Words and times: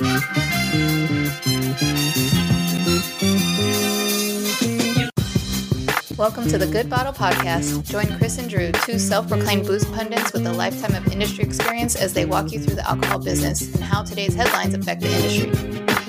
Welcome 0.00 0.22
to 6.48 6.56
the 6.56 6.66
Good 6.72 6.88
Bottle 6.88 7.12
Podcast. 7.12 7.86
Join 7.86 8.06
Chris 8.16 8.38
and 8.38 8.48
Drew, 8.48 8.72
two 8.72 8.98
self 8.98 9.28
proclaimed 9.28 9.66
booze 9.66 9.84
pundits 9.84 10.32
with 10.32 10.46
a 10.46 10.52
lifetime 10.54 10.94
of 10.94 11.12
industry 11.12 11.44
experience, 11.44 11.96
as 11.96 12.14
they 12.14 12.24
walk 12.24 12.50
you 12.50 12.60
through 12.60 12.76
the 12.76 12.88
alcohol 12.88 13.18
business 13.18 13.74
and 13.74 13.84
how 13.84 14.02
today's 14.02 14.34
headlines 14.34 14.72
affect 14.72 15.02
the 15.02 15.08
industry. 15.08 15.50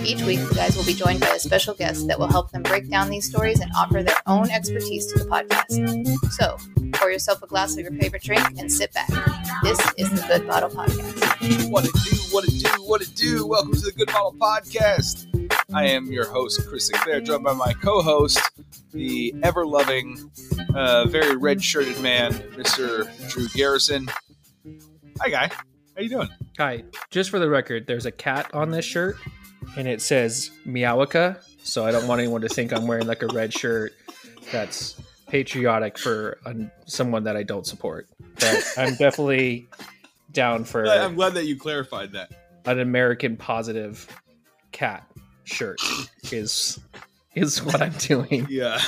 Each 0.03 0.21
week, 0.23 0.39
the 0.39 0.55
guys 0.55 0.75
will 0.75 0.85
be 0.85 0.93
joined 0.93 1.19
by 1.19 1.29
a 1.29 1.39
special 1.39 1.73
guest 1.73 2.07
that 2.07 2.17
will 2.19 2.27
help 2.27 2.51
them 2.51 2.63
break 2.63 2.89
down 2.89 3.09
these 3.09 3.29
stories 3.29 3.59
and 3.59 3.71
offer 3.77 4.01
their 4.01 4.17
own 4.25 4.49
expertise 4.49 5.05
to 5.13 5.19
the 5.19 5.25
podcast. 5.25 6.31
So, 6.31 6.57
pour 6.93 7.11
yourself 7.11 7.43
a 7.43 7.47
glass 7.47 7.73
of 7.73 7.79
your 7.79 7.91
favorite 7.93 8.23
drink 8.23 8.43
and 8.57 8.71
sit 8.71 8.91
back. 8.93 9.07
This 9.63 9.79
is 9.97 10.09
the 10.09 10.25
Good 10.27 10.47
Bottle 10.47 10.69
Podcast. 10.69 11.69
What 11.69 11.85
it 11.85 11.93
do, 11.93 12.17
what 12.31 12.45
it 12.45 12.59
do, 12.59 12.69
what 12.83 13.01
it 13.01 13.15
do. 13.15 13.45
Welcome 13.45 13.73
to 13.73 13.81
the 13.81 13.91
Good 13.91 14.07
Bottle 14.07 14.33
Podcast. 14.39 15.27
I 15.73 15.85
am 15.87 16.11
your 16.11 16.27
host, 16.27 16.67
Chris 16.67 16.87
Sinclair, 16.87 17.21
joined 17.21 17.43
by 17.43 17.53
my 17.53 17.73
co 17.73 18.01
host, 18.01 18.39
the 18.91 19.35
ever 19.43 19.65
loving, 19.65 20.31
uh, 20.73 21.05
very 21.07 21.35
red 21.35 21.63
shirted 21.63 21.99
man, 22.01 22.33
Mr. 22.55 23.07
Drew 23.29 23.47
Garrison. 23.49 24.09
Hi, 25.19 25.29
guy. 25.29 25.51
How 25.95 26.01
you 26.01 26.09
doing? 26.09 26.29
Hi. 26.57 26.83
Just 27.11 27.29
for 27.29 27.37
the 27.39 27.49
record, 27.49 27.85
there's 27.85 28.05
a 28.05 28.11
cat 28.11 28.49
on 28.53 28.71
this 28.71 28.85
shirt, 28.85 29.15
and 29.77 29.87
it 29.87 30.01
says 30.01 30.51
Meowica. 30.65 31.41
So 31.63 31.85
I 31.85 31.91
don't 31.91 32.07
want 32.07 32.19
anyone 32.19 32.41
to 32.41 32.49
think 32.49 32.73
I'm 32.73 32.87
wearing 32.87 33.07
like 33.07 33.21
a 33.21 33.27
red 33.27 33.53
shirt 33.53 33.93
that's 34.51 34.99
patriotic 35.27 35.97
for 35.97 36.37
um, 36.45 36.71
someone 36.85 37.23
that 37.25 37.37
I 37.37 37.43
don't 37.43 37.65
support. 37.65 38.07
But 38.39 38.63
I'm 38.77 38.95
definitely 38.95 39.67
down 40.31 40.63
for 40.63 40.87
I'm 40.87 41.15
glad 41.15 41.33
that 41.35 41.45
you 41.45 41.57
clarified 41.57 42.13
that. 42.13 42.31
an 42.65 42.79
American 42.79 43.37
positive 43.37 44.07
cat 44.71 45.05
shirt. 45.43 45.79
Is 46.31 46.79
is 47.35 47.63
what 47.63 47.81
I'm 47.81 47.93
doing. 47.93 48.47
Yeah. 48.49 48.79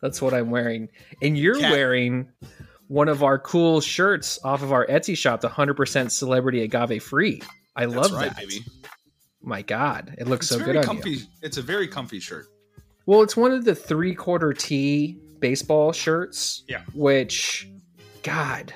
That's 0.00 0.22
what 0.22 0.32
I'm 0.34 0.50
wearing. 0.50 0.88
And 1.22 1.36
you're 1.36 1.58
Cat. 1.58 1.72
wearing 1.72 2.28
one 2.86 3.08
of 3.08 3.22
our 3.22 3.38
cool 3.38 3.80
shirts 3.80 4.38
off 4.44 4.62
of 4.62 4.72
our 4.72 4.86
Etsy 4.86 5.16
shop, 5.16 5.40
the 5.40 5.48
100% 5.48 6.10
celebrity 6.10 6.62
agave 6.62 7.02
free. 7.02 7.42
I 7.76 7.86
That's 7.86 7.96
love 7.96 8.12
right, 8.12 8.28
that. 8.28 8.36
baby. 8.36 8.64
My 9.40 9.62
God, 9.62 10.14
it 10.18 10.26
looks 10.26 10.50
It's 10.50 10.58
so 10.58 10.64
good 10.64 10.76
on 10.76 10.82
comfy. 10.84 11.10
you. 11.10 11.20
It's 11.42 11.56
a 11.58 11.62
very 11.62 11.86
comfy 11.88 12.20
shirt. 12.20 12.46
Well, 13.06 13.22
it's 13.22 13.36
one 13.36 13.52
of 13.52 13.64
the 13.64 13.74
three 13.74 14.14
quarter 14.14 14.52
tee 14.52 15.16
baseball 15.38 15.92
shirts. 15.92 16.64
Yeah. 16.68 16.82
Which, 16.94 17.68
God, 18.22 18.74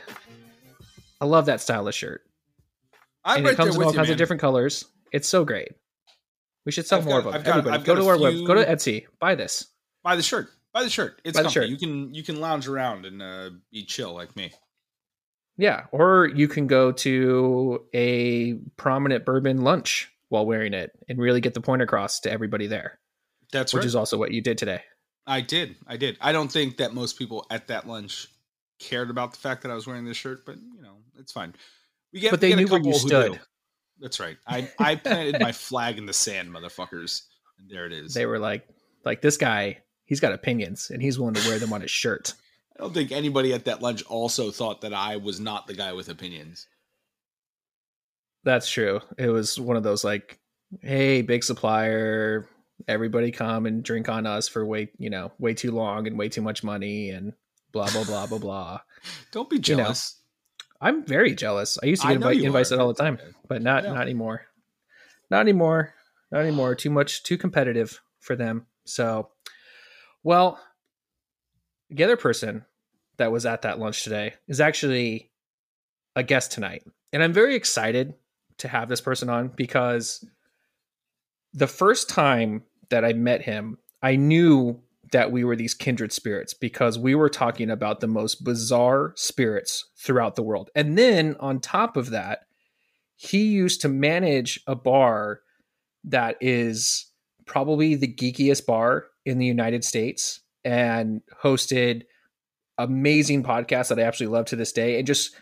I 1.21 1.25
love 1.25 1.47
that 1.47 1.61
style 1.61 1.87
of 1.89 1.95
shirt. 1.95 2.23
I'm 3.25 3.39
and 3.39 3.45
right 3.47 3.53
it 3.55 3.57
comes 3.57 3.71
there 3.71 3.75
in 3.75 3.79
with 3.79 3.87
all 3.89 3.93
you, 3.93 3.97
kinds 3.99 4.09
man. 4.09 4.13
of 4.15 4.19
different 4.19 4.41
colors. 4.41 4.85
It's 5.13 5.29
so 5.29 5.45
great. 5.45 5.73
We 6.65 6.73
should 6.73 6.87
sell 6.87 7.01
I've 7.01 7.05
more 7.07 7.21
got- 7.23 7.29
of 7.29 7.35
I've 7.35 7.45
them. 7.45 7.53
got- 7.53 7.59
Everybody, 7.59 7.85
go 7.85 7.95
to 7.97 8.09
our 8.09 8.19
web, 8.19 8.47
go 8.47 8.55
to 8.55 8.65
Etsy, 8.65 9.07
buy 9.21 9.35
this. 9.35 9.67
Buy 10.03 10.17
the 10.17 10.23
shirt. 10.23 10.49
Buy 10.73 10.85
the 10.85 10.91
shirt. 10.91 11.13
Buy 11.13 11.13
the 11.13 11.13
shirt. 11.13 11.21
It's 11.25 11.37
Buy 11.39 11.43
comfy. 11.43 11.55
shirt. 11.55 11.69
You 11.69 11.77
can 11.77 12.15
you 12.15 12.23
can 12.23 12.41
lounge 12.41 12.67
around 12.69 13.05
and 13.05 13.21
uh, 13.21 13.51
be 13.71 13.85
chill 13.85 14.15
like 14.15 14.35
me. 14.37 14.53
Yeah, 15.59 15.85
or 15.93 16.27
you 16.35 16.49
can 16.49 16.67
go 16.67 16.93
to 16.93 17.85
a 17.93 18.55
prominent 18.77 19.25
bourbon 19.27 19.63
lunch 19.63 20.11
while 20.33 20.47
wearing 20.47 20.73
it 20.73 20.91
and 21.09 21.19
really 21.19 21.43
get 21.43 21.53
the 21.53 21.61
point 21.61 21.83
across 21.83 22.21
to 22.21 22.33
everybody 22.33 22.67
there, 22.67 22.99
That's 23.53 23.75
which 23.75 23.83
right. 23.83 23.87
is 23.87 23.95
also 23.95 24.17
what 24.17 24.33
you 24.33 24.41
did 24.41 24.57
today. 24.57 24.83
I 25.27 25.43
did. 25.43 25.77
I 25.87 25.99
did. 25.99 26.17
I 26.21 26.33
don't 26.33 26.51
think 26.51 26.79
that 26.79 26.95
most 26.95 27.19
people 27.19 27.47
at 27.51 27.69
that 27.69 27.87
lunch 27.87 28.29
cared 28.79 29.11
about 29.11 29.33
the 29.33 29.39
fact 29.39 29.63
that 29.63 29.71
I 29.71 29.75
was 29.75 29.87
wearing 29.87 30.07
this 30.07 30.17
shirt, 30.17 30.47
but 30.47 30.57
you 30.57 30.83
know, 30.83 30.97
it's 31.19 31.33
fine. 31.33 31.55
We 32.13 32.21
get, 32.21 32.31
But 32.31 32.41
they 32.41 32.49
get 32.49 32.59
a 32.59 32.63
knew 32.63 32.69
where 32.69 32.81
you 32.81 32.95
stood. 32.95 33.39
That's 34.01 34.19
right. 34.19 34.39
I 34.47 34.69
I 34.79 34.97
planted 34.97 35.39
my 35.39 35.53
flag 35.53 35.99
in 35.99 36.07
the 36.07 36.13
sand, 36.15 36.51
motherfuckers, 36.51 37.23
and 37.59 37.71
there 37.71 37.87
it 37.87 37.93
is. 37.93 38.15
They 38.15 38.27
were 38.27 38.39
like, 38.39 38.67
like 39.05 39.21
this 39.21 39.37
guy, 39.37 39.83
he's 40.07 40.19
got 40.19 40.33
opinions 40.33 40.91
and 40.91 41.03
he's 41.03 41.19
willing 41.19 41.35
to 41.35 41.49
wear 41.49 41.59
them 41.59 41.73
on 41.75 41.83
his 41.83 41.91
shirt. 41.91 42.33
I 42.77 42.81
don't 42.83 42.95
think 42.95 43.13
anybody 43.13 43.53
at 43.53 43.67
that 43.67 43.83
lunch 43.83 44.03
also 44.05 44.51
thought 44.51 44.81
that 44.81 44.95
I 44.95 45.19
was 45.19 45.39
not 45.39 45.67
the 45.67 45.75
guy 45.75 45.93
with 45.93 46.09
opinions. 46.09 46.67
That's 48.45 48.71
true. 48.71 49.01
It 49.19 49.29
was 49.29 49.59
one 49.59 49.77
of 49.77 49.83
those 49.83 50.05
like, 50.05 50.39
hey, 50.81 51.23
big 51.23 51.45
supplier, 51.45 52.49
everybody 52.89 53.31
come 53.31 53.67
and 53.67 53.83
drink 53.83 54.09
on 54.09 54.27
us 54.27 54.49
for 54.49 54.65
way, 54.65 54.91
you 54.99 55.11
know, 55.11 55.33
way 55.39 55.55
too 55.55 55.71
long 55.71 56.07
and 56.07 56.19
way 56.19 56.29
too 56.29 56.43
much 56.43 56.65
money 56.65 57.11
and 57.11 57.33
blah 57.73 57.91
blah 57.91 58.05
blah 58.05 58.27
blah 58.27 58.39
blah. 58.39 58.81
Don't 59.33 59.49
be 59.49 59.57
You 59.57 59.77
know, 59.77 59.85
jealous. 59.85 60.21
I'm 60.81 61.05
very 61.05 61.35
jealous. 61.35 61.79
I 61.83 61.87
used 61.87 62.03
to 62.03 62.09
get 62.09 62.17
invite, 62.17 62.37
you 62.37 62.45
invited 62.45 62.79
all 62.79 62.89
the 62.89 63.03
time, 63.03 63.19
but 63.49 63.63
not 63.63 63.85
not 63.85 64.03
anymore. 64.03 64.47
Not 65.31 65.41
anymore. 65.41 65.95
Not 66.31 66.41
anymore. 66.41 66.75
Too 66.75 66.91
much. 66.91 67.23
Too 67.23 67.39
competitive 67.39 68.01
for 68.21 68.35
them. 68.37 68.67
So, 68.85 69.31
well, 70.25 70.59
the 71.91 72.03
other 72.05 72.17
person 72.17 72.65
that 73.19 73.31
was 73.31 73.47
at 73.47 73.63
that 73.63 73.79
lunch 73.79 74.03
today 74.03 74.35
is 74.49 74.61
actually 74.61 75.31
a 76.17 76.23
guest 76.23 76.51
tonight, 76.53 76.83
and 77.13 77.23
I'm 77.23 77.33
very 77.33 77.55
excited 77.55 78.15
to 78.59 78.69
have 78.69 78.89
this 78.89 79.01
person 79.01 79.29
on 79.29 79.49
because 79.49 80.25
the 81.53 81.67
first 81.67 82.09
time 82.09 82.63
that 82.91 83.05
I 83.05 83.13
met 83.13 83.43
him, 83.43 83.79
I 84.03 84.17
knew 84.17 84.81
that 85.13 85.31
we 85.31 85.45
were 85.45 85.57
these 85.57 85.75
kindred 85.75 86.13
spirits 86.13 86.55
because 86.55 86.99
we 86.99 87.15
were 87.15 87.29
talking 87.29 87.71
about 87.71 88.01
the 88.01 88.07
most 88.07 88.45
bizarre 88.45 89.13
spirits 89.17 89.91
throughout 89.99 90.37
the 90.37 90.43
world. 90.43 90.71
And 90.75 90.97
then 90.97 91.37
on 91.39 91.61
top 91.61 91.97
of 91.97 92.11
that, 92.11 92.41
he 93.17 93.45
used 93.45 93.83
to 93.83 93.89
manage 93.89 94.61
a 94.67 94.75
bar 94.75 95.41
that 96.05 96.37
is 96.41 97.07
probably 97.47 97.95
the 97.95 98.13
geekiest 98.13 98.67
bar 98.67 99.07
in 99.25 99.39
the 99.39 99.47
United 99.47 99.85
States 99.85 100.41
and 100.65 101.21
hosted 101.43 102.03
amazing 102.79 103.43
podcasts 103.43 103.89
that 103.89 103.99
I 103.99 104.03
absolutely 104.03 104.37
love 104.37 104.47
to 104.47 104.57
this 104.57 104.73
day. 104.73 104.99
And 104.99 105.07
just 105.07 105.37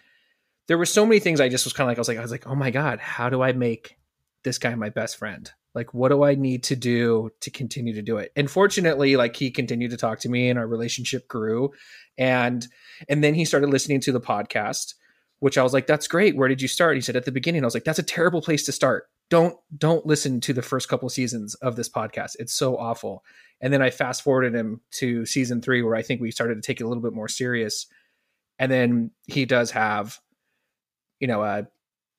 there 0.70 0.78
were 0.78 0.86
so 0.86 1.04
many 1.04 1.19
things 1.19 1.41
I 1.41 1.48
just 1.48 1.66
was 1.66 1.72
kind 1.72 1.86
of 1.86 1.88
like 1.88 1.98
I 1.98 2.00
was 2.00 2.06
like 2.06 2.19
I 2.19 2.22
was 2.22 2.31
like, 2.31 2.47
"Oh 2.47 2.54
my 2.54 2.70
god, 2.70 3.00
how 3.00 3.28
do 3.28 3.42
I 3.42 3.53
make 3.53 3.98
this 4.44 4.56
guy 4.56 4.72
my 4.76 4.88
best 4.88 5.16
friend?" 5.16 5.50
like 5.75 5.92
what 5.94 6.08
do 6.08 6.25
i 6.25 6.34
need 6.34 6.64
to 6.64 6.76
do 6.76 7.31
to 7.41 7.50
continue 7.50 7.94
to 7.94 8.03
do 8.03 8.19
it? 8.19 8.32
And 8.36 8.50
fortunately 8.50 9.16
like 9.16 9.36
he 9.36 9.50
continued 9.50 9.91
to 9.91 9.97
talk 9.97 10.20
to 10.20 10.28
me 10.28 10.48
and 10.48 10.58
our 10.58 10.66
relationship 10.66 11.28
grew. 11.28 11.72
And 12.19 12.66
and 13.08 13.22
then 13.22 13.34
he 13.34 13.44
started 13.44 13.70
listening 13.70 14.00
to 14.03 14.12
the 14.12 14.20
podcast 14.20 14.94
which 15.38 15.56
i 15.56 15.62
was 15.62 15.72
like 15.72 15.86
that's 15.86 16.06
great. 16.06 16.36
Where 16.36 16.48
did 16.48 16.62
you 16.62 16.69
start? 16.69 16.97
He 16.97 17.00
said 17.00 17.16
at 17.16 17.25
the 17.25 17.32
beginning. 17.32 17.62
I 17.62 17.66
was 17.66 17.75
like 17.75 17.84
that's 17.84 17.98
a 17.98 18.04
terrible 18.04 18.42
place 18.42 18.64
to 18.66 18.72
start. 18.72 19.08
Don't 19.28 19.56
don't 19.76 20.06
listen 20.06 20.41
to 20.42 20.52
the 20.52 20.62
first 20.62 20.88
couple 20.88 21.08
seasons 21.08 21.54
of 21.56 21.76
this 21.76 21.88
podcast. 21.88 22.37
It's 22.38 22.54
so 22.54 22.76
awful. 22.76 23.25
And 23.60 23.72
then 23.72 23.82
i 23.82 23.91
fast 23.91 24.22
forwarded 24.22 24.54
him 24.54 24.81
to 24.92 25.25
season 25.26 25.62
three 25.62 25.82
where 25.82 25.97
i 25.97 26.02
think 26.02 26.20
we 26.20 26.31
started 26.31 26.56
to 26.56 26.62
take 26.62 26.81
it 26.81 26.84
a 26.84 26.88
little 26.88 27.02
bit 27.02 27.12
more 27.12 27.28
serious. 27.28 27.87
And 28.58 28.70
then 28.70 29.12
he 29.26 29.47
does 29.47 29.70
have 29.70 30.20
you 31.20 31.28
know 31.28 31.42
a 31.42 31.69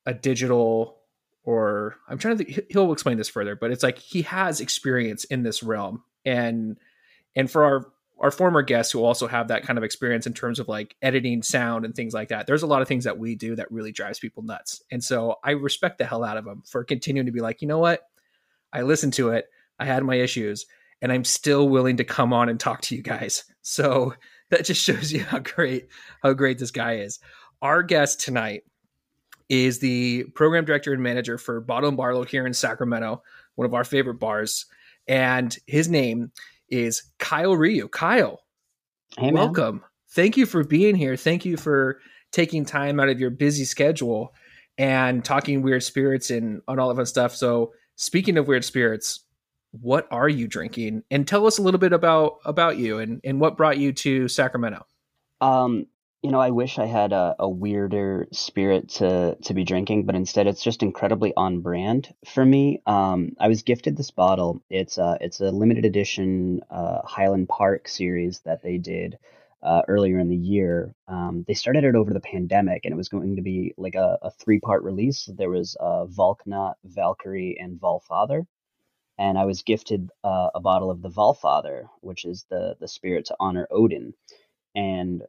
a 0.06 0.14
digital 0.14 1.02
or 1.44 1.96
I'm 2.08 2.18
trying 2.18 2.38
to 2.38 2.44
think, 2.44 2.66
he'll 2.70 2.92
explain 2.92 3.18
this 3.18 3.28
further, 3.28 3.56
but 3.56 3.72
it's 3.72 3.82
like 3.82 3.98
he 3.98 4.22
has 4.22 4.60
experience 4.60 5.24
in 5.24 5.42
this 5.42 5.62
realm 5.62 6.04
and 6.24 6.78
and 7.34 7.50
for 7.50 7.64
our 7.64 7.92
our 8.20 8.30
former 8.30 8.62
guests 8.62 8.92
who 8.92 9.02
also 9.02 9.26
have 9.26 9.48
that 9.48 9.64
kind 9.64 9.76
of 9.78 9.82
experience 9.82 10.28
in 10.28 10.32
terms 10.32 10.60
of 10.60 10.68
like 10.68 10.94
editing 11.02 11.42
sound 11.42 11.84
and 11.84 11.92
things 11.92 12.14
like 12.14 12.28
that. 12.28 12.46
There's 12.46 12.62
a 12.62 12.68
lot 12.68 12.80
of 12.80 12.86
things 12.86 13.02
that 13.02 13.18
we 13.18 13.34
do 13.34 13.56
that 13.56 13.72
really 13.72 13.90
drives 13.90 14.20
people 14.20 14.44
nuts. 14.44 14.80
And 14.92 15.02
so 15.02 15.36
I 15.42 15.52
respect 15.52 15.98
the 15.98 16.04
hell 16.04 16.22
out 16.22 16.36
of 16.36 16.46
him 16.46 16.62
for 16.64 16.84
continuing 16.84 17.26
to 17.26 17.32
be 17.32 17.40
like, 17.40 17.62
"You 17.62 17.68
know 17.68 17.80
what? 17.80 18.02
I 18.72 18.82
listened 18.82 19.14
to 19.14 19.30
it. 19.30 19.46
I 19.80 19.86
had 19.86 20.04
my 20.04 20.14
issues 20.14 20.66
and 21.00 21.10
I'm 21.10 21.24
still 21.24 21.68
willing 21.68 21.96
to 21.96 22.04
come 22.04 22.32
on 22.32 22.48
and 22.48 22.60
talk 22.60 22.82
to 22.82 22.94
you 22.94 23.02
guys." 23.02 23.44
So 23.62 24.14
that 24.50 24.64
just 24.64 24.82
shows 24.82 25.12
you 25.12 25.24
how 25.24 25.40
great 25.40 25.88
how 26.22 26.32
great 26.32 26.58
this 26.58 26.70
guy 26.70 26.98
is. 26.98 27.18
Our 27.60 27.82
guest 27.82 28.20
tonight 28.20 28.62
is 29.48 29.78
the 29.78 30.24
program 30.34 30.64
director 30.64 30.92
and 30.92 31.02
manager 31.02 31.38
for 31.38 31.60
Bottle 31.60 31.88
and 31.88 31.96
Barlow 31.96 32.24
here 32.24 32.46
in 32.46 32.54
Sacramento, 32.54 33.22
one 33.54 33.66
of 33.66 33.74
our 33.74 33.84
favorite 33.84 34.14
bars. 34.20 34.66
And 35.08 35.56
his 35.66 35.88
name 35.88 36.32
is 36.68 37.02
Kyle 37.18 37.56
Rioux. 37.56 37.90
Kyle, 37.90 38.42
Hey, 39.16 39.26
man. 39.30 39.34
welcome. 39.34 39.84
Thank 40.10 40.36
you 40.36 40.46
for 40.46 40.64
being 40.64 40.94
here. 40.94 41.16
Thank 41.16 41.44
you 41.44 41.56
for 41.56 42.00
taking 42.32 42.64
time 42.64 43.00
out 43.00 43.08
of 43.08 43.20
your 43.20 43.30
busy 43.30 43.64
schedule 43.64 44.34
and 44.78 45.24
talking 45.24 45.62
weird 45.62 45.82
spirits 45.82 46.30
and 46.30 46.62
on 46.68 46.78
all 46.78 46.90
of 46.90 46.96
that 46.96 47.06
stuff. 47.06 47.34
So, 47.34 47.72
speaking 47.96 48.38
of 48.38 48.48
weird 48.48 48.64
spirits, 48.64 49.20
what 49.72 50.06
are 50.10 50.28
you 50.28 50.46
drinking? 50.46 51.02
And 51.10 51.26
tell 51.26 51.46
us 51.46 51.58
a 51.58 51.62
little 51.62 51.80
bit 51.80 51.92
about 51.92 52.38
about 52.44 52.76
you 52.78 52.98
and, 52.98 53.20
and 53.24 53.40
what 53.40 53.56
brought 53.56 53.78
you 53.78 53.92
to 53.92 54.28
Sacramento. 54.28 54.84
Um, 55.40 55.86
you 56.22 56.30
know, 56.30 56.40
I 56.40 56.50
wish 56.50 56.78
I 56.78 56.86
had 56.86 57.12
a, 57.12 57.34
a 57.40 57.48
weirder 57.48 58.28
spirit 58.30 58.90
to 58.90 59.36
to 59.42 59.54
be 59.54 59.64
drinking, 59.64 60.06
but 60.06 60.14
instead 60.14 60.46
it's 60.46 60.62
just 60.62 60.82
incredibly 60.82 61.34
on 61.36 61.60
brand 61.60 62.14
for 62.24 62.44
me. 62.44 62.80
Um, 62.86 63.32
I 63.40 63.48
was 63.48 63.62
gifted 63.64 63.96
this 63.96 64.12
bottle. 64.12 64.62
It's 64.70 64.98
a 64.98 65.18
it's 65.20 65.40
a 65.40 65.50
limited 65.50 65.84
edition 65.84 66.62
uh, 66.70 67.02
Highland 67.04 67.48
Park 67.48 67.88
series 67.88 68.38
that 68.40 68.62
they 68.62 68.78
did 68.78 69.18
uh, 69.64 69.82
earlier 69.88 70.20
in 70.20 70.28
the 70.28 70.36
year. 70.36 70.94
Um, 71.08 71.44
they 71.48 71.54
started 71.54 71.82
it 71.82 71.96
over 71.96 72.12
the 72.12 72.20
pandemic, 72.20 72.84
and 72.84 72.92
it 72.92 72.96
was 72.96 73.08
going 73.08 73.34
to 73.36 73.42
be 73.42 73.74
like 73.76 73.96
a, 73.96 74.18
a 74.22 74.30
three 74.30 74.60
part 74.60 74.84
release. 74.84 75.28
There 75.32 75.50
was 75.50 75.76
uh, 75.80 76.06
Valknut, 76.06 76.74
Valkyrie, 76.84 77.58
and 77.60 77.80
Valfather. 77.80 78.46
And 79.18 79.36
I 79.36 79.44
was 79.44 79.62
gifted 79.62 80.08
uh, 80.24 80.50
a 80.54 80.60
bottle 80.60 80.90
of 80.90 81.02
the 81.02 81.10
Valfather, 81.10 81.88
which 82.00 82.24
is 82.24 82.46
the 82.48 82.76
the 82.78 82.88
spirit 82.88 83.24
to 83.26 83.36
honor 83.40 83.66
Odin. 83.72 84.14
And 84.76 85.22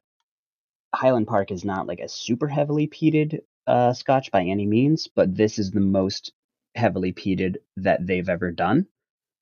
Highland 0.94 1.28
Park 1.28 1.51
is 1.51 1.66
not 1.66 1.88
like 1.88 2.00
a 2.00 2.10
super 2.10 2.48
heavily 2.48 2.88
peated 2.88 3.42
uh, 3.68 3.94
scotch 3.94 4.31
by 4.31 4.44
any 4.44 4.66
means, 4.66 5.07
but 5.07 5.36
this 5.36 5.60
is 5.60 5.72
the 5.72 5.80
most 5.80 6.34
heavily 6.75 7.13
peated 7.13 7.57
that 7.78 8.06
they've 8.06 8.30
ever 8.30 8.51
done 8.51 8.88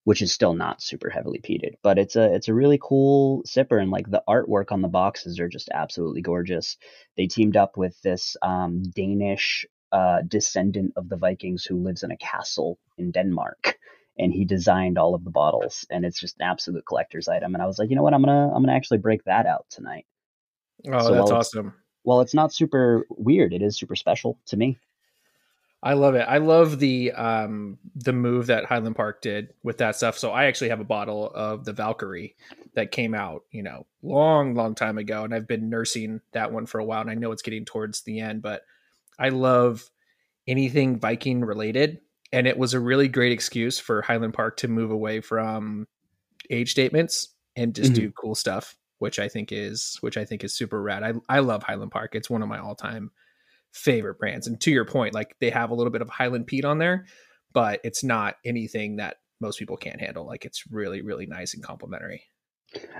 which 0.03 0.21
is 0.21 0.33
still 0.33 0.53
not 0.53 0.81
super 0.81 1.09
heavily 1.09 1.39
peated. 1.39 1.75
But 1.83 1.99
it's 1.99 2.15
a 2.15 2.33
it's 2.33 2.47
a 2.47 2.53
really 2.53 2.79
cool 2.81 3.43
sipper, 3.43 3.81
and 3.81 3.91
like 3.91 4.09
the 4.09 4.23
artwork 4.27 4.71
on 4.71 4.81
the 4.81 4.87
boxes 4.87 5.39
are 5.39 5.49
just 5.49 5.69
absolutely 5.73 6.21
gorgeous. 6.21 6.77
They 7.17 7.27
teamed 7.27 7.57
up 7.57 7.77
with 7.77 7.99
this 8.01 8.35
um, 8.41 8.83
Danish 8.83 9.65
uh, 9.91 10.21
descendant 10.27 10.93
of 10.95 11.09
the 11.09 11.17
Vikings 11.17 11.65
who 11.65 11.83
lives 11.83 12.03
in 12.03 12.11
a 12.11 12.17
castle 12.17 12.79
in 12.97 13.11
Denmark, 13.11 13.77
and 14.17 14.33
he 14.33 14.45
designed 14.45 14.97
all 14.97 15.15
of 15.15 15.23
the 15.23 15.31
bottles, 15.31 15.85
and 15.89 16.05
it's 16.05 16.19
just 16.19 16.37
an 16.39 16.47
absolute 16.47 16.85
collector's 16.85 17.27
item. 17.27 17.53
And 17.53 17.61
I 17.61 17.67
was 17.67 17.77
like, 17.77 17.89
you 17.89 17.95
know 17.95 18.03
what, 18.03 18.13
I'm 18.13 18.23
gonna 18.23 18.51
I'm 18.53 18.63
gonna 18.63 18.75
actually 18.75 18.99
break 18.99 19.23
that 19.25 19.45
out 19.45 19.65
tonight. 19.69 20.05
Oh, 20.87 20.99
so 20.99 21.13
that's 21.13 21.31
awesome. 21.31 21.73
Well, 22.03 22.21
it's 22.21 22.33
not 22.33 22.53
super 22.53 23.05
weird. 23.09 23.53
It 23.53 23.61
is 23.61 23.77
super 23.77 23.95
special 23.95 24.39
to 24.47 24.57
me. 24.57 24.79
I 25.83 25.93
love 25.93 26.13
it. 26.13 26.25
I 26.27 26.37
love 26.37 26.77
the 26.77 27.11
um 27.11 27.79
the 27.95 28.13
move 28.13 28.47
that 28.47 28.65
Highland 28.65 28.95
Park 28.95 29.21
did 29.21 29.53
with 29.63 29.79
that 29.79 29.95
stuff. 29.95 30.17
So 30.17 30.31
I 30.31 30.45
actually 30.45 30.69
have 30.69 30.79
a 30.79 30.85
bottle 30.85 31.31
of 31.33 31.65
the 31.65 31.73
Valkyrie 31.73 32.35
that 32.75 32.91
came 32.91 33.15
out, 33.15 33.43
you 33.51 33.63
know, 33.63 33.85
long, 34.03 34.53
long 34.53 34.75
time 34.75 34.97
ago, 34.97 35.23
and 35.23 35.33
I've 35.33 35.47
been 35.47 35.69
nursing 35.69 36.21
that 36.33 36.51
one 36.51 36.67
for 36.67 36.79
a 36.79 36.85
while, 36.85 37.01
and 37.01 37.09
I 37.09 37.15
know 37.15 37.31
it's 37.31 37.41
getting 37.41 37.65
towards 37.65 38.01
the 38.01 38.19
end, 38.19 38.41
but 38.41 38.61
I 39.17 39.29
love 39.29 39.89
anything 40.47 40.99
Viking 40.99 41.41
related, 41.41 41.99
and 42.31 42.47
it 42.47 42.57
was 42.57 42.73
a 42.73 42.79
really 42.79 43.07
great 43.07 43.31
excuse 43.31 43.79
for 43.79 44.01
Highland 44.01 44.33
Park 44.33 44.57
to 44.57 44.67
move 44.67 44.91
away 44.91 45.19
from 45.19 45.87
age 46.49 46.71
statements 46.71 47.29
and 47.55 47.73
just 47.73 47.93
mm-hmm. 47.93 48.03
do 48.03 48.11
cool 48.11 48.35
stuff, 48.35 48.75
which 49.01 49.17
I 49.17 49.27
think 49.27 49.51
is 49.51 49.97
which 50.01 50.15
I 50.15 50.25
think 50.25 50.43
is 50.43 50.53
super 50.53 50.79
rad. 50.79 51.01
I 51.01 51.13
I 51.27 51.39
love 51.39 51.63
Highland 51.63 51.91
Park. 51.91 52.13
It's 52.13 52.29
one 52.29 52.43
of 52.43 52.47
my 52.47 52.59
all 52.59 52.75
time 52.75 53.09
favorite 53.73 54.19
brands. 54.19 54.45
And 54.45 54.61
to 54.61 54.69
your 54.69 54.85
point, 54.85 55.15
like 55.15 55.35
they 55.39 55.49
have 55.49 55.71
a 55.71 55.73
little 55.73 55.91
bit 55.91 56.03
of 56.03 56.09
Highland 56.09 56.45
peat 56.45 56.65
on 56.65 56.77
there, 56.77 57.07
but 57.51 57.79
it's 57.83 58.03
not 58.03 58.35
anything 58.45 58.97
that 58.97 59.17
most 59.39 59.57
people 59.57 59.75
can't 59.75 59.99
handle. 59.99 60.27
Like 60.27 60.45
it's 60.45 60.65
really, 60.69 61.01
really 61.01 61.25
nice 61.25 61.55
and 61.55 61.63
complimentary. 61.63 62.25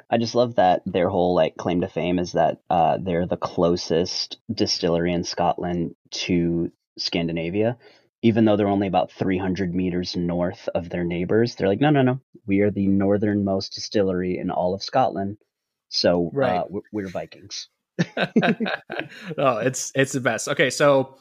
I 0.10 0.18
just 0.18 0.34
love 0.34 0.56
that 0.56 0.82
their 0.88 1.08
whole 1.08 1.36
like 1.36 1.56
claim 1.56 1.82
to 1.82 1.88
fame 1.88 2.18
is 2.18 2.32
that 2.32 2.62
uh, 2.68 2.98
they're 3.00 3.28
the 3.28 3.38
closest 3.38 4.40
distillery 4.52 5.14
in 5.14 5.24
Scotland 5.24 5.96
to 6.26 6.72
Scandinavia. 6.98 7.78
Even 8.24 8.46
though 8.46 8.58
they're 8.58 8.68
only 8.68 8.88
about 8.88 9.12
300 9.12 9.74
meters 9.74 10.16
north 10.16 10.68
of 10.74 10.90
their 10.90 11.04
neighbors, 11.04 11.56
they're 11.56 11.68
like, 11.68 11.80
no, 11.80 11.92
no, 11.92 12.02
no. 12.02 12.22
We 12.48 12.62
are 12.62 12.72
the 12.72 12.88
northernmost 12.88 13.74
distillery 13.74 14.40
in 14.40 14.50
all 14.50 14.74
of 14.74 14.82
Scotland. 14.84 15.38
So 15.92 16.32
right. 16.34 16.58
uh, 16.58 16.66
we're 16.92 17.10
Vikings. 17.10 17.68
oh, 18.18 19.58
it's 19.58 19.92
it's 19.94 20.14
the 20.14 20.22
best. 20.22 20.48
Okay, 20.48 20.70
so 20.70 21.18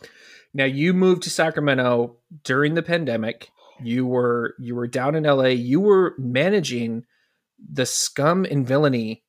now 0.55 0.65
you 0.65 0.95
moved 0.95 1.25
to 1.25 1.31
Sacramento 1.31 2.17
during 2.45 2.75
the 2.75 2.83
pandemic. 2.83 3.51
You 3.83 4.07
were 4.07 4.55
you 4.59 4.77
were 4.77 4.87
down 4.87 5.17
in 5.17 5.25
LA. 5.25 5.47
You 5.47 5.81
were 5.81 6.15
managing 6.19 7.05
the 7.59 7.85
Scum 7.85 8.45
and 8.45 8.67
Villainy 8.67 9.25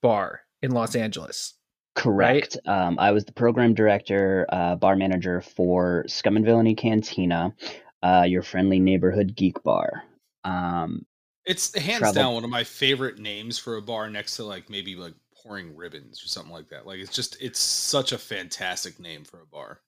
bar 0.00 0.42
in 0.62 0.70
Los 0.70 0.94
Angeles. 0.94 1.54
Correct. 1.94 2.56
Right? 2.64 2.76
Um, 2.76 2.98
I 2.98 3.12
was 3.12 3.24
the 3.24 3.32
program 3.32 3.74
director, 3.74 4.46
uh, 4.48 4.76
bar 4.76 4.96
manager 4.96 5.40
for 5.40 6.04
Scum 6.08 6.36
and 6.36 6.44
Villainy 6.44 6.74
Cantina, 6.74 7.54
uh, 8.02 8.24
your 8.26 8.42
friendly 8.42 8.78
neighborhood 8.78 9.34
geek 9.34 9.62
bar. 9.62 10.04
Um, 10.44 11.04
it's 11.46 11.76
hands 11.78 12.00
travel- 12.00 12.14
down 12.14 12.34
one 12.34 12.44
of 12.44 12.50
my 12.50 12.64
favorite 12.64 13.18
names 13.18 13.58
for 13.58 13.76
a 13.76 13.82
bar 13.82 14.08
next 14.08 14.36
to 14.36 14.44
like 14.44 14.70
maybe 14.70 14.96
like 14.96 15.14
pouring 15.42 15.76
ribbons 15.76 16.22
or 16.24 16.28
something 16.28 16.52
like 16.52 16.68
that. 16.70 16.86
Like 16.86 16.98
it's 16.98 17.14
just 17.14 17.36
it's 17.40 17.60
such 17.60 18.12
a 18.12 18.18
fantastic 18.18 18.98
name 18.98 19.24
for 19.24 19.40
a 19.40 19.46
bar. 19.46 19.80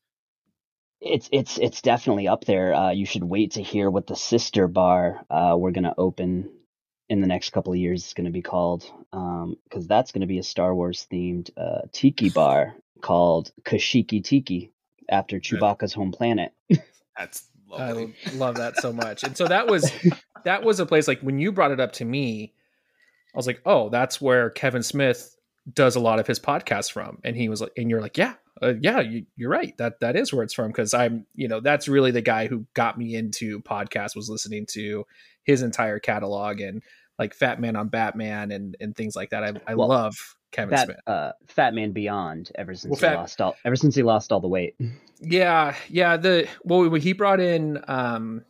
It's 1.00 1.28
it's 1.32 1.58
it's 1.58 1.82
definitely 1.82 2.28
up 2.28 2.44
there. 2.44 2.74
Uh, 2.74 2.90
you 2.90 3.06
should 3.06 3.24
wait 3.24 3.52
to 3.52 3.62
hear 3.62 3.90
what 3.90 4.06
the 4.06 4.16
sister 4.16 4.66
bar 4.68 5.24
uh, 5.30 5.54
we're 5.58 5.70
gonna 5.72 5.94
open 5.98 6.50
in 7.08 7.20
the 7.20 7.26
next 7.26 7.50
couple 7.50 7.72
of 7.72 7.78
years 7.78 8.06
is 8.06 8.14
going 8.14 8.24
to 8.24 8.32
be 8.32 8.42
called, 8.42 8.82
because 9.12 9.84
um, 9.84 9.86
that's 9.86 10.12
going 10.12 10.22
to 10.22 10.26
be 10.26 10.38
a 10.38 10.42
Star 10.42 10.74
Wars 10.74 11.06
themed 11.10 11.50
uh, 11.56 11.82
tiki 11.92 12.30
bar 12.34 12.74
called 13.00 13.52
Kashyyyk 13.62 14.24
Tiki 14.24 14.72
after 15.08 15.38
Chewbacca's 15.38 15.92
home 15.92 16.12
planet. 16.12 16.52
That's 17.16 17.48
lovely. 17.68 18.14
I 18.26 18.30
love 18.34 18.56
that 18.56 18.76
so 18.78 18.92
much. 18.92 19.22
And 19.22 19.36
so 19.36 19.46
that 19.46 19.68
was 19.68 19.90
that 20.46 20.62
was 20.62 20.78
a 20.78 20.86
place 20.86 21.08
like 21.08 21.20
when 21.20 21.40
you 21.40 21.50
brought 21.50 21.72
it 21.72 21.80
up 21.80 21.90
to 21.90 22.04
me, 22.04 22.54
I 23.34 23.36
was 23.36 23.48
like, 23.48 23.60
oh, 23.66 23.88
that's 23.88 24.20
where 24.20 24.48
Kevin 24.48 24.84
Smith 24.84 25.36
does 25.74 25.96
a 25.96 26.00
lot 26.00 26.20
of 26.20 26.26
his 26.28 26.38
podcasts 26.38 26.90
from. 26.90 27.18
And 27.24 27.36
he 27.36 27.48
was 27.48 27.60
like 27.60 27.72
and 27.76 27.90
you're 27.90 28.00
like 28.00 28.16
yeah 28.16 28.34
uh, 28.62 28.74
yeah 28.80 29.00
you, 29.00 29.26
are 29.44 29.50
right. 29.50 29.76
That 29.78 29.98
that 30.00 30.14
is 30.14 30.32
where 30.32 30.44
it's 30.44 30.54
from. 30.54 30.68
Because 30.68 30.94
i'm 30.94 31.26
you 31.34 31.48
know 31.48 31.58
that's 31.58 31.88
really 31.88 32.12
the 32.12 32.22
guy 32.22 32.46
who 32.46 32.64
got 32.74 32.96
me 32.96 33.16
into 33.16 33.60
podcasts 33.60 34.14
was 34.14 34.30
listening 34.30 34.66
to 34.70 35.04
his 35.42 35.62
entire 35.62 35.98
catalog 35.98 36.60
and 36.60 36.82
like 37.18 37.34
fat 37.34 37.60
man 37.60 37.74
on 37.74 37.88
batman 37.88 38.52
and 38.52 38.76
and 38.80 38.96
things 38.96 39.16
like 39.16 39.30
that. 39.30 39.42
I, 39.42 39.52
I 39.66 39.74
well, 39.74 39.88
love 39.88 40.14
kevin 40.52 40.76
fat, 40.76 40.84
smith. 40.84 41.00
uh, 41.08 41.32
fat 41.48 41.74
man 41.74 41.90
beyond 41.90 42.52
ever 42.54 42.72
since 42.72 42.92
well, 42.92 43.10
he 43.10 43.14
fat, 43.14 43.20
lost 43.20 43.40
all 43.40 43.56
ever 43.64 43.74
since 43.74 43.96
he 43.96 44.04
lost 44.04 44.30
all 44.30 44.40
the 44.40 44.46
weight. 44.46 44.76
Yeah 45.20 45.74
yeah 45.88 46.16
the 46.16 46.46
well 46.62 46.94
he 46.94 47.12
brought 47.14 47.40
in 47.40 47.82
um 47.88 48.44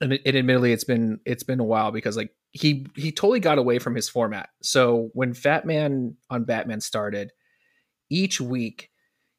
and, 0.00 0.12
it, 0.12 0.22
and 0.24 0.36
admittedly 0.36 0.72
it's 0.72 0.84
been 0.84 1.20
it's 1.24 1.42
been 1.42 1.60
a 1.60 1.64
while 1.64 1.90
because 1.90 2.16
like 2.16 2.34
he 2.52 2.86
he 2.96 3.12
totally 3.12 3.40
got 3.40 3.58
away 3.58 3.78
from 3.78 3.94
his 3.94 4.08
format. 4.08 4.50
So 4.62 5.10
when 5.14 5.34
Fat 5.34 5.66
Man 5.66 6.16
on 6.30 6.44
Batman 6.44 6.80
started, 6.80 7.32
each 8.10 8.40
week 8.40 8.90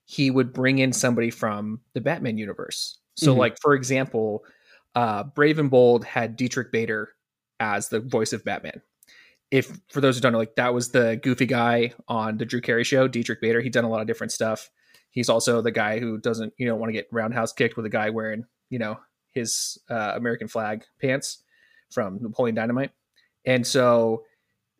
he 0.05 0.29
would 0.31 0.53
bring 0.53 0.79
in 0.79 0.93
somebody 0.93 1.29
from 1.29 1.79
the 1.93 2.01
Batman 2.01 2.37
universe. 2.37 2.99
So 3.15 3.31
mm-hmm. 3.31 3.39
like 3.39 3.57
for 3.61 3.73
example, 3.73 4.43
uh, 4.95 5.23
Brave 5.23 5.59
and 5.59 5.69
Bold 5.69 6.05
had 6.05 6.35
Diedrich 6.35 6.71
Bader 6.71 7.09
as 7.59 7.89
the 7.89 7.99
voice 7.99 8.33
of 8.33 8.43
Batman. 8.43 8.81
If 9.51 9.77
for 9.89 10.01
those 10.01 10.15
who 10.15 10.21
don't 10.21 10.31
know, 10.31 10.39
like 10.39 10.55
that 10.55 10.73
was 10.73 10.89
the 10.89 11.19
goofy 11.21 11.45
guy 11.45 11.93
on 12.07 12.37
the 12.37 12.45
Drew 12.45 12.61
Carey 12.61 12.83
show, 12.83 13.07
Diedrich 13.07 13.39
Bader. 13.39 13.61
He'd 13.61 13.73
done 13.73 13.83
a 13.83 13.89
lot 13.89 14.01
of 14.01 14.07
different 14.07 14.31
stuff. 14.31 14.69
He's 15.11 15.29
also 15.29 15.61
the 15.61 15.71
guy 15.71 15.99
who 15.99 16.17
doesn't, 16.17 16.53
you 16.57 16.65
know, 16.65 16.75
want 16.75 16.89
to 16.89 16.93
get 16.93 17.07
roundhouse 17.11 17.53
kicked 17.53 17.77
with 17.77 17.85
a 17.85 17.89
guy 17.89 18.09
wearing, 18.09 18.45
you 18.71 18.79
know, 18.79 18.99
his 19.33 19.77
uh, 19.89 20.13
American 20.15 20.47
flag 20.47 20.83
pants 21.01 21.43
from 21.91 22.19
Napoleon 22.21 22.55
Dynamite. 22.55 22.91
And 23.45 23.65
so 23.65 24.23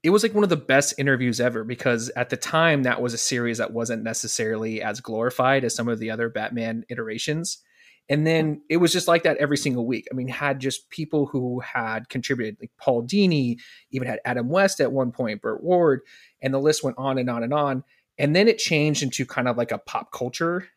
it 0.03 0.10
was 0.10 0.24
like 0.24 0.33
one 0.33 0.43
of 0.43 0.50
the 0.50 0.57
best 0.57 0.95
interviews 0.98 1.39
ever 1.39 1.63
because 1.63 2.10
at 2.15 2.29
the 2.29 2.38
time 2.38 2.83
that 2.83 3.01
was 3.01 3.13
a 3.13 3.17
series 3.17 3.57
that 3.60 3.72
wasn't 3.72 4.03
necessarily 4.03 4.81
as 4.81 5.00
glorified 5.00 5.63
as 5.63 5.74
some 5.74 5.88
of 5.88 6.00
the 6.00 6.12
other 6.12 6.29
Batman 6.29 6.86
iterations. 6.89 7.60
And 8.10 8.27
then 8.27 8.62
it 8.69 8.77
was 8.77 8.91
just 8.91 9.07
like 9.07 9.24
that 9.24 9.38
every 9.38 9.55
single 9.55 9.86
week. 9.86 10.07
I 10.12 10.15
mean, 10.15 10.27
had 10.27 10.60
just 10.60 10.89
people 10.89 11.25
who 11.25 11.62
had 11.62 12.10
contributed, 12.10 12.57
like 12.60 12.72
Paul 12.77 13.03
Dini, 13.03 13.60
even 13.91 14.10
had 14.10 14.19
Adam 14.25 14.50
West 14.50 14.81
at 14.81 14.91
one 14.91 15.13
point, 15.13 15.41
Burt 15.41 15.63
Ward, 15.63 16.01
and 16.41 16.53
the 16.53 16.60
list 16.60 16.83
went 16.83 16.98
on 16.98 17.17
and 17.17 17.29
on 17.29 17.43
and 17.43 17.53
on. 17.53 17.86
And 18.17 18.36
then 18.36 18.50
it 18.50 18.57
changed 18.57 19.03
into 19.03 19.25
kind 19.25 19.48
of 19.48 19.57
like 19.57 19.72
a 19.72 19.77
pop 19.77 20.12
culture 20.12 20.67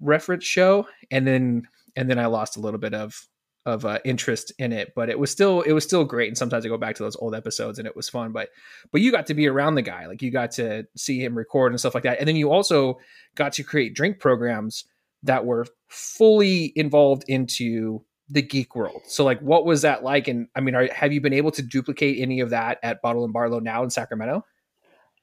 reference 0.00 0.44
show. 0.44 0.88
And 1.10 1.26
then 1.26 1.68
and 1.98 2.08
then 2.08 2.18
I 2.18 2.26
lost 2.26 2.56
a 2.56 2.60
little 2.60 2.78
bit 2.78 2.94
of 2.94 3.26
of 3.66 3.84
uh, 3.84 3.98
interest 4.04 4.52
in 4.58 4.72
it, 4.72 4.92
but 4.94 5.10
it 5.10 5.18
was 5.18 5.30
still 5.30 5.62
it 5.62 5.72
was 5.72 5.84
still 5.84 6.04
great. 6.04 6.28
And 6.28 6.38
sometimes 6.38 6.64
I 6.64 6.68
go 6.68 6.78
back 6.78 6.94
to 6.94 7.02
those 7.02 7.16
old 7.16 7.34
episodes 7.34 7.78
and 7.78 7.88
it 7.88 7.96
was 7.96 8.08
fun. 8.08 8.32
But 8.32 8.50
but 8.92 9.00
you 9.00 9.10
got 9.10 9.26
to 9.26 9.34
be 9.34 9.48
around 9.48 9.74
the 9.74 9.82
guy, 9.82 10.06
like 10.06 10.22
you 10.22 10.30
got 10.30 10.52
to 10.52 10.86
see 10.96 11.22
him 11.22 11.36
record 11.36 11.72
and 11.72 11.80
stuff 11.80 11.94
like 11.94 12.04
that. 12.04 12.20
And 12.20 12.28
then 12.28 12.36
you 12.36 12.52
also 12.52 12.98
got 13.34 13.52
to 13.54 13.64
create 13.64 13.94
drink 13.94 14.20
programs 14.20 14.84
that 15.24 15.44
were 15.44 15.66
fully 15.88 16.72
involved 16.76 17.24
into 17.26 18.04
the 18.30 18.42
geek 18.42 18.76
world. 18.76 19.02
So 19.08 19.24
like, 19.24 19.40
what 19.40 19.64
was 19.64 19.82
that 19.82 20.04
like? 20.04 20.28
And 20.28 20.46
I 20.54 20.60
mean, 20.60 20.76
are, 20.76 20.88
have 20.94 21.12
you 21.12 21.20
been 21.20 21.32
able 21.32 21.50
to 21.52 21.62
duplicate 21.62 22.20
any 22.20 22.40
of 22.40 22.50
that 22.50 22.78
at 22.84 23.02
Bottle 23.02 23.24
and 23.24 23.32
Barlow 23.32 23.58
now 23.58 23.82
in 23.82 23.90
Sacramento? 23.90 24.44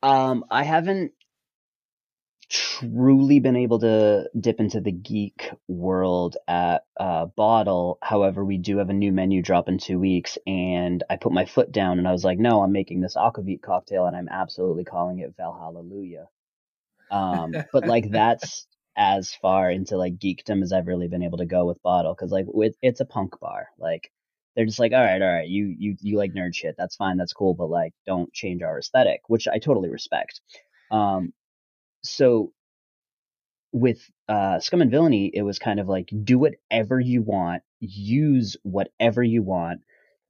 Um, 0.03 0.43
I 0.51 0.63
haven't 0.63 1.13
truly 2.49 3.39
been 3.39 3.55
able 3.55 3.79
to 3.79 4.29
dip 4.39 4.59
into 4.59 4.79
the 4.81 4.91
geek 4.91 5.49
world 5.67 6.37
at 6.47 6.85
uh, 6.99 7.25
Bottle. 7.25 7.97
However, 8.01 8.43
we 8.43 8.57
do 8.57 8.77
have 8.77 8.89
a 8.89 8.93
new 8.93 9.11
menu 9.11 9.41
drop 9.41 9.67
in 9.67 9.77
two 9.77 9.99
weeks, 9.99 10.37
and 10.45 11.03
I 11.09 11.17
put 11.17 11.31
my 11.31 11.45
foot 11.45 11.71
down 11.71 11.99
and 11.99 12.07
I 12.07 12.11
was 12.11 12.23
like, 12.23 12.39
no, 12.39 12.61
I'm 12.61 12.71
making 12.71 13.01
this 13.01 13.15
aquavit 13.15 13.61
cocktail, 13.61 14.05
and 14.05 14.15
I'm 14.15 14.29
absolutely 14.29 14.83
calling 14.83 15.19
it 15.19 15.33
Valhalla. 15.37 15.83
Um, 17.11 17.53
but 17.73 17.87
like 17.87 18.09
that's 18.11 18.67
as 18.97 19.33
far 19.33 19.69
into 19.69 19.97
like 19.97 20.17
geekdom 20.17 20.63
as 20.63 20.71
I've 20.71 20.87
really 20.87 21.07
been 21.07 21.23
able 21.23 21.39
to 21.39 21.45
go 21.45 21.65
with 21.65 21.81
Bottle, 21.83 22.13
because 22.13 22.31
like 22.31 22.45
with, 22.47 22.75
it's 22.81 23.01
a 23.01 23.05
punk 23.05 23.39
bar, 23.39 23.67
like. 23.77 24.11
They're 24.55 24.65
just 24.65 24.79
like, 24.79 24.93
all 24.93 25.03
right, 25.03 25.21
all 25.21 25.33
right, 25.33 25.49
you 25.49 25.75
you 25.77 25.97
you 25.99 26.17
like 26.17 26.31
nerd 26.31 26.55
shit. 26.55 26.75
That's 26.77 26.95
fine, 26.95 27.17
that's 27.17 27.33
cool, 27.33 27.53
but 27.55 27.69
like, 27.69 27.91
don't 28.05 28.31
change 28.31 28.61
our 28.61 28.79
aesthetic, 28.79 29.19
which 29.27 29.49
I 29.49 29.59
totally 29.59 29.89
respect. 29.89 30.39
Um, 30.91 31.33
so 32.05 32.51
with 33.71 34.09
uh, 34.29 34.59
Scum 34.59 34.81
and 34.81 34.91
Villainy, 34.91 35.31
it 35.33 35.41
was 35.41 35.59
kind 35.59 35.79
of 35.79 35.89
like 35.89 36.09
do 36.23 36.39
whatever 36.39 36.99
you 36.99 37.21
want, 37.21 37.63
use 37.79 38.55
whatever 38.63 39.21
you 39.21 39.43
want. 39.43 39.81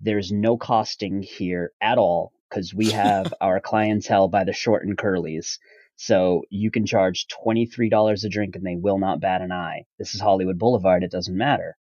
There's 0.01 0.31
no 0.31 0.57
costing 0.57 1.21
here 1.21 1.71
at 1.79 1.97
all 1.97 2.33
because 2.49 2.73
we 2.73 2.91
have 2.91 3.33
our 3.41 3.59
clientele 3.59 4.27
by 4.27 4.43
the 4.43 4.53
short 4.53 4.85
and 4.85 4.97
curlies. 4.97 5.59
So 5.95 6.43
you 6.49 6.71
can 6.71 6.85
charge 6.85 7.27
$23 7.27 8.23
a 8.23 8.29
drink 8.29 8.55
and 8.55 8.65
they 8.65 8.75
will 8.75 8.97
not 8.97 9.21
bat 9.21 9.41
an 9.41 9.51
eye. 9.51 9.85
This 9.97 10.13
is 10.15 10.21
Hollywood 10.21 10.59
Boulevard. 10.59 11.03
It 11.03 11.11
doesn't 11.11 11.37
matter. 11.37 11.77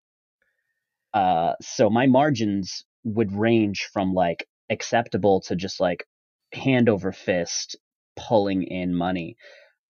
Uh, 1.14 1.54
so 1.62 1.90
my 1.90 2.08
margins 2.08 2.84
would 3.04 3.32
range 3.34 3.90
from 3.94 4.14
like 4.14 4.48
acceptable 4.70 5.42
to 5.42 5.56
just 5.56 5.80
like 5.80 6.06
hand 6.54 6.90
over 6.90 7.12
fist 7.12 7.78
pulling 8.16 8.64
in 8.64 8.96
money. 8.96 9.38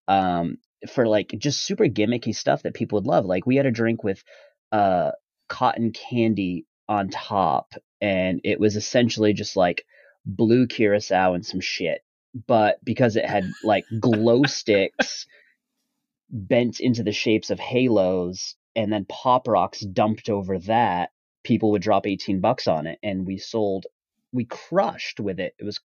Um, 0.08 0.58
for 0.89 1.08
like 1.08 1.36
just 1.38 1.62
super 1.62 1.86
gimmicky 1.86 2.36
stuff 2.36 2.63
that 2.63 2.74
people 2.74 2.98
would 2.98 3.08
love. 3.08 3.25
Like 3.25 3.46
we 3.46 3.55
had 3.55 3.65
a 3.65 3.72
drink 3.72 4.03
with 4.03 4.24
uh 4.72 5.12
cotton 5.48 5.91
candy 5.91 6.65
on 6.88 7.10
top 7.10 7.74
and 8.00 8.41
it 8.43 8.60
was 8.60 8.75
essentially 8.75 9.34
just 9.34 9.55
like 9.55 9.86
blue 10.25 10.67
curacao 10.67 11.34
and 11.34 11.46
some 11.46 11.60
shit. 11.60 12.01
But 12.48 12.84
because 12.84 13.15
it 13.15 13.25
had 13.25 13.43
like 13.63 13.86
glow 14.00 14.43
sticks 14.43 15.27
bent 16.29 16.79
into 16.79 17.03
the 17.03 17.12
shapes 17.12 17.50
of 17.50 17.60
halos 17.60 18.55
and 18.75 18.91
then 18.91 19.05
pop 19.05 19.48
rocks 19.48 19.81
dumped 19.81 20.29
over 20.29 20.60
that, 20.60 21.12
people 21.43 21.72
would 21.72 21.81
drop 21.81 22.08
18 22.08 22.39
bucks 22.39 22.67
on 22.67 22.88
it 22.88 23.00
and 23.03 23.25
we 23.25 23.38
sold 23.38 23.86
we 24.34 24.46
crushed 24.46 25.20
with 25.20 25.39
it. 25.39 25.53
It 25.60 25.65
was 25.65 25.79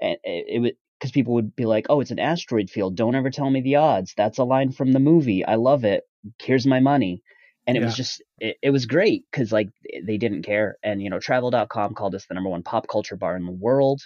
it, 0.00 0.20
it 0.24 0.60
was 0.60 0.72
because 0.98 1.12
people 1.12 1.34
would 1.34 1.54
be 1.56 1.66
like, 1.66 1.86
"Oh, 1.88 2.00
it's 2.00 2.10
an 2.10 2.18
asteroid 2.18 2.70
field. 2.70 2.96
Don't 2.96 3.14
ever 3.14 3.30
tell 3.30 3.50
me 3.50 3.60
the 3.60 3.76
odds." 3.76 4.14
That's 4.16 4.38
a 4.38 4.44
line 4.44 4.72
from 4.72 4.92
the 4.92 5.00
movie. 5.00 5.44
I 5.44 5.56
love 5.56 5.84
it. 5.84 6.04
Here's 6.40 6.66
my 6.66 6.80
money. 6.80 7.22
And 7.66 7.76
it 7.76 7.80
yeah. 7.80 7.86
was 7.86 7.96
just 7.96 8.22
it, 8.38 8.56
it 8.62 8.70
was 8.70 8.86
great 8.86 9.24
because 9.30 9.52
like 9.52 9.70
they 10.04 10.18
didn't 10.18 10.42
care. 10.42 10.76
And 10.82 11.02
you 11.02 11.10
know, 11.10 11.18
travel.com 11.18 11.94
called 11.94 12.14
us 12.14 12.26
the 12.26 12.34
number 12.34 12.50
one 12.50 12.62
pop 12.62 12.86
culture 12.88 13.16
bar 13.16 13.36
in 13.36 13.44
the 13.44 13.52
world. 13.52 14.02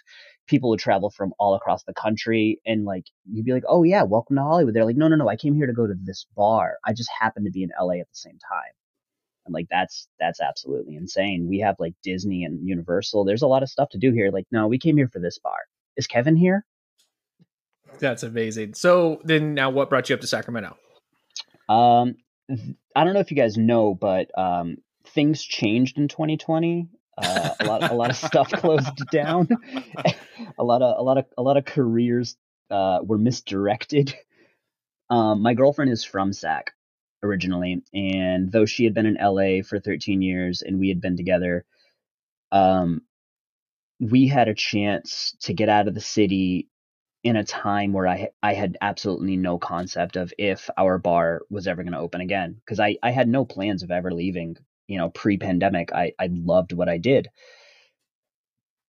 People 0.47 0.71
would 0.71 0.81
travel 0.81 1.11
from 1.11 1.33
all 1.39 1.55
across 1.55 1.85
the 1.85 1.95
country 1.95 2.61
and 2.67 2.85
like 2.85 3.05
you'd 3.31 3.45
be 3.45 3.53
like, 3.53 3.65
"Oh 3.69 3.83
yeah, 3.85 4.03
welcome 4.03 4.37
to 4.37 4.43
Hollywood." 4.43 4.75
They're 4.75 4.85
like, 4.85 4.97
"No, 4.97 5.09
no, 5.09 5.17
no. 5.17 5.29
I 5.29 5.37
came 5.37 5.55
here 5.55 5.67
to 5.67 5.73
go 5.73 5.87
to 5.87 5.95
this 5.95 6.27
bar. 6.37 6.79
I 6.85 6.93
just 6.93 7.11
happened 7.21 7.47
to 7.47 7.53
be 7.53 7.63
in 7.63 7.71
LA 7.81 7.95
at 8.01 8.09
the 8.09 8.17
same 8.17 8.39
time." 8.39 8.73
And 9.47 9.55
like 9.55 9.69
that's 9.71 10.09
that's 10.19 10.41
absolutely 10.41 10.97
insane. 10.97 11.49
We 11.49 11.61
have 11.61 11.77
like 11.79 11.95
Disney 12.03 12.45
and 12.45 12.67
Universal. 12.67 13.25
There's 13.25 13.43
a 13.43 13.47
lot 13.47 13.63
of 13.63 13.71
stuff 13.71 13.91
to 13.91 13.99
do 13.99 14.13
here. 14.13 14.31
Like, 14.31 14.47
no, 14.51 14.69
we 14.69 14.79
came 14.79 14.97
here 14.97 15.09
for 15.09 15.21
this 15.21 15.39
bar. 15.39 15.59
Is 15.97 16.07
Kevin 16.07 16.37
here? 16.37 16.65
That's 17.99 18.23
amazing. 18.23 18.75
So 18.75 19.21
then 19.25 19.55
now 19.55 19.71
what 19.71 19.91
brought 19.91 20.09
you 20.09 20.15
up 20.15 20.21
to 20.21 20.27
Sacramento? 20.27 20.77
Um 21.69 22.17
I 22.97 23.05
don't 23.05 23.15
know 23.15 23.21
if 23.21 23.31
you 23.31 23.37
guys 23.37 23.57
know, 23.57 23.95
but 23.95 24.37
um 24.39 24.79
things 25.07 25.43
changed 25.43 25.99
in 25.99 26.09
2020. 26.09 26.89
Uh, 27.19 27.51
a 27.61 27.65
lot 27.67 27.91
a 27.91 27.95
lot 27.95 28.11
of 28.11 28.17
stuff 28.17 28.51
closed 28.53 29.07
down. 29.11 29.49
a 30.59 30.65
lot 30.65 30.83
of 30.83 30.99
a 30.99 31.03
lot 31.03 31.19
of 31.19 31.27
a 31.37 31.43
lot 31.43 31.57
of 31.57 31.65
careers 31.65 32.37
uh, 32.71 33.01
were 33.03 33.19
misdirected. 33.19 34.15
Um, 35.11 35.43
my 35.43 35.55
girlfriend 35.55 35.91
is 35.91 36.05
from 36.05 36.33
Sac 36.33 36.73
originally, 37.23 37.83
and 37.93 38.51
though 38.51 38.65
she 38.65 38.85
had 38.85 38.95
been 38.95 39.07
in 39.07 39.19
LA 39.21 39.63
for 39.63 39.81
13 39.81 40.23
years 40.23 40.63
and 40.63 40.79
we 40.79 40.89
had 40.89 41.01
been 41.01 41.17
together, 41.17 41.65
um, 42.53 43.03
we 43.99 44.29
had 44.29 44.49
a 44.49 44.55
chance 44.55 45.37
to 45.41 45.53
get 45.53 45.69
out 45.69 45.89
of 45.89 45.95
the 45.95 46.01
city 46.01 46.69
in 47.23 47.37
a 47.37 47.45
time 47.45 47.93
where 47.93 48.07
I 48.07 48.31
I 48.43 48.55
had 48.55 48.79
absolutely 48.81 49.37
no 49.37 49.59
concept 49.59 50.17
of 50.17 50.33
if 50.39 50.71
our 50.77 50.99
bar 50.99 51.43
was 51.50 51.67
ever 51.67 51.83
going 51.83 51.93
to 51.93 51.99
open 51.99 52.21
again 52.21 52.55
because 52.55 52.81
I 52.81 52.97
I 53.03 53.11
had 53.11 53.29
no 53.29 53.45
plans 53.45 53.83
of 53.83 53.91
ever 53.91 54.11
leaving. 54.12 54.57
You 54.87 54.99
know, 54.99 55.11
pre-pandemic, 55.11 55.93
I 55.93 56.12
I 56.19 56.29
loved 56.33 56.73
what 56.73 56.89
I 56.89 56.99
did, 56.99 57.29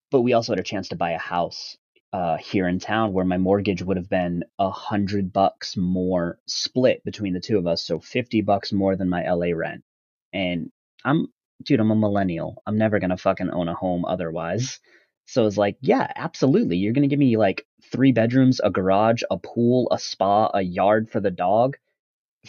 but 0.09 0.21
we 0.21 0.33
also 0.33 0.53
had 0.53 0.59
a 0.59 0.63
chance 0.63 0.89
to 0.89 0.95
buy 0.95 1.11
a 1.11 1.19
house 1.19 1.77
uh, 2.13 2.37
here 2.37 2.67
in 2.67 2.79
town 2.79 3.13
where 3.13 3.25
my 3.25 3.37
mortgage 3.37 3.83
would 3.83 3.97
have 3.97 4.09
been 4.09 4.43
a 4.57 4.69
hundred 4.71 5.31
bucks 5.31 5.77
more 5.77 6.39
split 6.47 7.03
between 7.05 7.33
the 7.33 7.39
two 7.39 7.57
of 7.57 7.67
us, 7.67 7.83
so 7.83 7.99
fifty 7.99 8.41
bucks 8.41 8.73
more 8.73 8.95
than 8.95 9.09
my 9.09 9.29
LA 9.29 9.53
rent. 9.55 9.83
And 10.33 10.71
I'm 11.05 11.27
dude, 11.63 11.79
I'm 11.79 11.91
a 11.91 11.95
millennial. 11.95 12.63
I'm 12.65 12.77
never 12.77 12.99
gonna 12.99 13.17
fucking 13.17 13.51
own 13.51 13.67
a 13.67 13.75
home 13.75 14.05
otherwise. 14.05 14.79
So 15.31 15.47
it's 15.47 15.55
like, 15.55 15.77
yeah, 15.79 16.11
absolutely. 16.17 16.75
You're 16.75 16.91
going 16.91 17.07
to 17.07 17.07
give 17.07 17.17
me 17.17 17.37
like 17.37 17.65
three 17.89 18.11
bedrooms, 18.11 18.59
a 18.61 18.69
garage, 18.69 19.23
a 19.31 19.37
pool, 19.37 19.87
a 19.89 19.97
spa, 19.97 20.51
a 20.53 20.61
yard 20.61 21.09
for 21.09 21.21
the 21.21 21.31
dog 21.31 21.77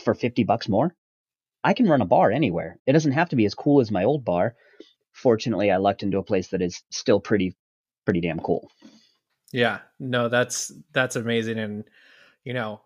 for 0.02 0.14
50 0.14 0.42
bucks 0.42 0.68
more? 0.68 0.92
I 1.62 1.74
can 1.74 1.88
run 1.88 2.02
a 2.02 2.06
bar 2.06 2.32
anywhere. 2.32 2.80
It 2.84 2.92
doesn't 2.92 3.12
have 3.12 3.28
to 3.28 3.36
be 3.36 3.44
as 3.44 3.54
cool 3.54 3.80
as 3.80 3.92
my 3.92 4.02
old 4.02 4.24
bar. 4.24 4.56
Fortunately, 5.12 5.70
I 5.70 5.76
lucked 5.76 6.02
into 6.02 6.18
a 6.18 6.24
place 6.24 6.48
that 6.48 6.60
is 6.60 6.82
still 6.90 7.20
pretty 7.20 7.54
pretty 8.04 8.20
damn 8.20 8.40
cool. 8.40 8.68
Yeah. 9.52 9.78
No, 10.00 10.28
that's 10.28 10.72
that's 10.92 11.14
amazing 11.14 11.60
and 11.60 11.84
you 12.42 12.52
know, 12.52 12.80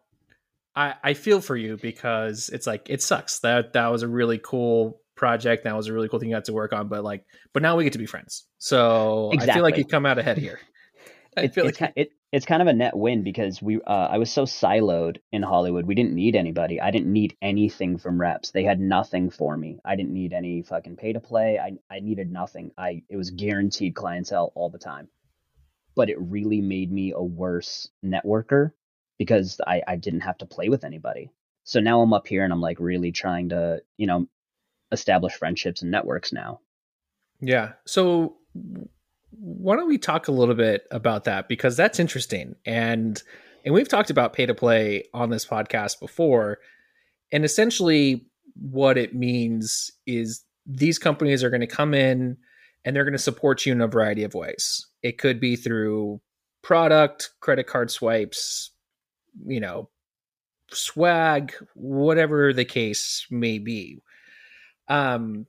I 0.75 0.97
I 1.03 1.15
feel 1.15 1.41
for 1.41 1.57
you 1.57 1.79
because 1.79 2.51
it's 2.51 2.67
like 2.67 2.91
it 2.91 3.01
sucks. 3.01 3.39
That 3.39 3.73
that 3.73 3.89
was 3.89 4.03
a 4.03 4.09
really 4.09 4.39
cool 4.45 5.01
project. 5.17 5.65
That 5.65 5.77
was 5.77 5.89
a 5.89 5.93
really 5.93 6.09
cool 6.09 6.21
thing 6.21 6.29
you 6.29 6.35
got 6.35 6.45
to 6.45 6.53
work 6.53 6.73
on. 6.73 6.89
But 6.89 7.03
like, 7.03 7.25
but 7.53 7.63
now 7.63 7.77
we 7.77 7.85
get 7.85 7.95
to 7.95 7.99
be 7.99 8.07
friends. 8.07 8.45
So 8.59 9.31
exactly. 9.33 9.51
I 9.51 9.55
feel 9.55 9.63
like 9.63 9.77
you 9.79 9.85
come 9.85 10.07
out 10.07 10.19
ahead 10.19 10.39
here. 10.39 10.61
I 11.37 11.43
it, 11.43 11.55
feel 11.55 11.67
it's, 11.67 11.81
like 11.81 11.93
it, 11.97 12.11
it's 12.33 12.47
kind 12.47 12.63
of 12.63 12.69
a 12.69 12.73
net 12.73 12.97
win 12.97 13.23
because 13.23 13.61
we 13.61 13.81
uh, 13.83 14.09
I 14.11 14.19
was 14.19 14.33
so 14.33 14.45
siloed 14.45 15.19
in 15.33 15.43
Hollywood. 15.43 15.87
We 15.87 15.95
didn't 15.95 16.15
need 16.15 16.35
anybody. 16.35 16.81
I 16.81 16.91
didn't 16.91 17.13
need 17.13 17.37
anything 17.43 17.99
from 17.99 18.21
reps. 18.21 18.51
They 18.51 18.65
had 18.65 18.81
nothing 18.81 19.31
for 19.31 19.57
me. 19.57 19.79
I 19.85 19.97
didn't 19.97 20.15
need 20.15 20.33
any 20.33 20.63
fucking 20.63 20.97
pay 20.97 21.13
to 21.13 21.21
play. 21.21 21.59
I 21.59 21.73
I 21.95 22.01
needed 22.01 22.31
nothing. 22.31 22.71
I 22.79 23.03
it 23.09 23.17
was 23.17 23.31
guaranteed 23.31 23.95
clientele 23.95 24.53
all 24.55 24.71
the 24.71 24.79
time. 24.79 25.09
But 25.95 26.11
it 26.11 26.21
really 26.21 26.61
made 26.61 26.91
me 26.91 27.13
a 27.13 27.23
worse 27.23 27.89
networker 28.05 28.73
because 29.19 29.61
I 29.67 29.83
I 29.87 29.97
didn't 29.97 30.21
have 30.21 30.39
to 30.39 30.47
play 30.47 30.69
with 30.69 30.85
anybody. 30.85 31.31
So 31.65 31.81
now 31.81 32.01
I'm 32.01 32.13
up 32.13 32.29
here 32.29 32.45
and 32.45 32.53
I'm 32.53 32.61
like 32.61 32.79
really 32.79 33.11
trying 33.11 33.49
to, 33.49 33.83
you 33.97 34.07
know, 34.07 34.29
establish 34.93 35.35
friendships 35.35 35.83
and 35.83 35.91
networks 35.91 36.33
now. 36.33 36.61
Yeah. 37.41 37.73
So 37.87 38.37
why 39.31 39.77
don't 39.77 39.89
we 39.89 39.99
talk 39.99 40.29
a 40.29 40.33
little 40.33 40.55
bit 40.55 40.87
about 40.91 41.25
that 41.25 41.49
because 41.49 41.77
that's 41.77 42.01
interesting 42.01 42.55
and 42.65 43.23
and 43.65 43.75
we've 43.75 43.89
talked 43.89 44.11
about 44.11 44.33
pay 44.33 44.47
to 44.47 44.55
play 44.55 45.05
on 45.13 45.29
this 45.29 45.45
podcast 45.45 46.01
before 46.01 46.59
and 47.33 47.45
essentially 47.45 48.25
what 48.55 48.97
it 48.97 49.15
means 49.15 49.91
is 50.07 50.45
these 50.65 50.99
companies 50.99 51.45
are 51.45 51.51
going 51.51 51.61
to 51.61 51.67
come 51.67 51.95
in 51.95 52.37
and 52.85 52.95
they're 52.95 53.05
going 53.05 53.13
to 53.13 53.19
support 53.19 53.67
you 53.67 53.73
in 53.73 53.81
a 53.81 53.89
variety 53.89 54.23
of 54.23 54.35
ways. 54.35 54.87
It 55.03 55.19
could 55.19 55.41
be 55.41 55.57
through 55.57 56.21
product, 56.63 57.31
credit 57.41 57.67
card 57.67 57.91
swipes, 57.91 58.71
you 59.45 59.61
know, 59.61 59.91
swag, 60.71 61.53
whatever 61.75 62.53
the 62.53 62.65
case 62.65 63.27
may 63.31 63.59
be. 63.59 64.01
Um, 64.89 65.47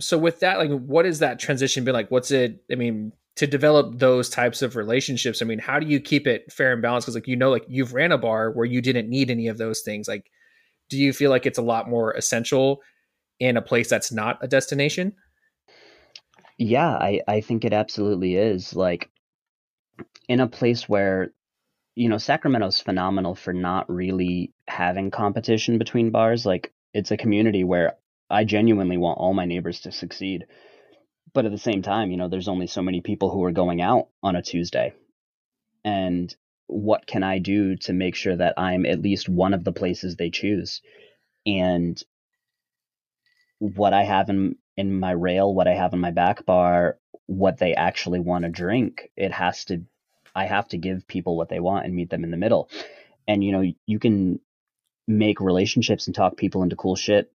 so 0.00 0.16
with 0.16 0.40
that, 0.40 0.58
like, 0.58 0.70
what 0.70 1.06
is 1.06 1.18
that 1.20 1.38
transition 1.38 1.84
been 1.84 1.94
like? 1.94 2.10
What's 2.10 2.30
it? 2.30 2.62
I 2.70 2.76
mean, 2.76 3.12
to 3.36 3.46
develop 3.46 3.98
those 3.98 4.28
types 4.28 4.62
of 4.62 4.76
relationships, 4.76 5.42
I 5.42 5.44
mean, 5.44 5.58
how 5.58 5.78
do 5.78 5.86
you 5.86 6.00
keep 6.00 6.26
it 6.26 6.52
fair 6.52 6.72
and 6.72 6.82
balanced? 6.82 7.06
Because 7.06 7.14
like 7.14 7.28
you 7.28 7.36
know, 7.36 7.50
like 7.50 7.64
you've 7.68 7.94
ran 7.94 8.12
a 8.12 8.18
bar 8.18 8.50
where 8.50 8.66
you 8.66 8.80
didn't 8.80 9.08
need 9.08 9.30
any 9.30 9.48
of 9.48 9.58
those 9.58 9.80
things. 9.80 10.08
Like, 10.08 10.30
do 10.88 10.98
you 10.98 11.12
feel 11.12 11.30
like 11.30 11.46
it's 11.46 11.58
a 11.58 11.62
lot 11.62 11.88
more 11.88 12.12
essential 12.12 12.82
in 13.40 13.56
a 13.56 13.62
place 13.62 13.88
that's 13.88 14.12
not 14.12 14.38
a 14.40 14.48
destination? 14.48 15.14
Yeah, 16.58 16.90
I 16.90 17.20
I 17.28 17.40
think 17.40 17.64
it 17.64 17.72
absolutely 17.72 18.36
is. 18.36 18.74
Like 18.74 19.10
in 20.28 20.40
a 20.40 20.48
place 20.48 20.88
where 20.88 21.32
you 21.94 22.08
know 22.08 22.18
Sacramento's 22.18 22.80
phenomenal 22.80 23.34
for 23.34 23.52
not 23.52 23.88
really 23.88 24.52
having 24.66 25.10
competition 25.10 25.78
between 25.78 26.10
bars. 26.10 26.44
Like 26.44 26.72
it's 26.94 27.10
a 27.10 27.16
community 27.16 27.64
where 27.64 27.94
I 28.30 28.44
genuinely 28.44 28.96
want 28.96 29.18
all 29.18 29.34
my 29.34 29.46
neighbors 29.46 29.80
to 29.80 29.92
succeed. 29.92 30.46
But 31.32 31.44
at 31.44 31.52
the 31.52 31.58
same 31.58 31.82
time, 31.82 32.10
you 32.10 32.16
know, 32.16 32.28
there's 32.28 32.48
only 32.48 32.66
so 32.66 32.82
many 32.82 33.00
people 33.00 33.30
who 33.30 33.44
are 33.44 33.52
going 33.52 33.80
out 33.80 34.08
on 34.22 34.36
a 34.36 34.42
Tuesday. 34.42 34.94
And 35.84 36.34
what 36.66 37.06
can 37.06 37.22
I 37.22 37.38
do 37.38 37.76
to 37.76 37.92
make 37.92 38.14
sure 38.14 38.36
that 38.36 38.54
I'm 38.58 38.86
at 38.86 39.02
least 39.02 39.28
one 39.28 39.54
of 39.54 39.64
the 39.64 39.72
places 39.72 40.16
they 40.16 40.30
choose? 40.30 40.82
And 41.46 42.02
what 43.58 43.92
I 43.92 44.04
have 44.04 44.28
in 44.28 44.56
in 44.76 44.98
my 44.98 45.10
rail, 45.10 45.52
what 45.52 45.66
I 45.66 45.74
have 45.74 45.92
in 45.92 46.00
my 46.00 46.12
back 46.12 46.46
bar, 46.46 46.98
what 47.26 47.58
they 47.58 47.74
actually 47.74 48.20
want 48.20 48.44
to 48.44 48.50
drink, 48.50 49.10
it 49.16 49.32
has 49.32 49.64
to 49.66 49.82
I 50.34 50.46
have 50.46 50.68
to 50.68 50.78
give 50.78 51.08
people 51.08 51.36
what 51.36 51.48
they 51.48 51.60
want 51.60 51.84
and 51.84 51.94
meet 51.94 52.10
them 52.10 52.24
in 52.24 52.30
the 52.30 52.36
middle. 52.36 52.70
And 53.26 53.42
you 53.42 53.52
know, 53.52 53.64
you 53.86 53.98
can 53.98 54.40
make 55.06 55.40
relationships 55.40 56.06
and 56.06 56.14
talk 56.14 56.36
people 56.36 56.62
into 56.62 56.76
cool 56.76 56.96
shit 56.96 57.32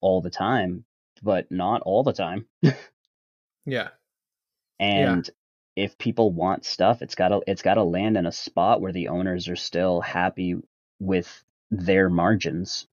all 0.00 0.20
the 0.20 0.30
time, 0.30 0.84
but 1.22 1.50
not 1.50 1.82
all 1.82 2.02
the 2.02 2.12
time. 2.12 2.46
yeah. 3.66 3.88
And 4.78 5.28
if 5.76 5.98
people 5.98 6.32
want 6.32 6.64
stuff, 6.64 7.02
it's 7.02 7.14
gotta 7.14 7.40
it's 7.46 7.62
gotta 7.62 7.82
land 7.82 8.16
in 8.16 8.26
a 8.26 8.32
spot 8.32 8.80
where 8.80 8.92
the 8.92 9.08
owners 9.08 9.48
are 9.48 9.56
still 9.56 10.00
happy 10.00 10.56
with 10.98 11.44
their 11.70 12.08
margins. 12.08 12.86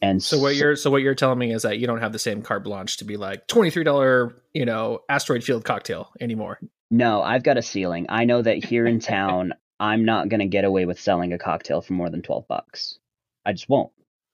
And 0.00 0.22
So 0.22 0.38
what 0.38 0.54
you're 0.54 0.76
so 0.76 0.90
what 0.90 1.02
you're 1.02 1.14
telling 1.14 1.38
me 1.38 1.52
is 1.52 1.62
that 1.62 1.78
you 1.78 1.86
don't 1.86 2.00
have 2.00 2.12
the 2.12 2.18
same 2.18 2.42
carte 2.42 2.64
blanche 2.64 2.98
to 2.98 3.04
be 3.04 3.16
like 3.16 3.46
twenty 3.46 3.70
three 3.70 3.84
dollar 3.84 4.34
you 4.54 4.64
know 4.64 5.00
asteroid 5.08 5.42
field 5.44 5.64
cocktail 5.64 6.12
anymore. 6.20 6.60
No, 6.90 7.22
I've 7.22 7.42
got 7.42 7.56
a 7.56 7.62
ceiling. 7.62 8.06
I 8.08 8.26
know 8.26 8.42
that 8.42 8.64
here 8.64 8.86
in 8.86 9.00
town, 9.00 9.54
I'm 9.80 10.04
not 10.04 10.28
going 10.28 10.40
to 10.40 10.46
get 10.46 10.64
away 10.64 10.84
with 10.84 11.00
selling 11.00 11.32
a 11.32 11.38
cocktail 11.38 11.80
for 11.80 11.94
more 11.94 12.10
than 12.10 12.20
12 12.20 12.46
bucks. 12.46 12.98
I 13.46 13.52
just 13.52 13.68
won't. 13.68 13.90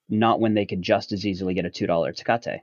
Not 0.09 0.41
when 0.41 0.55
they 0.55 0.65
could 0.67 0.83
just 0.83 1.13
as 1.13 1.27
easily 1.27 1.55
get 1.55 1.67
a 1.67 1.71
$2 1.71 2.15
Tecate. 2.15 2.61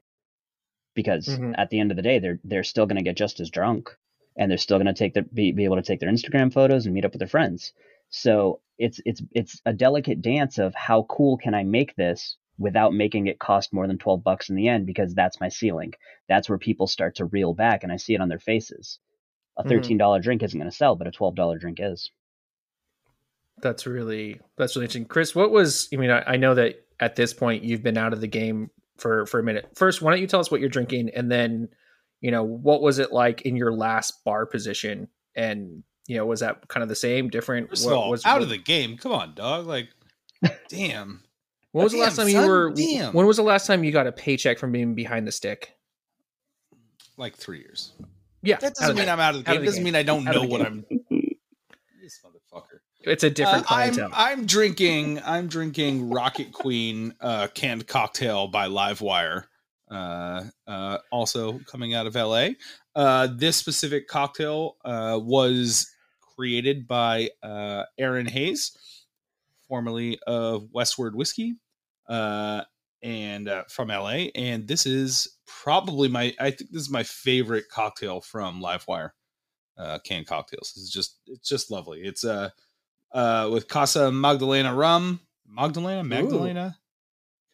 Because 0.96 1.40
Mhm. 1.40 1.56
at 1.58 1.70
the 1.70 1.80
end 1.80 1.92
of 1.92 1.98
the 1.98 2.04
day, 2.04 2.20
they're 2.20 2.40
they're 2.44 2.64
still 2.64 2.86
going 2.86 2.98
to 2.98 3.04
get 3.04 3.18
just 3.18 3.40
as 3.40 3.50
drunk 3.52 3.90
and 4.38 4.50
they're 4.52 4.58
still 4.58 4.78
going 4.78 4.88
to 4.88 4.94
take 4.94 5.14
their 5.14 5.24
be, 5.24 5.52
be 5.52 5.66
able 5.66 5.75
to 5.78 5.82
take 5.84 6.00
their 6.00 6.12
Instagram 6.12 6.52
photos 6.54 6.86
and 6.86 6.94
meet 6.96 7.06
up 7.06 7.14
with 7.14 7.20
their 7.20 7.28
friends. 7.28 7.74
So, 8.10 8.62
it's 8.78 9.00
it's 9.06 9.22
it's 9.32 9.62
a 9.66 9.74
delicate 9.74 10.22
dance 10.22 10.58
of 10.58 10.74
how 10.75 11.04
cool 11.04 11.38
can 11.38 11.54
I 11.54 11.64
make 11.64 11.96
this 11.96 12.38
without 12.58 12.94
making 12.94 13.28
it 13.28 13.40
cost 13.40 13.74
more 13.74 13.88
than 13.88 13.98
12 13.98 14.24
bucks 14.24 14.50
in 14.50 14.56
the 14.56 14.68
end 14.70 14.86
because 14.88 15.14
that's 15.14 15.40
my 15.42 15.50
ceiling. 15.50 15.94
That's 16.30 16.50
where 16.50 16.58
people 16.58 16.88
start 16.88 17.16
to 17.16 17.25
reel 17.25 17.54
back 17.54 17.84
and 17.84 17.92
I 17.92 17.98
see 17.98 18.14
it 18.16 18.22
on 18.22 18.30
their 18.30 18.40
faces 18.40 19.00
a 19.58 19.64
Mhm. 19.64 19.66
thirteen 19.66 19.98
dollar 19.98 20.20
drink 20.22 20.44
isn't 20.44 20.60
going 20.60 20.70
to 20.72 20.75
sell, 20.75 20.96
but 20.96 21.08
a 21.08 21.12
twelve 21.12 21.36
dollar 21.36 21.58
drink 21.60 21.80
is. 21.82 22.10
That's 23.66 23.88
really 23.88 24.40
that's 24.58 24.76
really 24.76 24.86
interesting, 24.86 25.06
Chris. 25.06 25.34
What 25.34 25.50
was 25.50 25.90
I 25.92 25.96
mean? 25.98 26.12
I, 26.12 26.22
I 26.34 26.38
know 26.38 26.54
that 26.54 26.86
at 27.00 27.16
this 27.16 27.34
point 27.34 27.64
you've 27.64 27.82
been 27.82 27.98
out 27.98 28.14
of 28.14 28.22
the 28.22 28.28
game 28.28 28.70
for 28.98 29.26
for 29.26 29.40
a 29.40 29.44
minute. 29.44 29.68
First, 29.74 30.04
why 30.04 30.12
don't 30.12 30.22
you 30.22 30.28
tell 30.28 30.40
us 30.40 30.52
what 30.52 30.60
you're 30.60 30.70
drinking, 30.70 31.10
and 31.16 31.32
then 31.32 31.68
you 32.22 32.30
know 32.30 32.44
what 32.44 32.84
was 32.84 33.00
it 33.00 33.12
like 33.12 33.42
in 33.42 33.56
your 33.56 33.74
last 33.74 34.24
bar 34.24 34.46
position, 34.46 35.08
and 35.36 35.82
you 36.08 36.16
know 36.16 36.28
was 36.28 36.42
that 36.42 36.68
kind 36.68 36.84
of 36.84 36.90
the 36.90 36.96
same, 36.96 37.28
different? 37.28 37.70
First 37.70 37.86
What 37.86 37.94
of 37.94 37.98
all, 37.98 38.10
was 38.12 38.24
out 38.24 38.34
what- 38.36 38.44
of 38.44 38.50
the 38.50 38.60
game. 38.60 38.98
Come 38.98 39.12
on, 39.14 39.34
dog. 39.34 39.66
Like, 39.66 39.90
damn. 40.70 41.24
When 41.72 41.84
was 41.84 41.92
the 41.92 41.98
Damn, 41.98 42.04
last 42.06 42.16
time 42.18 42.30
son, 42.30 42.42
you 42.44 42.48
were? 42.48 42.72
damn. 42.76 43.14
When 43.14 43.26
was 43.26 43.38
the 43.38 43.44
last 43.44 43.66
time 43.68 43.84
you 43.84 43.92
got 43.92 44.06
a 44.08 44.12
paycheck 44.14 44.60
from 44.60 44.72
being 44.72 44.94
behind 44.96 45.28
the 45.28 45.32
stick? 45.34 45.74
Like 47.18 47.36
three 47.36 47.60
years. 47.60 47.92
Yeah, 48.44 48.58
That 48.58 48.76
doesn't 48.76 48.96
mean 48.96 49.06
the- 49.08 49.12
I'm 49.12 49.20
out 49.20 49.36
of 49.36 49.44
the 49.44 49.52
game. 49.52 49.56
of 49.56 49.62
the 49.62 49.66
doesn't 49.66 49.80
game. 49.84 49.86
mean 49.86 49.96
I 49.96 50.04
don't 50.04 50.28
Out 50.28 50.36
know 50.36 50.44
what 50.44 50.62
game. 50.62 50.86
I'm. 50.90 50.95
It's 53.06 53.24
a 53.24 53.30
different 53.30 53.72
Uh, 53.72 53.76
I'm. 53.76 54.12
I'm 54.14 54.46
drinking. 54.46 55.22
I'm 55.24 55.48
drinking 55.48 56.10
Rocket 56.10 56.52
Queen 56.52 57.14
uh, 57.22 57.48
canned 57.54 57.88
cocktail 57.88 58.48
by 58.48 58.68
Livewire. 58.68 59.46
Uh, 59.90 60.44
uh, 60.66 60.98
also 61.12 61.60
coming 61.60 61.94
out 61.94 62.08
of 62.08 62.16
LA. 62.16 62.50
Uh, 62.96 63.28
this 63.32 63.56
specific 63.56 64.08
cocktail 64.08 64.78
uh, 64.84 65.20
was 65.22 65.92
created 66.36 66.88
by 66.88 67.30
uh, 67.44 67.84
Aaron 67.98 68.26
Hayes, 68.26 68.76
formerly 69.68 70.20
of 70.26 70.68
Westward 70.72 71.16
Whiskey, 71.16 71.56
uh, 72.10 72.64
and 73.04 73.48
uh, 73.48 73.64
from 73.70 73.90
LA. 73.90 74.30
And 74.34 74.68
this 74.68 74.86
is 74.88 75.38
probably 75.46 76.08
my. 76.08 76.34
I 76.40 76.50
think 76.52 76.72
this 76.72 76.82
is 76.82 76.90
my 76.90 77.04
favorite 77.04 77.66
cocktail 77.72 78.22
from 78.22 78.62
Livewire. 78.62 79.12
Uh, 79.78 80.00
canned 80.00 80.26
cocktails. 80.26 80.74
It's 80.78 80.90
just 80.90 81.20
it's 81.28 81.48
just 81.48 81.70
lovely. 81.70 82.02
It's 82.02 82.24
uh 82.24 82.50
uh, 83.16 83.50
with 83.52 83.68
Casa 83.68 84.12
Magdalena 84.12 84.76
rum. 84.76 85.20
Magdalena? 85.48 86.04
Magdalena? 86.04 86.78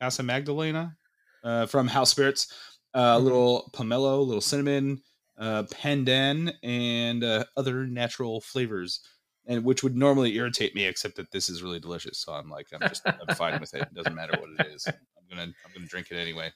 Casa 0.02 0.24
Magdalena 0.24 0.98
uh, 1.44 1.68
from 1.68 1.88
House 1.88 2.10
Spirits. 2.12 2.52
Uh, 2.94 3.16
A 3.16 3.22
Mhm. 3.22 3.24
little 3.24 3.70
pomelo, 3.74 4.18
a 4.18 4.22
little 4.22 4.42
cinnamon, 4.42 5.02
uh, 5.38 5.64
pandan, 5.72 6.52
and 6.62 7.24
uh, 7.24 7.46
other 7.56 7.88
natural 7.88 8.42
flavors, 8.42 9.00
and 9.46 9.64
which 9.64 9.82
would 9.82 9.96
normally 9.96 10.36
irritate 10.36 10.76
me, 10.76 10.84
except 10.84 11.16
that 11.16 11.32
this 11.32 11.48
is 11.48 11.64
really 11.64 11.80
delicious. 11.80 12.18
So 12.18 12.34
I'm 12.34 12.50
like, 12.50 12.68
I'm 12.74 12.82
just, 12.90 13.06
I'm 13.06 13.34
fine 13.36 13.62
with 13.62 13.74
it. 13.74 13.84
It 13.84 13.94
doesn't 13.94 14.14
matter 14.14 14.34
what 14.34 14.50
it 14.60 14.66
is. 14.74 14.86
I'm 14.88 15.24
gonna, 15.30 15.54
I'm 15.64 15.72
gonna 15.74 15.88
drink 15.88 16.12
it 16.12 16.18
anyway. 16.18 16.52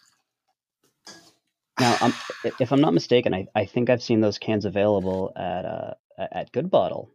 Now, 1.79 1.97
um, 2.01 2.13
if 2.43 2.71
I'm 2.73 2.81
not 2.81 2.93
mistaken, 2.93 3.33
I, 3.33 3.47
I 3.55 3.65
think 3.65 3.89
I've 3.89 4.03
seen 4.03 4.19
those 4.19 4.37
cans 4.37 4.65
available 4.65 5.31
at 5.37 5.65
uh, 5.65 5.93
at 6.31 6.51
Good 6.51 6.69
Bottle. 6.69 7.11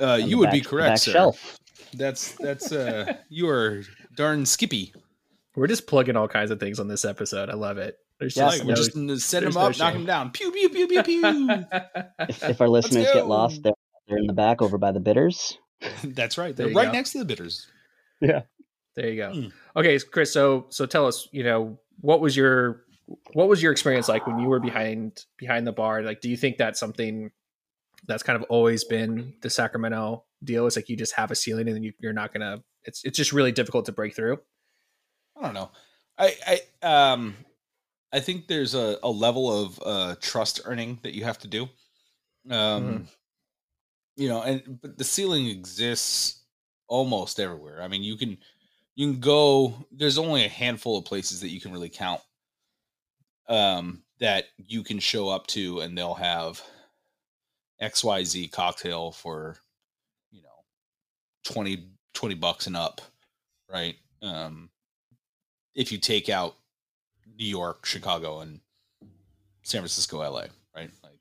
Uh, 0.00 0.14
you 0.16 0.38
would 0.38 0.50
be 0.50 0.60
back- 0.60 0.64
the 0.64 0.68
correct, 0.68 0.98
sir. 1.00 1.12
shelf. 1.12 1.58
That's, 1.94 2.32
that's, 2.36 2.72
uh, 2.72 3.14
you 3.28 3.48
are 3.48 3.82
darn 4.16 4.46
skippy. 4.46 4.94
We're 5.56 5.66
just 5.66 5.86
plugging 5.86 6.16
all 6.16 6.28
kinds 6.28 6.50
of 6.50 6.60
things 6.60 6.78
on 6.80 6.88
this 6.88 7.04
episode. 7.04 7.50
I 7.50 7.54
love 7.54 7.76
it. 7.78 7.96
There's 8.20 8.36
Yes, 8.36 8.58
Like, 8.58 8.68
we're 8.68 8.74
just 8.74 8.94
gonna 8.94 9.18
set 9.18 9.40
there's 9.40 9.56
him 9.56 9.60
no 9.62 9.66
up, 9.68 9.78
knock 9.78 9.92
shame. 9.92 10.00
him 10.02 10.06
down. 10.06 10.30
Pew 10.30 10.52
pew 10.52 10.68
pew 10.68 10.86
pew 10.86 11.02
pew. 11.02 11.48
If, 12.28 12.42
if 12.44 12.60
our 12.60 12.68
listeners 12.68 13.06
get 13.12 13.26
lost, 13.26 13.62
they're, 13.62 13.72
they're 14.08 14.18
in 14.18 14.26
the 14.26 14.32
back 14.34 14.60
over 14.62 14.76
by 14.78 14.92
the 14.92 15.00
bitters. 15.00 15.58
That's 16.04 16.36
right. 16.38 16.54
They're 16.54 16.68
right 16.68 16.86
go. 16.86 16.92
next 16.92 17.12
to 17.12 17.18
the 17.18 17.24
bitters. 17.24 17.66
Yeah. 18.20 18.42
There 18.94 19.08
you 19.08 19.16
go. 19.16 19.30
Mm. 19.32 19.52
Okay, 19.76 19.98
Chris. 19.98 20.32
So 20.32 20.66
so 20.68 20.84
tell 20.84 21.06
us, 21.06 21.28
you 21.32 21.42
know, 21.44 21.78
what 22.00 22.20
was 22.20 22.36
your 22.36 22.82
what 23.32 23.48
was 23.48 23.62
your 23.62 23.72
experience 23.72 24.08
like 24.08 24.26
when 24.26 24.38
you 24.38 24.48
were 24.48 24.60
behind 24.60 25.24
behind 25.38 25.66
the 25.66 25.72
bar? 25.72 26.02
Like, 26.02 26.20
do 26.20 26.28
you 26.28 26.36
think 26.36 26.58
that's 26.58 26.78
something 26.78 27.30
that's 28.10 28.22
kind 28.22 28.36
of 28.36 28.42
always 28.50 28.84
been 28.84 29.34
the 29.42 29.50
Sacramento 29.50 30.24
deal? 30.44 30.66
It's 30.66 30.76
like 30.76 30.88
you 30.88 30.96
just 30.96 31.14
have 31.14 31.30
a 31.30 31.34
ceiling 31.34 31.68
and 31.68 31.84
you, 31.84 31.92
you're 32.00 32.12
not 32.12 32.32
gonna. 32.32 32.62
It's 32.84 33.04
it's 33.04 33.16
just 33.16 33.32
really 33.32 33.52
difficult 33.52 33.86
to 33.86 33.92
break 33.92 34.14
through. 34.14 34.38
I 35.36 35.42
don't 35.42 35.54
know. 35.54 35.70
I 36.18 36.60
I 36.82 36.86
um 37.14 37.36
I 38.12 38.20
think 38.20 38.46
there's 38.48 38.74
a, 38.74 38.98
a 39.02 39.10
level 39.10 39.64
of 39.64 39.80
uh 39.84 40.16
trust 40.20 40.60
earning 40.64 40.98
that 41.02 41.14
you 41.14 41.24
have 41.24 41.38
to 41.38 41.48
do. 41.48 41.64
Um 42.50 43.06
Mhm. 43.06 43.08
you 44.16 44.28
know, 44.28 44.42
and 44.42 44.80
but 44.80 44.98
the 44.98 45.04
ceiling 45.04 45.46
exists 45.46 46.42
almost 46.88 47.38
everywhere. 47.40 47.80
I 47.82 47.88
mean, 47.88 48.02
you 48.02 48.16
can 48.16 48.38
you 48.96 49.10
can 49.12 49.20
go 49.20 49.86
there's 49.92 50.18
only 50.18 50.44
a 50.44 50.48
handful 50.48 50.98
of 50.98 51.04
places 51.04 51.40
that 51.40 51.48
you 51.50 51.60
can 51.60 51.72
really 51.72 51.88
count 51.88 52.20
um 53.48 54.02
that 54.20 54.44
you 54.58 54.82
can 54.82 54.98
show 54.98 55.28
up 55.28 55.46
to 55.48 55.80
and 55.80 55.96
they'll 55.96 56.14
have 56.14 56.62
XYZ 57.82 58.50
cocktail 58.52 59.12
for 59.12 59.56
you 60.30 60.42
know 60.42 60.64
20 61.44 61.86
20 62.14 62.34
bucks 62.34 62.66
and 62.66 62.76
up, 62.76 63.00
right? 63.72 63.96
Um 64.22 64.70
if 65.74 65.92
you 65.92 65.98
take 65.98 66.28
out 66.28 66.56
New 67.38 67.46
York, 67.46 67.86
Chicago, 67.86 68.40
and 68.40 68.60
San 69.62 69.80
Francisco, 69.80 70.18
LA, 70.18 70.46
right? 70.74 70.90
Like 71.02 71.18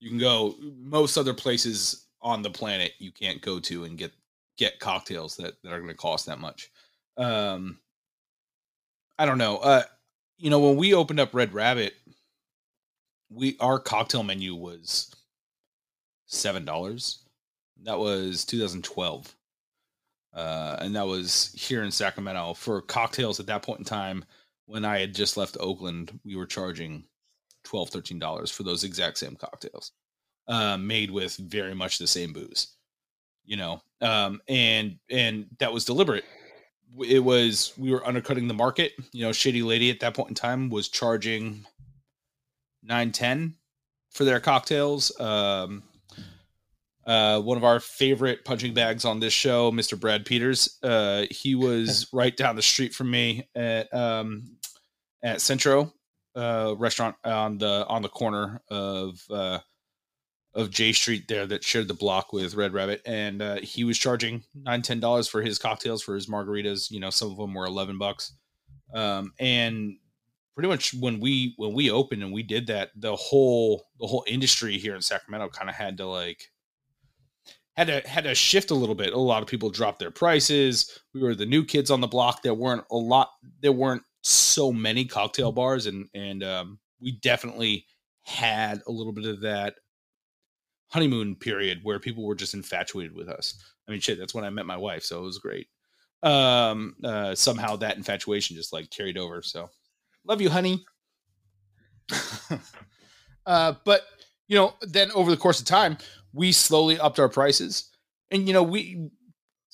you 0.00 0.08
can 0.08 0.18
go 0.18 0.54
most 0.76 1.16
other 1.16 1.34
places 1.34 2.06
on 2.20 2.40
the 2.42 2.50
planet 2.50 2.92
you 2.98 3.10
can't 3.10 3.40
go 3.40 3.58
to 3.58 3.84
and 3.84 3.98
get 3.98 4.12
get 4.56 4.78
cocktails 4.78 5.36
that, 5.36 5.54
that 5.62 5.72
are 5.72 5.78
going 5.78 5.88
to 5.88 5.94
cost 5.94 6.26
that 6.26 6.38
much. 6.38 6.70
Um, 7.16 7.78
I 9.18 9.26
don't 9.26 9.38
know. 9.38 9.58
Uh, 9.58 9.82
you 10.38 10.50
know, 10.50 10.60
when 10.60 10.76
we 10.76 10.94
opened 10.94 11.20
up 11.20 11.34
Red 11.34 11.52
Rabbit, 11.54 11.94
we 13.30 13.56
our 13.60 13.78
cocktail 13.78 14.22
menu 14.22 14.54
was 14.54 15.14
seven 16.32 16.64
dollars. 16.64 17.20
That 17.84 17.98
was 17.98 18.44
2012 18.44 19.34
uh, 20.34 20.76
and 20.80 20.96
that 20.96 21.06
was 21.06 21.52
here 21.54 21.82
in 21.82 21.90
Sacramento 21.90 22.54
for 22.54 22.80
cocktails 22.80 23.38
at 23.38 23.46
that 23.46 23.62
point 23.62 23.80
in 23.80 23.84
time 23.84 24.24
when 24.66 24.84
I 24.84 24.98
had 24.98 25.14
just 25.14 25.36
left 25.36 25.56
Oakland. 25.60 26.18
We 26.24 26.36
were 26.36 26.46
charging 26.46 27.04
12 27.64 28.18
dollars 28.18 28.50
for 28.50 28.62
those 28.62 28.84
exact 28.84 29.18
same 29.18 29.36
cocktails, 29.36 29.92
uh, 30.48 30.76
made 30.78 31.10
with 31.10 31.36
very 31.36 31.74
much 31.74 31.98
the 31.98 32.06
same 32.06 32.32
booze, 32.32 32.76
you 33.44 33.56
know, 33.56 33.82
um, 34.00 34.40
and 34.48 34.98
and 35.10 35.46
that 35.58 35.72
was 35.72 35.84
deliberate. 35.84 36.24
It 37.06 37.22
was 37.22 37.72
we 37.76 37.90
were 37.90 38.06
undercutting 38.06 38.48
the 38.48 38.54
market. 38.54 38.92
You 39.12 39.26
know, 39.26 39.32
Shady 39.32 39.62
Lady 39.62 39.90
at 39.90 40.00
that 40.00 40.14
point 40.14 40.30
in 40.30 40.34
time 40.34 40.70
was 40.70 40.88
charging 40.88 41.66
nine 42.82 43.12
ten 43.12 43.54
for 44.10 44.24
their 44.24 44.40
cocktails. 44.40 45.18
Um, 45.20 45.82
uh, 47.06 47.40
one 47.40 47.56
of 47.56 47.64
our 47.64 47.80
favorite 47.80 48.44
punching 48.44 48.74
bags 48.74 49.04
on 49.04 49.20
this 49.20 49.32
show, 49.32 49.72
Mr. 49.72 49.98
Brad 49.98 50.24
Peters. 50.24 50.78
Uh, 50.82 51.26
he 51.30 51.54
was 51.54 52.08
right 52.12 52.36
down 52.36 52.56
the 52.56 52.62
street 52.62 52.94
from 52.94 53.10
me 53.10 53.48
at 53.54 53.92
um, 53.92 54.44
at 55.22 55.40
Centro 55.40 55.92
uh, 56.36 56.74
restaurant 56.78 57.16
on 57.24 57.58
the 57.58 57.86
on 57.88 58.02
the 58.02 58.08
corner 58.08 58.60
of 58.70 59.20
uh, 59.30 59.58
of 60.54 60.70
J 60.70 60.92
Street 60.92 61.24
there 61.28 61.46
that 61.46 61.64
shared 61.64 61.88
the 61.88 61.94
block 61.94 62.32
with 62.32 62.54
Red 62.54 62.72
Rabbit, 62.72 63.02
and 63.04 63.42
uh, 63.42 63.56
he 63.56 63.84
was 63.84 63.98
charging 63.98 64.44
nine 64.54 64.82
ten 64.82 65.00
dollars 65.00 65.28
for 65.28 65.42
his 65.42 65.58
cocktails 65.58 66.02
for 66.02 66.14
his 66.14 66.28
margaritas. 66.28 66.90
You 66.90 67.00
know, 67.00 67.10
some 67.10 67.30
of 67.30 67.36
them 67.36 67.54
were 67.54 67.66
eleven 67.66 67.98
bucks, 67.98 68.32
um, 68.94 69.32
and 69.40 69.96
pretty 70.54 70.68
much 70.68 70.94
when 70.94 71.20
we 71.20 71.54
when 71.56 71.72
we 71.72 71.90
opened 71.90 72.22
and 72.22 72.32
we 72.32 72.42
did 72.42 72.68
that, 72.68 72.90
the 72.94 73.16
whole 73.16 73.86
the 73.98 74.06
whole 74.06 74.24
industry 74.26 74.78
here 74.78 74.94
in 74.94 75.02
Sacramento 75.02 75.48
kind 75.48 75.68
of 75.68 75.76
had 75.76 75.96
to 75.98 76.06
like 76.06 76.51
had 77.76 77.86
to 77.86 78.00
had 78.06 78.24
to 78.24 78.34
shift 78.34 78.70
a 78.70 78.74
little 78.74 78.94
bit. 78.94 79.12
A 79.12 79.18
lot 79.18 79.42
of 79.42 79.48
people 79.48 79.70
dropped 79.70 79.98
their 79.98 80.10
prices. 80.10 80.98
We 81.14 81.22
were 81.22 81.34
the 81.34 81.46
new 81.46 81.64
kids 81.64 81.90
on 81.90 82.00
the 82.00 82.06
block. 82.06 82.42
There 82.42 82.54
weren't 82.54 82.84
a 82.90 82.96
lot. 82.96 83.30
There 83.60 83.72
weren't 83.72 84.02
so 84.22 84.72
many 84.72 85.04
cocktail 85.04 85.52
bars, 85.52 85.86
and 85.86 86.08
and 86.14 86.42
um, 86.42 86.78
we 87.00 87.12
definitely 87.12 87.86
had 88.24 88.82
a 88.86 88.92
little 88.92 89.12
bit 89.12 89.26
of 89.26 89.40
that 89.40 89.74
honeymoon 90.88 91.34
period 91.34 91.80
where 91.82 91.98
people 91.98 92.24
were 92.24 92.34
just 92.34 92.54
infatuated 92.54 93.14
with 93.14 93.28
us. 93.28 93.54
I 93.88 93.90
mean, 93.90 94.00
shit, 94.00 94.18
that's 94.18 94.34
when 94.34 94.44
I 94.44 94.50
met 94.50 94.66
my 94.66 94.76
wife, 94.76 95.02
so 95.02 95.20
it 95.20 95.24
was 95.24 95.38
great. 95.38 95.66
Um, 96.22 96.94
uh, 97.02 97.34
somehow 97.34 97.76
that 97.76 97.96
infatuation 97.96 98.56
just 98.56 98.72
like 98.72 98.90
carried 98.90 99.18
over. 99.18 99.42
So, 99.42 99.70
love 100.24 100.40
you, 100.40 100.50
honey. 100.50 100.84
uh, 103.46 103.74
but 103.84 104.02
you 104.46 104.56
know, 104.56 104.74
then 104.82 105.10
over 105.12 105.30
the 105.30 105.36
course 105.36 105.60
of 105.60 105.66
time, 105.66 105.96
we 106.32 106.52
slowly 106.52 106.98
upped 106.98 107.18
our 107.18 107.28
prices, 107.28 107.90
and 108.30 108.46
you 108.46 108.54
know, 108.54 108.62
we 108.62 109.10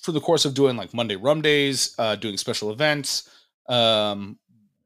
for 0.03 0.13
the 0.13 0.21
course 0.21 0.45
of 0.45 0.55
doing 0.55 0.77
like 0.77 0.95
Monday 0.95 1.17
Rum 1.17 1.43
Days, 1.43 1.95
uh, 1.99 2.17
doing 2.17 2.37
special 2.37 2.71
events, 2.71 3.29
um, 3.69 4.39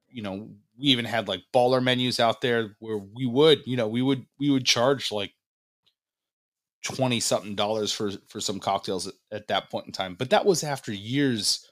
you 0.09 0.23
know, 0.23 0.51
we 0.79 0.87
even 0.87 1.05
had 1.05 1.29
like 1.29 1.43
baller 1.55 1.83
menus 1.83 2.21
out 2.21 2.41
there 2.41 2.77
where 2.81 2.99
we 2.99 3.27
would, 3.27 3.63
you 3.67 3.77
know, 3.77 3.89
we 3.89 4.03
would 4.03 4.25
we 4.39 4.51
would 4.51 4.65
charge 4.65 5.13
like 5.13 5.33
20 6.85 7.21
something 7.21 7.55
dollars 7.55 7.93
for 7.93 8.11
for 8.29 8.41
some 8.41 8.59
cocktails 8.59 9.07
at, 9.07 9.15
at, 9.31 9.49
that 9.49 9.71
point 9.71 9.87
in 9.87 9.93
time. 9.93 10.15
But 10.19 10.31
that 10.31 10.45
was 10.45 10.65
after 10.65 10.93
years 10.93 11.71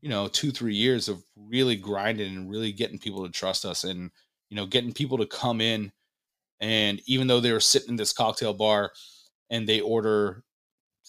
you 0.00 0.08
know 0.08 0.28
two 0.28 0.50
three 0.50 0.74
years 0.74 1.08
of 1.08 1.22
really 1.36 1.76
grinding 1.76 2.34
and 2.34 2.50
really 2.50 2.72
getting 2.72 2.98
people 2.98 3.26
to 3.26 3.32
trust 3.32 3.66
us 3.66 3.84
and 3.84 4.10
you 4.48 4.56
know 4.56 4.66
getting 4.66 4.92
people 4.92 5.18
to 5.18 5.26
come 5.26 5.60
in. 5.60 5.92
And 6.60 7.00
even 7.06 7.26
though 7.26 7.40
they 7.40 7.52
were 7.52 7.60
sitting 7.60 7.90
in 7.90 7.96
this 7.96 8.12
cocktail 8.12 8.52
bar 8.52 8.92
and 9.50 9.68
they 9.68 9.80
order 9.80 10.42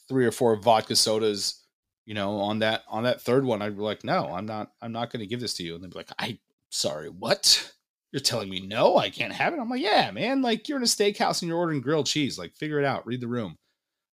three 0.10 0.25
or 0.25 0.32
four 0.32 0.56
vodka 0.56 0.95
sodas 0.95 1.65
you 2.06 2.13
know 2.13 2.38
on 2.38 2.60
that 2.60 2.84
on 2.89 3.04
that 3.04 3.21
third 3.21 3.45
one 3.45 3.62
i'd 3.62 3.77
be 3.77 3.82
like 3.82 4.04
no 4.04 4.34
i'm 4.34 4.45
not 4.45 4.71
i'm 4.82 4.91
not 4.91 5.12
going 5.12 5.21
to 5.21 5.27
give 5.27 5.39
this 5.39 5.54
to 5.54 5.63
you 5.63 5.75
and 5.75 5.84
they'd 5.84 5.91
be 5.91 5.97
like 5.97 6.12
i 6.19 6.38
sorry 6.69 7.10
what 7.10 7.71
you're 8.12 8.19
telling 8.19 8.49
me 8.49 8.60
no, 8.60 8.97
I 8.97 9.10
can't 9.10 9.34
have 9.34 9.54
it. 9.54 9.60
I'm 9.60 9.69
like, 9.69 9.82
yeah, 9.82 10.12
man. 10.12 10.41
Like 10.41 10.67
you're 10.67 10.77
in 10.77 10.84
a 10.84 10.88
steakhouse 10.88 11.41
and 11.41 11.49
you're 11.49 11.58
ordering 11.58 11.82
grilled 11.82 12.08
cheese. 12.08 12.38
Like 12.38 12.56
figure 12.56 12.80
it 12.80 12.86
out. 12.86 13.08
Read 13.08 13.21
the 13.21 13.27
room. 13.27 13.58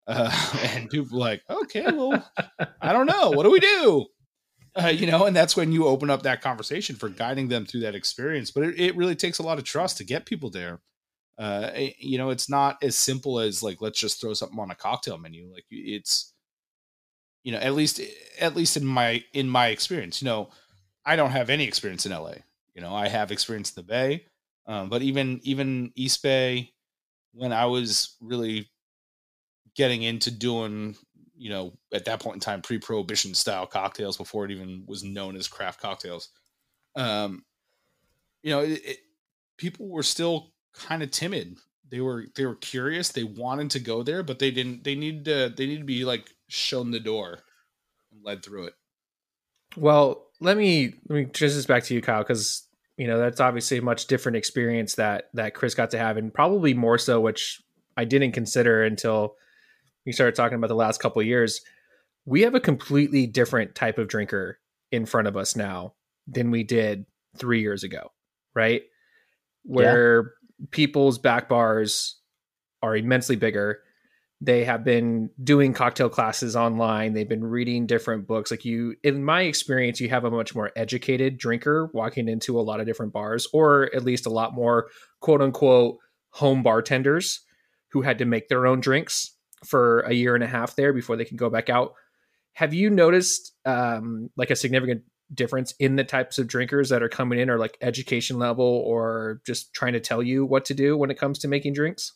Uh, 0.08 0.32
and 0.74 0.90
people 0.90 1.18
like, 1.18 1.44
okay, 1.50 1.86
well, 1.92 2.28
I 2.82 2.94
don't 2.94 3.06
know. 3.06 3.32
What 3.32 3.44
do 3.44 3.52
we 3.52 3.60
do? 3.60 4.08
Uh, 4.76 4.88
you 4.88 5.06
know, 5.06 5.26
and 5.26 5.36
that's 5.36 5.56
when 5.56 5.72
you 5.72 5.86
open 5.86 6.10
up 6.10 6.24
that 6.24 6.42
conversation 6.42 6.96
for 6.96 7.08
guiding 7.08 7.48
them 7.48 7.66
through 7.66 7.82
that 7.82 7.94
experience. 7.94 8.50
But 8.50 8.64
it, 8.64 8.80
it 8.80 8.96
really 8.96 9.16
takes 9.16 9.38
a 9.38 9.44
lot 9.44 9.60
of 9.60 9.64
trust 9.64 9.98
to 9.98 10.04
get 10.04 10.26
people 10.26 10.50
there. 10.50 10.82
Uh, 11.38 11.70
eh, 11.74 11.92
you 11.98 12.18
know, 12.18 12.30
it's 12.30 12.50
not 12.50 12.78
as 12.84 12.98
simple 12.98 13.40
as 13.40 13.64
like 13.64 13.82
let's 13.82 14.00
just 14.00 14.22
throw 14.22 14.34
something 14.34 14.60
on 14.60 14.72
a 14.72 14.76
cocktail 14.76 15.18
menu. 15.18 15.50
Like 15.52 15.66
it's, 15.72 16.34
you 17.44 17.52
know, 17.52 17.58
at 17.58 17.74
least 17.74 18.00
at 18.40 18.56
least 18.56 18.78
in 18.78 18.86
my 18.86 19.24
in 19.34 19.50
my 19.50 19.68
experience, 19.68 20.22
you 20.22 20.26
know, 20.28 20.50
I 21.06 21.16
don't 21.16 21.32
have 21.32 21.50
any 21.50 21.66
experience 21.66 22.06
in 22.06 22.12
LA. 22.12 22.36
You 22.76 22.82
know, 22.82 22.94
I 22.96 23.08
have 23.08 23.32
experience 23.32 23.72
in 23.72 23.82
the 23.82 23.88
Bay, 23.88 24.26
um, 24.68 24.90
but 24.90 25.02
even 25.02 25.40
even 25.44 25.92
East 25.96 26.22
Bay, 26.24 26.72
when 27.34 27.52
I 27.52 27.66
was 27.66 28.16
really 28.22 28.70
getting 29.76 30.04
into 30.04 30.32
doing, 30.32 30.96
you 31.36 31.50
know, 31.50 31.74
at 31.92 32.06
that 32.06 32.22
point 32.22 32.36
in 32.36 32.40
time, 32.40 32.62
pre-prohibition 32.62 33.34
style 33.34 33.66
cocktails 33.66 34.18
before 34.18 34.46
it 34.46 34.52
even 34.52 34.84
was 34.88 35.04
known 35.04 35.36
as 35.36 35.48
craft 35.48 35.82
cocktails, 35.82 36.30
um, 36.96 37.44
you 38.44 38.52
know, 38.52 38.60
it, 38.60 38.82
it, 38.86 38.98
people 39.58 39.90
were 39.90 40.04
still 40.04 40.53
kind 40.74 41.04
of 41.04 41.12
timid. 41.12 41.58
They 41.90 42.02
were 42.02 42.26
they 42.36 42.46
were 42.46 42.56
curious. 42.56 43.10
They 43.10 43.24
wanted 43.24 43.72
to 43.72 43.80
go 43.80 44.04
there, 44.04 44.24
but 44.24 44.40
they 44.40 44.52
didn't. 44.52 44.84
They 44.84 44.96
needed 44.96 45.26
to. 45.26 45.54
They 45.56 45.68
need 45.68 45.80
to 45.80 45.84
be 45.84 46.06
like 46.06 46.30
shown 46.48 46.92
the 46.92 47.00
door 47.00 47.40
and 48.12 48.24
led 48.24 48.44
through 48.44 48.66
it. 48.66 48.74
Well, 49.78 50.28
let 50.40 50.58
me 50.58 50.96
let 51.08 51.16
me 51.16 51.26
transfer 51.26 51.58
this 51.58 51.66
back 51.66 51.84
to 51.86 51.94
you, 51.94 52.02
Kyle, 52.02 52.24
because 52.24 52.68
you 52.98 53.08
know 53.08 53.20
that's 53.20 53.40
obviously 53.40 53.78
a 53.78 53.82
much 53.82 54.08
different 54.08 54.38
experience 54.38 54.96
that 54.96 55.30
that 55.34 55.54
Chris 55.54 55.76
got 55.76 55.92
to 55.92 55.98
have, 55.98 56.18
and 56.18 56.34
probably 56.34 56.74
more 56.74 56.98
so, 56.98 57.22
which 57.22 57.62
I 57.96 58.06
didn't 58.06 58.32
consider 58.32 58.84
until 58.84 59.36
we 60.06 60.12
started 60.12 60.36
talking 60.36 60.58
about 60.58 60.68
the 60.68 60.76
last 60.76 61.00
couple 61.00 61.22
years. 61.22 61.62
We 62.26 62.42
have 62.42 62.56
a 62.56 62.60
completely 62.60 63.28
different 63.28 63.76
type 63.76 63.98
of 63.98 64.08
drinker 64.08 64.60
in 64.92 65.06
front 65.06 65.28
of 65.28 65.36
us 65.36 65.56
now 65.56 65.94
than 66.28 66.52
we 66.52 66.64
did 66.64 67.06
three 67.38 67.62
years 67.62 67.84
ago, 67.84 68.12
right? 68.56 68.84
Where 69.64 70.22
yeah. 70.24 70.30
People's 70.72 71.18
back 71.18 71.50
bars 71.50 72.18
are 72.82 72.96
immensely 72.96 73.36
bigger. 73.36 73.82
They 74.42 74.66
have 74.66 74.84
been 74.84 75.30
doing 75.42 75.74
cocktail 75.74 76.10
classes 76.10 76.56
online. 76.56 77.14
They've 77.14 77.30
been 77.30 77.46
reading 77.46 77.88
different 77.88 78.28
books. 78.28 78.52
Like 78.52 78.66
you 78.66 78.96
in 79.04 79.24
my 79.24 79.44
experience 79.44 80.02
you 80.02 80.10
have 80.10 80.26
a 80.26 80.32
much 80.32 80.54
more 80.54 80.72
educated 80.76 81.38
drinker 81.38 81.90
walking 81.94 82.28
into 82.28 82.60
a 82.60 82.62
lot 82.62 82.82
of 82.82 82.86
different 82.86 83.14
bars 83.14 83.48
or 83.54 83.90
at 83.96 84.04
least 84.04 84.26
a 84.26 84.30
lot 84.30 84.54
more 84.54 84.90
quote 85.22 85.42
unquote 85.42 85.98
home 86.32 86.62
bartenders 86.62 87.42
who 87.90 88.02
had 88.02 88.18
to 88.18 88.26
make 88.26 88.50
their 88.50 88.68
own 88.68 88.82
drinks 88.82 89.38
for 89.64 90.02
a 90.02 90.14
year 90.14 90.36
and 90.36 90.44
a 90.44 90.48
half 90.48 90.76
there 90.76 90.92
before 90.92 91.16
they 91.16 91.26
can 91.26 91.38
go 91.38 91.50
back 91.50 91.70
out. 91.70 91.94
Have 92.54 92.74
you 92.74 92.90
noticed 92.90 93.54
um, 93.66 94.30
like 94.36 94.52
a 94.52 94.56
significant 94.56 95.04
difference 95.34 95.74
in 95.80 95.96
the 95.96 96.04
types 96.04 96.38
of 96.38 96.48
drinkers 96.48 96.90
that 96.90 97.04
are 97.04 97.10
coming 97.10 97.40
in 97.40 97.50
or 97.50 97.58
like 97.58 97.78
education 97.82 98.40
level 98.40 98.66
or 98.66 99.42
just 99.46 99.74
trying 99.74 99.94
to 99.94 100.00
tell 100.00 100.22
you 100.24 100.46
what 100.46 100.66
to 100.66 100.74
do 100.74 100.98
when 100.98 101.12
it 101.12 101.18
comes 101.18 101.40
to 101.40 101.48
making 101.48 101.74
drinks? 101.74 102.14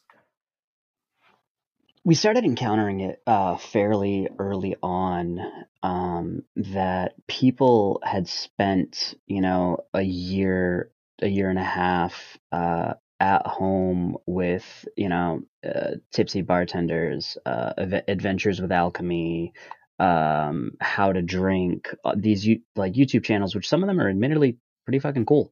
We 2.03 2.15
started 2.15 2.45
encountering 2.45 3.01
it 3.01 3.21
uh, 3.27 3.57
fairly 3.57 4.29
early 4.39 4.77
on 4.81 5.41
um, 5.83 6.43
that 6.55 7.15
people 7.27 8.01
had 8.03 8.27
spent 8.27 9.13
you 9.27 9.41
know 9.41 9.85
a 9.93 10.01
year 10.01 10.91
a 11.21 11.27
year 11.27 11.49
and 11.49 11.59
a 11.59 11.63
half 11.63 12.37
uh, 12.51 12.93
at 13.19 13.45
home 13.45 14.17
with 14.25 14.87
you 14.95 15.09
know 15.09 15.41
uh, 15.65 15.95
tipsy 16.11 16.41
bartenders 16.41 17.37
uh, 17.45 17.73
adventures 18.07 18.61
with 18.61 18.71
alchemy 18.71 19.53
um, 19.99 20.71
how 20.79 21.11
to 21.11 21.21
drink 21.21 21.93
uh, 22.05 22.15
these 22.15 22.47
like 22.75 22.93
youtube 22.93 23.23
channels 23.23 23.55
which 23.55 23.67
some 23.67 23.81
of 23.83 23.87
them 23.87 23.99
are 23.99 24.09
admittedly 24.09 24.57
pretty 24.85 24.99
fucking 24.99 25.25
cool 25.25 25.51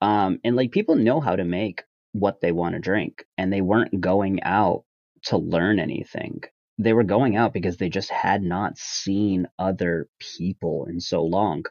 um, 0.00 0.38
and 0.44 0.56
like 0.56 0.72
people 0.72 0.96
know 0.96 1.20
how 1.20 1.36
to 1.36 1.44
make 1.44 1.84
what 2.12 2.40
they 2.40 2.52
want 2.52 2.74
to 2.74 2.80
drink 2.80 3.24
and 3.38 3.52
they 3.52 3.60
weren't 3.60 4.00
going 4.00 4.42
out 4.42 4.84
to 5.24 5.36
learn 5.36 5.78
anything. 5.78 6.42
They 6.78 6.92
were 6.92 7.04
going 7.04 7.36
out 7.36 7.52
because 7.52 7.76
they 7.76 7.88
just 7.88 8.10
had 8.10 8.42
not 8.42 8.78
seen 8.78 9.48
other 9.58 10.08
people 10.18 10.86
in 10.88 11.00
so 11.00 11.24
long. 11.24 11.64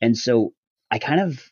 And 0.00 0.16
so 0.16 0.52
I 0.90 0.98
kind 0.98 1.20
of 1.20 1.50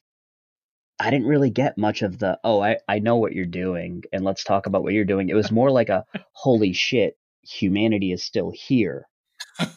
I 0.98 1.10
didn't 1.10 1.26
really 1.26 1.50
get 1.50 1.78
much 1.78 2.02
of 2.02 2.18
the 2.18 2.38
oh 2.44 2.60
I 2.60 2.78
I 2.88 2.98
know 2.98 3.16
what 3.16 3.32
you're 3.32 3.46
doing 3.46 4.04
and 4.12 4.24
let's 4.24 4.44
talk 4.44 4.66
about 4.66 4.82
what 4.82 4.92
you're 4.92 5.04
doing. 5.04 5.28
It 5.28 5.34
was 5.34 5.50
more 5.50 5.70
like 5.70 5.88
a 5.88 6.04
holy 6.32 6.72
shit, 6.72 7.16
humanity 7.42 8.12
is 8.12 8.24
still 8.24 8.52
here. 8.54 9.06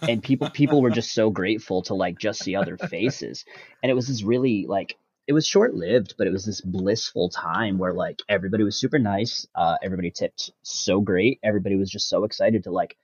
And 0.01 0.23
people 0.23 0.49
people 0.49 0.81
were 0.81 0.89
just 0.89 1.13
so 1.13 1.29
grateful 1.29 1.81
to 1.83 1.93
like 1.93 2.17
just 2.19 2.43
see 2.43 2.55
other 2.55 2.77
faces. 2.77 3.45
And 3.81 3.89
it 3.89 3.93
was 3.93 4.07
this 4.07 4.23
really 4.23 4.65
like 4.67 4.97
it 5.27 5.33
was 5.33 5.45
short 5.45 5.73
lived, 5.73 6.15
but 6.17 6.25
it 6.25 6.31
was 6.31 6.45
this 6.45 6.61
blissful 6.61 7.29
time 7.29 7.77
where 7.77 7.93
like 7.93 8.21
everybody 8.29 8.63
was 8.63 8.79
super 8.79 8.97
nice. 8.97 9.45
Uh, 9.53 9.75
everybody 9.83 10.09
tipped 10.09 10.51
so 10.63 11.01
great. 11.01 11.39
Everybody 11.43 11.75
was 11.75 11.91
just 11.91 12.07
so 12.07 12.23
excited 12.23 12.63
to 12.63 12.71
like 12.71 12.97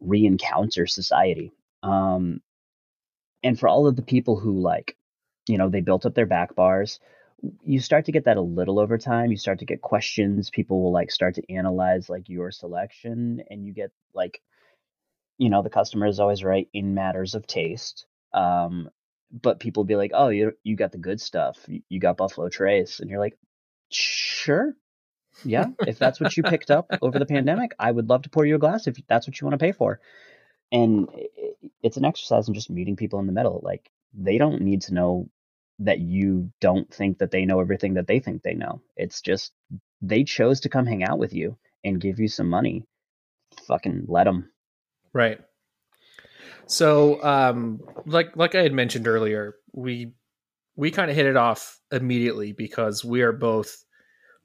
re-encounter 0.00 0.86
society. 0.86 1.52
Um, 1.82 2.42
and 3.42 3.58
for 3.58 3.68
all 3.68 3.86
of 3.86 3.96
the 3.96 4.02
people 4.02 4.38
who 4.38 4.60
like, 4.60 4.96
you 5.48 5.56
know, 5.56 5.70
they 5.70 5.80
built 5.80 6.04
up 6.04 6.14
their 6.14 6.26
back 6.26 6.54
bars, 6.54 7.00
you 7.64 7.80
start 7.80 8.04
to 8.04 8.12
get 8.12 8.26
that 8.26 8.36
a 8.36 8.42
little 8.42 8.78
over 8.78 8.98
time. 8.98 9.30
You 9.30 9.38
start 9.38 9.60
to 9.60 9.64
get 9.64 9.80
questions. 9.80 10.50
People 10.50 10.82
will 10.82 10.92
like 10.92 11.10
start 11.10 11.36
to 11.36 11.52
analyze 11.52 12.10
like 12.10 12.28
your 12.28 12.50
selection, 12.50 13.42
and 13.48 13.64
you 13.64 13.72
get 13.72 13.92
like, 14.12 14.42
you 15.40 15.48
know, 15.48 15.62
the 15.62 15.70
customer 15.70 16.06
is 16.06 16.20
always 16.20 16.44
right 16.44 16.68
in 16.74 16.92
matters 16.92 17.34
of 17.34 17.46
taste. 17.46 18.04
Um, 18.34 18.90
but 19.32 19.58
people 19.58 19.84
be 19.84 19.96
like, 19.96 20.10
"Oh, 20.12 20.28
you 20.28 20.52
you 20.62 20.76
got 20.76 20.92
the 20.92 20.98
good 20.98 21.18
stuff. 21.18 21.56
You 21.88 21.98
got 21.98 22.18
Buffalo 22.18 22.50
Trace," 22.50 23.00
and 23.00 23.08
you're 23.08 23.18
like, 23.18 23.38
"Sure, 23.88 24.76
yeah. 25.42 25.68
if 25.86 25.98
that's 25.98 26.20
what 26.20 26.36
you 26.36 26.42
picked 26.42 26.70
up 26.70 26.90
over 27.00 27.18
the 27.18 27.26
pandemic, 27.26 27.74
I 27.78 27.90
would 27.90 28.10
love 28.10 28.22
to 28.22 28.30
pour 28.30 28.44
you 28.44 28.56
a 28.56 28.58
glass 28.58 28.86
if 28.86 29.00
that's 29.08 29.26
what 29.26 29.40
you 29.40 29.46
want 29.46 29.58
to 29.58 29.64
pay 29.64 29.72
for." 29.72 30.00
And 30.70 31.08
it's 31.82 31.96
an 31.96 32.04
exercise 32.04 32.46
in 32.46 32.54
just 32.54 32.68
meeting 32.68 32.96
people 32.96 33.18
in 33.18 33.26
the 33.26 33.32
middle. 33.32 33.60
Like 33.62 33.90
they 34.12 34.36
don't 34.36 34.60
need 34.60 34.82
to 34.82 34.94
know 34.94 35.30
that 35.78 36.00
you 36.00 36.52
don't 36.60 36.92
think 36.92 37.18
that 37.18 37.30
they 37.30 37.46
know 37.46 37.60
everything 37.60 37.94
that 37.94 38.06
they 38.06 38.20
think 38.20 38.42
they 38.42 38.54
know. 38.54 38.82
It's 38.94 39.22
just 39.22 39.52
they 40.02 40.24
chose 40.24 40.60
to 40.60 40.68
come 40.68 40.84
hang 40.84 41.02
out 41.02 41.18
with 41.18 41.32
you 41.32 41.56
and 41.82 41.98
give 41.98 42.20
you 42.20 42.28
some 42.28 42.50
money. 42.50 42.84
Fucking 43.66 44.04
let 44.06 44.24
them. 44.24 44.50
Right. 45.12 45.38
So, 46.66 47.22
um, 47.24 47.80
like 48.06 48.36
like 48.36 48.54
I 48.54 48.62
had 48.62 48.72
mentioned 48.72 49.08
earlier, 49.08 49.56
we 49.72 50.12
we 50.76 50.90
kind 50.90 51.10
of 51.10 51.16
hit 51.16 51.26
it 51.26 51.36
off 51.36 51.80
immediately 51.90 52.52
because 52.52 53.04
we 53.04 53.22
are 53.22 53.32
both 53.32 53.84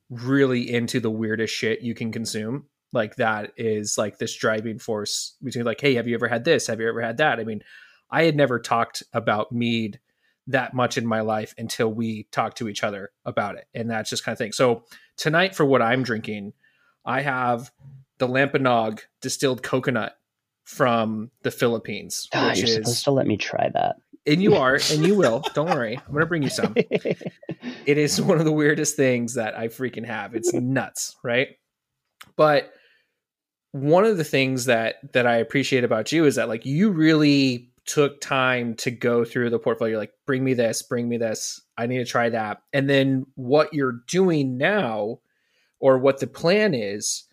really 0.10 0.70
into 0.70 1.00
the 1.00 1.12
weirdest 1.12 1.54
shit 1.54 1.82
you 1.82 1.94
can 1.94 2.12
consume. 2.12 2.66
Like 2.92 3.16
that 3.18 3.52
is 3.58 3.98
like 3.98 4.18
this 4.18 4.36
driving 4.36 4.80
force 4.80 5.36
between 5.44 5.66
like, 5.66 5.82
hey, 5.82 5.96
have 5.96 6.08
you 6.08 6.16
ever 6.16 6.28
had 6.28 6.46
this? 6.46 6.68
Have 6.68 6.80
you 6.80 6.88
ever 6.88 7.02
had 7.02 7.18
that? 7.18 7.40
I 7.40 7.44
mean, 7.44 7.62
I 8.10 8.24
had 8.24 8.36
never 8.36 8.60
talked 8.60 9.04
about 9.14 9.52
mead 9.52 10.00
that 10.48 10.74
much 10.74 10.98
in 10.98 11.06
my 11.06 11.22
life 11.22 11.54
until 11.58 11.92
we 11.92 12.28
talked 12.32 12.58
to 12.58 12.70
each 12.70 12.84
other 12.84 13.12
about 13.26 13.56
it, 13.56 13.66
and 13.74 13.90
that's 13.90 14.10
just 14.10 14.24
kind 14.24 14.34
of 14.34 14.38
thing. 14.38 14.52
So 14.52 14.84
tonight, 15.18 15.56
for 15.56 15.66
what 15.66 15.82
I'm 15.82 16.04
drinking, 16.04 16.54
I 17.06 17.22
have 17.22 17.72
the 18.18 18.28
Lambanog 18.28 19.02
distilled 19.22 19.64
coconut 19.64 20.18
from 20.66 21.32
the 21.44 21.52
Philippines. 21.52 22.28
Ah, 22.34 22.54
you're 22.54 22.66
is, 22.66 22.74
supposed 22.74 23.04
to 23.06 23.12
let 23.12 23.28
me 23.28 23.38
try 23.38 23.70
that. 23.74 23.96
And 24.28 24.42
you 24.42 24.56
are, 24.56 24.80
and 24.92 25.06
you 25.06 25.16
will. 25.16 25.44
Don't 25.54 25.70
worry. 25.70 25.98
I'm 25.98 26.14
gonna 26.14 26.26
bring 26.26 26.44
you 26.44 26.50
some. 26.50 26.74
it 26.76 27.98
is 27.98 28.22
one 28.22 28.40
of 28.40 28.46
the 28.46 28.52
weirdest 28.52 28.96
things 28.96 29.36
that 29.36 29.58
I 29.58 29.68
freaking 29.68 30.06
have. 30.06 30.36
It's 30.36 30.54
nuts, 30.54 31.16
right? 31.24 31.50
But 32.36 32.74
one 33.72 34.06
of 34.06 34.18
the 34.18 34.24
things 34.24 34.66
that 34.66 34.96
that 35.14 35.28
I 35.28 35.38
appreciate 35.38 35.84
about 35.84 36.12
you 36.12 36.26
is 36.26 36.36
that 36.36 36.50
like 36.50 36.66
you 36.66 36.92
really 36.92 37.72
took 37.86 38.20
time 38.20 38.74
to 38.74 38.90
go 38.90 39.24
through 39.24 39.52
the 39.52 39.60
portfolio 39.60 39.98
like 39.98 40.12
bring 40.26 40.44
me 40.44 40.56
this 40.56 40.82
bring 40.82 41.08
me 41.08 41.18
this 41.18 41.62
i 41.78 41.86
need 41.86 42.00
to 42.00 42.06
try 42.06 42.30
that 42.30 42.64
and 42.74 42.90
then 42.90 43.24
what 43.36 43.72
you're 43.76 44.00
doing 44.08 44.58
now 44.58 45.20
or 45.80 46.00
what 46.00 46.20
the 46.20 46.26
plan 46.26 46.74
is 46.74 47.26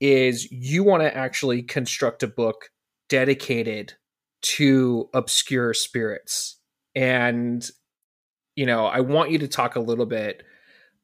is 0.00 0.50
you 0.50 0.84
want 0.84 1.02
to 1.02 1.16
actually 1.16 1.62
construct 1.62 2.22
a 2.22 2.28
book 2.28 2.70
dedicated 3.08 3.94
to 4.40 5.08
obscure 5.14 5.74
spirits. 5.74 6.56
And 6.94 7.68
you 8.58 8.66
know 8.66 8.86
i 8.86 8.98
want 9.00 9.30
you 9.30 9.38
to 9.38 9.46
talk 9.46 9.76
a 9.76 9.80
little 9.80 10.04
bit 10.04 10.42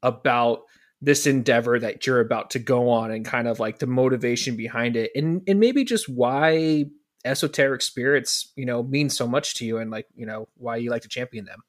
about 0.02 0.62
this 1.00 1.24
endeavor 1.26 1.78
that 1.78 2.04
you're 2.04 2.20
about 2.20 2.50
to 2.50 2.58
go 2.58 2.90
on 2.90 3.12
and 3.12 3.24
kind 3.24 3.46
of 3.46 3.60
like 3.60 3.78
the 3.78 3.86
motivation 3.86 4.56
behind 4.56 4.96
it 4.96 5.12
and 5.14 5.40
and 5.46 5.60
maybe 5.60 5.84
just 5.84 6.08
why 6.08 6.84
esoteric 7.24 7.80
spirits 7.80 8.52
you 8.56 8.66
know 8.66 8.82
mean 8.82 9.08
so 9.08 9.26
much 9.26 9.54
to 9.54 9.64
you 9.64 9.78
and 9.78 9.92
like 9.92 10.06
you 10.16 10.26
know 10.26 10.48
why 10.56 10.76
you 10.76 10.90
like 10.90 11.02
to 11.02 11.08
champion 11.08 11.44
them. 11.44 11.60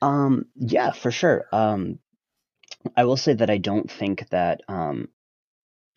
Um 0.00 0.46
yeah 0.56 0.92
for 0.92 1.10
sure. 1.10 1.44
Um 1.52 1.98
i 2.96 3.04
will 3.04 3.16
say 3.16 3.34
that 3.34 3.50
i 3.50 3.58
don't 3.58 3.90
think 3.90 4.28
that 4.30 4.62
um 4.68 5.08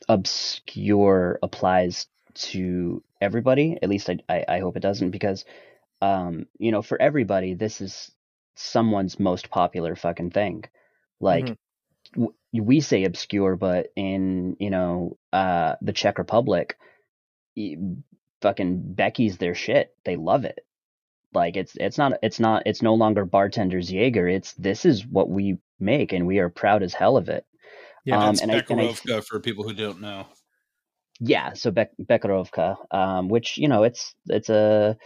obscure 0.07 1.39
applies 1.43 2.07
to 2.33 3.03
everybody 3.21 3.77
at 3.81 3.89
least 3.89 4.09
i 4.09 4.17
i, 4.29 4.45
I 4.47 4.59
hope 4.59 4.77
it 4.77 4.81
doesn't 4.81 5.11
because 5.11 5.45
um 6.01 6.45
you 6.57 6.71
know 6.71 6.81
for 6.81 7.01
everybody 7.01 7.53
this 7.53 7.81
is 7.81 8.11
someone's 8.55 9.19
most 9.19 9.49
popular 9.49 9.95
fucking 9.95 10.31
thing 10.31 10.65
like 11.19 11.45
mm-hmm. 11.45 12.23
w- 12.23 12.33
we 12.53 12.79
say 12.79 13.03
obscure 13.03 13.55
but 13.55 13.87
in 13.95 14.55
you 14.59 14.69
know 14.69 15.17
uh 15.33 15.75
the 15.81 15.93
czech 15.93 16.17
republic 16.17 16.77
fucking 18.41 18.93
Becky's 18.93 19.37
their 19.37 19.55
shit. 19.55 19.93
They 20.05 20.15
love 20.15 20.45
it. 20.45 20.65
Like 21.33 21.57
it's 21.57 21.75
it's 21.75 21.97
not 21.97 22.13
it's 22.23 22.39
not 22.39 22.63
it's 22.65 22.81
no 22.81 22.95
longer 22.95 23.25
bartender's 23.25 23.91
Jaeger. 23.91 24.27
It's 24.27 24.53
this 24.53 24.83
is 24.85 25.05
what 25.05 25.29
we 25.29 25.59
make, 25.79 26.11
and 26.11 26.25
we 26.25 26.39
are 26.39 26.49
proud 26.49 26.81
as 26.81 26.93
hell 26.93 27.17
of 27.17 27.29
it. 27.29 27.45
Yeah, 28.05 28.19
um, 28.19 28.35
and, 28.41 28.51
I, 28.51 28.63
and 28.69 28.81
I, 28.81 29.21
for 29.21 29.39
people 29.39 29.63
who 29.63 29.73
don't 29.73 30.01
know. 30.01 30.25
Yeah, 31.19 31.53
so 31.53 31.71
Be- 31.71 31.85
Becherovka, 32.01 32.77
um, 32.91 33.27
which 33.27 33.57
you 33.57 33.67
know 33.67 33.83
it's 33.83 34.15
it's 34.27 34.49
a 34.49 34.97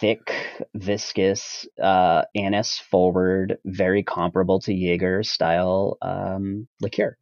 thick, 0.00 0.32
viscous, 0.74 1.66
uh, 1.82 2.22
anise 2.34 2.78
forward, 2.78 3.58
very 3.64 4.02
comparable 4.02 4.60
to 4.60 4.72
Jaeger 4.72 5.22
style 5.22 5.98
um, 6.00 6.66
liqueur. 6.80 7.18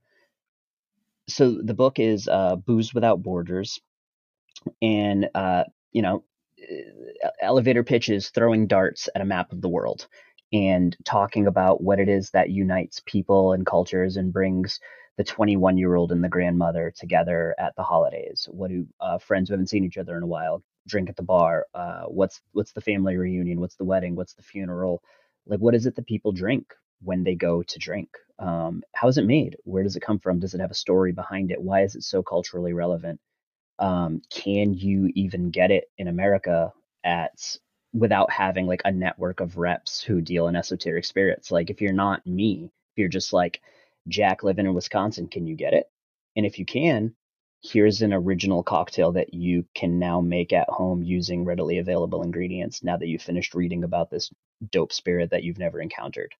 So 1.29 1.59
the 1.63 1.75
book 1.75 1.99
is 1.99 2.29
uh, 2.29 2.57
Booze 2.57 2.95
Without 2.95 3.23
Borders 3.23 3.81
and 4.81 5.29
uh, 5.35 5.65
you 5.93 6.03
know 6.03 6.25
elevator 7.41 7.83
pitches 7.83 8.31
throwing 8.31 8.67
darts 8.67 9.09
at 9.15 9.23
a 9.23 9.25
map 9.25 9.53
of 9.53 9.61
the 9.61 9.69
world 9.69 10.07
and 10.53 10.97
talking 11.05 11.47
about 11.47 11.83
what 11.83 11.99
it 11.99 12.09
is 12.09 12.31
that 12.31 12.51
unites 12.51 13.01
people 13.07 13.53
and 13.53 13.67
cultures 13.67 14.17
and 14.17 14.33
brings 14.33 14.81
the 15.17 15.25
21 15.25 15.79
year 15.79 15.95
old 15.95 16.13
and 16.13 16.23
the 16.23 16.29
grandmother 16.29 16.93
together 16.97 17.55
at 17.59 17.75
the 17.77 17.83
holidays. 17.83 18.49
What 18.51 18.69
do 18.71 18.87
uh, 19.01 19.19
friends 19.19 19.49
who 19.49 19.55
haven't 19.55 19.69
seen 19.69 19.85
each 19.85 19.99
other 19.99 20.17
in 20.17 20.23
a 20.23 20.27
while 20.27 20.63
drink 20.87 21.09
at 21.11 21.17
the 21.17 21.23
bar? 21.23 21.67
Uh, 21.75 22.05
what's 22.05 22.41
what's 22.53 22.73
the 22.73 22.81
family 22.81 23.17
reunion? 23.17 23.61
What's 23.61 23.77
the 23.77 23.85
wedding? 23.85 24.17
What's 24.17 24.35
the 24.35 24.43
funeral? 24.43 25.03
Like 25.47 25.61
what 25.61 25.75
is 25.75 25.87
it 25.87 25.97
that 25.97 26.07
people 26.07 26.33
drink 26.33 26.75
when 27.03 27.25
they 27.25 27.35
go 27.35 27.63
to 27.63 27.79
drink? 27.79 28.09
Um, 28.39 28.83
how 28.95 29.09
is 29.09 29.19
it 29.19 29.27
made? 29.27 29.57
Where 29.65 29.83
does 29.83 29.97
it 29.97 30.01
come 30.03 30.19
from? 30.19 30.41
Does 30.41 30.55
it 30.55 30.61
have 30.61 30.71
a 30.71 30.75
story 30.75 31.13
behind 31.13 31.51
it? 31.51 31.63
Why 31.63 31.83
is 31.83 31.95
it 31.95 32.03
so 32.03 32.23
culturally 32.23 32.73
relevant? 32.73 33.21
Um, 33.79 34.23
can 34.31 34.75
you 34.75 35.11
even 35.15 35.51
get 35.51 35.71
it 35.71 35.85
in 35.99 36.09
America 36.09 36.73
at 37.05 37.33
without 37.93 38.31
having 38.31 38.67
like 38.67 38.83
a 38.85 38.93
network 38.93 39.41
of 39.41 39.59
reps 39.59 40.03
who 40.03 40.21
deal 40.21 40.49
in 40.49 40.57
esoteric 40.57 41.05
spirits? 41.05 41.51
Like 41.51 41.71
if 41.71 41.81
you're 41.81 41.93
not 41.93 42.27
me, 42.27 42.71
if 42.93 42.99
you're 42.99 43.09
just 43.09 43.33
like 43.33 43.61
Jack 44.09 44.43
living 44.43 44.67
in 44.67 44.75
Wisconsin, 44.75 45.29
can 45.29 45.47
you 45.47 45.55
get 45.55 45.75
it? 45.75 45.91
And 46.37 46.47
if 46.47 46.59
you 46.59 46.65
can, 46.65 47.15
here's 47.63 48.03
an 48.03 48.13
original 48.13 48.63
cocktail 48.63 49.13
that 49.13 49.35
you 49.35 49.65
can 49.75 49.99
now 49.99 50.21
make 50.21 50.53
at 50.53 50.69
home 50.69 51.03
using 51.03 51.45
readily 51.45 51.79
available 51.79 52.23
ingredients 52.23 52.83
now 52.83 52.97
that 52.97 53.07
you've 53.07 53.23
finished 53.23 53.55
reading 53.55 53.85
about 53.85 54.11
this 54.11 54.33
dope 54.71 54.93
spirit 54.93 55.31
that 55.31 55.45
you've 55.45 55.59
never 55.59 55.81
encountered. 55.81 56.35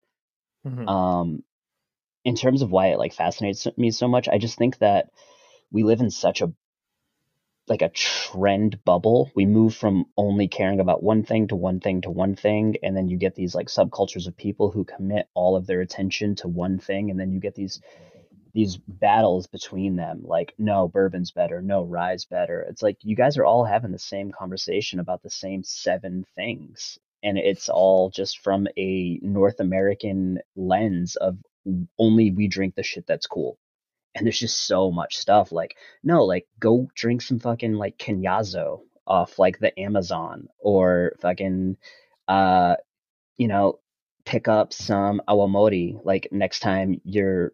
Mm-hmm. 0.67 0.89
Um, 0.89 1.45
in 2.25 2.35
terms 2.35 2.63
of 2.63 2.71
why 2.71 2.89
it 2.89 2.99
like 2.99 3.15
fascinates 3.15 3.67
me 3.77 3.91
so 3.91 4.09
much, 4.09 4.29
I 4.29 4.39
just 4.39 4.59
think 4.59 4.79
that 4.79 5.11
we 5.71 5.85
live 5.85 6.01
in 6.01 6.11
such 6.11 6.41
a 6.41 6.53
like 7.69 7.83
a 7.83 7.91
trend 7.91 8.83
bubble. 8.85 9.31
We 9.35 9.47
move 9.47 9.75
from 9.75 10.07
only 10.17 10.49
caring 10.49 10.81
about 10.81 11.03
one 11.03 11.23
thing 11.25 11.49
to 11.49 11.57
one 11.57 11.81
thing 11.81 12.03
to 12.03 12.11
one 12.11 12.35
thing, 12.35 12.77
and 12.83 12.97
then 12.97 13.09
you 13.09 13.17
get 13.17 13.35
these 13.35 13.55
like 13.55 13.69
subcultures 13.69 14.27
of 14.27 14.37
people 14.37 14.71
who 14.71 14.85
commit 14.85 15.29
all 15.35 15.57
of 15.57 15.67
their 15.67 15.81
attention 15.81 16.35
to 16.37 16.49
one 16.49 16.79
thing, 16.79 17.11
and 17.11 17.19
then 17.19 17.33
you 17.33 17.41
get 17.41 17.55
these 17.55 17.81
these 18.55 18.77
battles 18.77 19.47
between 19.47 19.97
them. 19.97 20.23
Like, 20.25 20.55
no, 20.59 20.87
bourbon's 20.89 21.31
better, 21.31 21.63
no, 21.63 21.85
rye's 21.85 22.27
better. 22.27 22.67
It's 22.69 22.83
like 22.83 22.99
you 23.03 23.17
guys 23.17 23.39
are 23.39 23.45
all 23.45 23.65
having 23.65 23.93
the 23.93 23.99
same 23.99 24.31
conversation 24.33 25.01
about 25.01 25.23
the 25.23 25.31
same 25.31 25.63
seven 25.63 26.27
things, 26.35 26.99
and 27.23 27.39
it's 27.39 27.69
all 27.69 28.11
just 28.11 28.41
from 28.41 28.67
a 28.77 29.19
North 29.23 29.61
American 29.61 30.41
lens 30.57 31.17
of 31.17 31.39
only 31.99 32.33
we 32.33 32.49
drink 32.49 32.75
the 32.75 32.83
shit 32.83 33.07
that's 33.07 33.27
cool 33.27 33.57
and 34.15 34.27
there's 34.27 34.39
just 34.39 34.67
so 34.67 34.91
much 34.91 35.17
stuff. 35.17 35.53
Like, 35.53 35.77
no, 36.03 36.25
like 36.25 36.47
go 36.61 36.89
drink 36.95 37.23
some 37.23 37.39
fucking 37.39 37.75
like 37.75 37.99
Kenyazo 37.99 38.81
off 39.07 39.39
like 39.39 39.59
the 39.59 39.79
Amazon 39.79 40.49
or 40.59 41.17
fucking 41.21 41.77
uh 42.29 42.77
you 43.37 43.49
know, 43.49 43.81
pick 44.25 44.47
up 44.47 44.73
some 44.73 45.21
awamori 45.29 46.01
like 46.05 46.29
next 46.31 46.61
time 46.61 47.01
your 47.05 47.53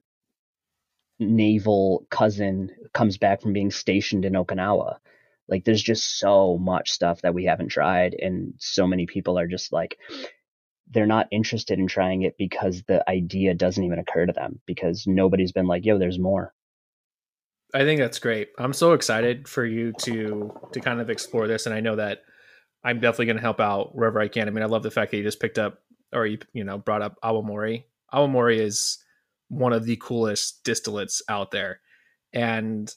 naval 1.19 2.07
cousin 2.11 2.71
comes 2.93 3.17
back 3.19 3.41
from 3.41 3.53
being 3.53 3.71
stationed 3.71 4.25
in 4.25 4.35
Okinawa. 4.35 4.99
Like 5.49 5.65
there's 5.65 5.83
just 5.83 6.19
so 6.19 6.59
much 6.59 6.91
stuff 6.91 7.23
that 7.23 7.35
we 7.35 7.45
haven't 7.45 7.69
tried 7.69 8.15
and 8.15 8.55
so 8.59 8.87
many 8.87 9.07
people 9.07 9.39
are 9.39 9.47
just 9.47 9.73
like 9.73 9.99
they're 10.91 11.07
not 11.07 11.29
interested 11.31 11.79
in 11.79 11.87
trying 11.87 12.23
it 12.23 12.37
because 12.39 12.83
the 12.89 13.09
idea 13.09 13.55
doesn't 13.55 13.85
even 13.85 13.99
occur 13.99 14.27
to 14.27 14.33
them 14.33 14.61
because 14.67 15.07
nobody's 15.07 15.53
been 15.53 15.67
like, 15.67 15.85
yo, 15.85 15.99
there's 15.99 16.19
more. 16.19 16.55
I 17.75 17.81
think 17.81 18.01
that's 18.01 18.19
great. 18.19 18.49
I'm 18.59 18.73
so 18.73 18.93
excited 18.93 19.47
for 19.47 19.65
you 19.65 19.93
to 20.01 20.53
to 20.73 20.81
kind 20.81 21.01
of 21.01 21.11
explore 21.11 21.47
this, 21.47 21.67
and 21.67 21.75
I 21.75 21.81
know 21.81 21.97
that 21.97 22.21
I'm 22.83 23.01
definitely 23.01 23.27
going 23.27 23.37
to 23.37 23.43
help 23.43 23.61
out 23.61 23.95
wherever 23.95 24.21
I 24.21 24.29
can. 24.29 24.49
I 24.49 24.51
mean, 24.51 24.63
I 24.63 24.69
love 24.69 24.83
the 24.83 24.91
fact 24.91 25.11
that 25.11 25.19
you 25.19 25.23
just 25.23 25.41
picked 25.41 25.59
up 25.59 25.81
or 26.13 26.27
you 26.27 26.39
you 26.55 26.65
know 26.65 26.79
brought 26.79 27.03
up 27.03 27.17
awamori. 27.23 27.85
Awamori 28.13 28.59
is 28.59 28.99
one 29.49 29.75
of 29.75 29.85
the 29.85 29.97
coolest 29.97 30.65
distillates 30.65 31.21
out 31.29 31.51
there, 31.51 31.81
and 32.33 32.95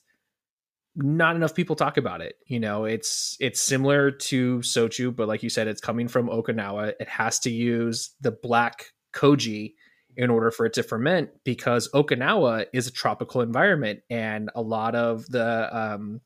not 0.95 1.36
enough 1.36 1.56
people 1.56 1.75
talk 1.75 1.97
about 1.97 2.21
it. 2.21 2.36
You 2.47 2.60
know, 2.60 2.86
it's 2.86 3.38
it's 3.39 3.62
similar 3.62 4.12
to 4.12 4.60
soju, 4.60 5.15
but 5.15 5.27
like 5.27 5.43
you 5.43 5.49
said, 5.49 5.67
it's 5.67 5.82
coming 5.82 6.08
from 6.08 6.27
Okinawa. 6.27 6.93
It 6.99 7.08
has 7.08 7.39
to 7.39 7.49
use 7.49 8.13
the 8.21 8.32
black 8.32 8.88
koji 9.13 9.73
in 10.17 10.30
order 10.30 10.51
for 10.51 10.65
it 10.65 10.73
to 10.73 10.84
ferment 10.84 11.30
because 11.43 11.89
Okinawa 11.93 12.65
is 12.73 12.88
a 12.88 12.91
tropical 12.91 13.41
environment 13.41 14.01
and 14.10 14.49
a 14.56 14.62
lot 14.62 14.95
of 14.95 15.25
the 15.27 15.75
um, 15.75 16.21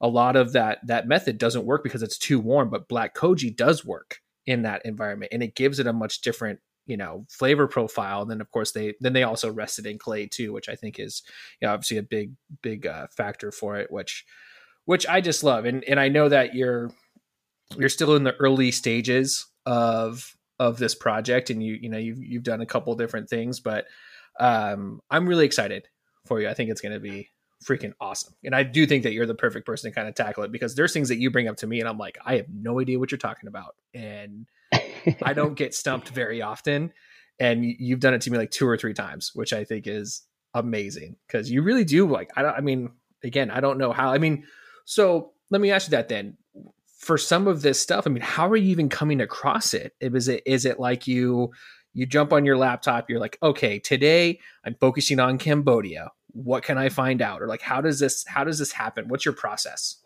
a 0.00 0.08
lot 0.08 0.36
of 0.36 0.52
that 0.52 0.78
that 0.86 1.08
method 1.08 1.38
doesn't 1.38 1.64
work 1.64 1.82
because 1.82 2.02
it's 2.02 2.18
too 2.18 2.38
warm 2.38 2.70
but 2.70 2.88
black 2.88 3.14
koji 3.14 3.54
does 3.54 3.84
work 3.84 4.20
in 4.46 4.62
that 4.62 4.84
environment 4.84 5.32
and 5.32 5.42
it 5.42 5.54
gives 5.54 5.78
it 5.78 5.86
a 5.86 5.92
much 5.92 6.20
different 6.20 6.60
you 6.88 6.96
know 6.96 7.24
flavor 7.30 7.68
profile 7.68 8.22
and 8.22 8.30
then 8.30 8.40
of 8.40 8.50
course 8.50 8.72
they 8.72 8.94
then 9.00 9.12
they 9.12 9.22
also 9.22 9.52
rested 9.52 9.86
in 9.86 9.98
clay 9.98 10.26
too 10.26 10.52
which 10.52 10.68
i 10.68 10.74
think 10.74 10.98
is 10.98 11.22
you 11.60 11.68
know, 11.68 11.74
obviously 11.74 11.98
a 11.98 12.02
big 12.02 12.32
big 12.62 12.86
uh, 12.86 13.06
factor 13.16 13.52
for 13.52 13.76
it 13.76 13.90
which 13.90 14.24
which 14.86 15.06
i 15.06 15.20
just 15.20 15.44
love. 15.44 15.64
And 15.64 15.84
and 15.84 16.00
i 16.00 16.08
know 16.08 16.28
that 16.28 16.54
you're 16.54 16.90
you're 17.76 17.88
still 17.88 18.16
in 18.16 18.24
the 18.24 18.34
early 18.36 18.70
stages 18.72 19.46
of 19.66 20.34
of 20.58 20.78
this 20.78 20.94
project 20.94 21.50
and 21.50 21.62
you 21.62 21.74
you 21.74 21.88
know 21.88 21.98
you've 21.98 22.18
you've 22.18 22.42
done 22.42 22.62
a 22.62 22.66
couple 22.66 22.94
different 22.96 23.28
things 23.28 23.60
but 23.60 23.84
um 24.40 25.00
i'm 25.10 25.28
really 25.28 25.44
excited 25.44 25.86
for 26.28 26.40
you. 26.40 26.48
I 26.48 26.54
think 26.54 26.70
it's 26.70 26.82
going 26.82 26.92
to 26.92 27.00
be 27.00 27.30
freaking 27.64 27.92
awesome 28.00 28.34
and 28.44 28.54
i 28.54 28.62
do 28.62 28.86
think 28.86 29.02
that 29.02 29.12
you're 29.12 29.26
the 29.26 29.34
perfect 29.34 29.66
person 29.66 29.90
to 29.90 29.94
kind 29.94 30.08
of 30.08 30.14
tackle 30.14 30.44
it 30.44 30.52
because 30.52 30.74
there's 30.74 30.92
things 30.92 31.08
that 31.08 31.18
you 31.18 31.30
bring 31.30 31.48
up 31.48 31.56
to 31.56 31.66
me 31.66 31.80
and 31.80 31.88
i'm 31.88 31.98
like 31.98 32.16
i 32.24 32.36
have 32.36 32.46
no 32.52 32.80
idea 32.80 32.98
what 32.98 33.10
you're 33.10 33.18
talking 33.18 33.48
about 33.48 33.74
and 33.94 34.46
I 35.22 35.32
don't 35.32 35.54
get 35.54 35.74
stumped 35.74 36.08
very 36.10 36.42
often, 36.42 36.92
and 37.38 37.64
you've 37.64 38.00
done 38.00 38.14
it 38.14 38.20
to 38.22 38.30
me 38.30 38.38
like 38.38 38.50
two 38.50 38.66
or 38.66 38.76
three 38.76 38.94
times, 38.94 39.32
which 39.34 39.52
I 39.52 39.64
think 39.64 39.86
is 39.86 40.22
amazing 40.54 41.16
because 41.26 41.50
you 41.50 41.62
really 41.62 41.84
do 41.84 42.08
like. 42.08 42.30
I 42.36 42.42
don't. 42.42 42.54
I 42.54 42.60
mean, 42.60 42.90
again, 43.22 43.50
I 43.50 43.60
don't 43.60 43.78
know 43.78 43.92
how. 43.92 44.12
I 44.12 44.18
mean, 44.18 44.44
so 44.84 45.32
let 45.50 45.60
me 45.60 45.70
ask 45.70 45.88
you 45.88 45.92
that 45.92 46.08
then. 46.08 46.36
For 46.98 47.16
some 47.16 47.46
of 47.46 47.62
this 47.62 47.80
stuff, 47.80 48.06
I 48.06 48.10
mean, 48.10 48.22
how 48.22 48.50
are 48.50 48.56
you 48.56 48.70
even 48.70 48.88
coming 48.88 49.20
across 49.20 49.72
it? 49.72 49.94
Is 50.00 50.28
it 50.28 50.42
is 50.46 50.64
it 50.64 50.80
like 50.80 51.06
you 51.06 51.52
you 51.94 52.06
jump 52.06 52.32
on 52.32 52.44
your 52.44 52.56
laptop, 52.56 53.08
you're 53.08 53.20
like, 53.20 53.38
okay, 53.42 53.78
today 53.78 54.40
I'm 54.64 54.74
focusing 54.74 55.20
on 55.20 55.38
Cambodia. 55.38 56.10
What 56.44 56.62
can 56.62 56.78
I 56.78 56.88
find 56.88 57.20
out? 57.20 57.42
Or 57.42 57.48
like, 57.48 57.62
how 57.62 57.80
does 57.80 57.98
this 57.98 58.24
how 58.26 58.44
does 58.44 58.58
this 58.58 58.72
happen? 58.72 59.08
What's 59.08 59.24
your 59.24 59.34
process? 59.34 59.96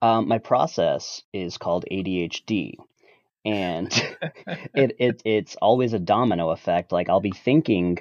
Um, 0.00 0.28
my 0.28 0.38
process 0.38 1.22
is 1.32 1.58
called 1.58 1.84
ADHD, 1.90 2.74
and 3.44 3.92
it, 4.74 4.96
it 4.98 5.22
it's 5.24 5.56
always 5.56 5.92
a 5.92 5.98
domino 5.98 6.50
effect. 6.50 6.92
Like 6.92 7.08
I'll 7.08 7.20
be 7.20 7.32
thinking, 7.32 7.98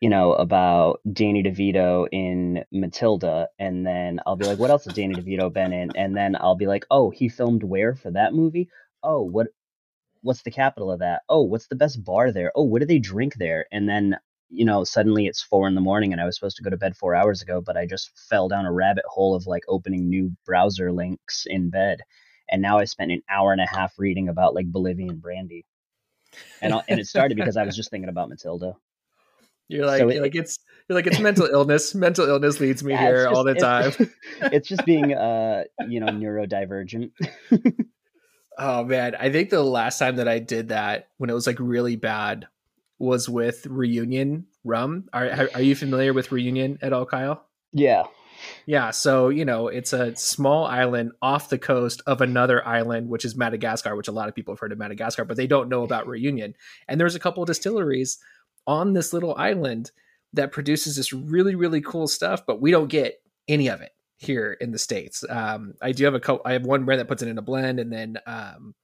you 0.00 0.08
know, 0.08 0.32
about 0.32 1.00
Danny 1.10 1.42
DeVito 1.42 2.08
in 2.10 2.64
Matilda, 2.72 3.48
and 3.58 3.86
then 3.86 4.20
I'll 4.26 4.36
be 4.36 4.46
like, 4.46 4.58
what 4.58 4.70
else 4.70 4.84
has 4.84 4.94
Danny 4.94 5.14
DeVito 5.14 5.52
been 5.52 5.72
in? 5.72 5.90
And 5.96 6.16
then 6.16 6.34
I'll 6.34 6.56
be 6.56 6.66
like, 6.66 6.86
oh, 6.90 7.10
he 7.10 7.28
filmed 7.28 7.62
where 7.62 7.94
for 7.94 8.10
that 8.12 8.32
movie? 8.32 8.70
Oh, 9.02 9.22
what 9.22 9.48
what's 10.22 10.42
the 10.42 10.50
capital 10.50 10.90
of 10.90 11.00
that? 11.00 11.22
Oh, 11.28 11.42
what's 11.42 11.66
the 11.66 11.76
best 11.76 12.02
bar 12.02 12.32
there? 12.32 12.52
Oh, 12.54 12.64
what 12.64 12.80
do 12.80 12.86
they 12.86 12.98
drink 12.98 13.34
there? 13.34 13.66
And 13.70 13.86
then 13.88 14.16
you 14.50 14.64
know, 14.64 14.84
suddenly 14.84 15.26
it's 15.26 15.42
four 15.42 15.68
in 15.68 15.74
the 15.74 15.80
morning 15.80 16.12
and 16.12 16.20
I 16.20 16.24
was 16.24 16.36
supposed 16.36 16.56
to 16.56 16.62
go 16.62 16.70
to 16.70 16.76
bed 16.76 16.96
four 16.96 17.14
hours 17.14 17.42
ago, 17.42 17.60
but 17.60 17.76
I 17.76 17.86
just 17.86 18.10
fell 18.28 18.48
down 18.48 18.66
a 18.66 18.72
rabbit 18.72 19.04
hole 19.06 19.34
of 19.34 19.46
like 19.46 19.62
opening 19.68 20.08
new 20.08 20.34
browser 20.46 20.90
links 20.90 21.44
in 21.46 21.70
bed. 21.70 22.00
And 22.50 22.62
now 22.62 22.78
I 22.78 22.84
spent 22.84 23.12
an 23.12 23.22
hour 23.28 23.52
and 23.52 23.60
a 23.60 23.66
half 23.66 23.92
reading 23.98 24.28
about 24.28 24.54
like 24.54 24.66
Bolivian 24.66 25.18
brandy. 25.18 25.66
And, 26.62 26.74
and 26.88 26.98
it 26.98 27.06
started 27.06 27.36
because 27.36 27.56
I 27.56 27.64
was 27.64 27.76
just 27.76 27.90
thinking 27.90 28.08
about 28.08 28.28
Matilda. 28.30 28.74
You're 29.68 29.84
like, 29.84 30.00
so 30.00 30.08
it, 30.08 30.14
you're 30.14 30.22
like 30.22 30.34
it's 30.34 30.58
you're 30.88 30.96
like 30.96 31.06
it's 31.06 31.18
mental 31.18 31.46
illness. 31.46 31.94
Mental 31.94 32.26
illness 32.26 32.58
leads 32.58 32.82
me 32.82 32.92
yeah, 32.94 33.02
here 33.02 33.24
just, 33.24 33.34
all 33.34 33.44
the 33.44 33.54
time. 33.54 33.92
it's 34.50 34.66
just 34.66 34.84
being 34.86 35.12
uh, 35.12 35.64
you 35.86 36.00
know, 36.00 36.06
neurodivergent. 36.06 37.10
oh 38.58 38.84
man, 38.84 39.14
I 39.14 39.30
think 39.30 39.50
the 39.50 39.62
last 39.62 39.98
time 39.98 40.16
that 40.16 40.28
I 40.28 40.38
did 40.38 40.68
that 40.68 41.08
when 41.18 41.28
it 41.28 41.34
was 41.34 41.46
like 41.46 41.58
really 41.60 41.96
bad 41.96 42.46
was 42.98 43.28
with 43.28 43.66
Reunion 43.66 44.46
Rum. 44.64 45.08
Are 45.12 45.48
are 45.54 45.62
you 45.62 45.74
familiar 45.74 46.12
with 46.12 46.32
Reunion 46.32 46.78
at 46.82 46.92
all, 46.92 47.06
Kyle? 47.06 47.44
Yeah. 47.72 48.04
Yeah, 48.66 48.90
so 48.90 49.30
you 49.30 49.44
know 49.44 49.68
it's 49.68 49.92
a 49.92 50.14
small 50.14 50.64
island 50.64 51.12
off 51.20 51.48
the 51.48 51.58
coast 51.58 52.02
of 52.06 52.20
another 52.20 52.66
island, 52.66 53.08
which 53.08 53.24
is 53.24 53.36
Madagascar, 53.36 53.96
which 53.96 54.08
a 54.08 54.12
lot 54.12 54.28
of 54.28 54.34
people 54.34 54.54
have 54.54 54.60
heard 54.60 54.72
of 54.72 54.78
Madagascar, 54.78 55.24
but 55.24 55.36
they 55.36 55.48
don't 55.48 55.68
know 55.68 55.82
about 55.82 56.06
Reunion. 56.06 56.54
And 56.86 57.00
there's 57.00 57.16
a 57.16 57.20
couple 57.20 57.42
of 57.42 57.48
distilleries 57.48 58.18
on 58.66 58.92
this 58.92 59.12
little 59.12 59.34
island 59.34 59.90
that 60.34 60.52
produces 60.52 60.96
this 60.96 61.12
really 61.12 61.56
really 61.56 61.80
cool 61.80 62.06
stuff, 62.06 62.46
but 62.46 62.60
we 62.60 62.70
don't 62.70 62.88
get 62.88 63.20
any 63.48 63.68
of 63.68 63.80
it 63.80 63.90
here 64.18 64.52
in 64.60 64.72
the 64.72 64.78
states. 64.78 65.24
Um, 65.28 65.74
I 65.80 65.92
do 65.92 66.04
have 66.04 66.14
a 66.14 66.20
co- 66.20 66.42
I 66.44 66.52
have 66.52 66.64
one 66.64 66.84
brand 66.84 67.00
that 67.00 67.08
puts 67.08 67.22
it 67.22 67.28
in 67.28 67.38
a 67.38 67.42
blend, 67.42 67.80
and 67.80 67.92
then 67.92 68.18
um, 68.26 68.74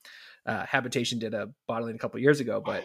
uh, 0.46 0.64
Habitation 0.66 1.18
did 1.18 1.34
a 1.34 1.50
bottling 1.68 1.94
a 1.94 1.98
couple 1.98 2.20
years 2.20 2.40
ago, 2.40 2.62
but 2.64 2.84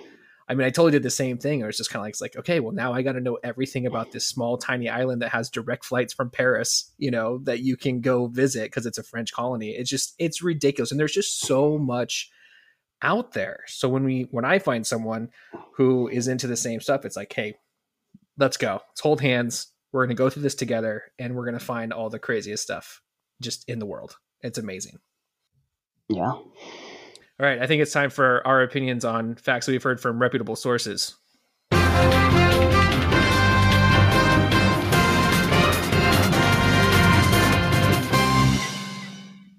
I 0.50 0.56
mean, 0.56 0.66
I 0.66 0.72
totally 0.72 0.92
did 0.92 1.04
the 1.04 1.12
same 1.12 1.38
thing. 1.38 1.64
I 1.64 1.68
was 1.68 1.78
just 1.78 1.92
kind 1.92 2.02
of 2.02 2.06
like, 2.06 2.14
it's 2.14 2.22
like, 2.22 2.36
okay, 2.36 2.60
well, 2.60 2.74
now 2.74 2.92
I 2.92 3.04
got 3.04 3.12
to 3.12 3.22
know 3.22 3.38
everything 3.44 3.86
about 3.86 4.12
this 4.12 4.26
small, 4.26 4.58
tiny 4.58 4.90
island 4.90 5.22
that 5.22 5.30
has 5.30 5.52
direct 5.52 5.86
flights 5.86 6.12
from 6.12 6.32
Paris, 6.32 6.92
you 6.98 7.12
know, 7.12 7.38
that 7.44 7.60
you 7.60 7.78
can 7.78 8.02
go 8.02 8.26
visit 8.26 8.64
because 8.64 8.88
it's 8.88 8.98
a 8.98 9.04
French 9.04 9.32
colony. 9.32 9.70
It's 9.70 9.92
just, 9.92 10.16
it's 10.18 10.42
ridiculous. 10.42 10.90
And 10.90 11.00
there's 11.00 11.14
just 11.14 11.42
so 11.42 11.78
much 11.78 12.32
out 13.04 13.34
there. 13.34 13.60
So 13.68 13.88
when 13.88 14.04
we, 14.04 14.28
when 14.32 14.44
I 14.44 14.58
find 14.58 14.88
someone 14.88 15.30
who 15.76 16.08
is 16.08 16.28
into 16.28 16.48
the 16.48 16.58
same 16.58 16.82
stuff, 16.82 17.06
it's 17.06 17.16
like, 17.16 17.32
hey, 17.32 17.56
let's 18.40 18.58
go. 18.58 18.82
Let's 18.90 19.02
hold 19.02 19.22
hands. 19.22 19.68
We're 19.92 20.06
going 20.06 20.16
to 20.16 20.20
go 20.20 20.32
through 20.32 20.44
this 20.44 20.56
together 20.56 21.04
and 21.20 21.36
we're 21.36 21.46
going 21.46 21.60
to 21.60 21.64
find 21.64 21.94
all 21.94 22.10
the 22.10 22.18
craziest 22.18 22.64
stuff 22.64 23.04
just 23.40 23.70
in 23.70 23.78
the 23.78 23.86
world. 23.86 24.18
It's 24.42 24.58
amazing. 24.58 24.98
Yeah. 26.08 26.34
All 27.41 27.45
right, 27.45 27.62
I 27.62 27.67
think 27.67 27.82
it's 27.82 27.93
time 27.93 28.10
for 28.10 28.45
our 28.45 28.62
opinions 28.63 29.06
on 29.06 29.36
facts 29.36 29.65
we've 29.65 29.82
heard 29.82 30.02
from 30.02 30.19
reputable 30.19 30.58
sources. 30.58 31.15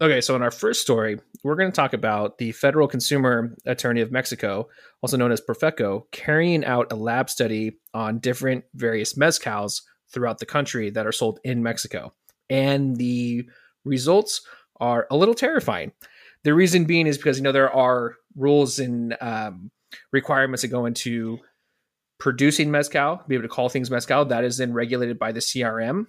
Okay, 0.02 0.20
so 0.20 0.36
in 0.36 0.42
our 0.42 0.50
first 0.50 0.82
story, 0.82 1.18
we're 1.42 1.54
going 1.54 1.72
to 1.72 1.76
talk 1.76 1.94
about 1.94 2.36
the 2.36 2.52
Federal 2.52 2.86
Consumer 2.86 3.56
Attorney 3.64 4.02
of 4.02 4.12
Mexico, 4.12 4.68
also 5.00 5.16
known 5.16 5.32
as 5.32 5.40
Profeco, 5.40 6.02
carrying 6.12 6.66
out 6.66 6.92
a 6.92 6.96
lab 6.96 7.30
study 7.30 7.78
on 7.94 8.18
different 8.18 8.64
various 8.74 9.14
mezcals 9.14 9.80
throughout 10.12 10.38
the 10.38 10.44
country 10.44 10.90
that 10.90 11.06
are 11.06 11.12
sold 11.12 11.40
in 11.44 11.62
Mexico. 11.62 12.12
And 12.50 12.96
the 12.96 13.48
results 13.86 14.42
are 14.80 15.06
a 15.10 15.16
little 15.16 15.34
terrifying. 15.34 15.92
The 16.44 16.54
reason 16.54 16.84
being 16.84 17.06
is 17.06 17.16
because 17.16 17.38
you 17.38 17.44
know 17.44 17.52
there 17.52 17.74
are 17.74 18.16
rules 18.36 18.78
and 18.78 19.16
um, 19.20 19.70
requirements 20.12 20.62
that 20.62 20.68
go 20.68 20.86
into 20.86 21.38
producing 22.18 22.70
mezcal, 22.70 23.22
be 23.28 23.34
able 23.34 23.42
to 23.42 23.48
call 23.48 23.68
things 23.68 23.90
mezcal. 23.90 24.24
That 24.26 24.44
is 24.44 24.58
then 24.58 24.72
regulated 24.72 25.18
by 25.18 25.32
the 25.32 25.40
CRM, 25.40 26.06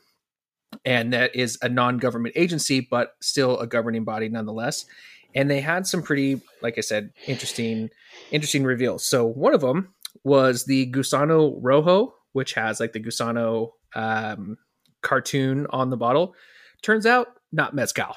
and 0.86 1.14
that 1.14 1.36
is 1.36 1.58
a 1.62 1.70
non-government 1.70 2.36
agency, 2.38 2.88
but 2.90 3.14
still 3.22 3.60
a 3.60 3.68
governing 3.68 4.04
body 4.04 4.30
nonetheless. 4.30 4.86
And 5.34 5.50
they 5.50 5.62
had 5.62 5.88
some 5.88 6.04
pretty, 6.04 6.42
like 6.62 6.78
I 6.78 6.82
said, 6.82 7.12
interesting, 7.26 7.90
interesting 8.32 8.64
reveals. 8.64 9.06
So 9.06 9.26
one 9.26 9.54
of 9.54 9.62
them 9.62 9.94
was 10.24 10.66
the 10.66 10.92
Gusano 10.92 11.58
Rojo, 11.62 12.14
which 12.34 12.54
has 12.54 12.80
like 12.80 12.94
the 12.94 13.00
Gusano 13.00 13.72
um, 13.96 14.58
cartoon 15.02 15.68
on 15.70 15.90
the 15.90 15.98
bottle. 15.98 16.36
Turns 16.82 17.06
out 17.06 17.28
not 17.52 17.74
mezcal. 17.74 18.16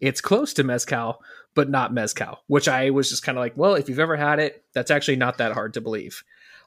It's 0.00 0.20
close 0.20 0.52
to 0.54 0.64
mezcal, 0.64 1.18
but 1.54 1.70
not 1.70 1.92
mezcal, 1.92 2.42
which 2.46 2.68
I 2.68 2.90
was 2.90 3.08
just 3.08 3.22
kind 3.22 3.38
of 3.38 3.42
like, 3.42 3.56
well, 3.56 3.74
if 3.74 3.88
you've 3.88 4.00
ever 4.00 4.16
had 4.16 4.38
it, 4.38 4.64
that's 4.74 4.90
actually 4.90 5.16
not 5.16 5.38
that 5.38 5.52
hard 5.52 5.74
to 5.74 5.80
believe. 5.80 6.22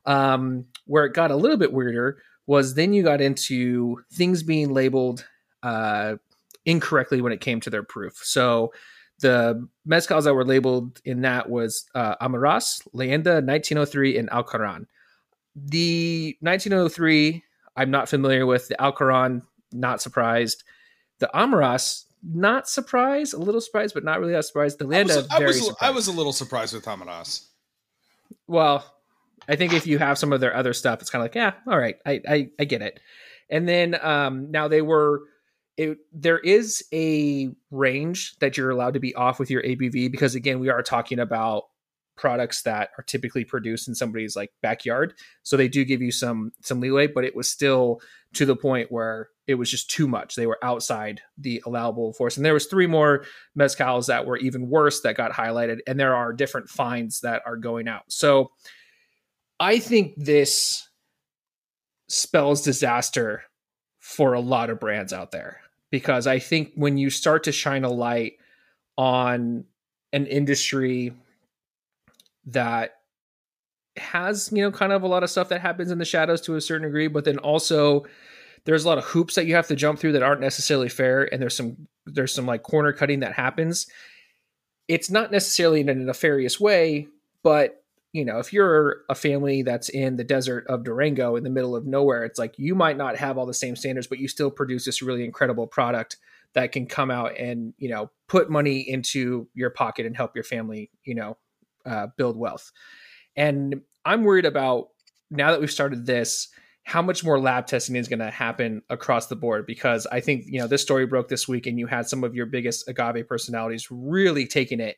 Um, 0.06 0.66
where 0.86 1.06
it 1.06 1.14
got 1.14 1.32
a 1.32 1.36
little 1.36 1.58
bit 1.58 1.74
weirder 1.74 2.18
was 2.46 2.76
then 2.76 2.94
you 2.94 3.04
got 3.04 3.20
into 3.20 4.02
things 4.14 4.42
being 4.42 4.74
labeled 4.74 5.28
uh, 5.64 6.16
incorrectly 6.66 7.22
when 7.22 7.34
it 7.34 7.42
came 7.42 7.60
to 7.62 7.70
their 7.70 7.84
proof. 7.84 8.22
So 8.24 8.72
the 9.20 9.68
mezcals 9.88 10.24
that 10.24 10.34
were 10.34 10.46
labeled 10.46 11.02
in 11.04 11.22
that 11.22 11.50
was 11.50 11.86
uh, 11.94 12.16
Amaras, 12.18 12.88
Leyenda, 12.94 13.44
1903, 13.44 14.18
and 14.18 14.30
Alcaran. 14.30 14.86
The 15.56 16.38
1903, 16.42 17.44
I'm 17.76 17.92
not 17.92 18.10
familiar 18.10 18.46
with. 18.46 18.68
The 18.68 18.76
Alcaran, 18.80 19.42
not 19.72 20.02
surprised. 20.02 20.64
The 21.20 21.30
Amaras, 21.34 22.06
not 22.24 22.68
surprised, 22.68 23.34
a 23.34 23.38
little 23.38 23.62
surprised, 23.62 23.94
but 23.94 24.04
not 24.04 24.20
really 24.20 24.34
that 24.34 24.46
surprised. 24.46 24.80
The 24.80 24.88
Landa, 24.88 25.14
I 25.14 25.18
was, 25.18 25.32
I 25.32 25.46
was, 25.46 25.76
I 25.82 25.92
was, 25.92 26.08
a 26.08 26.12
little 26.12 26.34
surprised 26.34 26.74
with 26.74 26.86
Amaras. 26.86 27.46
Well, 28.48 28.84
I 29.48 29.56
think 29.56 29.74
if 29.74 29.88
you 29.88 29.98
have 30.00 30.18
some 30.18 30.34
of 30.34 30.42
their 30.42 30.56
other 30.56 30.74
stuff, 30.74 31.02
it's 31.02 31.10
kind 31.10 31.22
of 31.22 31.26
like, 31.26 31.36
yeah, 31.36 31.54
all 31.72 31.78
right, 31.78 31.96
I, 32.06 32.22
I, 32.28 32.50
I 32.60 32.66
get 32.66 32.82
it. 32.82 33.00
And 33.50 33.68
then 33.68 33.98
um, 34.02 34.52
now 34.52 34.68
they 34.68 34.82
were, 34.82 35.22
it, 35.78 36.00
there 36.12 36.40
is 36.40 36.84
a 36.92 37.50
range 37.72 38.38
that 38.40 38.58
you're 38.58 38.72
allowed 38.72 38.96
to 38.96 39.00
be 39.00 39.16
off 39.16 39.40
with 39.40 39.50
your 39.50 39.62
ABV 39.62 40.12
because 40.12 40.36
again, 40.36 40.60
we 40.60 40.70
are 40.70 40.82
talking 40.82 41.20
about 41.20 41.66
products 42.18 42.64
that 42.64 42.90
are 42.98 43.04
typically 43.04 43.46
produced 43.46 43.88
in 43.88 43.96
somebody's 43.96 44.36
like 44.36 44.52
backyard 44.62 45.14
so 45.44 45.56
they 45.56 45.68
do 45.68 45.86
give 45.86 46.02
you 46.02 46.12
some 46.12 46.52
some 46.62 46.80
leeway 46.80 47.08
but 47.08 47.24
it 47.24 47.36
was 47.36 47.50
still 47.50 48.02
to 48.34 48.46
the 48.46 48.56
point 48.56 48.92
where 48.92 49.30
it 49.48 49.56
was 49.56 49.72
just 49.72 49.90
too 49.90 50.08
much. 50.08 50.36
They 50.36 50.46
were 50.46 50.60
outside 50.62 51.22
the 51.38 51.62
allowable 51.66 52.14
force. 52.14 52.36
And 52.36 52.46
there 52.46 52.54
was 52.54 52.66
three 52.66 52.88
more 52.88 53.24
mezcals 53.58 54.08
that 54.08 54.26
were 54.26 54.38
even 54.38 54.70
worse 54.70 55.02
that 55.02 55.16
got 55.16 55.32
highlighted. 55.32 55.80
And 55.88 56.00
there 56.00 56.16
are 56.16 56.34
different 56.34 56.70
fines 56.70 57.22
that 57.22 57.42
are 57.46 57.56
going 57.56 57.88
out. 57.88 58.04
So 58.10 58.52
I 59.60 59.80
think 59.80 60.14
this 60.18 60.88
spells 62.10 62.62
disaster 62.62 63.44
for 64.00 64.34
a 64.34 64.40
lot 64.40 64.70
of 64.70 64.80
brands 64.80 65.14
out 65.14 65.32
there 65.32 65.62
because 65.90 66.28
I 66.28 66.40
think 66.40 66.74
when 66.76 66.98
you 66.98 67.10
start 67.10 67.46
to 67.46 67.52
shine 67.52 67.86
a 67.86 67.90
light 67.90 68.34
on 68.98 69.66
an 70.14 70.26
industry 70.28 71.14
that 72.48 72.96
has, 73.98 74.52
you 74.52 74.62
know, 74.62 74.72
kind 74.72 74.92
of 74.92 75.04
a 75.04 75.08
lot 75.08 75.24
of 75.24 75.30
stuff 75.30 75.50
that 75.50 75.62
happens 75.62 75.92
in 75.92 75.98
the 75.98 76.06
shadows 76.06 76.42
to 76.42 76.56
a 76.56 76.62
certain 76.62 76.88
degree, 76.88 77.08
but 77.08 77.26
then 77.26 77.38
also 77.40 78.06
there's 78.66 78.86
a 78.86 78.88
lot 78.88 78.98
of 78.98 79.06
hoops 79.06 79.36
that 79.36 79.46
you 79.46 79.56
have 79.56 79.68
to 79.68 79.76
jump 79.76 80.00
through 80.00 80.12
that 80.12 80.24
aren't 80.24 80.42
necessarily 80.42 80.90
fair 80.90 81.32
and 81.32 81.42
there's 81.42 81.56
some 81.56 81.88
there's 82.06 82.34
some 82.34 82.46
like 82.46 82.64
corner 82.64 82.94
cutting 82.94 83.22
that 83.22 83.34
happens. 83.34 83.88
It's 84.88 85.10
not 85.10 85.32
necessarily 85.32 85.82
in 85.82 85.90
a 85.90 85.96
nefarious 85.96 86.60
way 86.60 87.08
but 87.44 87.84
you 88.12 88.26
know 88.26 88.40
if 88.40 88.52
you're 88.52 89.04
a 89.10 89.16
family 89.16 89.62
that's 89.62 89.90
in 89.90 90.18
the 90.18 90.24
desert 90.24 90.66
of 90.68 90.84
durango 90.84 91.36
in 91.36 91.44
the 91.44 91.50
middle 91.50 91.76
of 91.76 91.86
nowhere 91.86 92.24
it's 92.24 92.40
like 92.40 92.58
you 92.58 92.76
might 92.76 92.98
not 92.98 93.16
have 93.16 93.38
all 93.38 93.46
the 93.46 93.54
same 93.54 93.76
standards 93.76 94.08
but 94.08 94.20
you 94.20 94.28
still 94.28 94.52
produce 94.52 94.84
this 94.84 95.02
really 95.02 95.24
incredible 95.24 95.66
product 95.66 96.18
that 96.54 96.72
can 96.72 96.86
come 96.86 97.10
out 97.12 97.38
and 97.38 97.74
you 97.78 97.90
know 97.90 98.10
put 98.28 98.50
money 98.50 98.80
into 98.80 99.48
your 99.54 99.70
pocket 99.70 100.06
and 100.06 100.18
help 100.18 100.36
your 100.36 100.44
family 100.44 100.90
you 101.04 101.16
know 101.16 101.38
uh, 101.88 102.08
build 102.18 102.38
wealth 102.38 102.72
and 103.36 103.82
i'm 104.06 104.24
worried 104.24 104.46
about 104.46 104.90
now 105.32 105.52
that 105.52 105.60
we've 105.60 105.72
started 105.72 106.06
this 106.06 106.50
how 106.88 107.02
much 107.02 107.22
more 107.22 107.38
lab 107.38 107.68
testing 107.68 107.98
is 107.98 108.08
going 108.08 108.20
to 108.20 108.32
happen 108.32 108.82
across 108.90 109.28
the 109.28 109.36
board 109.36 109.66
because 109.66 110.08
I 110.10 110.22
think 110.22 110.46
you 110.48 110.58
know 110.58 110.68
this 110.68 110.82
story 110.82 111.06
broke 111.06 111.28
this 111.28 111.46
week 111.46 111.68
and 111.68 111.78
you 111.78 111.86
had 111.86 112.08
some 112.08 112.24
of 112.24 112.34
your 112.34 112.46
biggest 112.46 112.88
agave 112.88 113.28
personalities 113.28 113.92
really 113.92 114.48
taking 114.48 114.80
it 114.80 114.96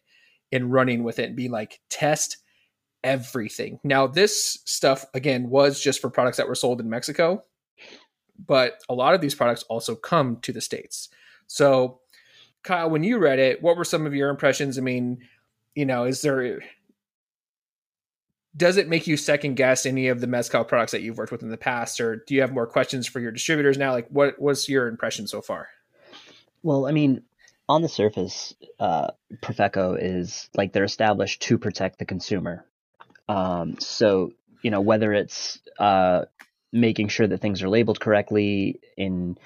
and 0.52 0.72
running 0.72 1.04
with 1.04 1.18
it 1.18 1.30
and 1.30 1.36
being 1.36 1.50
like 1.50 1.80
test 1.90 2.38
everything. 3.04 3.80
Now 3.84 4.06
this 4.06 4.60
stuff 4.66 5.04
again 5.16 5.50
was 5.50 5.82
just 5.82 6.00
for 6.00 6.12
products 6.12 6.38
that 6.38 6.48
were 6.48 6.54
sold 6.54 6.80
in 6.80 6.92
Mexico, 6.92 7.44
but 8.46 8.80
a 8.88 8.94
lot 8.94 9.16
of 9.16 9.22
these 9.22 9.34
products 9.34 9.64
also 9.64 9.96
come 9.96 10.38
to 10.42 10.54
the 10.54 10.62
states. 10.62 11.10
So 11.48 12.02
Kyle, 12.64 12.92
when 12.92 13.04
you 13.04 13.18
read 13.18 13.40
it, 13.40 13.64
what 13.64 13.78
were 13.78 13.84
some 13.84 14.06
of 14.06 14.14
your 14.14 14.30
impressions? 14.30 14.78
I 14.78 14.82
mean, 14.82 15.28
you 15.74 15.88
know, 15.88 16.04
is 16.04 16.22
there 16.22 16.62
does 18.56 18.78
it 18.78 18.88
make 18.88 19.08
you 19.08 19.16
second 19.16 19.56
guess 19.56 19.86
any 19.86 20.08
of 20.08 20.22
the 20.22 20.28
mezcal 20.28 20.64
products 20.64 20.92
that 20.92 21.02
you've 21.02 21.18
worked 21.18 21.32
with 21.32 21.44
in 21.44 21.50
the 21.50 21.58
past 21.58 22.02
or 22.02 22.24
do 22.28 22.34
you 22.34 22.42
have 22.42 22.52
more 22.52 22.68
questions 22.68 23.08
for 23.08 23.20
your 23.20 23.32
distributors 23.32 23.78
now? 23.78 23.92
Like 23.92 24.08
what 24.10 24.40
was 24.40 24.68
your 24.68 24.88
impression 24.88 25.28
so 25.28 25.42
far? 25.42 25.70
Well 26.62 26.88
i 26.88 26.92
mean 26.92 27.24
on 27.70 27.84
the 27.84 27.88
surface 27.88 28.54
uh, 28.80 29.12
profeco 29.42 29.96
is 29.98 30.50
like 30.56 30.74
they're 30.74 30.84
established 30.84 31.44
to 31.44 31.58
protect 31.60 32.00
the 32.00 32.06
consumer. 32.06 32.66
Um, 33.30 33.76
so 33.80 34.32
you 34.64 34.72
know 34.72 34.82
whether 34.82 35.14
it's 35.14 35.60
uh, 35.78 36.26
making 36.74 37.10
sure 37.10 37.28
that 37.28 37.40
things 37.40 37.62
are 37.62 37.70
labeled 37.70 38.00
correctly 38.00 38.80
in 38.98 39.38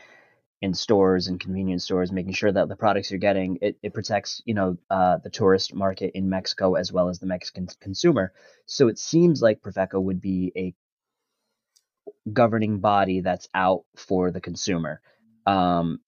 in 0.64 0.74
stores 0.74 1.28
and 1.28 1.42
convenience 1.42 1.84
stores, 1.84 2.10
making 2.10 2.32
sure 2.32 2.50
that 2.50 2.70
the 2.70 2.76
products 2.78 3.12
you're 3.12 3.20
getting 3.20 3.58
it, 3.62 3.78
it 3.84 3.94
protects 3.94 4.42
you 4.46 4.54
know 4.54 4.78
uh, 4.90 5.18
the 5.18 5.30
tourist 5.30 5.76
market 5.76 6.12
in 6.16 6.30
Mexico 6.30 6.76
as 6.76 6.90
well 6.90 7.10
as 7.10 7.20
the 7.20 7.26
Mexican 7.26 7.68
consumer. 7.82 8.32
So 8.66 8.88
it 8.88 8.98
seems 8.98 9.42
like 9.42 9.62
Profeco 9.62 10.02
would 10.02 10.22
be 10.22 10.54
a 10.56 10.74
governing 12.32 12.80
body 12.80 13.20
that's 13.20 13.50
out 13.54 13.84
for 13.98 14.32
the 14.32 14.40
consumer. 14.40 15.02
Um, 15.46 16.00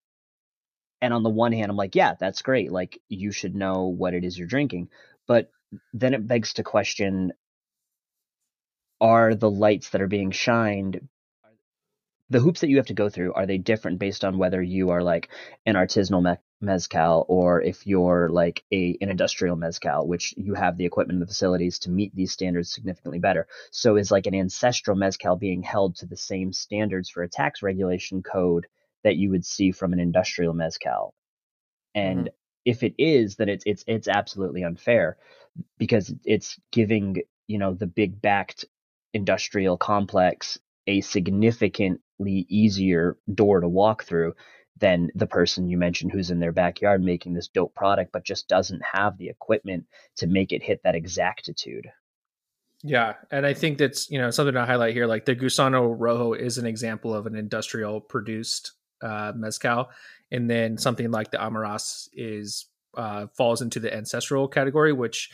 and 1.01 1.13
on 1.13 1.23
the 1.23 1.29
one 1.29 1.51
hand, 1.51 1.69
I'm 1.69 1.75
like, 1.75 1.93
yeah, 1.93 2.13
that's 2.17 2.41
great. 2.41 2.71
Like 2.71 3.01
you 3.09 3.33
should 3.33 3.55
know 3.55 3.87
what 3.87 4.13
it 4.13 4.23
is 4.23 4.39
you're 4.39 4.47
drinking. 4.47 4.87
But 5.27 5.51
then 5.91 6.13
it 6.13 6.25
begs 6.25 6.53
to 6.53 6.63
question: 6.63 7.33
Are 9.01 9.35
the 9.35 9.51
lights 9.51 9.89
that 9.89 10.01
are 10.01 10.07
being 10.07 10.31
shined 10.31 11.09
the 12.29 12.39
hoops 12.39 12.61
that 12.61 12.69
you 12.69 12.77
have 12.77 12.87
to 12.87 12.93
go 12.93 13.09
through 13.09 13.33
are 13.33 13.45
they 13.45 13.57
different 13.57 13.99
based 13.99 14.25
on 14.25 14.37
whether 14.37 14.61
you 14.61 14.89
are 14.89 15.01
like 15.01 15.29
an 15.65 15.75
artisanal 15.75 16.23
me- 16.23 16.41
mezcal 16.61 17.25
or 17.27 17.61
if 17.61 17.85
you're 17.85 18.29
like 18.29 18.63
a 18.71 18.97
an 19.01 19.09
industrial 19.09 19.55
mezcal 19.55 20.07
which 20.07 20.33
you 20.37 20.53
have 20.53 20.77
the 20.77 20.85
equipment 20.85 21.15
and 21.15 21.21
the 21.21 21.27
facilities 21.27 21.79
to 21.79 21.91
meet 21.91 22.15
these 22.15 22.31
standards 22.31 22.71
significantly 22.71 23.19
better 23.19 23.47
so 23.71 23.97
is 23.97 24.09
like 24.09 24.25
an 24.25 24.33
ancestral 24.33 24.97
mezcal 24.97 25.35
being 25.35 25.61
held 25.61 25.95
to 25.95 26.05
the 26.05 26.17
same 26.17 26.51
standards 26.53 27.09
for 27.09 27.23
a 27.23 27.29
tax 27.29 27.61
regulation 27.61 28.23
code 28.23 28.65
that 29.03 29.17
you 29.17 29.29
would 29.29 29.45
see 29.45 29.71
from 29.71 29.93
an 29.93 29.99
industrial 29.99 30.53
mezcal 30.53 31.13
and 31.93 32.19
mm-hmm. 32.19 32.27
if 32.63 32.83
it 32.83 32.95
is 32.97 33.35
then 33.35 33.49
it's 33.49 33.63
it's 33.67 33.83
it's 33.85 34.07
absolutely 34.07 34.63
unfair 34.63 35.17
because 35.77 36.13
it's 36.23 36.57
giving 36.71 37.21
you 37.47 37.59
know 37.59 37.73
the 37.73 37.87
big 37.87 38.19
backed 38.21 38.65
industrial 39.13 39.77
complex 39.77 40.57
a 40.87 41.01
significantly 41.01 42.45
easier 42.49 43.17
door 43.33 43.61
to 43.61 43.67
walk 43.67 44.03
through 44.03 44.33
than 44.77 45.09
the 45.15 45.27
person 45.27 45.67
you 45.67 45.77
mentioned 45.77 46.11
who's 46.11 46.31
in 46.31 46.39
their 46.39 46.51
backyard 46.51 47.01
making 47.01 47.33
this 47.33 47.47
dope 47.47 47.73
product 47.73 48.11
but 48.11 48.25
just 48.25 48.47
doesn't 48.47 48.81
have 48.83 49.17
the 49.17 49.29
equipment 49.29 49.85
to 50.17 50.27
make 50.27 50.51
it 50.51 50.61
hit 50.61 50.81
that 50.83 50.95
exactitude. 50.95 51.87
Yeah, 52.83 53.13
and 53.31 53.45
I 53.45 53.53
think 53.53 53.77
that's 53.77 54.11
you 54.11 54.19
know 54.19 54.29
something 54.29 54.53
to 54.53 54.65
highlight 54.65 54.93
here. 54.93 55.07
Like 55.07 55.25
the 55.25 55.35
Gusano 55.35 55.95
Rojo 55.97 56.33
is 56.33 56.57
an 56.57 56.65
example 56.65 57.15
of 57.15 57.25
an 57.25 57.35
industrial 57.35 57.99
produced 57.99 58.73
uh, 59.01 59.31
mezcal, 59.35 59.89
and 60.29 60.49
then 60.49 60.77
something 60.77 61.09
like 61.09 61.31
the 61.31 61.37
Amaras 61.37 62.09
is 62.13 62.67
uh, 62.95 63.27
falls 63.35 63.61
into 63.61 63.79
the 63.79 63.91
ancestral 63.91 64.47
category, 64.47 64.93
which 64.93 65.31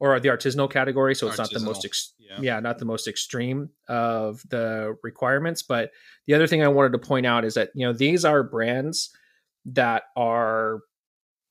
or 0.00 0.18
the 0.20 0.28
artisanal 0.28 0.70
category. 0.70 1.14
So 1.14 1.28
it's 1.28 1.36
artisanal. 1.36 1.38
not 1.38 1.52
the 1.52 1.60
most, 1.60 1.84
ex- 1.84 2.12
yeah. 2.18 2.38
yeah, 2.40 2.60
not 2.60 2.78
the 2.78 2.84
most 2.84 3.08
extreme 3.08 3.70
of 3.88 4.42
the 4.48 4.96
requirements. 5.02 5.62
But 5.62 5.90
the 6.26 6.34
other 6.34 6.46
thing 6.46 6.62
I 6.62 6.68
wanted 6.68 6.92
to 6.92 6.98
point 6.98 7.26
out 7.26 7.44
is 7.44 7.54
that, 7.54 7.70
you 7.74 7.86
know, 7.86 7.92
these 7.92 8.24
are 8.24 8.42
brands 8.42 9.10
that 9.66 10.04
are 10.16 10.80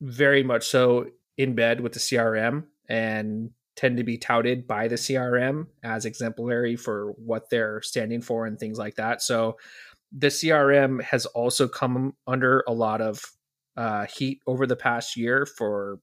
very 0.00 0.42
much 0.42 0.66
so 0.66 1.06
in 1.36 1.54
bed 1.54 1.80
with 1.80 1.92
the 1.92 2.00
CRM 2.00 2.64
and 2.88 3.50
tend 3.76 3.96
to 3.96 4.04
be 4.04 4.18
touted 4.18 4.66
by 4.66 4.88
the 4.88 4.96
CRM 4.96 5.66
as 5.84 6.04
exemplary 6.04 6.74
for 6.74 7.12
what 7.16 7.48
they're 7.50 7.80
standing 7.82 8.20
for 8.20 8.46
and 8.46 8.58
things 8.58 8.78
like 8.78 8.96
that. 8.96 9.22
So 9.22 9.56
the 10.10 10.28
CRM 10.28 11.02
has 11.02 11.26
also 11.26 11.68
come 11.68 12.14
under 12.26 12.64
a 12.66 12.72
lot 12.72 13.00
of 13.00 13.22
uh, 13.76 14.06
heat 14.06 14.40
over 14.46 14.66
the 14.66 14.74
past 14.74 15.16
year 15.16 15.46
for 15.46 16.00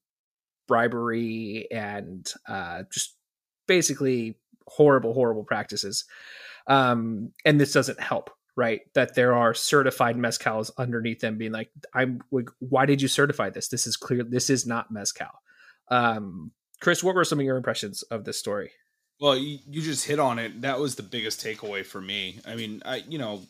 bribery 0.68 1.68
and 1.72 2.32
uh, 2.47 2.84
just 2.91 3.16
basically 3.68 4.38
horrible, 4.68 5.13
horrible 5.13 5.43
practices. 5.43 6.05
Um, 6.68 7.32
and 7.45 7.59
this 7.59 7.74
doesn't 7.74 7.99
help, 7.99 8.32
right? 8.55 8.82
That 8.93 9.16
there 9.16 9.34
are 9.34 9.53
certified 9.53 10.18
mezcals 10.18 10.72
underneath 10.78 11.20
them 11.20 11.38
being 11.38 11.51
like, 11.51 11.70
I'm, 11.93 12.22
like, 12.32 12.49
why 12.59 12.86
did 12.86 13.01
you 13.01 13.07
certify 13.07 13.49
this? 13.49 13.68
This 13.68 13.88
is 13.88 13.97
clear. 13.97 14.24
This 14.24 14.49
is 14.49 14.66
not 14.66 14.91
mezcal. 14.91 15.28
Um, 15.89 16.51
Chris, 16.82 17.03
what 17.03 17.16
were 17.16 17.24
some 17.24 17.39
of 17.39 17.45
your 17.45 17.57
impressions 17.57 18.01
of 18.03 18.26
this 18.26 18.39
story? 18.39 18.72
Well, 19.20 19.38
you, 19.38 19.59
you 19.68 19.82
just 19.82 20.05
hit 20.05 20.20
on 20.20 20.39
it. 20.39 20.61
That 20.61 20.80
was 20.80 20.95
the 20.95 21.03
biggest 21.03 21.43
takeaway 21.43 21.86
for 21.86 22.01
me. 22.01 22.39
I 22.45 22.55
mean, 22.55 22.82
I, 22.86 23.03
you 23.07 23.18
know, 23.18 23.43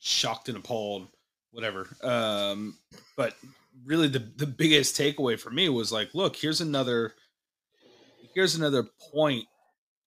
shocked 0.00 0.48
and 0.48 0.58
appalled, 0.58 1.08
whatever. 1.52 1.86
Um, 2.02 2.76
but 3.16 3.36
really 3.84 4.08
the 4.08 4.30
the 4.36 4.46
biggest 4.46 4.96
takeaway 4.96 5.38
for 5.38 5.50
me 5.50 5.68
was 5.68 5.92
like, 5.92 6.14
look, 6.14 6.36
here's 6.36 6.60
another 6.60 7.14
here's 8.34 8.56
another 8.56 8.84
point 9.12 9.44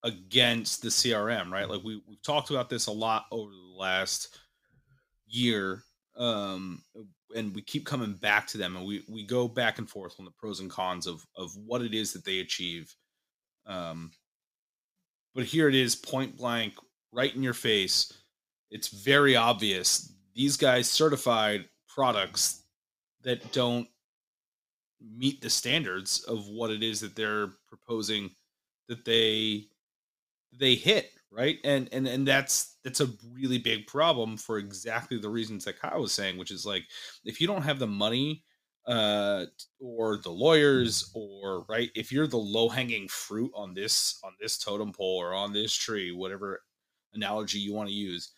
against 0.04 0.82
the 0.82 0.90
CRM, 0.90 1.52
right? 1.52 1.70
Like 1.70 1.84
we 1.84 2.02
we've 2.08 2.22
talked 2.22 2.50
about 2.50 2.70
this 2.70 2.88
a 2.88 2.92
lot 2.92 3.26
over 3.32 3.52
the 3.52 3.78
last 3.78 4.38
year. 5.28 5.84
Um 6.16 6.84
and 7.36 7.54
we 7.54 7.62
keep 7.62 7.86
coming 7.86 8.14
back 8.14 8.48
to 8.48 8.58
them 8.58 8.76
and 8.76 8.86
we 8.86 9.04
we 9.10 9.26
go 9.26 9.48
back 9.48 9.80
and 9.80 9.90
forth 9.90 10.16
on 10.20 10.26
the 10.26 10.32
pros 10.32 10.60
and 10.60 10.70
cons 10.70 11.08
of 11.08 11.26
of 11.36 11.52
what 11.58 11.82
it 11.82 11.94
is 11.94 12.14
that 12.14 12.26
they 12.26 12.40
achieve. 12.40 12.94
Um 13.66 14.12
but 15.36 15.46
here 15.46 15.68
it 15.68 15.76
is 15.76 15.96
point 15.96 16.38
blank 16.38 16.74
right 17.12 17.36
in 17.36 17.44
your 17.44 17.54
face. 17.54 18.12
It's 18.72 18.88
very 18.88 19.36
obvious 19.36 20.14
these 20.36 20.58
guys 20.58 20.90
certified 20.90 21.66
products 21.88 22.64
that 23.28 23.52
don't 23.52 23.88
meet 25.00 25.42
the 25.42 25.50
standards 25.50 26.24
of 26.24 26.48
what 26.48 26.72
it 26.72 26.82
is 26.82 27.02
that 27.02 27.16
they're 27.16 27.50
proposing 27.68 28.32
that 28.88 29.06
they 29.06 29.66
they 30.58 30.76
hit 30.76 31.12
right? 31.32 31.58
And 31.64 31.90
and 31.92 32.08
and 32.08 32.28
that's 32.28 32.78
that's 32.84 33.02
a 33.02 33.10
really 33.34 33.58
big 33.58 33.88
problem 33.88 34.38
for 34.38 34.58
exactly 34.58 35.20
the 35.20 35.30
reasons 35.30 35.66
that 35.66 35.80
Kyle 35.80 36.02
was 36.02 36.14
saying 36.14 36.38
which 36.38 36.52
is 36.52 36.66
like 36.66 36.84
if 37.26 37.42
you 37.42 37.48
don't 37.48 37.64
have 37.64 37.80
the 37.80 37.88
money 37.88 38.44
uh 38.88 39.46
or 39.82 40.18
the 40.20 40.30
lawyers 40.30 41.12
or 41.14 41.66
right 41.68 41.90
if 41.94 42.12
you're 42.12 42.28
the 42.28 42.38
low 42.38 42.70
hanging 42.70 43.08
fruit 43.10 43.52
on 43.54 43.74
this 43.74 44.18
on 44.24 44.32
this 44.40 44.58
totem 44.58 44.94
pole 44.94 45.18
or 45.22 45.34
on 45.34 45.52
this 45.52 45.74
tree 45.74 46.14
whatever 46.14 46.62
analogy 47.14 47.60
you 47.60 47.74
want 47.74 47.90
to 47.90 47.94
use 47.94 48.32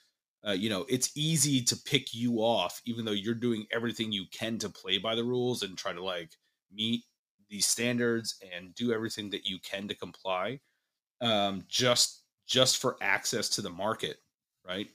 uh, 0.47 0.51
you 0.51 0.69
know, 0.69 0.85
it's 0.87 1.11
easy 1.15 1.61
to 1.61 1.75
pick 1.75 2.13
you 2.13 2.37
off, 2.37 2.81
even 2.85 3.03
though 3.03 3.11
you're 3.11 3.33
doing 3.33 3.65
everything 3.71 4.11
you 4.11 4.25
can 4.31 4.57
to 4.59 4.69
play 4.69 4.97
by 4.97 5.15
the 5.15 5.23
rules 5.23 5.63
and 5.63 5.77
try 5.77 5.91
to 5.91 6.03
like 6.03 6.31
meet 6.71 7.03
these 7.49 7.65
standards 7.65 8.37
and 8.55 8.73
do 8.75 8.93
everything 8.93 9.29
that 9.31 9.45
you 9.45 9.59
can 9.59 9.87
to 9.87 9.95
comply, 9.95 10.59
um, 11.21 11.63
just 11.67 12.23
just 12.47 12.77
for 12.77 12.95
access 13.01 13.49
to 13.49 13.61
the 13.61 13.69
market, 13.69 14.17
right? 14.65 14.87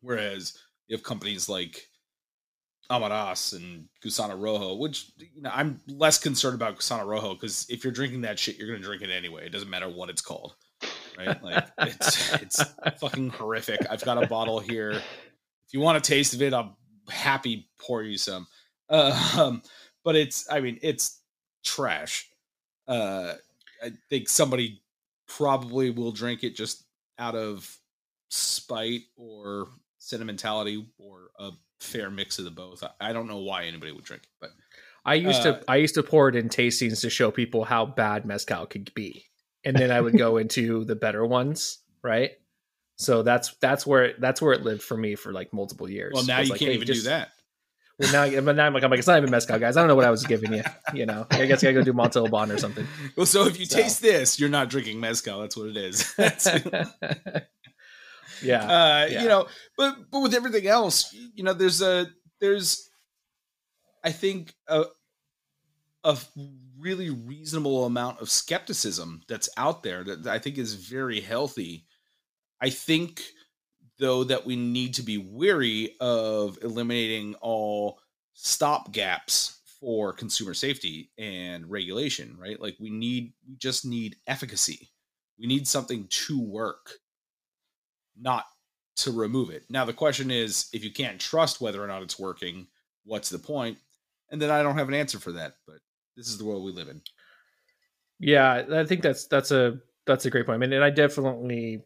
Whereas 0.00 0.56
you 0.86 0.96
have 0.96 1.02
companies 1.02 1.48
like 1.48 1.88
Amaras 2.90 3.56
and 3.56 3.88
Gusano 4.04 4.40
Rojo, 4.40 4.76
which 4.76 5.10
you 5.18 5.42
know 5.42 5.50
I'm 5.52 5.80
less 5.88 6.18
concerned 6.18 6.54
about 6.54 6.76
Gusano 6.76 7.06
Rojo 7.06 7.34
because 7.34 7.66
if 7.68 7.82
you're 7.82 7.92
drinking 7.92 8.20
that 8.20 8.38
shit, 8.38 8.56
you're 8.56 8.68
gonna 8.68 8.78
drink 8.78 9.02
it 9.02 9.10
anyway. 9.10 9.46
It 9.46 9.52
doesn't 9.52 9.70
matter 9.70 9.88
what 9.88 10.10
it's 10.10 10.22
called 10.22 10.54
right? 11.16 11.42
Like 11.42 11.66
it's 11.78 12.34
it's 12.34 12.62
fucking 12.98 13.30
horrific. 13.30 13.80
I've 13.90 14.04
got 14.04 14.22
a 14.22 14.26
bottle 14.26 14.58
here. 14.58 14.92
If 14.92 15.72
you 15.72 15.80
want 15.80 15.98
a 15.98 16.00
taste 16.00 16.34
of 16.34 16.42
it, 16.42 16.52
I'm 16.54 16.70
happy 17.08 17.68
pour 17.78 18.02
you 18.02 18.18
some. 18.18 18.46
Uh, 18.88 19.34
um, 19.38 19.62
but 20.04 20.16
it's 20.16 20.50
I 20.50 20.60
mean 20.60 20.78
it's 20.82 21.20
trash. 21.64 22.28
Uh, 22.86 23.34
I 23.82 23.92
think 24.10 24.28
somebody 24.28 24.82
probably 25.26 25.90
will 25.90 26.12
drink 26.12 26.44
it 26.44 26.54
just 26.54 26.84
out 27.18 27.34
of 27.34 27.78
spite 28.28 29.02
or 29.16 29.68
sentimentality 29.98 30.86
or 30.98 31.30
a 31.38 31.50
fair 31.80 32.10
mix 32.10 32.38
of 32.38 32.44
the 32.44 32.50
both. 32.50 32.82
I, 32.82 33.10
I 33.10 33.12
don't 33.12 33.26
know 33.26 33.38
why 33.38 33.64
anybody 33.64 33.92
would 33.92 34.04
drink 34.04 34.24
it, 34.24 34.28
but 34.40 34.50
I 35.04 35.14
used 35.14 35.46
uh, 35.46 35.58
to 35.58 35.64
I 35.68 35.76
used 35.76 35.94
to 35.94 36.02
pour 36.02 36.28
it 36.28 36.36
in 36.36 36.48
tastings 36.48 37.00
to 37.02 37.10
show 37.10 37.30
people 37.30 37.64
how 37.64 37.86
bad 37.86 38.24
mezcal 38.24 38.66
could 38.66 38.92
be 38.94 39.26
and 39.64 39.76
then 39.76 39.90
I 39.90 40.00
would 40.00 40.16
go 40.18 40.36
into 40.36 40.84
the 40.84 40.96
better 40.96 41.24
ones, 41.24 41.78
right? 42.02 42.32
So 42.96 43.22
that's 43.22 43.54
that's 43.60 43.86
where 43.86 44.04
it, 44.04 44.20
that's 44.20 44.40
where 44.40 44.52
it 44.52 44.62
lived 44.62 44.82
for 44.82 44.96
me 44.96 45.14
for 45.16 45.32
like 45.32 45.52
multiple 45.52 45.88
years. 45.90 46.12
Well, 46.14 46.24
now 46.24 46.40
you 46.40 46.50
like, 46.50 46.58
can't 46.60 46.70
hey, 46.70 46.74
even 46.76 46.86
just- 46.86 47.02
do 47.04 47.08
that. 47.10 47.30
Well, 47.96 48.10
now, 48.12 48.40
but 48.40 48.56
now 48.56 48.66
I'm 48.66 48.74
like, 48.74 48.82
I'm 48.82 48.90
like, 48.90 48.98
it's 48.98 49.06
not 49.06 49.18
even 49.18 49.30
mezcal, 49.30 49.56
guys. 49.60 49.76
I 49.76 49.80
don't 49.80 49.86
know 49.86 49.94
what 49.94 50.04
I 50.04 50.10
was 50.10 50.24
giving 50.26 50.52
you. 50.52 50.64
You 50.92 51.06
know, 51.06 51.28
I 51.30 51.46
guess 51.46 51.62
I 51.62 51.66
gotta 51.68 51.74
go 51.74 51.82
do 51.84 51.92
Monte 51.92 52.18
Alban 52.18 52.50
or 52.50 52.58
something. 52.58 52.84
Well, 53.16 53.24
so 53.24 53.46
if 53.46 53.60
you 53.60 53.66
So- 53.66 53.78
taste 53.78 54.02
this, 54.02 54.40
you're 54.40 54.48
not 54.48 54.68
drinking 54.68 54.98
mezcal. 54.98 55.40
That's 55.40 55.56
what 55.56 55.68
it 55.68 55.76
is. 55.76 56.12
Yeah, 58.42 58.62
uh, 58.64 59.06
Yeah. 59.10 59.22
you 59.22 59.28
know, 59.28 59.46
but 59.76 60.10
but 60.10 60.20
with 60.20 60.34
everything 60.34 60.66
else, 60.66 61.14
you 61.34 61.44
know, 61.44 61.52
there's 61.54 61.80
a 61.82 62.08
there's, 62.40 62.90
I 64.02 64.10
think 64.12 64.52
a 64.68 64.84
a 66.02 66.18
really 66.84 67.10
reasonable 67.10 67.86
amount 67.86 68.20
of 68.20 68.30
skepticism 68.30 69.22
that's 69.26 69.48
out 69.56 69.82
there 69.82 70.04
that 70.04 70.26
I 70.26 70.38
think 70.38 70.58
is 70.58 70.74
very 70.74 71.20
healthy. 71.20 71.86
I 72.60 72.70
think 72.70 73.22
though 73.98 74.24
that 74.24 74.44
we 74.44 74.54
need 74.54 74.94
to 74.94 75.02
be 75.02 75.18
wary 75.18 75.96
of 76.00 76.58
eliminating 76.62 77.34
all 77.36 77.98
stop 78.34 78.92
gaps 78.92 79.60
for 79.80 80.12
consumer 80.12 80.54
safety 80.54 81.10
and 81.18 81.70
regulation, 81.70 82.36
right? 82.38 82.60
Like 82.60 82.76
we 82.78 82.90
need 82.90 83.32
we 83.48 83.56
just 83.56 83.84
need 83.84 84.16
efficacy. 84.26 84.90
We 85.38 85.46
need 85.46 85.66
something 85.66 86.06
to 86.08 86.40
work, 86.40 86.90
not 88.18 88.44
to 88.96 89.10
remove 89.10 89.50
it. 89.50 89.64
Now 89.68 89.84
the 89.84 89.92
question 89.92 90.30
is 90.30 90.68
if 90.72 90.84
you 90.84 90.92
can't 90.92 91.20
trust 91.20 91.60
whether 91.60 91.82
or 91.82 91.86
not 91.86 92.02
it's 92.02 92.18
working, 92.18 92.66
what's 93.04 93.30
the 93.30 93.38
point? 93.38 93.78
And 94.30 94.40
then 94.40 94.50
I 94.50 94.62
don't 94.62 94.78
have 94.78 94.88
an 94.88 94.94
answer 94.94 95.18
for 95.18 95.32
that, 95.32 95.56
but 95.66 95.78
this 96.16 96.28
is 96.28 96.38
the 96.38 96.44
world 96.44 96.64
we 96.64 96.72
live 96.72 96.88
in. 96.88 97.00
yeah. 98.18 98.62
I 98.72 98.84
think 98.84 99.02
that's 99.02 99.26
that's 99.26 99.50
a 99.50 99.78
that's 100.06 100.26
a 100.26 100.30
great 100.30 100.46
point. 100.46 100.56
I 100.56 100.58
mean, 100.58 100.72
and 100.72 100.84
I 100.84 100.90
definitely, 100.90 101.82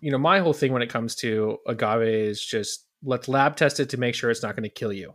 you 0.00 0.10
know, 0.10 0.18
my 0.18 0.40
whole 0.40 0.52
thing 0.52 0.72
when 0.72 0.82
it 0.82 0.90
comes 0.90 1.14
to 1.16 1.58
agave 1.66 2.02
is 2.02 2.44
just 2.44 2.86
let's 3.02 3.28
lab 3.28 3.56
test 3.56 3.80
it 3.80 3.90
to 3.90 3.96
make 3.96 4.14
sure 4.14 4.30
it's 4.30 4.42
not 4.42 4.56
going 4.56 4.64
to 4.64 4.68
kill 4.68 4.92
you. 4.92 5.14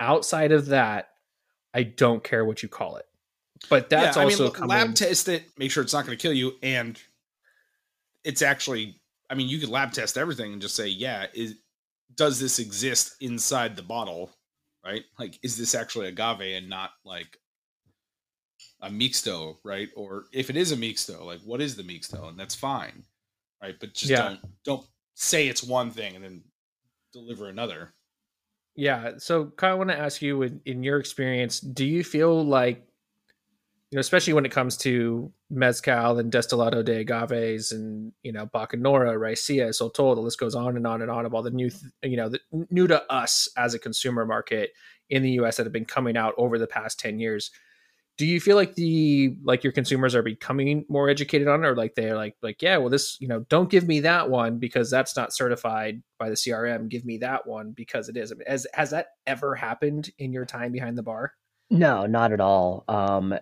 Outside 0.00 0.52
of 0.52 0.66
that, 0.66 1.08
I 1.74 1.82
don't 1.82 2.22
care 2.22 2.44
what 2.44 2.62
you 2.62 2.68
call 2.68 2.96
it. 2.96 3.06
But 3.68 3.90
that's 3.90 4.16
Yeah, 4.16 4.22
also 4.24 4.44
I 4.44 4.46
mean, 4.46 4.54
coming, 4.54 4.68
lab 4.70 4.94
test 4.94 5.28
it, 5.28 5.44
make 5.58 5.70
sure 5.70 5.82
it's 5.82 5.92
not 5.92 6.06
going 6.06 6.16
to 6.16 6.22
kill 6.22 6.32
you, 6.32 6.52
and 6.62 7.00
it's 8.24 8.42
actually. 8.42 9.00
I 9.30 9.34
mean, 9.34 9.48
you 9.48 9.58
could 9.58 9.68
lab 9.68 9.92
test 9.92 10.16
everything 10.16 10.54
and 10.54 10.62
just 10.62 10.74
say, 10.74 10.88
yeah, 10.88 11.26
is 11.34 11.54
does 12.14 12.40
this 12.40 12.58
exist 12.58 13.16
inside 13.20 13.76
the 13.76 13.82
bottle, 13.82 14.30
right? 14.88 15.04
Like, 15.18 15.38
is 15.42 15.56
this 15.56 15.74
actually 15.74 16.08
agave 16.08 16.40
and 16.40 16.68
not 16.68 16.90
like 17.04 17.38
a 18.80 18.88
mixto, 18.88 19.56
right? 19.64 19.88
Or 19.94 20.24
if 20.32 20.50
it 20.50 20.56
is 20.56 20.72
a 20.72 20.76
mixto, 20.76 21.24
like 21.24 21.40
what 21.44 21.60
is 21.60 21.76
the 21.76 21.82
mixto, 21.82 22.28
and 22.28 22.38
that's 22.38 22.54
fine, 22.54 23.04
right? 23.62 23.74
But 23.78 23.94
just 23.94 24.10
Yeah. 24.10 24.22
don't 24.22 24.40
don't 24.64 24.86
say 25.14 25.48
it's 25.48 25.62
one 25.62 25.90
thing 25.90 26.14
and 26.16 26.24
then 26.24 26.42
deliver 27.12 27.48
another. 27.48 27.92
Yeah. 28.76 29.14
So, 29.18 29.46
Kyle, 29.46 29.72
I 29.72 29.74
want 29.74 29.90
to 29.90 29.98
ask 29.98 30.22
you, 30.22 30.42
in, 30.42 30.60
in 30.64 30.82
your 30.84 31.00
experience, 31.00 31.58
do 31.58 31.84
you 31.84 32.04
feel 32.04 32.44
like, 32.46 32.86
you 33.90 33.96
know, 33.96 34.00
especially 34.00 34.34
when 34.34 34.44
it 34.44 34.52
comes 34.52 34.76
to 34.78 35.32
mezcal 35.48 36.18
and 36.18 36.30
destilado 36.30 36.84
de 36.84 37.04
agaves 37.04 37.72
and 37.72 38.12
you 38.22 38.32
know 38.32 38.46
bacanora, 38.46 39.16
raicilla, 39.16 39.70
sotol, 39.70 40.14
the 40.14 40.20
list 40.20 40.38
goes 40.38 40.54
on 40.54 40.76
and 40.76 40.86
on 40.86 41.00
and 41.00 41.10
on 41.10 41.24
of 41.24 41.34
all 41.34 41.42
the 41.42 41.50
new, 41.50 41.70
th- 41.70 41.92
you 42.02 42.16
know, 42.16 42.28
the 42.28 42.40
new 42.70 42.86
to 42.86 43.02
us 43.10 43.48
as 43.56 43.72
a 43.72 43.78
consumer 43.78 44.26
market 44.26 44.72
in 45.08 45.22
the 45.22 45.30
U.S. 45.32 45.56
that 45.56 45.64
have 45.64 45.72
been 45.72 45.86
coming 45.86 46.18
out 46.18 46.34
over 46.36 46.58
the 46.58 46.66
past 46.66 47.00
ten 47.00 47.18
years. 47.18 47.50
Do 48.18 48.26
you 48.26 48.40
feel 48.40 48.56
like 48.56 48.74
the 48.74 49.36
like 49.42 49.64
your 49.64 49.72
consumers 49.72 50.14
are 50.14 50.22
becoming 50.22 50.84
more 50.90 51.08
educated 51.08 51.48
on 51.48 51.64
it, 51.64 51.68
or 51.68 51.76
like 51.76 51.94
they're 51.94 52.16
like 52.16 52.36
like 52.42 52.60
yeah, 52.60 52.76
well 52.76 52.90
this 52.90 53.16
you 53.20 53.28
know 53.28 53.46
don't 53.48 53.70
give 53.70 53.86
me 53.86 54.00
that 54.00 54.28
one 54.28 54.58
because 54.58 54.90
that's 54.90 55.16
not 55.16 55.32
certified 55.32 56.02
by 56.18 56.28
the 56.28 56.34
CRM. 56.34 56.90
Give 56.90 57.06
me 57.06 57.18
that 57.18 57.46
one 57.46 57.72
because 57.72 58.10
it 58.10 58.18
is. 58.18 58.32
I 58.32 58.34
mean, 58.34 58.48
has 58.48 58.66
has 58.74 58.90
that 58.90 59.06
ever 59.26 59.54
happened 59.54 60.10
in 60.18 60.34
your 60.34 60.44
time 60.44 60.72
behind 60.72 60.98
the 60.98 61.02
bar? 61.02 61.32
No, 61.70 62.06
not 62.06 62.32
at 62.32 62.40
all. 62.40 62.84
Um, 62.88 63.34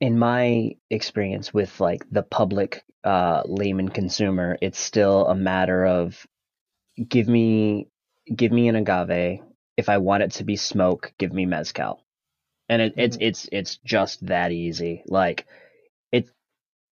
in 0.00 0.18
my 0.18 0.76
experience 0.90 1.54
with 1.54 1.80
like 1.80 2.04
the 2.10 2.22
public 2.22 2.84
uh, 3.04 3.42
layman 3.46 3.88
consumer, 3.88 4.58
it's 4.60 4.78
still 4.80 5.26
a 5.26 5.34
matter 5.34 5.86
of 5.86 6.26
give 7.08 7.28
me 7.28 7.88
give 8.34 8.52
me 8.52 8.68
an 8.68 8.76
agave. 8.76 9.40
If 9.76 9.88
I 9.88 9.98
want 9.98 10.22
it 10.24 10.32
to 10.32 10.44
be 10.44 10.56
smoke, 10.56 11.12
give 11.18 11.32
me 11.32 11.46
mezcal, 11.46 12.04
and 12.68 12.82
it, 12.82 12.94
it's 12.96 13.16
it's 13.20 13.48
it's 13.52 13.76
just 13.84 14.26
that 14.26 14.50
easy. 14.50 15.02
Like 15.06 15.46
it, 16.12 16.28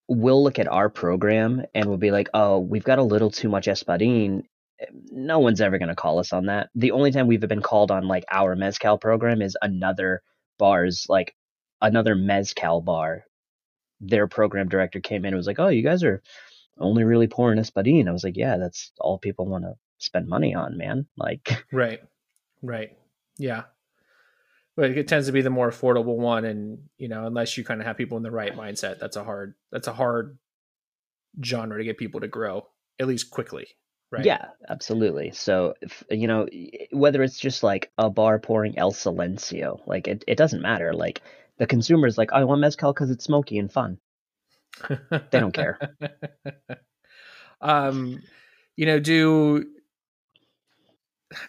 we'll 0.07 0.43
look 0.43 0.59
at 0.59 0.67
our 0.67 0.89
program 0.89 1.63
and 1.73 1.87
we'll 1.87 1.97
be 1.97 2.11
like, 2.11 2.29
oh, 2.33 2.59
we've 2.59 2.83
got 2.83 2.99
a 2.99 3.03
little 3.03 3.31
too 3.31 3.49
much 3.49 3.65
espadin. 3.67 4.43
No 5.11 5.39
one's 5.39 5.61
ever 5.61 5.77
going 5.79 5.89
to 5.89 5.95
call 5.95 6.19
us 6.19 6.31
on 6.33 6.45
that. 6.47 6.69
The 6.75 6.91
only 6.91 7.11
time 7.11 7.27
we've 7.27 7.41
been 7.41 7.61
called 7.61 7.91
on 7.91 8.07
like 8.07 8.25
our 8.31 8.55
mezcal 8.55 8.97
program 8.97 9.41
is 9.41 9.57
another 9.61 10.21
bars 10.57 11.05
like 11.09 11.35
another 11.81 12.15
mezcal 12.15 12.81
bar. 12.81 13.25
Their 14.01 14.27
program 14.27 14.67
director 14.67 14.99
came 14.99 15.23
in 15.23 15.29
and 15.29 15.37
was 15.37 15.47
like 15.47 15.59
oh 15.59 15.69
you 15.69 15.81
guys 15.81 16.03
are 16.03 16.21
only 16.77 17.05
really 17.05 17.27
pouring 17.27 17.57
espadin 17.57 18.09
i 18.09 18.11
was 18.11 18.25
like 18.25 18.35
yeah 18.35 18.57
that's 18.57 18.91
all 18.99 19.17
people 19.17 19.45
want 19.45 19.63
to 19.63 19.75
spend 19.97 20.27
money 20.27 20.53
on 20.53 20.77
man. 20.77 21.07
Like 21.17 21.65
Right, 21.71 22.01
right, 22.61 22.91
yeah. 23.37 23.63
But 24.75 24.91
it 24.91 25.07
tends 25.07 25.27
to 25.27 25.31
be 25.31 25.41
the 25.41 25.49
more 25.49 25.71
affordable 25.71 26.17
one, 26.17 26.43
and 26.43 26.79
you 26.97 27.07
know, 27.07 27.25
unless 27.25 27.57
you 27.57 27.63
kind 27.63 27.79
of 27.79 27.87
have 27.87 27.97
people 27.97 28.17
in 28.17 28.23
the 28.23 28.31
right 28.31 28.55
mindset, 28.55 28.99
that's 28.99 29.15
a 29.15 29.23
hard 29.23 29.55
that's 29.71 29.87
a 29.87 29.93
hard 29.93 30.37
genre 31.43 31.77
to 31.77 31.83
get 31.83 31.97
people 31.97 32.19
to 32.19 32.27
grow 32.27 32.67
at 32.99 33.07
least 33.07 33.31
quickly. 33.31 33.67
Right. 34.11 34.25
yeah 34.25 34.49
absolutely 34.69 35.31
so 35.31 35.73
if, 35.81 36.03
you 36.09 36.27
know 36.27 36.47
whether 36.91 37.23
it's 37.23 37.39
just 37.39 37.63
like 37.63 37.91
a 37.97 38.09
bar 38.09 38.39
pouring 38.39 38.77
el 38.77 38.93
silencio 38.93 39.81
like 39.87 40.07
it, 40.07 40.23
it 40.27 40.37
doesn't 40.37 40.61
matter 40.61 40.93
like 40.93 41.21
the 41.57 41.67
consumer's 41.67 42.17
like 42.17 42.31
i 42.31 42.43
want 42.43 42.61
mezcal 42.61 42.93
because 42.93 43.09
it's 43.09 43.25
smoky 43.25 43.57
and 43.57 43.71
fun 43.71 43.97
They 45.09 45.39
don't 45.39 45.53
care. 45.53 45.79
um, 47.61 48.21
you 48.75 48.85
know, 48.85 48.99
do 48.99 49.65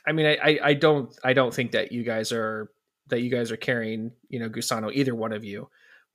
I 0.06 0.12
mean 0.12 0.26
I, 0.26 0.36
I 0.36 0.58
I 0.62 0.74
don't 0.74 1.16
I 1.24 1.32
don't 1.32 1.52
think 1.52 1.72
that 1.72 1.92
you 1.92 2.02
guys 2.02 2.32
are 2.32 2.70
that 3.08 3.20
you 3.20 3.30
guys 3.30 3.52
are 3.52 3.56
carrying, 3.56 4.12
you 4.28 4.40
know, 4.40 4.48
Gusano, 4.48 4.92
either 4.92 5.14
one 5.14 5.32
of 5.32 5.44
you. 5.44 5.68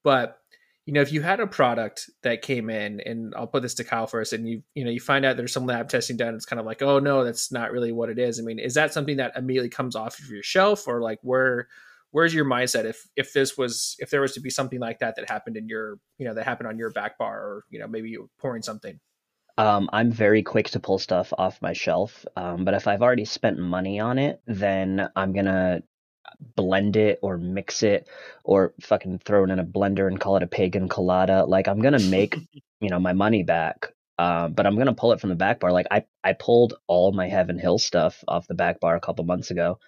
But 0.04 0.41
you 0.86 0.94
know, 0.94 1.02
if 1.02 1.12
you 1.12 1.22
had 1.22 1.40
a 1.40 1.48
product 1.48 2.10
that 2.24 2.42
came 2.42 2.70
in, 2.70 3.02
and 3.02 3.34
I'll 3.36 3.48
put 3.48 3.62
this 3.62 3.76
to 3.76 3.84
Kyle 3.84 4.08
first, 4.08 4.34
and 4.34 4.48
you 4.48 4.64
you 4.74 4.84
know 4.84 4.90
you 4.90 5.00
find 5.00 5.26
out 5.26 5.38
there's 5.38 5.54
some 5.54 5.66
lab 5.66 5.90
testing 5.90 6.18
done, 6.18 6.34
it's 6.34 6.46
kind 6.46 6.60
of 6.60 6.66
like, 6.66 6.82
oh 6.82 7.00
no, 7.00 7.24
that's 7.24 7.52
not 7.52 7.72
really 7.72 7.92
what 7.92 8.10
it 8.10 8.18
is. 8.18 8.40
I 8.40 8.44
mean, 8.44 8.60
is 8.60 8.74
that 8.74 8.94
something 8.94 9.18
that 9.18 9.34
immediately 9.36 9.70
comes 9.70 9.96
off 9.96 10.20
of 10.20 10.30
your 10.30 10.44
shelf, 10.44 10.88
or 10.88 11.02
like 11.02 11.20
where 11.22 11.68
where's 12.12 12.34
your 12.34 12.46
mindset 12.46 12.86
if 12.86 13.08
if 13.16 13.32
this 13.34 13.58
was 13.58 13.96
if 14.00 14.10
there 14.10 14.22
was 14.22 14.34
to 14.34 14.42
be 14.42 14.50
something 14.50 14.80
like 14.80 15.00
that 15.00 15.16
that 15.16 15.30
happened 15.30 15.56
in 15.56 15.68
your 15.68 15.98
you 16.18 16.28
know 16.28 16.34
that 16.34 16.46
happened 16.46 16.68
on 16.68 16.78
your 16.78 16.90
back 16.90 17.18
bar, 17.18 17.40
or 17.40 17.64
you 17.70 17.80
know 17.80 17.88
maybe 17.88 18.10
you 18.10 18.22
were 18.22 18.30
pouring 18.40 18.64
something. 18.64 19.00
Um, 19.58 19.90
I'm 19.94 20.12
very 20.12 20.42
quick 20.42 20.70
to 20.70 20.80
pull 20.80 20.98
stuff 20.98 21.32
off 21.38 21.62
my 21.62 21.74
shelf, 21.74 22.26
um, 22.36 22.66
but 22.66 22.74
if 22.74 22.88
I've 22.88 23.04
already 23.04 23.26
spent 23.26 23.60
money 23.60 24.00
on 24.00 24.18
it, 24.18 24.42
then 24.48 25.10
I'm 25.16 25.34
gonna 25.34 25.84
blend 26.56 26.96
it 26.96 27.20
or 27.22 27.38
mix 27.38 27.84
it 27.84 28.08
or 28.44 28.74
fucking 28.82 29.20
throw 29.20 29.44
it 29.44 29.50
in 29.50 29.60
a 29.60 29.66
blender 29.66 30.08
and 30.08 30.20
call 30.20 30.38
it 30.38 30.44
a 30.44 30.48
pagan 30.48 30.90
colada. 30.90 31.46
Like 31.46 31.68
I'm 31.68 31.82
gonna 31.82 32.00
make 32.00 32.36
you 32.82 32.90
know 32.90 33.00
my 33.00 33.14
money 33.14 33.44
back, 33.44 33.94
um, 34.18 34.54
but 34.54 34.66
I'm 34.66 34.78
gonna 34.78 34.94
pull 34.94 35.12
it 35.14 35.20
from 35.20 35.30
the 35.30 35.36
back 35.36 35.60
bar. 35.60 35.72
Like 35.72 35.88
I 35.92 36.06
I 36.24 36.34
pulled 36.34 36.74
all 36.88 37.12
my 37.12 37.28
Heaven 37.28 37.58
Hill 37.60 37.78
stuff 37.80 38.24
off 38.28 38.48
the 38.48 38.56
back 38.56 38.80
bar 38.80 38.96
a 38.96 39.02
couple 39.02 39.26
months 39.26 39.52
ago. 39.52 39.80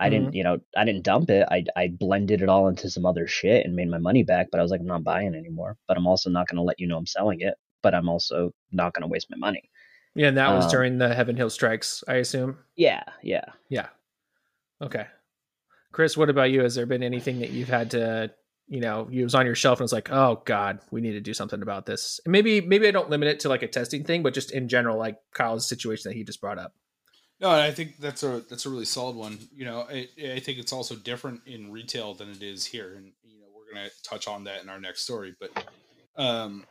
I 0.00 0.10
didn't, 0.10 0.34
you 0.34 0.44
know, 0.44 0.58
I 0.76 0.84
didn't 0.84 1.02
dump 1.02 1.28
it. 1.30 1.46
I 1.50 1.64
I 1.76 1.88
blended 1.88 2.42
it 2.42 2.48
all 2.48 2.68
into 2.68 2.88
some 2.90 3.04
other 3.04 3.26
shit 3.26 3.66
and 3.66 3.74
made 3.74 3.90
my 3.90 3.98
money 3.98 4.22
back. 4.22 4.48
But 4.50 4.60
I 4.60 4.62
was 4.62 4.70
like, 4.70 4.80
I'm 4.80 4.86
not 4.86 5.02
buying 5.02 5.34
anymore. 5.34 5.76
But 5.88 5.96
I'm 5.96 6.06
also 6.06 6.30
not 6.30 6.46
gonna 6.48 6.62
let 6.62 6.78
you 6.78 6.86
know 6.86 6.96
I'm 6.96 7.06
selling 7.06 7.40
it 7.40 7.54
but 7.82 7.94
I'm 7.94 8.08
also 8.08 8.52
not 8.72 8.94
going 8.94 9.02
to 9.02 9.08
waste 9.08 9.30
my 9.30 9.36
money. 9.36 9.70
Yeah, 10.14 10.28
and 10.28 10.36
that 10.36 10.52
was 10.54 10.64
Um, 10.64 10.70
during 10.70 10.98
the 10.98 11.14
Heaven 11.14 11.36
Hill 11.36 11.50
strikes, 11.50 12.02
I 12.08 12.14
assume. 12.14 12.58
Yeah, 12.76 13.04
yeah. 13.22 13.44
Yeah. 13.68 13.88
Okay. 14.82 15.06
Chris, 15.92 16.16
what 16.16 16.30
about 16.30 16.50
you? 16.50 16.62
Has 16.62 16.74
there 16.74 16.86
been 16.86 17.02
anything 17.02 17.40
that 17.40 17.50
you've 17.50 17.68
had 17.68 17.90
to, 17.92 18.30
you 18.66 18.80
know, 18.80 19.08
you 19.10 19.24
was 19.24 19.34
on 19.34 19.46
your 19.46 19.54
shelf 19.54 19.78
and 19.78 19.84
was 19.84 19.92
like, 19.92 20.10
oh 20.12 20.42
God, 20.44 20.80
we 20.90 21.00
need 21.00 21.12
to 21.12 21.20
do 21.20 21.34
something 21.34 21.62
about 21.62 21.86
this. 21.86 22.20
And 22.24 22.32
maybe 22.32 22.60
maybe 22.60 22.86
I 22.86 22.90
don't 22.90 23.10
limit 23.10 23.28
it 23.28 23.40
to 23.40 23.48
like 23.48 23.62
a 23.62 23.68
testing 23.68 24.04
thing, 24.04 24.22
but 24.22 24.34
just 24.34 24.52
in 24.52 24.68
general, 24.68 24.98
like 24.98 25.16
Kyle's 25.34 25.68
situation 25.68 26.10
that 26.10 26.16
he 26.16 26.24
just 26.24 26.40
brought 26.40 26.58
up. 26.58 26.74
No, 27.40 27.50
I 27.50 27.70
think 27.70 27.98
that's 27.98 28.22
a 28.22 28.42
that's 28.50 28.66
a 28.66 28.70
really 28.70 28.84
solid 28.84 29.16
one. 29.16 29.38
You 29.54 29.64
know, 29.64 29.86
I, 29.88 30.08
I 30.18 30.40
think 30.40 30.58
it's 30.58 30.72
also 30.72 30.96
different 30.96 31.42
in 31.46 31.70
retail 31.70 32.14
than 32.14 32.30
it 32.30 32.42
is 32.42 32.64
here, 32.64 32.94
and 32.96 33.12
you 33.22 33.38
know 33.38 33.46
we're 33.54 33.72
gonna 33.72 33.90
touch 34.02 34.26
on 34.26 34.44
that 34.44 34.62
in 34.62 34.68
our 34.68 34.80
next 34.80 35.02
story. 35.02 35.34
But, 35.38 35.64
um, 36.16 36.66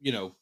you 0.00 0.12
know, 0.12 0.34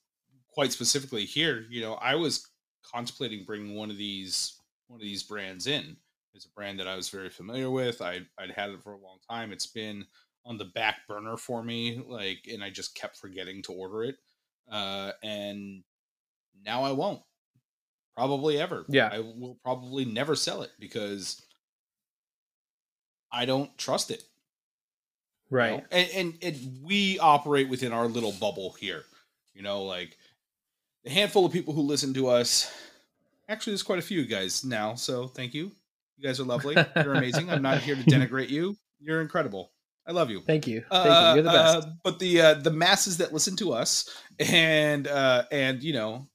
quite 0.54 0.72
specifically 0.72 1.24
here, 1.24 1.66
you 1.68 1.80
know, 1.80 1.94
I 1.94 2.14
was 2.14 2.48
contemplating 2.84 3.44
bringing 3.44 3.74
one 3.74 3.90
of 3.90 3.98
these 3.98 4.56
one 4.86 5.00
of 5.00 5.04
these 5.04 5.24
brands 5.24 5.66
in. 5.66 5.96
It's 6.36 6.44
a 6.44 6.50
brand 6.50 6.78
that 6.78 6.86
I 6.86 6.94
was 6.96 7.08
very 7.08 7.30
familiar 7.30 7.70
with. 7.70 8.00
I 8.02 8.20
I'd 8.38 8.50
had 8.50 8.70
it 8.70 8.82
for 8.82 8.92
a 8.92 8.98
long 8.98 9.18
time. 9.28 9.52
It's 9.52 9.66
been 9.66 10.06
on 10.44 10.58
the 10.58 10.66
back 10.66 10.98
burner 11.08 11.36
for 11.36 11.62
me, 11.62 12.00
like, 12.06 12.46
and 12.52 12.62
I 12.62 12.70
just 12.70 12.94
kept 12.94 13.16
forgetting 13.16 13.62
to 13.62 13.72
order 13.72 14.04
it. 14.04 14.16
Uh, 14.70 15.10
and 15.22 15.82
now 16.64 16.84
I 16.84 16.92
won't. 16.92 17.22
Probably 18.16 18.58
ever. 18.60 18.84
Yeah. 18.88 19.08
I 19.12 19.18
will 19.20 19.58
probably 19.64 20.04
never 20.04 20.36
sell 20.36 20.62
it 20.62 20.70
because 20.78 21.42
I 23.32 23.44
don't 23.44 23.76
trust 23.76 24.10
it. 24.10 24.22
you 25.50 25.56
Right. 25.56 25.78
know? 25.78 25.84
And, 25.90 26.08
and 26.14 26.34
and 26.42 26.78
we 26.82 27.18
operate 27.18 27.68
within 27.68 27.92
our 27.92 28.06
little 28.06 28.32
bubble 28.32 28.72
here. 28.78 29.04
You 29.54 29.62
know, 29.62 29.82
like 29.84 30.16
the 31.04 31.10
handful 31.10 31.44
of 31.46 31.52
people 31.52 31.74
who 31.74 31.82
listen 31.82 32.14
to 32.14 32.28
us. 32.28 32.70
Actually, 33.48 33.72
there's 33.72 33.82
quite 33.82 33.98
a 34.00 34.02
few 34.02 34.24
guys 34.26 34.64
now, 34.64 34.94
so 34.94 35.28
thank 35.28 35.54
you. 35.54 35.70
You 36.16 36.26
guys 36.26 36.40
are 36.40 36.44
lovely. 36.44 36.74
You're 36.96 37.14
amazing. 37.14 37.50
I'm 37.50 37.62
not 37.62 37.78
here 37.78 37.94
to 37.96 38.02
denigrate 38.02 38.48
you. 38.48 38.76
You're 39.00 39.20
incredible. 39.20 39.72
I 40.06 40.12
love 40.12 40.30
you. 40.30 40.40
Thank 40.42 40.66
you. 40.66 40.84
Thank 40.90 41.06
Uh, 41.06 41.28
you. 41.30 41.34
You're 41.42 41.42
the 41.52 41.58
best. 41.58 41.86
uh, 41.86 41.90
but 42.04 42.18
the 42.18 42.40
uh, 42.40 42.54
the 42.54 42.70
masses 42.70 43.16
that 43.18 43.32
listen 43.32 43.56
to 43.56 43.72
us 43.72 44.08
and 44.38 45.06
uh, 45.08 45.44
and 45.50 45.82
you 45.82 45.92
know 45.92 46.28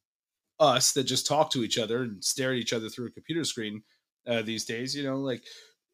us 0.60 0.92
that 0.92 1.06
just 1.06 1.26
talk 1.26 1.50
to 1.52 1.64
each 1.64 1.78
other 1.80 2.04
and 2.04 2.24
stare 2.24 2.52
at 2.52 2.58
each 2.58 2.74
other 2.74 2.90
through 2.90 3.08
a 3.08 3.12
computer 3.12 3.44
screen 3.44 3.82
uh, 4.28 4.42
these 4.44 4.66
days, 4.66 4.96
you 4.96 5.04
know, 5.04 5.18
like 5.18 5.42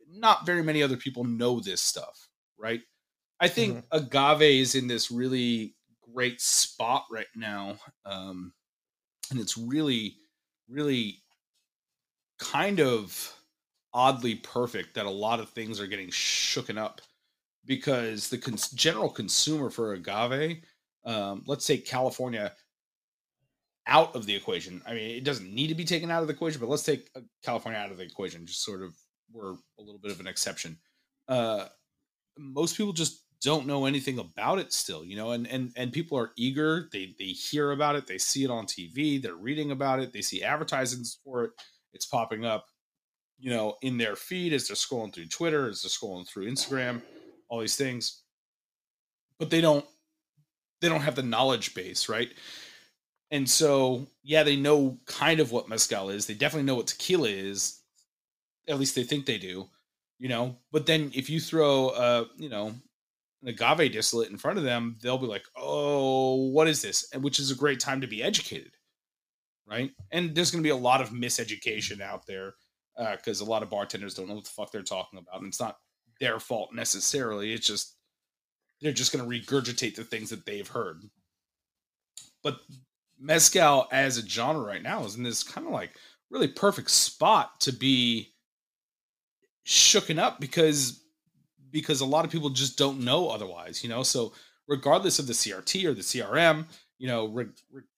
not 0.09 0.45
very 0.45 0.61
many 0.63 0.83
other 0.83 0.97
people 0.97 1.23
know 1.23 1.59
this 1.61 1.79
stuff, 1.81 2.27
right? 2.57 2.81
I 3.39 3.47
think 3.47 3.85
agave 3.91 4.41
is 4.41 4.73
in 4.75 4.87
this 4.87 5.09
really 5.11 5.75
great 6.13 6.41
spot 6.41 7.05
right 7.11 7.27
now, 7.35 7.77
um, 8.05 8.51
and 9.29 9.39
it's 9.39 9.55
really, 9.57 10.15
really 10.67 11.19
kind 12.39 12.79
of 12.79 13.33
oddly 13.93 14.35
perfect 14.35 14.95
that 14.95 15.05
a 15.05 15.11
lot 15.11 15.39
of 15.39 15.49
things 15.49 15.79
are 15.79 15.87
getting 15.87 16.09
shooken 16.09 16.77
up 16.77 17.01
because 17.65 18.29
the 18.29 18.37
cons- 18.37 18.71
general 18.71 19.09
consumer 19.09 19.69
for 19.69 19.93
agave, 19.93 20.63
um, 21.05 21.43
let's 21.45 21.65
take 21.65 21.85
California 21.85 22.53
out 23.87 24.15
of 24.15 24.25
the 24.25 24.35
equation. 24.35 24.81
I 24.85 24.93
mean, 24.93 25.11
it 25.11 25.23
doesn't 25.23 25.53
need 25.53 25.67
to 25.67 25.75
be 25.75 25.85
taken 25.85 26.11
out 26.11 26.21
of 26.21 26.27
the 26.27 26.33
equation, 26.33 26.59
but 26.59 26.69
let's 26.69 26.83
take 26.83 27.09
uh, 27.15 27.21
California 27.43 27.79
out 27.79 27.91
of 27.91 27.97
the 27.97 28.03
equation. 28.03 28.45
Just 28.45 28.63
sort 28.63 28.81
of, 28.81 28.95
we're 29.31 29.53
a 29.53 29.81
little 29.81 29.99
bit 29.99 30.11
of 30.11 30.19
an 30.19 30.27
exception. 30.27 30.77
Uh, 31.27 31.65
most 32.37 32.77
people 32.77 32.93
just 32.93 33.23
don't 33.41 33.67
know 33.67 33.85
anything 33.85 34.19
about 34.19 34.59
it 34.59 34.73
still, 34.73 35.05
you 35.05 35.15
know, 35.15 35.31
and 35.31 35.47
and 35.47 35.71
and 35.75 35.91
people 35.91 36.17
are 36.17 36.31
eager. 36.37 36.89
They 36.91 37.15
they 37.19 37.25
hear 37.25 37.71
about 37.71 37.95
it, 37.95 38.07
they 38.07 38.17
see 38.17 38.43
it 38.43 38.49
on 38.49 38.65
TV, 38.65 39.21
they're 39.21 39.35
reading 39.35 39.71
about 39.71 39.99
it, 39.99 40.11
they 40.11 40.21
see 40.21 40.43
advertisements 40.43 41.19
for 41.23 41.45
it. 41.45 41.51
It's 41.93 42.05
popping 42.05 42.45
up, 42.45 42.67
you 43.39 43.51
know, 43.51 43.75
in 43.81 43.97
their 43.97 44.15
feed 44.15 44.53
as 44.53 44.67
they're 44.67 44.75
scrolling 44.75 45.13
through 45.13 45.27
Twitter, 45.27 45.69
as 45.69 45.81
they're 45.81 45.89
scrolling 45.89 46.27
through 46.27 46.49
Instagram, 46.49 47.01
all 47.49 47.59
these 47.59 47.75
things. 47.75 48.23
But 49.39 49.49
they 49.49 49.61
don't 49.61 49.85
they 50.81 50.89
don't 50.89 51.01
have 51.01 51.15
the 51.15 51.23
knowledge 51.23 51.73
base, 51.73 52.09
right? 52.09 52.29
And 53.31 53.49
so, 53.49 54.07
yeah, 54.23 54.43
they 54.43 54.55
know 54.55 54.97
kind 55.05 55.39
of 55.39 55.51
what 55.51 55.67
mezcal 55.67 56.09
is. 56.09 56.25
They 56.25 56.33
definitely 56.33 56.65
know 56.65 56.75
what 56.75 56.87
tequila 56.87 57.29
is. 57.29 57.81
At 58.69 58.79
least 58.79 58.95
they 58.95 59.03
think 59.03 59.25
they 59.25 59.37
do, 59.37 59.67
you 60.17 60.29
know. 60.29 60.57
But 60.71 60.85
then 60.85 61.11
if 61.13 61.29
you 61.29 61.39
throw 61.39 61.89
uh, 61.89 62.25
you 62.37 62.49
know, 62.49 62.73
an 63.43 63.47
agave 63.47 63.91
distillate 63.91 64.29
in 64.29 64.37
front 64.37 64.57
of 64.57 64.63
them, 64.63 64.97
they'll 65.01 65.17
be 65.17 65.27
like, 65.27 65.45
"Oh, 65.55 66.49
what 66.49 66.67
is 66.67 66.81
this?" 66.81 67.07
And 67.13 67.23
which 67.23 67.39
is 67.39 67.51
a 67.51 67.55
great 67.55 67.79
time 67.79 68.01
to 68.01 68.07
be 68.07 68.23
educated, 68.23 68.71
right? 69.67 69.91
And 70.11 70.33
there's 70.33 70.51
going 70.51 70.63
to 70.63 70.67
be 70.67 70.71
a 70.71 70.75
lot 70.75 71.01
of 71.01 71.09
miseducation 71.09 72.01
out 72.01 72.25
there 72.25 72.55
Uh, 72.97 73.15
because 73.15 73.41
a 73.41 73.45
lot 73.45 73.61
of 73.61 73.69
bartenders 73.69 74.15
don't 74.15 74.27
know 74.27 74.35
what 74.35 74.43
the 74.43 74.49
fuck 74.49 74.71
they're 74.71 74.81
talking 74.81 75.19
about, 75.19 75.39
and 75.39 75.47
it's 75.47 75.59
not 75.59 75.77
their 76.19 76.39
fault 76.39 76.73
necessarily. 76.73 77.53
It's 77.53 77.67
just 77.67 77.95
they're 78.81 78.91
just 78.91 79.13
going 79.13 79.23
to 79.23 79.29
regurgitate 79.29 79.95
the 79.95 80.03
things 80.03 80.29
that 80.29 80.45
they've 80.45 80.67
heard. 80.67 81.03
But 82.43 82.59
mezcal 83.19 83.87
as 83.91 84.17
a 84.17 84.27
genre 84.27 84.63
right 84.63 84.81
now 84.81 85.03
is 85.03 85.15
in 85.15 85.23
this 85.23 85.43
kind 85.43 85.65
of 85.65 85.73
like 85.73 85.91
really 86.29 86.47
perfect 86.47 86.91
spot 86.91 87.59
to 87.61 87.71
be 87.71 88.33
shooken 89.65 90.17
up 90.19 90.39
because 90.39 91.03
because 91.71 92.01
a 92.01 92.05
lot 92.05 92.25
of 92.25 92.31
people 92.31 92.49
just 92.49 92.77
don't 92.77 93.01
know 93.01 93.29
otherwise, 93.29 93.83
you 93.83 93.89
know. 93.89 94.03
So 94.03 94.33
regardless 94.67 95.19
of 95.19 95.27
the 95.27 95.33
CRT 95.33 95.85
or 95.85 95.93
the 95.93 96.01
CRM, 96.01 96.65
you 96.97 97.07
know, 97.07 97.27
re- 97.27 97.47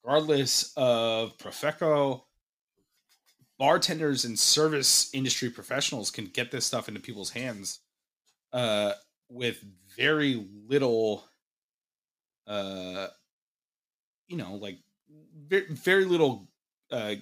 regardless 0.04 0.74
of 0.76 1.38
Profeco, 1.38 2.22
bartenders 3.60 4.26
and 4.26 4.40
service 4.40 5.14
industry 5.14 5.50
professionals 5.50 6.10
can 6.10 6.26
get 6.26 6.50
this 6.50 6.66
stuff 6.66 6.88
into 6.88 7.00
people's 7.00 7.30
hands 7.30 7.82
uh, 8.54 8.94
with 9.30 9.64
very 9.96 10.48
little, 10.68 11.26
uh, 12.48 13.08
you 14.28 14.38
know, 14.38 14.56
like 14.56 14.80
very, 15.48 15.68
very 15.74 16.06
little 16.06 16.48
uh, 16.92 17.16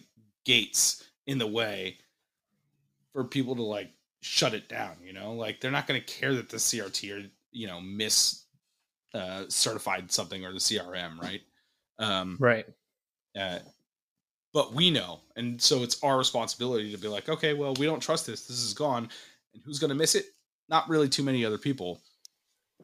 gates 0.46 1.04
in 1.26 1.40
the 1.40 1.48
way 1.48 1.98
for 3.12 3.24
people 3.24 3.56
to 3.56 3.64
like 3.64 3.92
shut 4.22 4.54
it 4.54 4.70
down. 4.70 4.96
You 5.04 5.14
know, 5.14 5.34
like 5.34 5.60
they're 5.60 5.72
not 5.72 5.88
going 5.88 6.00
to 6.00 6.06
care 6.06 6.34
that 6.36 6.50
the 6.50 6.58
CRT 6.58 7.12
or 7.26 7.30
you 7.52 7.68
know 7.68 7.82
miss 7.82 8.46
uh, 9.14 9.46
certified 9.50 10.12
something 10.12 10.46
or 10.46 10.54
the 10.54 10.60
CRM, 10.60 11.20
right? 11.20 11.42
Um, 12.00 12.38
Right. 12.40 12.66
uh, 13.36 13.60
but 14.54 14.74
we 14.74 14.92
know, 14.92 15.20
and 15.36 15.62
so 15.62 15.84
it's 15.84 16.02
our 16.04 16.18
responsibility 16.18 16.92
to 16.92 16.98
be 16.98 17.08
like, 17.08 17.30
okay, 17.30 17.54
well, 17.54 17.74
we 17.76 17.86
don't 17.86 18.00
trust 18.00 18.26
this. 18.26 18.48
This 18.48 18.62
is 18.64 18.74
gone, 18.74 19.10
and 19.54 19.64
who's 19.66 19.80
going 19.80 19.90
to 19.90 19.96
miss 19.96 20.16
it? 20.16 20.26
Not 20.70 20.90
really 20.90 21.10
too 21.10 21.24
many 21.24 21.46
other 21.46 21.58
people. 21.58 22.02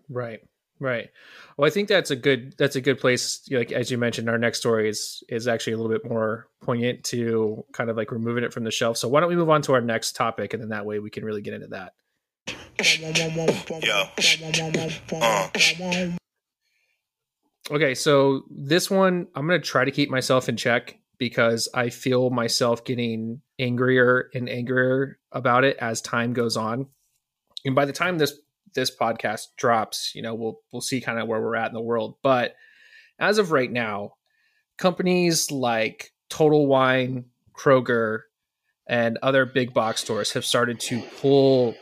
Right. 0.09 0.41
Right. 0.79 1.09
Well, 1.55 1.65
I 1.67 1.69
think 1.69 1.87
that's 1.87 2.11
a 2.11 2.15
good 2.15 2.55
that's 2.57 2.75
a 2.75 2.81
good 2.81 2.99
place. 2.99 3.47
Like 3.49 3.71
as 3.71 3.89
you 3.89 3.97
mentioned, 3.97 4.29
our 4.29 4.37
next 4.37 4.59
story 4.59 4.89
is 4.89 5.23
is 5.29 5.47
actually 5.47 5.73
a 5.73 5.77
little 5.77 5.91
bit 5.91 6.03
more 6.09 6.47
poignant 6.61 7.03
to 7.05 7.63
kind 7.71 7.89
of 7.89 7.95
like 7.95 8.11
removing 8.11 8.43
it 8.43 8.51
from 8.51 8.63
the 8.63 8.71
shelf. 8.71 8.97
So 8.97 9.07
why 9.07 9.19
don't 9.19 9.29
we 9.29 9.35
move 9.35 9.49
on 9.49 9.61
to 9.63 9.73
our 9.73 9.81
next 9.81 10.15
topic, 10.15 10.53
and 10.53 10.61
then 10.61 10.69
that 10.69 10.85
way 10.85 10.99
we 10.99 11.09
can 11.09 11.23
really 11.23 11.41
get 11.41 11.53
into 11.53 11.67
that. 11.67 11.93
Yo. 13.81 14.03
Uh. 15.21 16.11
Okay, 17.71 17.95
so 17.95 18.43
this 18.49 18.91
one 18.91 19.27
I'm 19.35 19.47
going 19.47 19.61
to 19.61 19.65
try 19.65 19.85
to 19.85 19.91
keep 19.91 20.09
myself 20.09 20.49
in 20.49 20.57
check 20.57 20.99
because 21.23 21.69
I 21.73 21.89
feel 21.89 22.29
myself 22.31 22.83
getting 22.83 23.39
angrier 23.57 24.29
and 24.33 24.49
angrier 24.49 25.19
about 25.31 25.63
it 25.63 25.77
as 25.77 26.01
time 26.01 26.33
goes 26.33 26.57
on. 26.57 26.87
And 27.63 27.75
by 27.75 27.85
the 27.85 27.93
time 27.93 28.17
this 28.17 28.37
this 28.75 28.93
podcast 28.93 29.47
drops, 29.55 30.11
you 30.13 30.21
know, 30.21 30.35
we'll 30.35 30.59
we'll 30.73 30.81
see 30.81 30.99
kind 30.99 31.19
of 31.19 31.29
where 31.29 31.39
we're 31.39 31.55
at 31.55 31.69
in 31.69 31.73
the 31.73 31.79
world, 31.79 32.17
but 32.23 32.55
as 33.19 33.37
of 33.37 33.53
right 33.53 33.71
now, 33.71 34.15
companies 34.77 35.49
like 35.49 36.11
Total 36.29 36.67
Wine, 36.67 37.27
Kroger, 37.57 38.23
and 38.85 39.17
other 39.23 39.45
big 39.45 39.73
box 39.73 40.01
stores 40.01 40.33
have 40.33 40.43
started 40.43 40.77
to 40.81 41.01
pull 41.21 41.73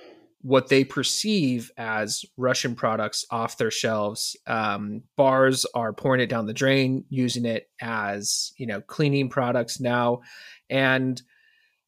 what 0.43 0.69
they 0.69 0.83
perceive 0.83 1.71
as 1.77 2.25
Russian 2.37 2.75
products 2.75 3.25
off 3.31 3.57
their 3.57 3.71
shelves. 3.71 4.35
Um, 4.47 5.03
bars 5.15 5.65
are 5.75 5.93
pouring 5.93 6.21
it 6.21 6.29
down 6.29 6.47
the 6.47 6.53
drain, 6.53 7.05
using 7.09 7.45
it 7.45 7.69
as 7.81 8.51
you 8.57 8.65
know 8.67 8.81
cleaning 8.81 9.29
products 9.29 9.79
now, 9.79 10.21
and 10.69 11.21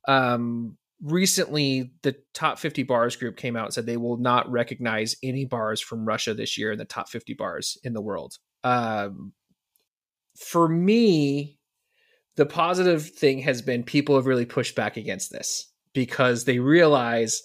um, 0.07 0.77
recently 1.01 1.91
the 2.01 2.15
top 2.33 2.57
50 2.59 2.83
bars 2.83 3.15
group 3.15 3.37
came 3.37 3.55
out 3.55 3.65
and 3.65 3.73
said 3.73 3.85
they 3.85 3.97
will 3.97 4.17
not 4.17 4.49
recognize 4.51 5.15
any 5.21 5.45
bars 5.45 5.81
from 5.81 6.05
Russia 6.05 6.33
this 6.33 6.57
year 6.57 6.71
in 6.71 6.77
the 6.77 6.85
top 6.85 7.09
50 7.09 7.33
bars 7.33 7.77
in 7.83 7.93
the 7.93 8.01
world. 8.01 8.37
Um, 8.63 9.33
for 10.37 10.67
me, 10.67 11.59
the 12.35 12.45
positive 12.45 13.09
thing 13.09 13.39
has 13.39 13.61
been 13.61 13.83
people 13.83 14.15
have 14.15 14.25
really 14.25 14.45
pushed 14.45 14.75
back 14.75 14.97
against 14.97 15.31
this 15.31 15.71
because 15.93 16.45
they 16.45 16.59
realize 16.59 17.43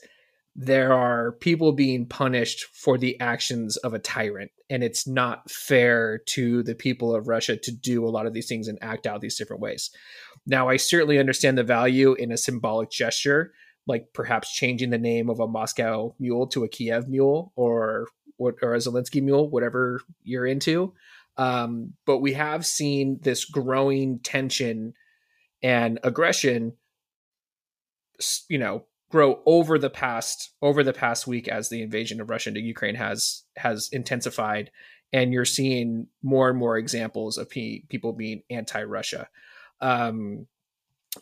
there 0.61 0.93
are 0.93 1.31
people 1.31 1.71
being 1.71 2.05
punished 2.05 2.65
for 2.75 2.99
the 2.99 3.19
actions 3.21 3.77
of 3.77 3.95
a 3.95 3.99
tyrant 4.01 4.51
and 4.69 4.83
it's 4.83 5.07
not 5.07 5.49
fair 5.49 6.19
to 6.27 6.65
the 6.65 6.75
people 6.75 7.15
of 7.15 7.29
Russia 7.29 7.57
to 7.57 7.71
do 7.71 8.05
a 8.05 8.11
lot 8.11 8.27
of 8.27 8.33
these 8.33 8.49
things 8.49 8.67
and 8.67 8.77
act 8.83 9.07
out 9.07 9.21
these 9.21 9.39
different 9.39 9.63
ways. 9.63 9.91
Now, 10.47 10.69
I 10.69 10.77
certainly 10.77 11.21
understand 11.21 11.57
the 11.57 11.63
value 11.63 12.15
in 12.15 12.33
a 12.33 12.37
symbolic 12.37 12.91
gesture, 12.91 13.53
like 13.87 14.09
perhaps 14.13 14.53
changing 14.53 14.91
the 14.91 14.99
name 14.99 15.31
of 15.31 15.39
a 15.39 15.47
Moscow 15.47 16.17
mule 16.19 16.49
to 16.49 16.65
a 16.65 16.69
Kiev 16.69 17.09
mule 17.09 17.53
or 17.55 18.09
or 18.41 18.51
a 18.51 18.79
Zelensky 18.79 19.23
mule, 19.23 19.49
whatever 19.49 20.01
you're 20.25 20.47
into. 20.47 20.93
Um, 21.37 21.95
but 22.05 22.19
we 22.19 22.33
have 22.33 22.67
seen 22.67 23.21
this 23.23 23.45
growing 23.45 24.19
tension 24.21 24.95
and 25.63 26.01
aggression, 26.03 26.73
you 28.49 28.59
know, 28.59 28.85
grow 29.11 29.41
over 29.47 29.79
the 29.79 29.91
past 29.91 30.51
over 30.63 30.83
the 30.83 30.93
past 30.93 31.27
week 31.27 31.49
as 31.49 31.69
the 31.69 31.83
invasion 31.83 32.21
of 32.21 32.31
Russia 32.31 32.51
into 32.51 32.61
Ukraine 32.61 32.95
has 32.95 33.45
has 33.57 33.89
intensified, 33.93 34.71
and 35.13 35.33
you're 35.33 35.45
seeing 35.45 36.09
more 36.23 36.49
and 36.49 36.59
more 36.59 36.77
examples 36.77 37.39
of 37.39 37.49
pe- 37.51 37.83
people 37.89 38.13
being 38.13 38.43
anti-Russia. 38.51 39.29
Um, 39.81 40.47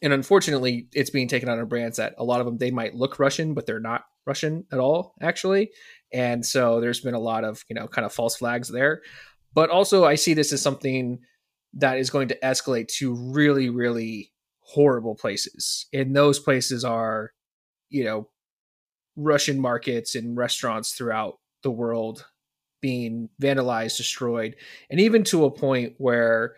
and 0.03 0.13
unfortunately, 0.13 0.89
it's 0.93 1.11
being 1.11 1.29
taken 1.29 1.49
on 1.49 1.59
a 1.59 1.67
brands 1.67 1.97
that 1.99 2.15
a 2.19 2.25
lot 2.25 2.41
of 2.41 2.47
them 2.47 2.59
they 2.59 2.71
might 2.71 2.95
look 2.95 3.19
Russian, 3.19 3.55
but 3.55 3.67
they're 3.67 3.81
not 3.81 4.05
Russian 4.27 4.65
at 4.73 4.79
all, 4.79 5.15
actually. 5.23 5.71
And 6.13 6.45
so 6.45 6.81
there's 6.81 7.01
been 7.01 7.15
a 7.15 7.21
lot 7.21 7.45
of 7.45 7.65
you 7.69 7.75
know 7.75 7.87
kind 7.87 8.05
of 8.05 8.13
false 8.13 8.37
flags 8.37 8.69
there. 8.69 9.03
But 9.55 9.71
also, 9.71 10.05
I 10.05 10.17
see 10.17 10.35
this 10.35 10.53
as 10.53 10.61
something 10.61 11.21
that 11.75 11.99
is 11.99 12.11
going 12.11 12.29
to 12.29 12.39
escalate 12.43 12.89
to 12.89 13.15
really, 13.15 13.71
really 13.71 14.33
horrible 14.61 15.15
places. 15.15 15.87
And 15.93 16.15
those 16.15 16.39
places 16.39 16.85
are, 16.85 17.33
you 17.89 18.05
know, 18.05 18.29
Russian 19.17 19.61
markets 19.61 20.15
and 20.15 20.37
restaurants 20.37 20.93
throughout 20.93 21.39
the 21.63 21.71
world 21.71 22.25
being 22.83 23.29
vandalized, 23.41 23.97
destroyed, 23.97 24.57
and 24.91 25.01
even 25.01 25.25
to 25.25 25.45
a 25.45 25.51
point 25.51 25.95
where, 25.99 26.55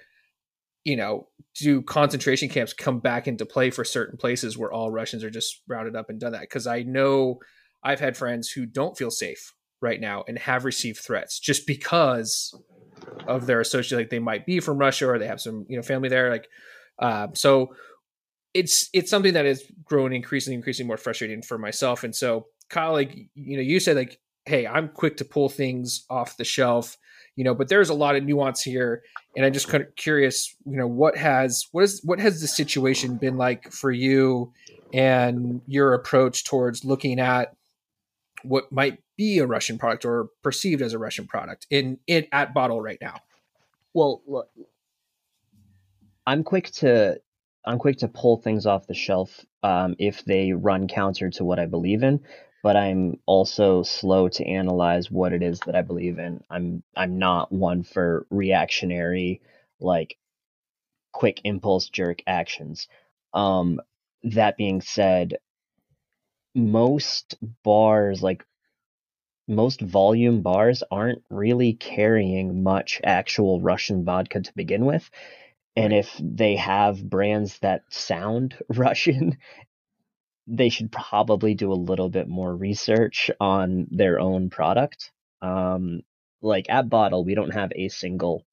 you 0.85 0.97
know, 0.97 1.29
do 1.55 1.83
concentration 1.83 2.49
camps 2.49 2.73
come 2.73 2.99
back 2.99 3.29
into 3.29 3.47
play 3.47 3.71
for 3.71 3.85
certain 3.85 4.17
places 4.17 4.59
where 4.59 4.73
all 4.73 4.91
Russians 4.91 5.25
are 5.25 5.31
just 5.31 5.63
rounded 5.69 5.97
up 5.97 6.11
and 6.11 6.21
done 6.21 6.33
that? 6.33 6.43
Because 6.43 6.67
I 6.67 6.83
know 6.83 7.39
I've 7.83 8.01
had 8.01 8.17
friends 8.17 8.51
who 8.51 8.67
don't 8.67 8.99
feel 8.99 9.11
safe 9.11 9.53
right 9.81 10.01
now 10.01 10.25
and 10.27 10.39
have 10.39 10.65
received 10.65 10.99
threats 10.99 11.39
just 11.39 11.67
because 11.67 12.55
of 13.27 13.47
their 13.47 13.61
associate, 13.61 13.99
like 13.99 14.11
they 14.11 14.19
might 14.19 14.47
be 14.47 14.61
from 14.61 14.79
Russia 14.79 15.09
or 15.09 15.19
they 15.19 15.27
have 15.27 15.41
some, 15.41 15.65
you 15.69 15.77
know, 15.77 15.83
family 15.83 16.09
there. 16.09 16.31
Like, 16.31 16.49
uh, 16.99 17.29
so 17.35 17.75
it's 18.55 18.89
it's 18.93 19.11
something 19.11 19.35
that 19.35 19.45
has 19.45 19.63
grown 19.85 20.13
increasingly, 20.13 20.57
increasingly 20.57 20.89
more 20.89 20.97
frustrating 20.97 21.43
for 21.43 21.59
myself. 21.59 22.05
And 22.05 22.15
so, 22.15 22.47
Kyle, 22.69 22.93
like 22.93 23.15
you 23.35 23.57
know, 23.57 23.63
you 23.63 23.81
said 23.81 23.97
like, 23.97 24.21
hey, 24.47 24.67
I'm 24.67 24.89
quick 24.89 25.19
to 25.19 25.25
pull 25.25 25.49
things 25.49 26.05
off 26.09 26.37
the 26.37 26.45
shelf, 26.45 26.97
you 27.37 27.45
know, 27.45 27.55
but 27.55 27.69
there's 27.69 27.91
a 27.91 27.95
lot 27.95 28.17
of 28.17 28.25
nuance 28.25 28.63
here, 28.63 29.03
and 29.37 29.45
I'm 29.45 29.53
just 29.53 29.69
kind 29.69 29.83
of 29.83 29.95
curious, 29.97 30.55
you 30.65 30.77
know, 30.77 30.87
what 30.87 31.17
has 31.17 31.67
what 31.73 31.85
is 31.85 32.01
what 32.05 32.19
has 32.19 32.41
the 32.41 32.49
situation 32.49 33.17
been 33.17 33.37
like 33.37 33.71
for 33.71 33.91
you 33.91 34.53
and 34.93 35.61
your 35.67 35.95
approach 35.95 36.45
towards 36.45 36.85
looking 36.85 37.21
at 37.21 37.55
what 38.43 38.73
might 38.73 38.99
be 39.17 39.39
a 39.39 39.47
Russian 39.47 39.79
product 39.79 40.05
or 40.05 40.29
perceived 40.43 40.81
as 40.81 40.95
a 40.95 40.99
Russian 40.99 41.27
product 41.27 41.67
in 41.71 41.99
it 42.07 42.29
at 42.33 42.55
bottle 42.55 42.81
right 42.81 42.99
now? 43.01 43.17
Well, 43.93 44.23
look, 44.27 44.49
I'm 46.27 46.45
quick 46.45 46.71
to 46.73 47.21
I'm 47.69 47.79
quick 47.79 47.99
to 47.99 48.09
pull 48.09 48.39
things 48.39 48.65
off 48.65 48.87
the 48.87 48.95
shelf 48.95 49.45
um, 49.63 49.95
if 49.99 50.25
they 50.25 50.53
run 50.53 50.89
counter 50.89 51.29
to 51.33 51.45
what 51.45 51.59
I 51.59 51.67
believe 51.67 52.03
in, 52.03 52.21
but 52.63 52.77
I'm 52.77 53.21
also 53.27 53.83
slow 53.83 54.31
to 54.31 54.47
analyze 54.47 55.11
what 55.11 55.35
it 55.35 55.43
is 55.43 55.61
that 55.67 55.77
I 55.77 55.83
believe 55.83 56.19
in. 56.19 56.43
I'm 56.49 56.83
I'm 56.97 57.19
not 57.19 57.53
one 57.53 57.83
for 57.83 58.27
reactionary 58.31 59.43
like 59.81 60.17
quick 61.13 61.43
impulse 61.45 61.91
jerk 61.91 62.23
actions. 62.27 62.89
Um, 63.35 63.83
that 64.23 64.57
being 64.57 64.81
said, 64.81 65.37
most 66.55 67.37
bars 67.63 68.23
like 68.23 68.47
most 69.47 69.83
volume 69.83 70.41
bars 70.41 70.83
aren't 70.91 71.23
really 71.29 71.75
carrying 71.75 72.63
much 72.63 73.01
actual 73.05 73.61
Russian 73.61 74.05
vodka 74.05 74.41
to 74.41 74.53
begin 74.55 74.87
with. 74.87 75.11
And 75.79 75.93
if 75.93 76.21
they 76.21 76.57
have 76.57 77.09
brands 77.09 77.59
that 77.61 77.83
sound 77.91 78.57
Russian, 78.69 79.39
they 80.49 80.71
should 80.71 80.91
probably 80.91 81.55
do 81.55 81.73
a 81.73 81.85
little 81.91 82.09
bit 82.09 82.27
more 82.27 82.55
research 82.55 83.31
on 83.39 83.87
their 83.91 84.19
own 84.19 84.51
product. 84.51 85.13
Um, 85.41 86.03
like 86.43 86.69
at 86.69 86.89
Bottle, 86.89 87.25
we 87.25 87.37
don't 87.37 87.55
have 87.55 87.71
a 87.77 87.89
single 87.91 88.45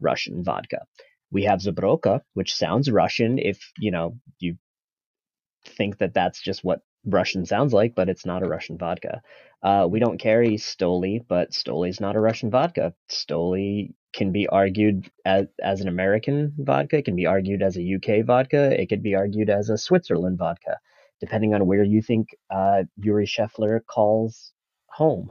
Russian 0.00 0.44
vodka. 0.44 0.86
We 1.30 1.44
have 1.44 1.60
Zubrowka, 1.60 2.22
which 2.32 2.54
sounds 2.54 2.90
Russian 2.90 3.38
if, 3.38 3.72
you 3.78 3.90
know, 3.90 4.18
you 4.38 4.56
think 5.66 5.98
that 5.98 6.14
that's 6.14 6.40
just 6.40 6.64
what 6.64 6.80
Russian 7.04 7.44
sounds 7.44 7.72
like, 7.72 7.94
but 7.94 8.08
it's 8.08 8.26
not 8.26 8.42
a 8.42 8.48
Russian 8.48 8.78
vodka. 8.78 9.22
Uh, 9.62 9.86
we 9.90 9.98
don't 9.98 10.18
carry 10.18 10.56
Stoli, 10.56 11.24
but 11.26 11.50
Stoli 11.50 11.88
is 11.88 12.00
not 12.00 12.16
a 12.16 12.20
Russian 12.20 12.50
vodka. 12.50 12.94
Stoli 13.10 13.94
can 14.12 14.32
be 14.32 14.46
argued 14.46 15.10
as, 15.24 15.46
as 15.62 15.80
an 15.80 15.88
American 15.88 16.52
vodka, 16.58 16.98
it 16.98 17.04
can 17.04 17.16
be 17.16 17.26
argued 17.26 17.62
as 17.62 17.76
a 17.76 17.94
UK 17.94 18.24
vodka, 18.24 18.80
it 18.80 18.88
could 18.88 19.02
be 19.02 19.14
argued 19.14 19.50
as 19.50 19.70
a 19.70 19.78
Switzerland 19.78 20.38
vodka, 20.38 20.78
depending 21.20 21.54
on 21.54 21.66
where 21.66 21.82
you 21.82 22.02
think 22.02 22.28
uh, 22.50 22.82
Yuri 22.96 23.26
Shefler 23.26 23.80
calls 23.86 24.52
home. 24.86 25.30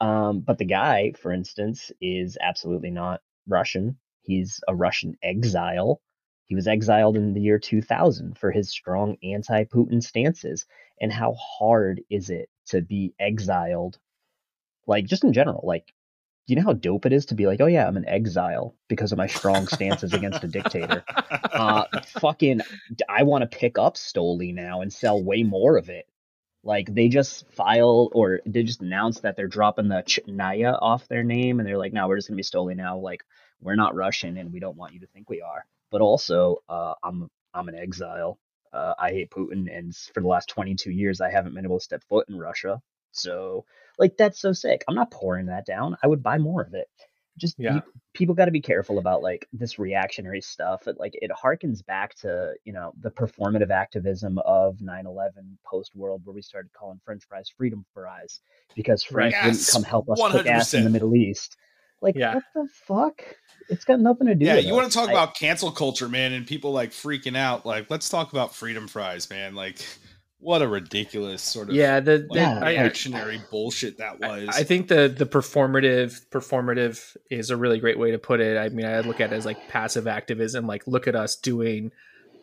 Um, 0.00 0.40
but 0.40 0.58
the 0.58 0.64
guy, 0.64 1.12
for 1.12 1.32
instance, 1.32 1.92
is 2.00 2.36
absolutely 2.40 2.90
not 2.90 3.20
Russian. 3.46 3.98
He's 4.22 4.60
a 4.66 4.74
Russian 4.74 5.14
exile 5.22 6.00
he 6.46 6.54
was 6.54 6.66
exiled 6.68 7.16
in 7.16 7.32
the 7.32 7.40
year 7.40 7.58
2000 7.58 8.38
for 8.38 8.50
his 8.50 8.70
strong 8.70 9.16
anti 9.22 9.64
Putin 9.64 10.02
stances. 10.02 10.66
And 11.00 11.12
how 11.12 11.34
hard 11.34 12.02
is 12.10 12.30
it 12.30 12.50
to 12.66 12.82
be 12.82 13.14
exiled? 13.18 13.98
Like, 14.86 15.06
just 15.06 15.24
in 15.24 15.32
general, 15.32 15.62
like, 15.64 15.86
do 16.46 16.52
you 16.52 16.56
know 16.56 16.66
how 16.66 16.74
dope 16.74 17.06
it 17.06 17.12
is 17.14 17.26
to 17.26 17.34
be 17.34 17.46
like, 17.46 17.60
oh 17.62 17.66
yeah, 17.66 17.86
I'm 17.86 17.96
an 17.96 18.06
exile 18.06 18.74
because 18.88 19.12
of 19.12 19.18
my 19.18 19.26
strong 19.26 19.66
stances 19.66 20.12
against 20.12 20.44
a 20.44 20.48
dictator? 20.48 21.02
Uh, 21.54 21.84
fucking, 22.20 22.60
I 23.08 23.22
want 23.22 23.42
to 23.42 23.58
pick 23.58 23.78
up 23.78 23.94
Stoli 23.94 24.52
now 24.52 24.80
and 24.80 24.92
sell 24.92 25.22
way 25.22 25.44
more 25.44 25.76
of 25.78 25.88
it. 25.88 26.06
Like 26.62 26.92
they 26.92 27.08
just 27.08 27.48
file 27.52 28.10
or 28.12 28.40
they 28.44 28.64
just 28.64 28.82
announced 28.82 29.22
that 29.22 29.36
they're 29.36 29.46
dropping 29.46 29.88
the 29.88 30.02
Chetnaya 30.02 30.76
off 30.82 31.06
their 31.08 31.22
name 31.22 31.60
and 31.60 31.68
they're 31.68 31.78
like, 31.78 31.92
no, 31.92 32.08
we're 32.08 32.16
just 32.16 32.28
gonna 32.28 32.36
be 32.36 32.42
Stoli 32.42 32.76
now. 32.76 32.98
Like 32.98 33.24
we're 33.60 33.76
not 33.76 33.94
Russian 33.94 34.36
and 34.36 34.52
we 34.52 34.60
don't 34.60 34.76
want 34.76 34.94
you 34.94 35.00
to 35.00 35.06
think 35.06 35.30
we 35.30 35.40
are 35.40 35.64
but 35.90 36.00
also 36.00 36.58
uh, 36.68 36.94
I'm 37.02 37.28
I'm 37.52 37.68
an 37.68 37.76
exile. 37.76 38.38
Uh, 38.72 38.94
I 38.98 39.10
hate 39.10 39.30
Putin, 39.30 39.74
and 39.74 39.94
for 39.94 40.20
the 40.20 40.26
last 40.26 40.48
22 40.48 40.90
years, 40.90 41.20
I 41.20 41.30
haven't 41.30 41.54
been 41.54 41.64
able 41.64 41.78
to 41.78 41.84
step 41.84 42.02
foot 42.08 42.28
in 42.28 42.36
Russia. 42.36 42.80
So, 43.12 43.64
like, 43.98 44.16
that's 44.16 44.40
so 44.40 44.52
sick. 44.52 44.82
I'm 44.88 44.96
not 44.96 45.12
pouring 45.12 45.46
that 45.46 45.64
down. 45.64 45.96
I 46.02 46.08
would 46.08 46.24
buy 46.24 46.38
more 46.38 46.62
of 46.62 46.74
it. 46.74 46.88
Just 47.38 47.56
yeah. 47.58 47.76
you, 47.76 47.82
people 48.12 48.34
got 48.34 48.44
to 48.46 48.50
be 48.50 48.60
careful 48.60 48.98
about 48.98 49.22
like 49.22 49.46
this 49.52 49.78
reactionary 49.78 50.40
stuff. 50.40 50.86
It, 50.88 50.96
like, 50.98 51.12
it 51.14 51.30
harkens 51.32 51.84
back 51.84 52.14
to 52.16 52.54
you 52.64 52.72
know 52.72 52.92
the 53.00 53.10
performative 53.10 53.70
activism 53.70 54.38
of 54.38 54.78
9/11 54.78 55.30
post 55.64 55.94
world, 55.94 56.22
where 56.24 56.34
we 56.34 56.42
started 56.42 56.72
calling 56.72 57.00
French 57.04 57.24
fries 57.28 57.48
freedom 57.56 57.84
fries 57.94 58.40
because 58.74 59.04
France 59.04 59.34
right. 59.34 59.46
yes. 59.46 59.72
not 59.72 59.78
come 59.78 59.88
help 59.88 60.10
us 60.10 60.20
100%. 60.20 60.32
kick 60.32 60.46
ass 60.46 60.74
in 60.74 60.84
the 60.84 60.90
Middle 60.90 61.14
East. 61.14 61.56
Like, 62.04 62.16
yeah. 62.16 62.34
what 62.34 62.44
the 62.54 62.68
fuck? 62.86 63.22
It's 63.70 63.84
got 63.84 63.98
nothing 63.98 64.26
to 64.26 64.34
do. 64.34 64.44
Yeah, 64.44 64.58
you 64.58 64.74
want 64.74 64.92
to 64.92 64.96
talk 64.96 65.08
I, 65.08 65.12
about 65.12 65.34
cancel 65.34 65.70
culture, 65.70 66.06
man, 66.06 66.34
and 66.34 66.46
people 66.46 66.70
like 66.70 66.90
freaking 66.90 67.34
out. 67.34 67.64
Like, 67.64 67.90
let's 67.90 68.10
talk 68.10 68.30
about 68.30 68.54
freedom 68.54 68.86
fries, 68.86 69.30
man. 69.30 69.54
Like, 69.54 69.82
what 70.38 70.60
a 70.60 70.68
ridiculous 70.68 71.40
sort 71.40 71.70
of 71.70 71.74
yeah 71.74 72.00
the, 72.00 72.28
the 72.30 72.38
yeah, 72.38 72.62
reactionary 72.62 73.38
I, 73.38 73.42
bullshit 73.50 73.96
that 73.96 74.20
was. 74.20 74.50
I, 74.50 74.58
I, 74.58 74.64
think 74.64 74.88
the 74.88 75.08
the 75.08 75.24
performative 75.24 76.28
performative 76.28 77.16
is 77.30 77.48
a 77.48 77.56
really 77.56 77.80
great 77.80 77.98
way 77.98 78.10
to 78.10 78.18
put 78.18 78.40
it. 78.40 78.58
I 78.58 78.68
mean, 78.68 78.84
I 78.84 79.00
look 79.00 79.22
at 79.22 79.32
it 79.32 79.36
as 79.36 79.46
like 79.46 79.68
passive 79.70 80.06
activism. 80.06 80.66
Like, 80.66 80.86
look 80.86 81.08
at 81.08 81.16
us 81.16 81.36
doing 81.36 81.90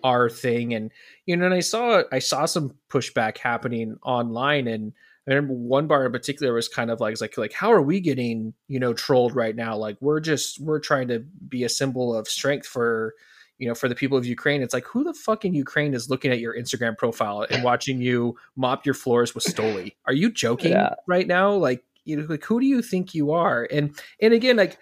our 0.04 0.28
thing, 0.28 0.74
and 0.74 0.90
you 1.28 1.38
know, 1.38 1.46
and 1.46 1.54
I 1.54 1.60
saw 1.60 2.02
I 2.12 2.18
saw 2.18 2.48
some 2.48 2.74
pushback 2.90 3.38
happening 3.38 4.00
online, 4.02 4.68
and 4.68 4.94
I 5.32 5.36
remember 5.36 5.54
one 5.54 5.88
bar 5.88 6.06
in 6.06 6.12
particular 6.12 6.54
was 6.54 6.68
kind 6.68 6.92
of 6.92 7.00
like, 7.00 7.20
like, 7.22 7.38
like, 7.38 7.54
how 7.54 7.72
are 7.72 7.82
we 7.82 8.00
getting, 8.00 8.54
you 8.68 8.80
know, 8.80 8.94
trolled 8.94 9.36
right 9.36 9.56
now? 9.56 9.76
Like, 9.78 9.98
we're 10.02 10.20
just, 10.20 10.60
we're 10.60 10.80
trying 10.80 11.08
to 11.10 11.20
be 11.20 11.64
a 11.64 11.70
symbol 11.70 12.16
of 12.16 12.28
strength 12.28 12.68
for, 12.68 13.14
you 13.58 13.68
know, 13.68 13.76
for 13.76 13.88
the 13.88 13.96
people 13.96 14.18
of 14.18 14.26
Ukraine. 14.26 14.62
It's 14.62 14.74
like, 14.74 14.86
who 14.86 15.04
the 15.04 15.14
fuck 15.14 15.46
in 15.46 15.54
Ukraine 15.54 15.94
is 15.94 16.10
looking 16.10 16.32
at 16.32 16.40
your 16.40 16.56
Instagram 16.56 16.98
profile 16.98 17.46
and 17.50 17.64
watching 17.64 18.02
you 18.02 18.36
mop 18.56 18.86
your 18.86 18.96
floors 18.96 19.36
with 19.36 19.44
Stoli? 19.44 19.94
Are 20.06 20.14
you 20.14 20.32
joking 20.32 20.72
yeah. 20.72 20.96
right 21.08 21.28
now? 21.28 21.54
Like, 21.54 21.84
you 22.04 22.18
know, 22.18 22.26
like, 22.28 22.44
who 22.44 22.60
do 22.60 22.66
you 22.66 22.82
think 22.82 23.14
you 23.14 23.32
are? 23.32 23.68
And, 23.72 23.96
and 24.20 24.34
again, 24.34 24.56
like, 24.56 24.80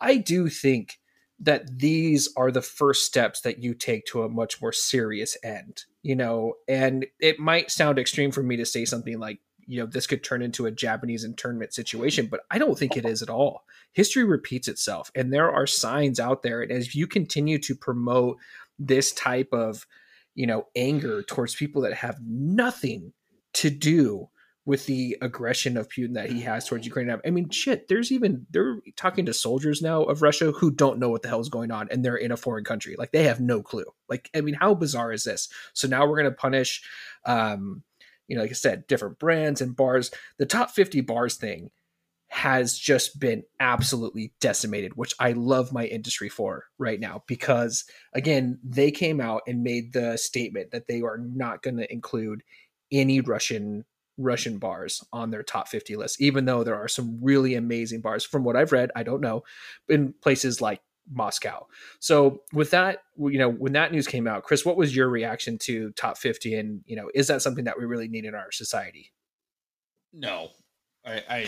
I 0.00 0.18
do 0.18 0.48
think 0.48 0.98
that 1.40 1.78
these 1.78 2.28
are 2.36 2.50
the 2.50 2.60
first 2.60 3.06
steps 3.06 3.40
that 3.40 3.62
you 3.62 3.72
take 3.72 4.04
to 4.04 4.22
a 4.22 4.28
much 4.28 4.60
more 4.60 4.72
serious 4.72 5.38
end, 5.42 5.84
you 6.02 6.14
know, 6.14 6.54
and 6.68 7.06
it 7.18 7.38
might 7.38 7.70
sound 7.70 7.98
extreme 7.98 8.30
for 8.30 8.42
me 8.42 8.56
to 8.56 8.66
say 8.66 8.84
something 8.84 9.18
like, 9.18 9.38
you 9.70 9.78
know 9.78 9.86
this 9.86 10.08
could 10.08 10.24
turn 10.24 10.42
into 10.42 10.66
a 10.66 10.70
Japanese 10.70 11.22
internment 11.22 11.72
situation, 11.72 12.26
but 12.26 12.40
I 12.50 12.58
don't 12.58 12.76
think 12.76 12.96
it 12.96 13.06
is 13.06 13.22
at 13.22 13.30
all. 13.30 13.64
History 13.92 14.24
repeats 14.24 14.66
itself, 14.66 15.12
and 15.14 15.32
there 15.32 15.50
are 15.50 15.66
signs 15.66 16.18
out 16.18 16.42
there. 16.42 16.60
And 16.60 16.72
as 16.72 16.94
you 16.94 17.06
continue 17.06 17.58
to 17.60 17.76
promote 17.76 18.38
this 18.80 19.12
type 19.12 19.48
of 19.52 19.86
you 20.34 20.46
know 20.46 20.66
anger 20.74 21.22
towards 21.22 21.54
people 21.54 21.82
that 21.82 21.94
have 21.94 22.18
nothing 22.26 23.12
to 23.52 23.70
do 23.70 24.28
with 24.66 24.86
the 24.86 25.16
aggression 25.22 25.76
of 25.76 25.88
Putin 25.88 26.14
that 26.14 26.30
he 26.30 26.40
has 26.42 26.66
towards 26.66 26.84
Ukraine. 26.84 27.10
I 27.24 27.30
mean, 27.30 27.48
shit, 27.50 27.88
there's 27.88 28.12
even 28.12 28.46
they're 28.50 28.78
talking 28.96 29.26
to 29.26 29.34
soldiers 29.34 29.80
now 29.80 30.02
of 30.02 30.22
Russia 30.22 30.52
who 30.52 30.70
don't 30.70 30.98
know 30.98 31.08
what 31.08 31.22
the 31.22 31.28
hell 31.28 31.40
is 31.40 31.48
going 31.48 31.70
on 31.70 31.88
and 31.90 32.04
they're 32.04 32.16
in 32.16 32.30
a 32.30 32.36
foreign 32.36 32.64
country. 32.64 32.94
Like 32.98 33.10
they 33.12 33.22
have 33.24 33.40
no 33.40 33.62
clue. 33.62 33.86
Like, 34.08 34.30
I 34.34 34.42
mean, 34.42 34.54
how 34.54 34.74
bizarre 34.74 35.12
is 35.12 35.24
this? 35.24 35.48
So 35.72 35.88
now 35.88 36.06
we're 36.06 36.18
gonna 36.18 36.32
punish 36.32 36.82
um 37.24 37.82
you 38.30 38.36
know, 38.36 38.42
like 38.42 38.52
I 38.52 38.54
said, 38.54 38.86
different 38.86 39.18
brands 39.18 39.60
and 39.60 39.74
bars. 39.74 40.12
The 40.38 40.46
top 40.46 40.70
50 40.70 41.00
bars 41.00 41.34
thing 41.34 41.70
has 42.28 42.78
just 42.78 43.18
been 43.18 43.42
absolutely 43.58 44.32
decimated, 44.40 44.92
which 44.94 45.12
I 45.18 45.32
love 45.32 45.72
my 45.72 45.84
industry 45.86 46.28
for 46.28 46.66
right 46.78 47.00
now 47.00 47.24
because, 47.26 47.84
again, 48.14 48.60
they 48.62 48.92
came 48.92 49.20
out 49.20 49.42
and 49.48 49.64
made 49.64 49.92
the 49.92 50.16
statement 50.16 50.70
that 50.70 50.86
they 50.86 51.02
are 51.02 51.18
not 51.18 51.60
going 51.60 51.78
to 51.78 51.92
include 51.92 52.44
any 52.92 53.20
Russian 53.20 53.84
Russian 54.16 54.58
bars 54.58 55.02
on 55.12 55.30
their 55.30 55.42
top 55.42 55.66
50 55.66 55.96
list, 55.96 56.20
even 56.20 56.44
though 56.44 56.62
there 56.62 56.76
are 56.76 56.88
some 56.88 57.18
really 57.20 57.54
amazing 57.54 58.00
bars. 58.00 58.24
From 58.24 58.44
what 58.44 58.54
I've 58.54 58.70
read, 58.70 58.90
I 58.94 59.02
don't 59.02 59.22
know, 59.22 59.42
in 59.88 60.14
places 60.22 60.60
like 60.60 60.80
Moscow. 61.10 61.66
So 61.98 62.42
with 62.52 62.70
that, 62.70 63.02
you 63.18 63.38
know, 63.38 63.50
when 63.50 63.72
that 63.72 63.92
news 63.92 64.06
came 64.06 64.26
out, 64.26 64.44
Chris, 64.44 64.64
what 64.64 64.76
was 64.76 64.94
your 64.94 65.08
reaction 65.08 65.58
to 65.58 65.90
top 65.92 66.16
50 66.16 66.54
and, 66.54 66.80
you 66.86 66.96
know, 66.96 67.10
is 67.14 67.26
that 67.26 67.42
something 67.42 67.64
that 67.64 67.78
we 67.78 67.84
really 67.84 68.08
need 68.08 68.24
in 68.24 68.34
our 68.34 68.52
society? 68.52 69.12
No. 70.12 70.50
I, 71.04 71.22
I 71.28 71.46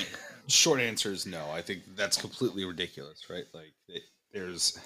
short 0.48 0.80
answer 0.80 1.12
is 1.12 1.26
no. 1.26 1.50
I 1.50 1.62
think 1.62 1.82
that's 1.96 2.20
completely 2.20 2.64
ridiculous, 2.64 3.28
right? 3.28 3.44
Like 3.52 3.74
it, 3.88 4.02
there's 4.32 4.78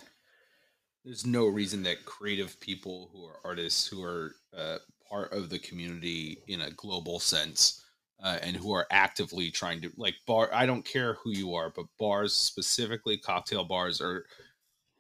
there's 1.04 1.24
no 1.24 1.46
reason 1.46 1.84
that 1.84 2.04
creative 2.04 2.58
people 2.58 3.10
who 3.12 3.24
are 3.24 3.38
artists 3.44 3.86
who 3.86 4.02
are 4.02 4.34
uh, 4.56 4.78
part 5.08 5.32
of 5.32 5.50
the 5.50 5.58
community 5.60 6.38
in 6.48 6.62
a 6.62 6.70
global 6.72 7.20
sense 7.20 7.84
uh, 8.22 8.38
and 8.42 8.56
who 8.56 8.72
are 8.72 8.86
actively 8.90 9.50
trying 9.50 9.80
to 9.80 9.90
like 9.96 10.14
bar 10.26 10.50
i 10.52 10.66
don't 10.66 10.84
care 10.84 11.14
who 11.14 11.30
you 11.30 11.54
are 11.54 11.70
but 11.74 11.86
bars 11.98 12.34
specifically 12.34 13.16
cocktail 13.16 13.64
bars 13.64 14.00
are 14.00 14.24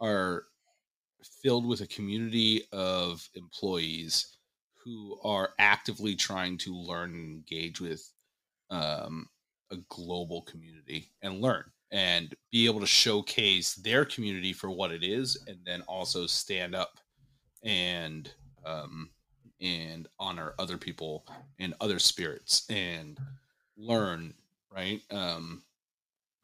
are 0.00 0.44
filled 1.42 1.66
with 1.66 1.80
a 1.80 1.86
community 1.86 2.62
of 2.72 3.28
employees 3.34 4.36
who 4.84 5.18
are 5.24 5.50
actively 5.58 6.14
trying 6.14 6.56
to 6.58 6.74
learn 6.74 7.12
and 7.14 7.30
engage 7.30 7.80
with 7.80 8.08
um, 8.70 9.28
a 9.72 9.76
global 9.88 10.42
community 10.42 11.10
and 11.22 11.40
learn 11.40 11.64
and 11.90 12.34
be 12.52 12.66
able 12.66 12.80
to 12.80 12.86
showcase 12.86 13.74
their 13.74 14.04
community 14.04 14.52
for 14.52 14.70
what 14.70 14.92
it 14.92 15.02
is 15.02 15.42
and 15.48 15.58
then 15.64 15.82
also 15.82 16.26
stand 16.26 16.74
up 16.74 16.98
and 17.64 18.32
um, 18.64 19.10
and 19.60 20.08
honor 20.18 20.54
other 20.58 20.76
people 20.76 21.24
and 21.58 21.74
other 21.80 21.98
spirits 21.98 22.66
and 22.68 23.18
learn 23.76 24.34
right? 24.76 25.00
Um, 25.10 25.62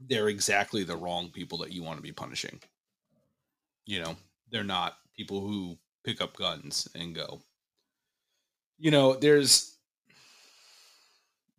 they're 0.01 0.29
exactly 0.29 0.85
the 0.85 0.97
wrong 0.97 1.31
people 1.31 1.59
that 1.59 1.73
you 1.73 1.83
want 1.83 1.99
to 1.99 2.03
be 2.03 2.13
punishing 2.13 2.59
you 3.87 4.01
know 4.01 4.17
they're 4.51 4.65
not 4.65 4.97
people 5.17 5.41
who 5.41 5.77
pick 6.05 6.21
up 6.21 6.37
guns 6.37 6.89
and 6.95 7.15
go 7.15 7.41
you 8.79 8.91
know 8.91 9.15
there's 9.15 9.77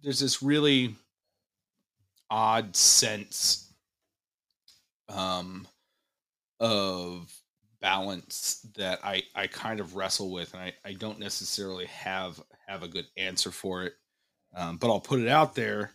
there's 0.02 0.20
this 0.20 0.44
really 0.44 0.96
odd 2.30 2.76
sense 2.76 3.72
um, 5.08 5.68
of 6.60 7.32
balance 7.82 8.66
that 8.76 9.00
I, 9.04 9.24
I 9.36 9.48
kind 9.48 9.80
of 9.80 9.96
wrestle 9.96 10.32
with, 10.32 10.54
and 10.54 10.64
I, 10.64 10.74
I 10.86 10.94
don't 10.94 11.20
necessarily 11.20 11.86
have 11.86 12.42
have 12.68 12.84
a 12.84 12.88
good 12.88 13.06
answer 13.18 13.52
for 13.52 13.84
it. 13.84 13.94
Um, 14.56 14.78
but 14.78 14.88
I'll 14.88 15.00
put 15.00 15.20
it 15.20 15.28
out 15.28 15.56
there 15.56 15.92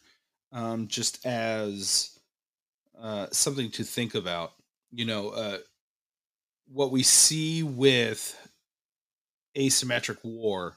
um, 0.53 0.89
just 0.89 1.25
as 1.27 2.19
uh, 3.01 3.27
something 3.31 3.71
to 3.73 3.85
think 3.85 4.15
about. 4.15 4.53
You 4.91 5.05
know, 5.05 5.31
uh, 5.31 5.59
what 6.71 6.91
we 6.91 7.03
see 7.03 7.63
with 7.63 8.37
asymmetric 9.57 10.19
war 10.23 10.77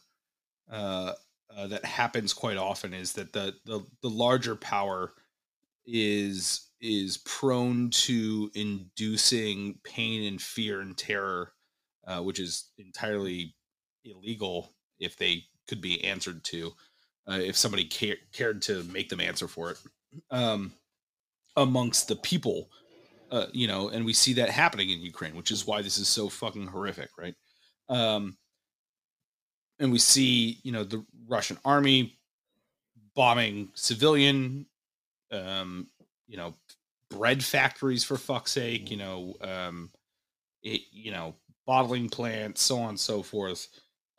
uh, 0.72 1.14
uh 1.56 1.68
that 1.68 1.84
happens 1.84 2.34
quite 2.34 2.58
often 2.58 2.94
is 2.94 3.14
that 3.14 3.34
the, 3.34 3.54
the 3.66 3.86
the 4.02 4.10
larger 4.10 4.56
power 4.56 5.14
is 5.86 6.72
is 6.82 7.18
prone 7.18 7.90
to 7.92 8.50
inducing 8.56 9.80
pain 9.84 10.24
and 10.24 10.42
fear 10.42 10.82
and 10.82 10.98
terror, 10.98 11.54
uh, 12.08 12.20
which 12.22 12.40
is 12.40 12.72
entirely 12.80 13.56
illegal 14.04 14.74
if 15.00 15.16
they 15.16 15.44
could 15.68 15.80
be 15.80 16.04
answered 16.04 16.44
to, 16.44 16.74
uh, 17.28 17.40
if 17.40 17.56
somebody 17.56 17.86
care, 17.86 18.18
cared 18.34 18.62
to 18.64 18.84
make 18.86 19.10
them 19.10 19.22
answer 19.22 19.48
for 19.48 19.72
it, 19.72 19.78
um, 20.32 20.74
amongst 21.56 22.08
the 22.08 22.16
people, 22.16 22.70
uh, 23.32 23.48
you 23.54 23.68
know, 23.68 23.90
and 23.90 24.06
we 24.06 24.14
see 24.14 24.34
that 24.34 24.50
happening 24.50 24.90
in 24.90 25.00
Ukraine, 25.02 25.36
which 25.36 25.52
is 25.52 25.66
why 25.66 25.82
this 25.82 25.98
is 25.98 26.08
so 26.08 26.30
fucking 26.30 26.68
horrific, 26.68 27.10
right? 27.18 27.36
Um, 27.90 28.38
and 29.80 29.92
we 29.92 30.00
see, 30.00 30.60
you 30.64 30.72
know, 30.72 30.84
the 30.84 31.04
Russian 31.28 31.58
army 31.66 32.20
bombing 33.16 33.70
civilian 33.74 34.66
um, 35.32 35.88
you 36.28 36.38
know, 36.38 36.54
bread 37.10 37.44
factories 37.44 38.04
for 38.04 38.18
fuck's 38.18 38.52
sake, 38.52 38.90
you 38.92 38.98
know, 38.98 39.36
um, 39.42 39.90
it, 40.64 40.82
you 40.92 41.12
know, 41.12 41.36
bottling 41.66 42.10
plants, 42.10 42.62
so 42.62 42.80
on 42.80 42.90
and 42.90 43.00
so 43.00 43.24
forth. 43.24 43.68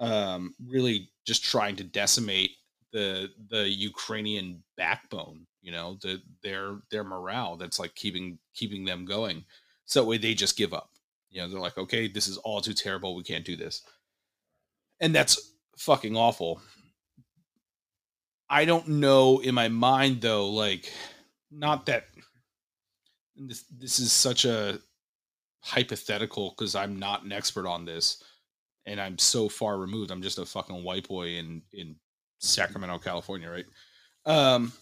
Um, 0.01 0.55
really 0.67 1.11
just 1.27 1.45
trying 1.45 1.77
to 1.77 1.85
decimate 1.85 2.51
the 2.93 3.31
the 3.51 3.69
Ukrainian 3.69 4.63
backbone, 4.77 5.47
you 5.63 5.73
know, 5.73 5.97
the 6.03 6.21
their 6.43 6.79
their 6.91 7.05
morale 7.05 7.57
that's 7.57 7.79
like 7.79 7.95
keeping 7.95 8.39
keeping 8.55 8.85
them 8.85 9.05
going. 9.05 9.45
So 9.87 10.01
that 10.01 10.09
way 10.09 10.19
they 10.19 10.35
just 10.35 10.59
give 10.59 10.75
up. 10.75 10.91
You 11.31 11.41
know, 11.41 11.49
they're 11.49 11.61
like, 11.61 11.79
okay, 11.79 12.09
this 12.09 12.29
is 12.29 12.37
all 12.39 12.61
too 12.61 12.75
terrible. 12.75 13.17
We 13.17 13.23
can't 13.23 13.45
do 13.45 13.57
this. 13.57 13.83
And 15.01 15.15
that's 15.15 15.55
fucking 15.79 16.17
awful. 16.17 16.61
I 18.51 18.67
don't 18.67 18.87
know 18.87 19.39
in 19.39 19.55
my 19.55 19.69
mind 19.69 20.21
though, 20.21 20.51
like 20.51 20.93
not 21.51 21.87
that 21.87 22.05
this 23.37 23.65
this 23.71 23.99
is 23.99 24.13
such 24.13 24.45
a 24.45 24.79
hypothetical 25.61 26.51
because 26.51 26.75
I'm 26.75 26.99
not 26.99 27.23
an 27.23 27.33
expert 27.33 27.67
on 27.67 27.85
this 27.85 28.23
and 28.85 29.01
I'm 29.01 29.17
so 29.17 29.49
far 29.49 29.79
removed. 29.79 30.11
I'm 30.11 30.23
just 30.23 30.39
a 30.39 30.45
fucking 30.45 30.85
white 30.85 31.09
boy 31.09 31.29
in 31.29 31.63
in 31.73 31.97
Sacramento, 32.39 32.99
California, 32.99 33.49
right? 33.51 33.67
Um 34.27 34.73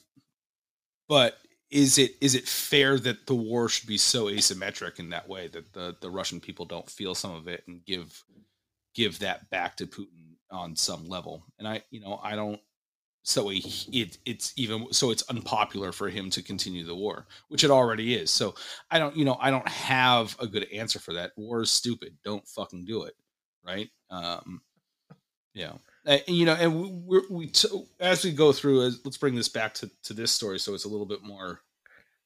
but 1.11 1.39
is 1.73 1.99
it 1.99 2.15
is 2.21 2.37
it 2.37 2.47
fair 2.47 2.97
that 2.97 3.27
the 3.27 3.35
war 3.35 3.69
should 3.69 3.89
be 3.89 3.99
so 3.99 4.27
asymmetric 4.27 5.01
in 5.01 5.11
that 5.11 5.29
way 5.29 5.49
that 5.49 5.73
the 5.73 5.97
the 6.01 6.09
Russian 6.09 6.39
people 6.39 6.65
don't 6.65 6.89
feel 6.89 7.17
some 7.17 7.35
of 7.35 7.49
it 7.49 7.65
and 7.67 7.85
give 7.85 8.23
give 8.95 9.19
that 9.19 9.51
back 9.51 9.77
to 9.77 9.89
Putin 9.89 10.37
on 10.53 10.77
some 10.77 11.09
level? 11.09 11.45
And 11.59 11.67
I 11.67 11.83
you 11.91 12.01
know, 12.01 12.21
I 12.23 12.37
don't 12.37 12.61
so 13.25 13.49
he, 13.49 13.61
it 13.93 14.19
it's 14.25 14.53
even 14.57 14.93
so 14.93 15.11
it's 15.11 15.29
unpopular 15.29 15.91
for 15.91 16.09
him 16.09 16.31
to 16.31 16.43
continue 16.43 16.85
the 16.85 16.95
war 16.95 17.27
which 17.49 17.65
it 17.65 17.73
already 17.73 18.15
is. 18.15 18.31
So 18.31 18.55
i 18.91 18.99
don't 18.99 19.17
you 19.17 19.25
know 19.25 19.37
i 19.41 19.51
don't 19.51 19.69
have 19.69 20.37
a 20.39 20.47
good 20.47 20.69
answer 20.73 21.01
for 21.01 21.13
that. 21.15 21.33
War 21.37 21.63
is 21.63 21.73
stupid. 21.73 22.17
Don't 22.25 22.47
fucking 22.47 22.85
do 22.85 23.03
it. 23.03 23.15
Right? 23.67 23.91
Um 24.11 24.63
you 25.55 25.67
know 26.05 26.13
and, 26.13 26.37
you 26.37 26.47
know 26.47 26.55
and 26.55 26.75
we, 26.81 26.91
we, 26.91 27.21
we 27.31 27.47
t- 27.47 27.69
as 27.99 28.25
we 28.25 28.33
go 28.33 28.53
through 28.53 28.83
as 28.83 29.01
let's 29.05 29.17
bring 29.17 29.35
this 29.35 29.49
back 29.49 29.75
to 29.75 29.91
to 30.03 30.13
this 30.13 30.31
story 30.31 30.59
so 30.59 30.75
it's 30.75 30.85
a 30.85 30.89
little 30.89 31.07
bit 31.07 31.23
more 31.23 31.61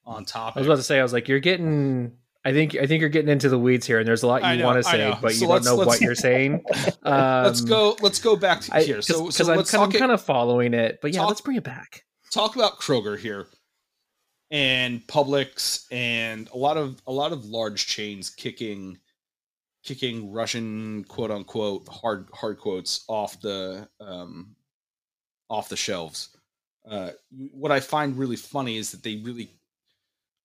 on 0.07 0.25
topic 0.25 0.57
i 0.57 0.61
was 0.61 0.67
about 0.67 0.77
to 0.77 0.83
say 0.83 0.99
i 0.99 1.03
was 1.03 1.13
like 1.13 1.29
you're 1.29 1.41
getting 1.41 2.13
I 2.45 2.53
think 2.53 2.77
I 2.77 2.87
think 2.87 3.01
you're 3.01 3.09
getting 3.09 3.31
into 3.31 3.49
the 3.49 3.59
weeds 3.59 3.87
here, 3.87 3.99
and 3.99 4.07
there's 4.07 4.23
a 4.23 4.27
lot 4.27 4.43
you 4.57 4.63
want 4.63 4.77
to 4.77 4.83
say, 4.83 5.17
but 5.23 5.33
so 5.33 5.41
you 5.41 5.49
don't 5.49 5.65
know 5.65 5.77
what 5.77 6.01
you're 6.01 6.15
saying. 6.15 6.63
Um, 7.03 7.45
let's 7.45 7.61
go. 7.61 7.97
Let's 8.01 8.19
go 8.19 8.35
back 8.35 8.63
to 8.63 8.81
here. 8.81 8.97
I, 8.97 9.01
so, 9.01 9.29
so 9.29 9.53
I'm, 9.53 9.63
kind, 9.63 9.85
I'm 9.85 9.93
kind 9.93 10.13
of 10.13 10.23
following 10.23 10.73
it, 10.73 11.01
but 11.03 11.13
yeah, 11.13 11.21
talk, 11.21 11.29
let's 11.29 11.41
bring 11.43 11.59
it 11.59 11.63
back. 11.63 12.05
Talk 12.31 12.57
about 12.57 12.79
Kroger 12.79 13.19
here, 13.19 13.47
and 14.51 15.07
Publix, 15.07 15.85
and 15.93 16.49
a 16.55 16.57
lot 16.57 16.79
of 16.79 17.03
a 17.07 17.13
lot 17.13 17.33
of 17.33 17.45
large 17.45 17.87
chains 17.87 18.31
kicking 18.31 18.99
kicking 19.85 20.33
Russian 20.33 21.05
quote 21.05 21.31
unquote 21.31 21.87
hard 21.89 22.29
hard 22.33 22.59
quotes 22.59 23.05
off 23.09 23.41
the 23.41 23.89
um, 24.01 24.57
off 25.51 25.69
the 25.69 25.77
shelves. 25.77 26.31
Uh, 26.89 27.11
what 27.31 27.71
I 27.73 27.81
find 27.81 28.19
really 28.19 28.37
funny 28.37 28.77
is 28.77 28.91
that 28.91 29.03
they 29.03 29.17
really 29.17 29.51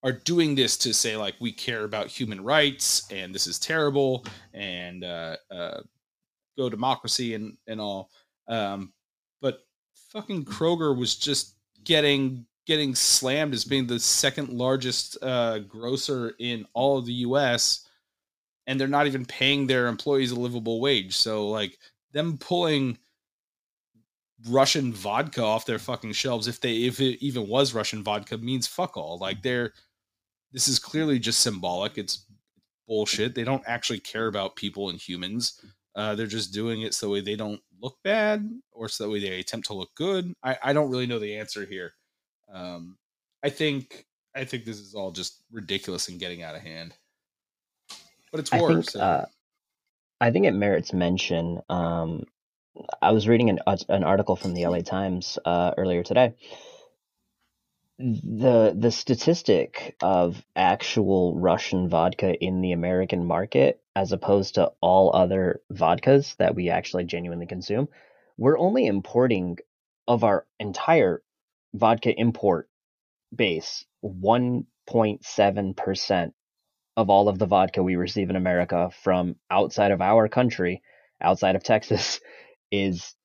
are 0.03 0.11
doing 0.13 0.55
this 0.55 0.77
to 0.77 0.93
say 0.93 1.17
like 1.17 1.35
we 1.39 1.51
care 1.51 1.83
about 1.83 2.07
human 2.07 2.41
rights 2.41 3.05
and 3.11 3.35
this 3.35 3.47
is 3.47 3.59
terrible 3.59 4.25
and 4.53 5.03
uh, 5.03 5.35
uh, 5.51 5.81
go 6.57 6.69
democracy 6.69 7.33
and 7.33 7.57
and 7.67 7.81
all. 7.81 8.09
Um, 8.47 8.93
but 9.41 9.59
fucking 10.11 10.45
Kroger 10.45 10.97
was 10.97 11.15
just 11.15 11.55
getting 11.83 12.45
getting 12.65 12.93
slammed 12.93 13.53
as 13.53 13.65
being 13.65 13.87
the 13.87 13.99
second 13.99 14.49
largest 14.49 15.17
uh, 15.23 15.59
grocer 15.59 16.35
in 16.39 16.65
all 16.73 16.99
of 16.99 17.05
the 17.05 17.13
U.S. 17.13 17.88
and 18.70 18.80
they're 18.80 18.88
not 18.88 19.07
even 19.07 19.26
paying 19.26 19.65
their 19.65 19.88
employees 19.88 20.30
a 20.30 20.39
livable 20.39 20.80
wage. 20.80 21.17
So 21.17 21.49
like 21.49 21.80
them 22.13 22.38
pulling 22.38 22.99
Russian 24.47 24.93
vodka 24.93 25.43
off 25.43 25.65
their 25.65 25.80
fucking 25.80 26.13
shelves 26.13 26.47
if 26.47 26.61
they 26.61 26.84
if 26.84 27.01
it 27.01 27.17
even 27.26 27.47
was 27.47 27.74
Russian 27.74 28.03
vodka 28.03 28.38
means 28.38 28.67
fuck 28.67 28.95
all. 28.95 29.17
Like 29.17 29.41
they're 29.41 29.74
this 30.51 30.67
is 30.67 30.78
clearly 30.78 31.17
just 31.17 31.41
symbolic. 31.41 31.97
It's 31.97 32.28
bullshit. 32.88 33.34
They 33.34 33.43
don't 33.43 33.63
actually 33.65 34.01
care 34.01 34.28
about 34.28 34.55
people 34.55 34.89
and 34.89 34.99
humans. 34.99 35.59
Uh, 35.95 36.13
they're 36.13 36.28
just 36.28 36.53
doing 36.53 36.84
it 36.84 36.93
so 36.93 37.07
that 37.07 37.11
way 37.11 37.22
they 37.22 37.36
don't 37.36 37.61
look 37.82 37.97
bad 38.03 38.47
or 38.72 38.88
so 38.88 39.03
that 39.05 39.09
way 39.09 39.20
they 39.20 39.39
attempt 39.39 39.65
to 39.67 39.74
look 39.74 39.89
good. 39.95 40.32
I, 40.43 40.57
I 40.61 40.74
don't 40.74 40.91
really 40.91 41.07
know 41.07 41.17
the 41.17 41.38
answer 41.38 41.65
here. 41.65 41.93
Um, 42.53 42.99
I 43.43 43.49
think 43.49 44.05
I 44.36 44.45
think 44.45 44.63
this 44.63 44.78
is 44.78 44.93
all 44.93 45.09
just 45.09 45.41
ridiculous 45.51 46.07
and 46.07 46.20
getting 46.20 46.43
out 46.43 46.55
of 46.55 46.61
hand. 46.61 46.93
But 48.32 48.41
it's 48.41 48.51
war. 48.51 48.71
I 48.71 48.73
think, 48.73 48.89
so. 48.89 48.99
uh, 48.99 49.25
I 50.21 50.32
think 50.32 50.45
it 50.45 50.53
merits 50.53 50.93
mention. 50.93 51.61
Um, 51.69 52.23
I 53.01 53.11
was 53.11 53.27
reading 53.27 53.49
an 53.49 53.59
an 53.89 54.03
article 54.03 54.36
from 54.36 54.53
the 54.53 54.65
LA 54.65 54.80
Times 54.80 55.38
uh, 55.43 55.71
earlier 55.77 56.03
today, 56.03 56.36
the 57.97 58.73
the 58.77 58.91
statistic 58.91 59.97
of 60.01 60.41
actual 60.55 61.38
Russian 61.38 61.89
vodka 61.89 62.34
in 62.34 62.61
the 62.61 62.71
American 62.71 63.25
market 63.25 63.82
as 63.99 64.11
opposed 64.13 64.55
to 64.55 64.71
all 64.80 65.13
other 65.13 65.59
vodkas 65.73 66.38
that 66.38 66.55
we 66.55 66.69
actually 66.69 67.03
genuinely 67.03 67.45
consume, 67.45 67.89
we're 68.38 68.57
only 68.57 68.86
importing 68.86 69.57
of 70.07 70.23
our 70.23 70.47
entire 70.57 71.21
vodka 71.73 72.17
import 72.17 72.69
base 73.36 73.84
1.7% 74.03 76.32
of 77.00 77.10
all 77.10 77.30
of 77.30 77.39
the 77.39 77.45
vodka 77.45 77.82
we 77.82 77.95
receive 77.95 78.30
in 78.30 78.36
America 78.36 78.91
from 79.04 79.38
outside 79.50 79.91
of 79.91 80.02
our 80.02 80.28
country, 80.28 80.82
outside 81.22 81.56
of 81.56 81.64
Texas, 81.64 82.20
is 82.74 83.16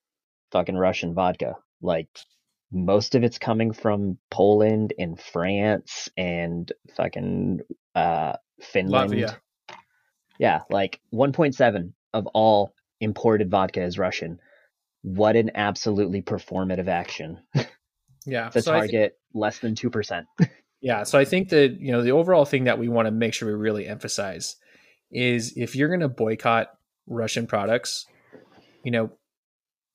fucking 0.52 0.76
Russian 0.76 1.12
vodka. 1.12 1.56
Like 1.82 2.06
most 2.70 3.16
of 3.16 3.24
it's 3.24 3.36
coming 3.36 3.72
from 3.72 4.16
Poland 4.30 4.94
and 4.96 5.20
France 5.20 6.08
and 6.16 6.70
fucking 6.96 7.62
uh 7.96 8.34
Finland. 8.60 9.10
Latvia. 9.10 9.36
Yeah, 10.38 10.60
like 10.70 11.00
1.7 11.12 11.92
of 12.12 12.28
all 12.28 12.74
imported 13.00 13.50
vodka 13.50 13.82
is 13.82 13.98
Russian. 13.98 14.38
What 15.02 15.34
an 15.34 15.50
absolutely 15.56 16.22
performative 16.22 16.86
action 16.86 17.40
Yeah. 18.24 18.50
to 18.50 18.62
so 18.62 18.70
target 18.70 19.18
less 19.34 19.58
than 19.58 19.74
2%. 19.74 20.24
Yeah, 20.84 21.04
so 21.04 21.18
I 21.18 21.24
think 21.24 21.48
that 21.48 21.80
you 21.80 21.92
know 21.92 22.02
the 22.02 22.12
overall 22.12 22.44
thing 22.44 22.64
that 22.64 22.78
we 22.78 22.90
want 22.90 23.06
to 23.06 23.10
make 23.10 23.32
sure 23.32 23.48
we 23.48 23.54
really 23.54 23.86
emphasize 23.86 24.56
is 25.10 25.54
if 25.56 25.74
you're 25.74 25.88
going 25.88 26.00
to 26.00 26.10
boycott 26.10 26.68
Russian 27.06 27.46
products, 27.46 28.04
you 28.84 28.90
know, 28.90 29.10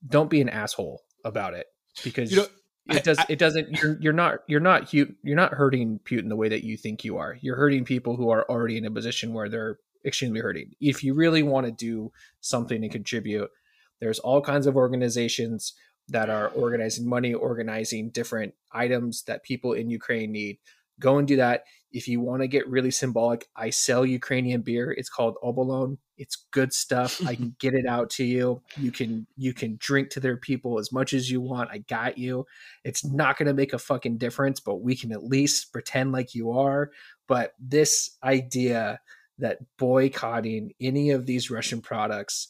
don't 0.07 0.31
be 0.31 0.41
an 0.41 0.49
asshole 0.49 1.03
about 1.23 1.53
it 1.53 1.67
because 2.03 2.31
You 2.31 2.37
know, 2.37 2.47
it 2.89 3.03
does 3.03 3.19
I- 3.19 3.25
it 3.29 3.37
doesn't 3.37 3.69
you're 3.79 3.97
you're 4.01 4.13
not 4.13 4.39
you're 4.47 4.59
not 4.59 4.91
you're 4.91 5.05
not 5.23 5.53
hurting 5.53 5.99
Putin 6.05 6.27
the 6.27 6.35
way 6.35 6.49
that 6.49 6.63
you 6.63 6.75
think 6.75 7.03
you 7.03 7.17
are. 7.17 7.37
You're 7.39 7.57
hurting 7.57 7.85
people 7.85 8.15
who 8.15 8.31
are 8.31 8.49
already 8.49 8.75
in 8.75 8.85
a 8.85 8.89
position 8.89 9.31
where 9.31 9.47
they're 9.47 9.77
extremely 10.03 10.39
hurting. 10.39 10.71
If 10.81 11.03
you 11.03 11.13
really 11.13 11.43
want 11.43 11.67
to 11.67 11.71
do 11.71 12.11
something 12.41 12.81
and 12.81 12.91
contribute, 12.91 13.51
there's 13.99 14.17
all 14.17 14.41
kinds 14.41 14.65
of 14.65 14.75
organizations 14.75 15.75
that 16.07 16.31
are 16.31 16.47
organizing 16.49 17.07
money, 17.07 17.35
organizing 17.35 18.09
different 18.09 18.55
items 18.71 19.21
that 19.27 19.43
people 19.43 19.73
in 19.73 19.91
Ukraine 19.91 20.31
need. 20.31 20.57
Go 20.99 21.17
and 21.17 21.27
do 21.27 21.37
that. 21.37 21.63
If 21.91 22.07
you 22.07 22.19
want 22.19 22.41
to 22.41 22.47
get 22.47 22.67
really 22.67 22.91
symbolic, 22.91 23.47
I 23.55 23.71
sell 23.71 24.05
Ukrainian 24.05 24.61
beer. 24.61 24.91
It's 24.91 25.09
called 25.09 25.37
Obolon. 25.43 25.97
It's 26.17 26.45
good 26.51 26.71
stuff. 26.71 27.25
I 27.25 27.35
can 27.35 27.55
get 27.59 27.73
it 27.73 27.87
out 27.87 28.11
to 28.11 28.23
you. 28.23 28.61
You 28.77 28.91
can 28.91 29.25
you 29.35 29.53
can 29.53 29.77
drink 29.79 30.09
to 30.11 30.19
their 30.19 30.37
people 30.37 30.77
as 30.77 30.91
much 30.91 31.13
as 31.13 31.31
you 31.31 31.41
want. 31.41 31.71
I 31.71 31.79
got 31.79 32.17
you. 32.17 32.45
It's 32.83 33.03
not 33.03 33.37
going 33.37 33.47
to 33.47 33.53
make 33.53 33.73
a 33.73 33.79
fucking 33.79 34.17
difference, 34.17 34.59
but 34.59 34.81
we 34.81 34.95
can 34.95 35.11
at 35.11 35.23
least 35.23 35.71
pretend 35.71 36.11
like 36.11 36.35
you 36.35 36.51
are. 36.51 36.91
But 37.27 37.53
this 37.59 38.17
idea 38.23 38.99
that 39.39 39.59
boycotting 39.77 40.73
any 40.79 41.11
of 41.11 41.25
these 41.25 41.49
Russian 41.49 41.81
products 41.81 42.49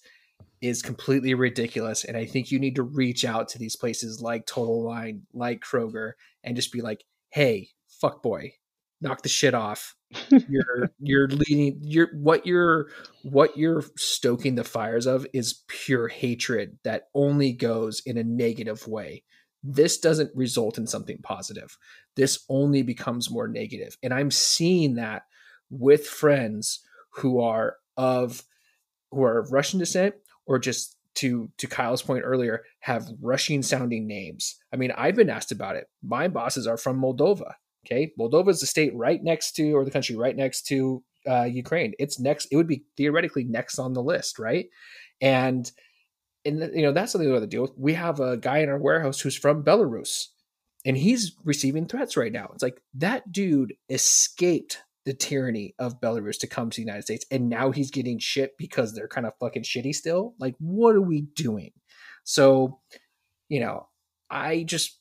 is 0.62 0.82
completely 0.82 1.34
ridiculous. 1.34 2.04
And 2.04 2.18
I 2.18 2.26
think 2.26 2.52
you 2.52 2.60
need 2.60 2.76
to 2.76 2.84
reach 2.84 3.24
out 3.24 3.47
to 3.50 3.60
these 3.60 3.76
places 3.76 4.22
like 4.22 4.45
Total 4.45 4.84
Wine, 4.84 5.22
like 5.34 5.62
Kroger, 5.62 6.14
and 6.43 6.56
just 6.56 6.74
be 6.74 6.82
like, 6.82 7.04
hey, 7.30 7.70
fuck 8.00 8.24
boy, 8.24 8.54
knock 9.02 9.22
the 9.22 9.30
shit 9.30 9.54
off. 9.54 9.95
you're 10.50 10.89
you're 11.00 11.28
leading 11.28 11.78
you're 11.84 12.10
what 12.14 12.43
you're 12.43 12.88
what 13.22 13.56
you're 13.56 13.84
stoking 13.95 14.56
the 14.56 14.64
fires 14.64 15.06
of 15.06 15.28
is 15.34 15.64
pure 15.68 16.08
hatred 16.08 16.80
that 16.84 17.04
only 17.14 17.52
goes 17.52 18.02
in 18.06 18.18
a 18.18 18.24
negative 18.24 18.88
way. 18.88 19.24
This 19.64 20.00
doesn't 20.00 20.32
result 20.36 20.78
in 20.78 20.88
something 20.88 21.20
positive. 21.22 21.78
This 22.16 22.43
only 22.50 22.82
becomes 22.82 23.30
more 23.30 23.47
negative. 23.47 23.97
And 24.02 24.14
I'm 24.14 24.32
seeing 24.32 24.95
that 24.95 25.24
with 25.70 26.08
friends 26.08 26.80
who 27.12 27.41
are 27.41 27.76
of 27.97 28.43
who 29.12 29.24
are 29.24 29.39
of 29.39 29.52
Russian 29.52 29.80
descent 29.80 30.16
or 30.45 30.58
just 30.58 30.95
to 31.16 31.50
to 31.58 31.68
Kyle's 31.68 32.02
point 32.02 32.24
earlier 32.24 32.64
have 32.80 33.10
Russian 33.22 33.62
sounding 33.62 34.08
names. 34.08 34.56
I 34.74 34.78
mean, 34.78 34.91
I've 34.91 35.16
been 35.16 35.30
asked 35.30 35.52
about 35.52 35.76
it. 35.76 35.88
My 36.02 36.28
bosses 36.28 36.66
are 36.66 36.78
from 36.78 37.00
Moldova. 37.00 37.54
Okay, 37.86 38.12
Moldova 38.20 38.50
is 38.50 38.60
the 38.60 38.68
state 38.68 38.96
right 38.96 39.24
next 39.24 39.54
to, 39.54 39.72
or 39.72 39.86
the 39.86 39.92
country 39.92 40.16
right 40.16 40.36
next 40.36 40.64
to 40.68 41.04
uh, 41.28 41.44
Ukraine. 41.44 41.94
It's 42.00 42.20
next. 42.20 42.48
It 42.52 42.56
would 42.56 42.68
be 42.68 42.84
theoretically 42.98 43.44
next 43.44 43.80
on 43.80 43.94
the 43.94 44.04
list, 44.04 44.40
right? 44.40 44.68
And 45.22 45.72
and 46.46 46.60
you 46.74 46.82
know 46.82 46.92
that's 46.92 47.12
something 47.12 47.28
we 47.28 47.34
have 47.34 47.44
to 47.44 47.48
deal 47.48 47.64
with. 47.64 47.74
We 47.78 47.94
have 47.94 48.20
a 48.20 48.38
guy 48.38 48.60
in 48.60 48.70
our 48.70 48.78
warehouse 48.78 49.20
who's 49.20 49.38
from 49.38 49.64
Belarus, 49.64 50.28
and 50.86 50.98
he's 50.98 51.36
receiving 51.44 51.88
threats 51.88 52.18
right 52.18 52.32
now. 52.32 52.50
It's 52.54 52.64
like 52.64 52.82
that 52.96 53.32
dude 53.32 53.74
escaped 53.90 54.80
the 55.06 55.14
tyranny 55.14 55.74
of 55.80 56.00
Belarus 56.00 56.40
to 56.40 56.48
come 56.48 56.70
to 56.70 56.76
the 56.76 56.86
United 56.86 57.04
States, 57.04 57.26
and 57.32 57.50
now 57.50 57.72
he's 57.72 57.92
getting 57.92 58.20
shit 58.20 58.58
because 58.58 58.94
they're 58.94 59.08
kind 59.08 59.26
of 59.26 59.34
fucking 59.40 59.64
shitty 59.64 59.96
still. 59.96 60.36
Like, 60.40 60.56
what 60.60 60.96
are 60.96 61.02
we 61.02 61.22
doing? 61.22 61.72
So, 62.24 62.80
you 63.48 63.60
know, 63.60 63.88
I 64.30 64.64
just 64.64 64.99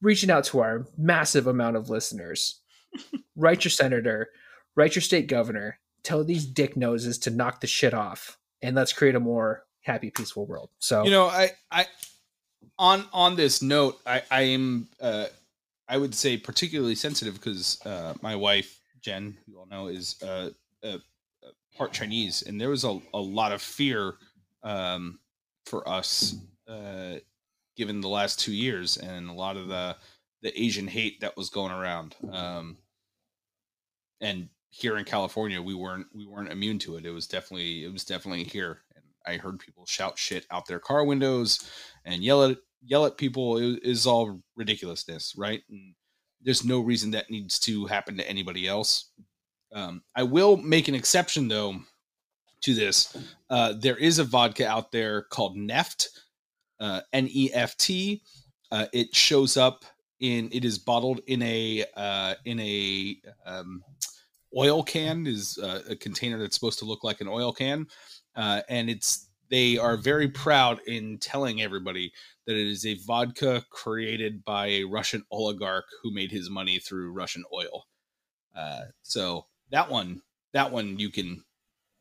reaching 0.00 0.30
out 0.30 0.44
to 0.44 0.60
our 0.60 0.86
massive 0.96 1.46
amount 1.46 1.76
of 1.76 1.90
listeners. 1.90 2.60
write 3.36 3.64
your 3.64 3.70
senator, 3.70 4.28
write 4.76 4.94
your 4.94 5.02
state 5.02 5.26
governor, 5.26 5.78
tell 6.02 6.24
these 6.24 6.46
dick 6.46 6.76
noses 6.76 7.18
to 7.18 7.30
knock 7.30 7.60
the 7.60 7.66
shit 7.66 7.94
off, 7.94 8.38
and 8.62 8.74
let's 8.76 8.92
create 8.92 9.14
a 9.14 9.20
more 9.20 9.64
happy, 9.82 10.10
peaceful 10.10 10.46
world. 10.46 10.70
So, 10.78 11.04
You 11.04 11.10
know, 11.10 11.26
I, 11.26 11.50
I, 11.70 11.86
on 12.78 13.04
on 13.12 13.36
this 13.36 13.60
note, 13.60 14.00
I, 14.06 14.22
I 14.30 14.42
am, 14.42 14.88
uh, 15.00 15.26
I 15.88 15.98
would 15.98 16.14
say 16.14 16.36
particularly 16.36 16.94
sensitive 16.94 17.34
because 17.34 17.78
uh, 17.84 18.14
my 18.22 18.36
wife 18.36 18.78
Jen, 19.00 19.36
who 19.46 19.52
you 19.52 19.58
all 19.58 19.66
know, 19.66 19.88
is 19.88 20.16
uh, 20.22 20.50
uh, 20.82 20.86
uh, 20.86 21.50
part 21.76 21.92
Chinese, 21.92 22.42
and 22.42 22.60
there 22.60 22.70
was 22.70 22.84
a, 22.84 23.00
a 23.14 23.20
lot 23.20 23.52
of 23.52 23.62
fear 23.62 24.14
um, 24.62 25.18
for 25.66 25.88
us, 25.88 26.36
uh, 26.68 27.16
given 27.78 28.00
the 28.00 28.08
last 28.08 28.40
two 28.40 28.52
years 28.52 28.96
and 28.98 29.30
a 29.30 29.32
lot 29.32 29.56
of 29.56 29.68
the 29.68 29.96
the 30.42 30.60
Asian 30.60 30.86
hate 30.86 31.20
that 31.20 31.36
was 31.36 31.48
going 31.50 31.72
around. 31.72 32.14
Um, 32.30 32.76
and 34.20 34.48
here 34.70 34.96
in 34.98 35.04
California, 35.04 35.62
we 35.62 35.74
weren't 35.74 36.06
we 36.14 36.26
weren't 36.26 36.52
immune 36.52 36.78
to 36.80 36.96
it. 36.96 37.06
It 37.06 37.10
was 37.10 37.26
definitely 37.26 37.84
it 37.84 37.92
was 37.92 38.04
definitely 38.04 38.44
here. 38.44 38.82
And 38.94 39.04
I 39.26 39.38
heard 39.38 39.58
people 39.60 39.86
shout 39.86 40.18
shit 40.18 40.46
out 40.50 40.66
their 40.66 40.80
car 40.80 41.04
windows 41.04 41.70
and 42.04 42.22
yell 42.22 42.44
at 42.44 42.58
yell 42.82 43.06
at 43.06 43.16
people. 43.16 43.56
It 43.56 43.80
is 43.82 44.06
all 44.06 44.40
ridiculousness, 44.56 45.34
right? 45.36 45.62
And 45.70 45.94
there's 46.42 46.64
no 46.64 46.80
reason 46.80 47.12
that 47.12 47.30
needs 47.30 47.58
to 47.60 47.86
happen 47.86 48.16
to 48.16 48.28
anybody 48.28 48.68
else. 48.68 49.10
Um, 49.72 50.02
I 50.16 50.22
will 50.22 50.56
make 50.56 50.88
an 50.88 50.94
exception 50.94 51.48
though 51.48 51.76
to 52.62 52.74
this. 52.74 53.16
Uh, 53.50 53.74
there 53.78 53.96
is 53.96 54.18
a 54.18 54.24
vodka 54.24 54.66
out 54.66 54.92
there 54.92 55.22
called 55.22 55.56
Neft, 55.56 56.08
uh, 56.80 57.00
N 57.12 57.28
E 57.30 57.50
F 57.52 57.76
T. 57.76 58.22
Uh, 58.70 58.86
it 58.92 59.14
shows 59.14 59.56
up 59.56 59.84
in. 60.20 60.48
It 60.52 60.64
is 60.64 60.78
bottled 60.78 61.20
in 61.26 61.42
a 61.42 61.84
uh, 61.96 62.34
in 62.44 62.60
a 62.60 63.16
um, 63.46 63.82
oil 64.56 64.82
can. 64.82 65.26
Is 65.26 65.58
uh, 65.62 65.82
a 65.90 65.96
container 65.96 66.38
that's 66.38 66.54
supposed 66.54 66.78
to 66.80 66.84
look 66.84 67.04
like 67.04 67.20
an 67.20 67.28
oil 67.28 67.52
can, 67.52 67.86
uh, 68.36 68.62
and 68.68 68.90
it's 68.90 69.28
they 69.50 69.78
are 69.78 69.96
very 69.96 70.28
proud 70.28 70.80
in 70.86 71.18
telling 71.18 71.62
everybody 71.62 72.12
that 72.46 72.56
it 72.56 72.66
is 72.66 72.84
a 72.84 72.94
vodka 73.06 73.64
created 73.70 74.44
by 74.44 74.66
a 74.66 74.84
Russian 74.84 75.24
oligarch 75.30 75.86
who 76.02 76.12
made 76.12 76.30
his 76.30 76.50
money 76.50 76.78
through 76.78 77.12
Russian 77.12 77.44
oil. 77.52 77.86
Uh, 78.54 78.82
so 79.02 79.46
that 79.70 79.90
one, 79.90 80.22
that 80.52 80.70
one 80.70 80.98
you 80.98 81.10
can 81.10 81.44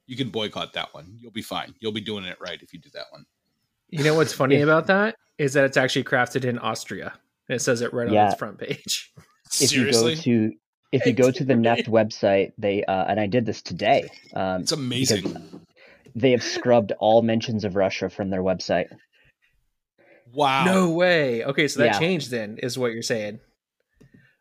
you 0.07 0.15
can 0.15 0.29
boycott 0.29 0.73
that 0.73 0.93
one. 0.93 1.17
You'll 1.19 1.31
be 1.31 1.41
fine. 1.41 1.73
You'll 1.79 1.91
be 1.91 2.01
doing 2.01 2.25
it 2.25 2.39
right 2.39 2.61
if 2.61 2.73
you 2.73 2.79
do 2.79 2.89
that 2.93 3.05
one. 3.11 3.25
You 3.89 4.03
know 4.03 4.15
what's 4.15 4.33
funny 4.33 4.55
If- 4.55 4.63
about 4.63 4.87
that 4.87 5.15
is 5.37 5.53
that 5.53 5.65
it's 5.65 5.77
actually 5.77 6.03
crafted 6.03 6.43
in 6.45 6.57
Austria. 6.59 7.13
and 7.47 7.55
It 7.55 7.59
says 7.59 7.81
it 7.81 7.93
right 7.93 8.07
on 8.07 8.13
Yeah. 8.13 8.29
its 8.29 8.37
front 8.39 8.57
page. 8.59 9.11
if 9.45 9.69
Seriously, 9.69 10.11
you 10.11 10.17
go 10.17 10.21
to 10.23 10.53
if 10.93 11.05
you 11.05 11.13
go 11.13 11.31
to 11.31 11.43
the 11.43 11.53
Neft 11.53 11.87
website, 11.87 12.53
they 12.57 12.83
uh, 12.85 13.05
and 13.05 13.19
I 13.19 13.27
did 13.27 13.45
this 13.45 13.61
today. 13.61 14.09
Um, 14.33 14.61
it's 14.61 14.71
amazing. 14.71 15.61
they 16.15 16.31
have 16.31 16.41
scrubbed 16.43 16.93
all 16.99 17.21
mentions 17.21 17.63
of 17.65 17.75
Russia 17.75 18.09
from 18.09 18.29
their 18.29 18.41
website. 18.41 18.87
Wow. 20.33 20.65
No 20.65 20.89
way. 20.91 21.43
Okay, 21.43 21.67
so 21.67 21.79
that 21.79 21.93
Yeah. 21.93 21.99
changed 21.99 22.31
then, 22.31 22.57
is 22.61 22.77
what 22.77 22.93
you're 22.93 23.01
saying. 23.03 23.39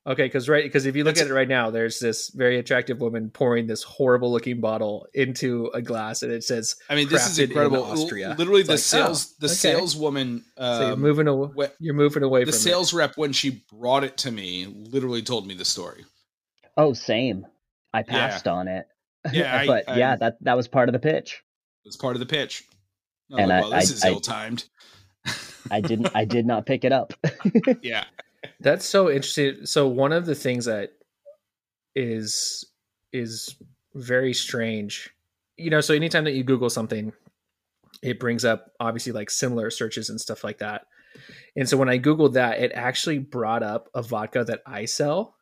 Okay, 0.06 0.22
because 0.26 0.48
right, 0.48 0.62
because 0.62 0.86
if 0.86 0.94
you 0.94 1.02
look 1.02 1.16
That's- 1.16 1.28
at 1.28 1.32
it 1.32 1.34
right 1.34 1.48
now, 1.48 1.70
there's 1.70 1.98
this 1.98 2.28
very 2.30 2.58
attractive 2.60 3.00
woman 3.00 3.28
pouring 3.30 3.66
this 3.66 3.82
horrible 3.82 4.30
looking 4.30 4.60
bottle 4.60 5.08
into 5.14 5.68
a 5.74 5.82
glass, 5.82 6.22
and 6.22 6.30
it 6.32 6.44
says, 6.44 6.76
I 6.88 6.94
mean, 6.94 7.08
this 7.08 7.26
is 7.26 7.36
crafted 7.38 7.42
in 7.44 7.50
incredible. 7.50 7.76
L- 7.78 7.84
Austria. 7.92 8.34
Literally, 8.38 8.60
It's 8.60 8.68
the 8.68 8.74
like, 8.74 8.80
sales, 8.80 9.32
oh, 9.32 9.36
the 9.40 9.46
okay. 9.46 9.54
saleswoman, 9.54 10.44
"So 10.56 10.80
you're 10.82 10.92
um, 10.92 11.00
moving 11.00 11.26
away, 11.26 11.68
you're 11.80 11.94
moving 11.94 12.22
away 12.22 12.44
the 12.44 12.52
from 12.52 12.58
sales 12.60 12.94
rep 12.94 13.16
when 13.16 13.32
she 13.32 13.64
brought 13.72 14.04
it 14.04 14.16
to 14.18 14.30
me, 14.30 14.66
literally 14.66 15.22
told 15.22 15.44
me 15.46 15.54
the 15.54 15.64
story. 15.64 16.04
Oh, 16.76 16.92
same. 16.92 17.44
I 17.92 18.02
passed 18.04 18.46
on 18.46 18.68
it. 18.68 18.86
Yeah, 19.32 19.64
but 19.66 19.88
I- 19.88 19.96
yeah, 19.98 20.14
that 20.14 20.36
that 20.42 20.56
was 20.56 20.68
part 20.68 20.88
of 20.88 20.92
the 20.92 21.00
pitch. 21.00 21.42
It 21.84 21.88
was 21.88 21.96
part 21.96 22.14
of 22.14 22.20
the 22.20 22.26
pitch. 22.26 22.62
I'm 23.32 23.40
And 23.40 23.48
like, 23.48 23.56
I- 23.58 23.60
well, 23.62 23.70
this 23.80 23.90
I- 23.90 23.94
is 23.94 24.04
I- 24.04 24.08
ill 24.10 24.20
timed. 24.20 24.66
I 25.68 25.80
didn't 25.80 26.10
I 26.14 26.24
did 26.24 26.46
not 26.46 26.64
pick 26.64 26.84
it 26.84 26.92
up. 26.92 27.12
yeah. 27.82 28.04
That's 28.66 28.84
so 28.84 29.08
interesting. 29.08 29.64
So 29.64 29.86
one 29.86 30.10
of 30.10 30.26
the 30.26 30.34
things 30.34 30.64
that 30.64 30.90
is 31.94 32.64
is 33.12 33.54
very 33.94 34.34
strange, 34.34 35.08
you 35.56 35.70
know, 35.70 35.80
so 35.80 35.94
anytime 35.94 36.24
that 36.24 36.32
you 36.32 36.42
Google 36.42 36.68
something, 36.68 37.12
it 38.02 38.18
brings 38.18 38.44
up 38.44 38.72
obviously 38.80 39.12
like 39.12 39.30
similar 39.30 39.70
searches 39.70 40.10
and 40.10 40.20
stuff 40.20 40.42
like 40.42 40.58
that. 40.58 40.86
And 41.54 41.68
so 41.68 41.76
when 41.76 41.88
I 41.88 42.00
Googled 42.00 42.32
that, 42.32 42.58
it 42.58 42.72
actually 42.74 43.20
brought 43.20 43.62
up 43.62 43.88
a 43.94 44.02
vodka 44.02 44.42
that 44.42 44.62
I 44.66 44.86
sell, 44.86 45.36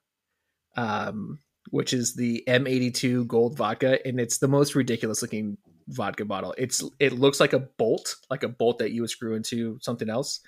um, 0.76 1.38
which 1.70 1.94
is 1.94 2.14
the 2.14 2.44
M82 2.46 3.26
Gold 3.26 3.56
Vodka, 3.56 4.06
and 4.06 4.20
it's 4.20 4.36
the 4.36 4.48
most 4.48 4.74
ridiculous 4.74 5.22
looking 5.22 5.56
vodka 5.88 6.26
bottle. 6.26 6.54
It's 6.58 6.84
it 7.00 7.14
looks 7.14 7.40
like 7.40 7.54
a 7.54 7.60
bolt, 7.78 8.16
like 8.28 8.42
a 8.42 8.48
bolt 8.48 8.80
that 8.80 8.92
you 8.92 9.00
would 9.00 9.08
screw 9.08 9.34
into 9.34 9.78
something 9.80 10.10
else, 10.10 10.40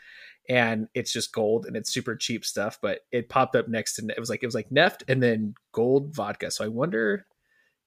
and 0.48 0.88
it's 0.94 1.12
just 1.12 1.32
gold 1.32 1.66
and 1.66 1.76
it's 1.76 1.90
super 1.92 2.14
cheap 2.16 2.44
stuff. 2.44 2.78
But 2.80 3.00
it 3.12 3.28
popped 3.28 3.56
up 3.56 3.68
next 3.68 3.96
to 3.96 4.06
it 4.08 4.18
was 4.20 4.30
like 4.30 4.42
it 4.42 4.46
was 4.46 4.54
like 4.54 4.70
Neft 4.70 5.02
and 5.08 5.22
then 5.22 5.54
Gold 5.72 6.14
Vodka. 6.14 6.50
So 6.50 6.64
I 6.64 6.68
wonder 6.68 7.26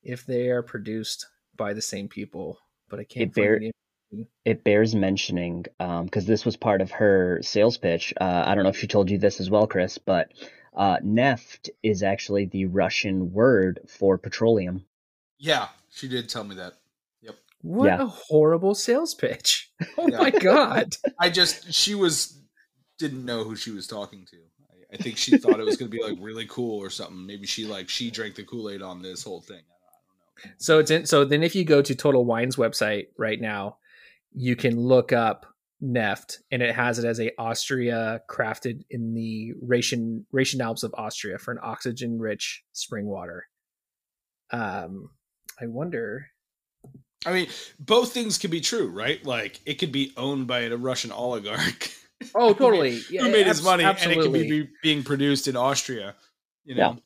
if 0.03 0.25
they 0.25 0.49
are 0.49 0.63
produced 0.63 1.25
by 1.55 1.73
the 1.73 1.81
same 1.81 2.07
people, 2.07 2.59
but 2.89 2.99
I 2.99 3.03
can't 3.03 3.29
It 3.29 3.33
bear- 3.33 3.61
It 4.45 4.63
bears 4.63 4.95
mentioning 4.95 5.65
because 5.77 6.25
this 6.25 6.43
was 6.45 6.55
part 6.57 6.81
of 6.81 6.89
her 6.91 7.39
sales 7.43 7.77
pitch. 7.77 8.13
Uh, 8.19 8.43
I 8.45 8.55
don't 8.55 8.63
know 8.63 8.69
if 8.71 8.77
she 8.77 8.87
told 8.87 9.09
you 9.11 9.17
this 9.17 9.39
as 9.39 9.49
well, 9.49 9.67
Chris, 9.67 9.97
but 9.99 10.31
uh, 10.75 10.97
neft 10.99 11.69
is 11.83 12.01
actually 12.01 12.45
the 12.45 12.65
Russian 12.65 13.31
word 13.33 13.81
for 13.87 14.17
petroleum. 14.17 14.85
Yeah, 15.37 15.67
she 15.91 16.07
did 16.07 16.27
tell 16.29 16.43
me 16.43 16.55
that. 16.55 16.73
Yep. 17.21 17.35
What 17.61 17.85
Yeah. 17.87 18.03
a 18.03 18.07
horrible 18.07 18.73
sales 18.73 19.13
pitch! 19.13 19.71
Oh 19.97 20.07
Yeah. 20.09 20.17
my 20.17 20.31
god! 20.31 20.95
I 21.19 21.29
just 21.29 21.73
she 21.73 21.93
was 21.95 22.38
didn't 22.99 23.25
know 23.25 23.43
who 23.43 23.55
she 23.55 23.71
was 23.71 23.87
talking 23.87 24.25
to. 24.25 24.37
I, 24.69 24.95
I 24.95 24.97
think 24.97 25.17
she 25.17 25.37
thought 25.37 25.59
it 25.59 25.65
was 25.65 25.77
going 25.77 25.89
to 25.89 25.97
be 25.97 26.03
like 26.03 26.17
really 26.21 26.45
cool 26.45 26.77
or 26.77 26.89
something. 26.89 27.25
Maybe 27.25 27.47
she 27.47 27.65
like 27.65 27.89
she 27.89 28.11
drank 28.11 28.35
the 28.35 28.43
Kool 28.43 28.69
Aid 28.69 28.81
on 28.81 29.01
this 29.01 29.23
whole 29.23 29.41
thing. 29.41 29.57
I 29.57 30.45
don't, 30.45 30.45
I 30.45 30.47
don't 30.47 30.51
know. 30.51 30.55
So 30.59 30.79
it's 30.79 30.91
in. 30.91 31.05
So 31.05 31.25
then, 31.25 31.41
if 31.41 31.55
you 31.55 31.63
go 31.63 31.81
to 31.81 31.95
Total 31.95 32.23
Wine's 32.23 32.57
website 32.57 33.07
right 33.17 33.39
now, 33.39 33.77
you 34.33 34.55
can 34.55 34.79
look 34.79 35.11
up 35.11 35.47
Neft, 35.81 36.37
and 36.51 36.61
it 36.61 36.75
has 36.75 36.99
it 36.99 37.05
as 37.05 37.19
a 37.19 37.31
Austria 37.39 38.21
crafted 38.29 38.83
in 38.89 39.13
the 39.13 39.53
Ration 39.61 40.25
Ration 40.31 40.61
Alps 40.61 40.83
of 40.83 40.93
Austria 40.95 41.37
for 41.37 41.51
an 41.51 41.59
oxygen-rich 41.63 42.63
spring 42.73 43.07
water. 43.07 43.47
Um, 44.51 45.09
I 45.61 45.67
wonder. 45.67 46.27
I 47.25 47.33
mean, 47.33 47.47
both 47.79 48.13
things 48.13 48.37
could 48.37 48.51
be 48.51 48.61
true, 48.61 48.87
right? 48.89 49.23
Like 49.25 49.59
it 49.65 49.75
could 49.75 49.91
be 49.91 50.13
owned 50.17 50.47
by 50.47 50.61
a 50.61 50.75
Russian 50.75 51.11
oligarch. 51.11 51.91
Oh, 52.35 52.53
totally. 52.55 53.01
Yeah, 53.09 53.23
who 53.23 53.31
made 53.31 53.47
his 53.47 53.63
money, 53.63 53.83
Absolutely. 53.83 54.25
and 54.25 54.35
it 54.35 54.39
could 54.39 54.49
be 54.49 54.61
be 54.63 54.69
being 54.83 55.03
produced 55.03 55.47
in 55.47 55.55
Austria. 55.55 56.15
You 56.65 56.75
know, 56.75 56.97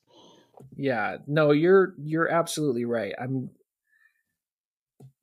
Yeah, 0.76 1.18
no, 1.28 1.52
you're 1.52 1.94
you're 1.98 2.30
absolutely 2.30 2.86
right. 2.86 3.14
I'm 3.20 3.50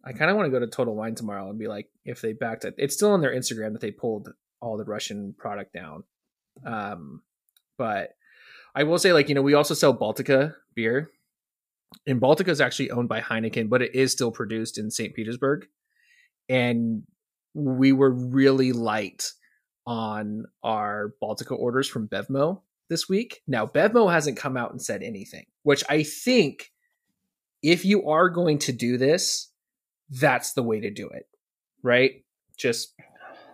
I 0.04 0.12
kind 0.12 0.30
of 0.30 0.36
want 0.36 0.46
to 0.46 0.50
go 0.50 0.60
to 0.60 0.66
Total 0.66 0.94
Wine 0.94 1.14
tomorrow 1.14 1.50
and 1.50 1.58
be 1.58 1.68
like 1.68 1.88
if 2.04 2.20
they 2.20 2.32
backed 2.32 2.64
it. 2.64 2.74
It's 2.78 2.94
still 2.94 3.10
on 3.12 3.20
their 3.20 3.34
Instagram 3.34 3.72
that 3.72 3.80
they 3.80 3.90
pulled 3.90 4.30
all 4.60 4.76
the 4.78 4.84
Russian 4.84 5.34
product 5.36 5.72
down. 5.74 6.04
Um 6.64 7.22
but 7.76 8.10
I 8.74 8.84
will 8.84 8.98
say 8.98 9.12
like, 9.12 9.28
you 9.28 9.34
know, 9.34 9.42
we 9.42 9.54
also 9.54 9.74
sell 9.74 9.96
Baltica 9.96 10.54
beer. 10.74 11.10
And 12.06 12.20
Baltica 12.20 12.48
is 12.48 12.60
actually 12.60 12.90
owned 12.92 13.08
by 13.08 13.20
Heineken, 13.20 13.68
but 13.68 13.82
it 13.82 13.94
is 13.94 14.12
still 14.12 14.30
produced 14.30 14.78
in 14.78 14.90
St. 14.90 15.12
Petersburg. 15.12 15.66
And 16.48 17.02
we 17.52 17.92
were 17.92 18.10
really 18.10 18.72
light 18.72 19.32
on 19.86 20.46
our 20.62 21.14
Baltica 21.22 21.58
orders 21.58 21.88
from 21.88 22.08
Bevmo 22.08 22.62
this 22.88 23.08
week. 23.08 23.40
Now, 23.46 23.66
Bevmo 23.66 24.12
hasn't 24.12 24.36
come 24.36 24.56
out 24.56 24.70
and 24.72 24.82
said 24.82 25.02
anything, 25.02 25.46
which 25.62 25.82
I 25.88 26.02
think 26.02 26.70
if 27.62 27.84
you 27.84 28.08
are 28.08 28.28
going 28.28 28.58
to 28.58 28.72
do 28.72 28.96
this, 28.96 29.50
that's 30.10 30.52
the 30.52 30.62
way 30.62 30.80
to 30.80 30.90
do 30.90 31.08
it, 31.08 31.26
right? 31.82 32.24
Just, 32.56 32.94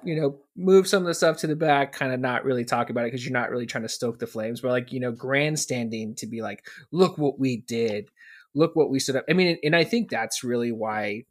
you 0.05 0.21
know, 0.21 0.39
move 0.57 0.89
some 0.89 1.03
of 1.03 1.07
the 1.07 1.15
stuff 1.15 1.39
to 1.39 1.47
the 1.47 1.57
back, 1.57 1.93
kind 1.93 2.13
of 2.13 2.21
not 2.21 2.45
really 2.45 2.65
talk 2.65 2.91
about 2.91 3.03
it 3.03 3.09
because 3.09 3.25
you're 3.25 3.39
not 3.39 3.51
really 3.51 3.67
trying 3.67 3.83
to 3.83 3.89
stoke 3.89 4.19
the 4.19 4.27
flames, 4.27 4.61
but 4.61 4.71
like, 4.71 4.93
you 4.93 5.01
know, 5.01 5.13
grandstanding 5.13 6.15
to 6.17 6.27
be 6.27 6.43
like, 6.43 6.65
look 6.93 7.19
what 7.19 7.39
we 7.39 7.59
did, 7.59 8.09
look 8.55 8.75
what 8.75 8.91
we 8.91 8.99
stood 8.99 9.17
up. 9.17 9.25
I 9.29 9.35
mean, 9.35 9.59
and 9.63 9.77
I 9.77 9.85
think 9.85 10.11
that's 10.11 10.43
really 10.43 10.73
why 10.73 11.25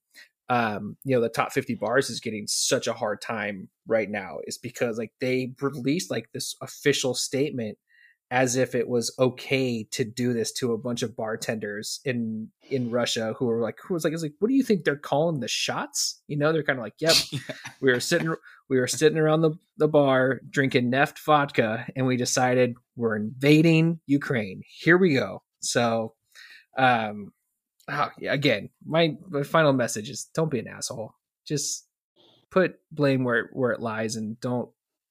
um 0.50 0.96
you 1.04 1.16
know 1.16 1.22
the 1.22 1.30
top 1.30 1.52
50 1.52 1.76
bars 1.76 2.10
is 2.10 2.20
getting 2.20 2.46
such 2.48 2.88
a 2.88 2.94
hard 2.94 3.20
time 3.20 3.68
right 3.88 4.10
now 4.10 4.38
is 4.46 4.58
because 4.58 4.98
like 4.98 5.12
they 5.20 5.54
released 5.60 6.12
like 6.12 6.30
this 6.34 6.56
official 6.62 7.16
statement 7.16 7.78
as 8.32 8.56
if 8.56 8.74
it 8.74 8.88
was 8.90 9.14
okay 9.20 9.84
to 9.92 10.04
do 10.04 10.34
this 10.34 10.52
to 10.52 10.74
a 10.74 10.78
bunch 10.78 11.04
of 11.04 11.16
bartenders 11.16 12.00
in 12.06 12.50
in 12.70 12.90
Russia 12.90 13.36
who 13.38 13.46
were 13.46 13.62
like 13.62 13.78
who 13.84 13.94
was 13.94 14.04
like 14.04 14.14
it's 14.14 14.24
like 14.24 14.34
what 14.40 14.48
do 14.48 14.56
you 14.56 14.64
think 14.64 14.84
they're 14.84 14.96
calling 14.96 15.40
the 15.40 15.48
shots? 15.48 16.22
You 16.28 16.38
know 16.38 16.52
they're 16.52 16.64
kind 16.64 16.80
of 16.80 16.84
like 16.84 16.96
yep 17.00 17.16
we 17.82 17.92
were 17.92 18.00
sitting 18.00 18.34
we 18.68 18.80
were 18.80 18.88
sitting 18.88 19.20
around 19.20 19.42
the, 19.42 19.52
the 19.78 19.88
bar 19.88 20.42
drinking 20.50 20.92
neft 20.92 21.20
vodka 21.24 21.86
and 21.96 22.08
we 22.08 22.18
decided 22.18 22.76
we're 22.96 23.16
invading 23.16 24.00
Ukraine. 24.08 24.64
Here 24.68 24.98
we 24.98 25.14
go. 25.14 25.44
So 25.60 26.16
um 26.78 27.32
oh, 27.90 28.10
yeah, 28.20 28.34
again, 28.34 28.70
my, 28.86 29.16
my 29.30 29.44
final 29.44 29.74
message 29.74 30.10
is 30.10 30.30
don't 30.34 30.52
be 30.52 30.60
an 30.60 30.68
asshole. 30.68 31.14
Just 31.48 31.88
put 32.52 32.76
blame 32.92 33.24
where 33.24 33.50
where 33.54 33.72
it 33.72 33.80
lies 33.82 34.16
and 34.16 34.40
don't 34.40 34.70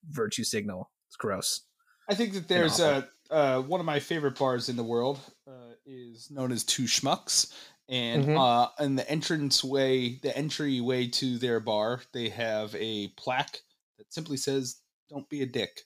virtue 0.09 0.45
signal. 0.45 0.91
It's 1.09 1.16
gross. 1.16 1.62
I 2.09 2.14
think 2.14 2.33
that 2.35 2.49
there's 2.49 2.81
a 2.81 3.09
uh, 3.31 3.61
one 3.62 3.81
of 3.81 3.87
my 3.87 3.99
favorite 4.01 4.39
bars 4.39 4.68
in 4.68 4.77
the 4.77 4.83
world 4.85 5.18
uh, 5.49 5.72
is 5.87 6.31
known 6.31 6.53
as 6.53 6.62
Two 6.64 6.85
Schmucks, 6.85 7.53
and 7.89 8.25
Mhm. 8.27 8.39
uh, 8.39 8.68
in 8.85 8.97
the 8.97 9.09
entrance 9.11 9.64
way, 9.64 10.18
the 10.22 10.37
entry 10.37 10.81
way 10.81 11.09
to 11.09 11.39
their 11.39 11.61
bar, 11.61 12.03
they 12.12 12.29
have 12.29 12.75
a 12.75 13.09
plaque 13.16 13.61
that 13.99 14.12
simply 14.12 14.37
says 14.37 14.81
"Don't 15.09 15.29
be 15.29 15.43
a 15.43 15.47
dick." 15.47 15.81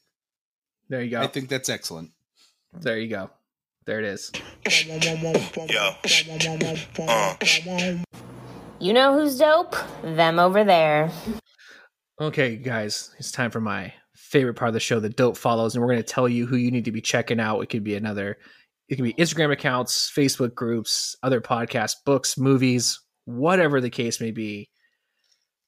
There 0.89 1.03
you 1.03 1.11
go. 1.11 1.20
I 1.20 1.26
think 1.26 1.49
that's 1.49 1.68
excellent. 1.68 2.11
there 2.72 2.99
you 2.99 3.09
go. 3.09 3.30
There 3.89 4.01
it 4.01 4.05
is. 4.05 4.30
Yo. 5.66 5.91
You 8.80 8.93
know 8.93 9.14
who's 9.14 9.39
dope? 9.39 9.76
Them 10.03 10.39
over 10.39 10.62
there. 10.62 11.11
Okay, 12.20 12.57
guys, 12.57 13.14
it's 13.18 13.32
time 13.32 13.51
for 13.51 13.62
my 13.62 13.95
favorite 14.14 14.57
part 14.57 14.68
of 14.68 14.74
the 14.74 14.80
show, 14.80 15.01
the 15.01 15.09
dope 15.09 15.39
follows, 15.39 15.74
and 15.74 15.80
we're 15.80 15.91
going 15.91 16.03
to 16.03 16.07
tell 16.07 16.28
you 16.28 16.45
who 16.45 16.57
you 16.57 16.70
need 16.70 16.84
to 16.84 16.93
be 16.93 17.01
checking 17.01 17.41
out. 17.41 17.62
It 17.62 17.70
could 17.70 17.82
be 17.82 17.95
another, 17.95 18.36
it 18.91 18.97
could 18.97 19.05
be 19.05 19.14
Instagram 19.14 19.53
accounts, 19.53 20.12
Facebook 20.14 20.55
groups, 20.55 21.16
other 21.22 21.41
podcasts, 21.41 21.97
books, 22.05 22.36
movies, 22.36 23.01
whatever 23.24 23.80
the 23.80 23.89
case 23.89 24.20
may 24.20 24.32
be. 24.32 24.68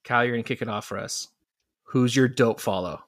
Kyle, 0.04 0.24
you're 0.24 0.34
going 0.34 0.44
to 0.44 0.48
kick 0.48 0.60
it 0.60 0.68
off 0.68 0.84
for 0.84 0.98
us. 0.98 1.26
Who's 1.84 2.14
your 2.14 2.28
dope 2.28 2.60
follow? 2.60 3.00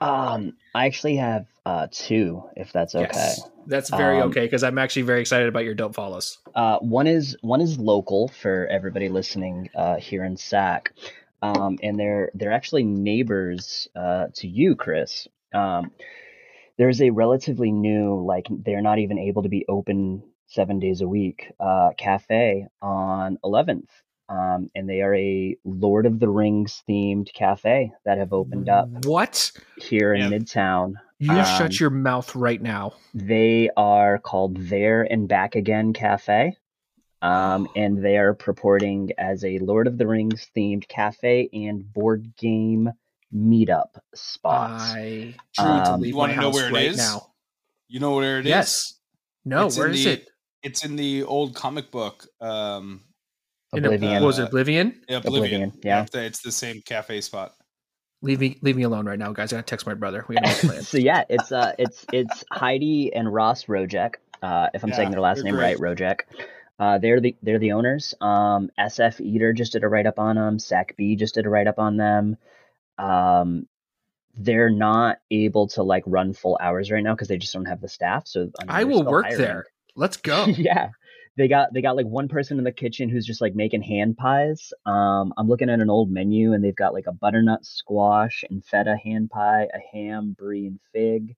Um, 0.00 0.52
I 0.72 0.86
actually 0.86 1.16
have 1.16 1.46
uh, 1.66 1.88
two, 1.90 2.44
if 2.56 2.72
that's 2.72 2.94
okay. 2.94 3.10
Yes, 3.12 3.40
that's 3.66 3.90
very 3.90 4.20
Um, 4.20 4.30
okay 4.30 4.40
because 4.46 4.62
I'm 4.62 4.78
actually 4.78 5.02
very 5.02 5.20
excited 5.20 5.48
about 5.48 5.64
your 5.64 5.74
dope 5.74 5.94
follows. 5.94 6.38
Uh, 6.54 6.78
one 6.78 7.06
is 7.06 7.36
one 7.40 7.60
is 7.60 7.78
local 7.78 8.28
for 8.28 8.66
everybody 8.70 9.08
listening 9.08 9.70
uh, 9.74 9.96
here 9.96 10.24
in 10.24 10.36
SAC, 10.36 10.92
um, 11.42 11.78
and 11.82 11.98
they're 11.98 12.30
they're 12.34 12.52
actually 12.52 12.84
neighbors 12.84 13.88
uh, 13.96 14.26
to 14.36 14.48
you, 14.48 14.76
Chris. 14.76 15.28
Um, 15.54 15.90
there's 16.78 17.02
a 17.02 17.10
relatively 17.10 17.70
new, 17.70 18.24
like 18.24 18.46
they're 18.50 18.80
not 18.80 18.98
even 18.98 19.18
able 19.18 19.42
to 19.42 19.48
be 19.48 19.64
open 19.68 20.22
seven 20.46 20.78
days 20.78 21.00
a 21.00 21.08
week, 21.08 21.52
uh, 21.60 21.90
cafe 21.96 22.66
on 22.80 23.38
11th, 23.44 23.88
um, 24.28 24.70
and 24.74 24.88
they 24.88 25.00
are 25.02 25.14
a 25.14 25.56
Lord 25.64 26.06
of 26.06 26.18
the 26.20 26.28
Rings 26.28 26.82
themed 26.88 27.32
cafe 27.34 27.92
that 28.04 28.18
have 28.18 28.32
opened 28.32 28.68
up 28.68 28.88
What? 29.04 29.52
here 29.76 30.14
in 30.14 30.30
Yeah. 30.30 30.38
Midtown. 30.38 30.94
You 31.18 31.32
Um, 31.32 31.44
shut 31.44 31.78
your 31.78 31.90
mouth 31.90 32.34
right 32.34 32.60
now. 32.60 32.94
They 33.14 33.70
are 33.76 34.18
called 34.18 34.56
There 34.56 35.02
and 35.02 35.28
Back 35.28 35.54
Again 35.54 35.92
Cafe. 35.92 36.56
Um, 37.20 37.68
and 37.76 38.04
they 38.04 38.16
are 38.16 38.34
purporting 38.34 39.12
as 39.18 39.44
a 39.44 39.58
Lord 39.60 39.86
of 39.86 39.98
the 39.98 40.06
Rings 40.06 40.48
themed 40.56 40.88
cafe 40.88 41.48
and 41.52 41.92
board 41.92 42.34
game 42.36 42.90
meetup 43.34 43.98
spots. 44.14 44.82
I 44.94 45.00
need 45.00 45.36
Um, 45.58 46.04
You 46.04 46.16
wanna 46.16 46.36
know 46.36 46.50
where 46.50 46.68
it 46.68 46.72
right 46.72 46.86
is? 46.86 46.96
now. 46.96 47.28
You 47.88 48.00
know 48.00 48.16
where 48.16 48.38
it 48.40 48.46
is? 48.46 48.50
Yes. 48.50 48.94
No, 49.44 49.66
It's 49.66 49.76
where 49.78 49.86
in 49.88 49.92
the- 49.94 50.06
it? 50.08 50.28
It's 50.62 50.84
in 50.84 50.96
the 50.96 51.22
old 51.24 51.54
comic 51.54 51.90
book. 51.90 52.26
Um, 52.40 53.02
In 53.04 53.11
Oblivion. 53.72 54.22
A, 54.22 54.26
was 54.26 54.38
it 54.38 54.44
Oblivion? 54.48 55.00
Oblivion. 55.08 55.26
Oblivion, 55.26 55.72
yeah. 55.82 56.04
It's 56.12 56.40
the- 56.40 56.52
same 56.52 56.82
cafe 56.82 57.20
spot. 57.20 57.54
Leave 58.24 58.38
me, 58.38 58.56
leave 58.62 58.76
me 58.76 58.84
alone 58.84 59.04
right 59.06 59.18
now, 59.18 59.32
guys. 59.32 59.52
I 59.52 59.56
gotta 59.56 59.66
text 59.66 59.84
my 59.86 59.94
brother. 59.94 60.24
We 60.28 60.36
gotta 60.36 60.54
plan. 60.66 60.82
so 60.82 60.96
yeah, 60.98 61.24
it's 61.28 61.50
uh, 61.50 61.72
it's 61.78 62.06
it's 62.12 62.44
Heidi 62.52 63.12
and 63.12 63.32
Ross 63.32 63.64
Rojek. 63.64 64.14
Uh, 64.42 64.68
if 64.74 64.84
I'm 64.84 64.90
Yeah, 64.90 64.96
saying 64.96 65.10
their 65.10 65.20
last 65.20 65.42
name 65.42 65.54
great. 65.54 65.78
right, 65.80 65.96
Rojek. 65.96 66.20
Uh, 66.78 66.98
they're 66.98 67.20
the 67.20 67.34
they're 67.42 67.58
the 67.58 67.72
owners. 67.72 68.14
Um, 68.20 68.70
SF 68.78 69.20
Eater 69.20 69.52
just 69.52 69.72
did 69.72 69.82
a 69.82 69.88
write 69.88 70.06
up 70.06 70.18
on 70.20 70.36
them. 70.36 70.58
Sac 70.60 70.96
Bee 70.96 71.16
just 71.16 71.34
did 71.34 71.46
a 71.46 71.48
write 71.48 71.66
up 71.66 71.78
on 71.80 71.96
them. 71.96 72.36
Um, 72.98 73.66
they're 74.36 74.70
not 74.70 75.18
able 75.30 75.66
to 75.68 75.82
like 75.82 76.04
run 76.06 76.32
full 76.32 76.56
hours 76.60 76.90
right 76.90 77.02
now 77.02 77.14
because 77.14 77.28
they 77.28 77.38
just 77.38 77.52
don't 77.52 77.66
have 77.66 77.80
the 77.80 77.88
staff. 77.88 78.26
So 78.26 78.50
I, 78.60 78.64
mean, 78.64 78.70
I 78.70 78.84
will 78.84 79.04
work 79.04 79.24
hiring. 79.24 79.38
there. 79.38 79.64
Let's 79.96 80.16
go. 80.16 80.44
yeah. 80.46 80.90
They 81.36 81.48
got 81.48 81.72
they 81.72 81.80
got 81.80 81.96
like 81.96 82.06
one 82.06 82.28
person 82.28 82.58
in 82.58 82.64
the 82.64 82.72
kitchen 82.72 83.08
who's 83.08 83.24
just 83.26 83.40
like 83.40 83.54
making 83.54 83.82
hand 83.82 84.16
pies. 84.18 84.72
Um, 84.84 85.32
I'm 85.38 85.48
looking 85.48 85.70
at 85.70 85.80
an 85.80 85.88
old 85.90 86.10
menu 86.10 86.52
and 86.52 86.62
they've 86.62 86.76
got 86.76 86.92
like 86.92 87.06
a 87.06 87.12
butternut 87.12 87.64
squash 87.64 88.44
and 88.50 88.64
feta 88.64 88.96
hand 89.02 89.30
pie, 89.30 89.68
a 89.74 89.78
ham, 89.96 90.36
brie, 90.38 90.66
and 90.66 90.80
fig, 90.92 91.36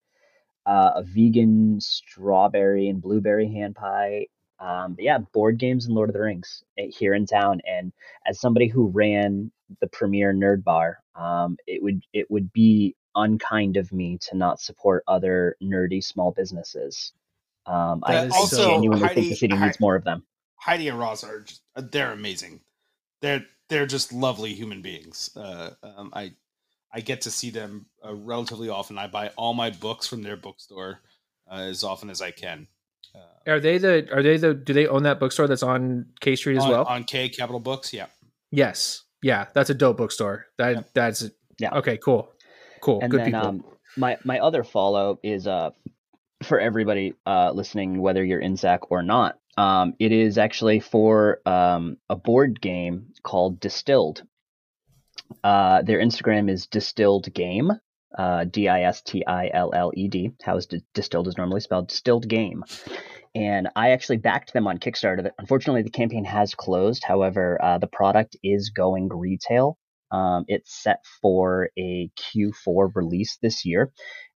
uh, 0.66 0.93
a 0.97 1.03
vegan 1.05 1.81
strawberry 1.81 2.89
and 2.89 3.01
blueberry 3.03 3.49
hand 3.53 3.77
pie. 3.77 4.27
Um, 4.59 4.97
yeah, 4.99 5.19
board 5.19 5.59
games 5.59 5.87
and 5.87 5.95
Lord 5.95 6.09
of 6.11 6.15
the 6.15 6.21
Rings 6.23 6.65
eh, 6.79 6.89
here 6.89 7.15
in 7.15 7.27
town. 7.27 7.61
And 7.66 7.93
as 8.27 8.41
somebody 8.41 8.69
who 8.69 8.89
ran 8.89 9.53
the 9.81 9.89
premier 9.89 10.33
nerd 10.33 10.65
bar, 10.65 11.01
um, 11.15 11.57
it 11.66 11.83
would 11.83 12.03
it 12.12 12.31
would 12.31 12.53
be 12.53 12.97
unkind 13.15 13.77
of 13.77 13.93
me 13.93 14.19
to 14.19 14.37
not 14.37 14.61
support 14.61 15.05
other 15.07 15.57
nerdy 15.62 16.03
small 16.03 16.33
businesses. 16.33 17.12
Um, 17.66 18.03
I, 18.05 18.12
That 18.27 18.32
I 18.32 18.39
is 18.43 18.51
so- 18.51 18.69
genuinely 18.70 19.07
Heidi- 19.07 19.15
think 19.15 19.28
the 19.31 19.36
city 19.36 19.57
needs 19.57 19.81
more 19.81 19.97
of 19.97 20.05
them. 20.05 20.24
Heidi 20.57 20.89
and 20.89 20.99
Ross 20.99 21.24
are 21.24 21.41
just, 21.41 21.62
uh, 21.77 21.82
they're 21.91 22.12
amazing. 22.12 22.61
They're 23.20 23.45
they're 23.69 23.86
just 23.86 24.12
lovely 24.12 24.53
human 24.55 24.82
beings. 24.82 25.31
Uh, 25.36 25.70
um, 25.82 26.11
I 26.15 26.35
I 26.93 27.01
get 27.01 27.23
to 27.23 27.31
see 27.31 27.51
them 27.51 27.86
uh, 28.05 28.15
relatively 28.15 28.69
often. 28.69 28.99
I 28.99 29.07
buy 29.07 29.28
all 29.36 29.55
my 29.55 29.70
books 29.70 30.07
from 30.07 30.23
their 30.23 30.36
bookstore 30.36 31.01
uh, 31.51 31.57
as 31.57 31.82
often 31.85 32.11
as 32.11 32.20
I 32.23 32.31
can. 32.31 32.66
Uh, 33.15 33.51
Are 33.53 33.61
they 33.61 33.78
the? 33.78 34.09
Are 34.12 34.23
they 34.23 34.36
the? 34.36 34.55
Do 34.55 34.73
they 34.73 34.86
own 34.86 35.03
that 35.05 35.19
bookstore 35.20 35.47
that's 35.49 35.62
on 35.62 36.07
K 36.20 36.36
Street 36.36 36.57
as 36.59 36.65
on, 36.65 36.70
well? 36.70 36.85
on 36.85 37.05
K 37.05 37.28
Capital 37.28 37.61
Books, 37.61 37.93
yeah. 37.93 38.07
yes. 38.51 39.03
Yeah, 39.23 39.47
that's 39.55 39.70
a 39.70 39.74
dope 39.74 39.97
bookstore. 39.97 40.47
That 40.59 40.74
Yep. 40.77 40.91
that's 40.95 41.31
Yeah. 41.59 41.74
Okay, 41.77 41.97
cool, 41.97 42.31
cool, 42.82 43.01
and 43.01 43.11
good 43.11 43.20
then 43.20 43.27
people. 43.32 43.41
um 43.49 43.65
my 43.97 44.19
my 44.24 44.39
other 44.41 44.65
follow 44.65 45.19
is 45.23 45.47
uh 45.47 45.70
for 46.45 46.61
everybody 46.61 47.15
uh 47.27 47.51
listening 47.53 48.01
whether 48.01 48.25
you're 48.25 48.41
in 48.41 48.57
SAC 48.57 48.91
or 48.91 49.03
not. 49.03 49.39
Um 49.57 49.95
it 49.99 50.12
is 50.12 50.39
actually 50.39 50.81
for 50.81 51.41
um 51.47 51.97
a 52.09 52.16
board 52.16 52.61
game 52.61 53.12
called 53.23 53.61
distilled. 53.61 54.23
Uh 55.43 55.83
their 55.83 55.99
instagram 55.99 56.51
is 56.51 56.66
distilled 56.66 57.33
game 57.33 57.73
uh 58.16 58.45
d-i-s-t-i-l-l-e-d 58.45 60.31
how 60.43 60.57
is 60.57 60.66
di- 60.66 60.85
distilled 60.95 61.29
is 61.29 61.37
normally 61.37 61.61
spelled 61.61 61.89
distilled 61.89 62.29
game. 62.29 62.65
And 63.35 63.69
i 63.75 63.91
actually 63.91 64.19
backed 64.19 64.53
them 64.53 64.66
on 64.66 64.79
kickstarter. 64.79 65.29
Unfortunately 65.39 65.83
the 65.83 65.91
campaign 65.91 66.25
has 66.25 66.55
closed. 66.55 67.03
However 67.05 67.59
uh, 67.62 67.79
the 67.79 67.89
product 67.89 68.37
is 68.43 68.71
going 68.71 69.09
retail. 69.09 69.79
Um, 70.15 70.45
it's 70.47 70.83
set 70.83 71.05
for 71.21 71.71
a 71.77 72.09
Q4 72.16 72.95
release 72.95 73.37
this 73.43 73.65
year, 73.65 73.93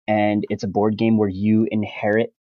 and 0.08 0.44
it's 0.50 0.64
a 0.64 0.68
board 0.68 0.96
game 0.96 1.18
where 1.18 1.28
you 1.28 1.66
inherit 1.70 2.32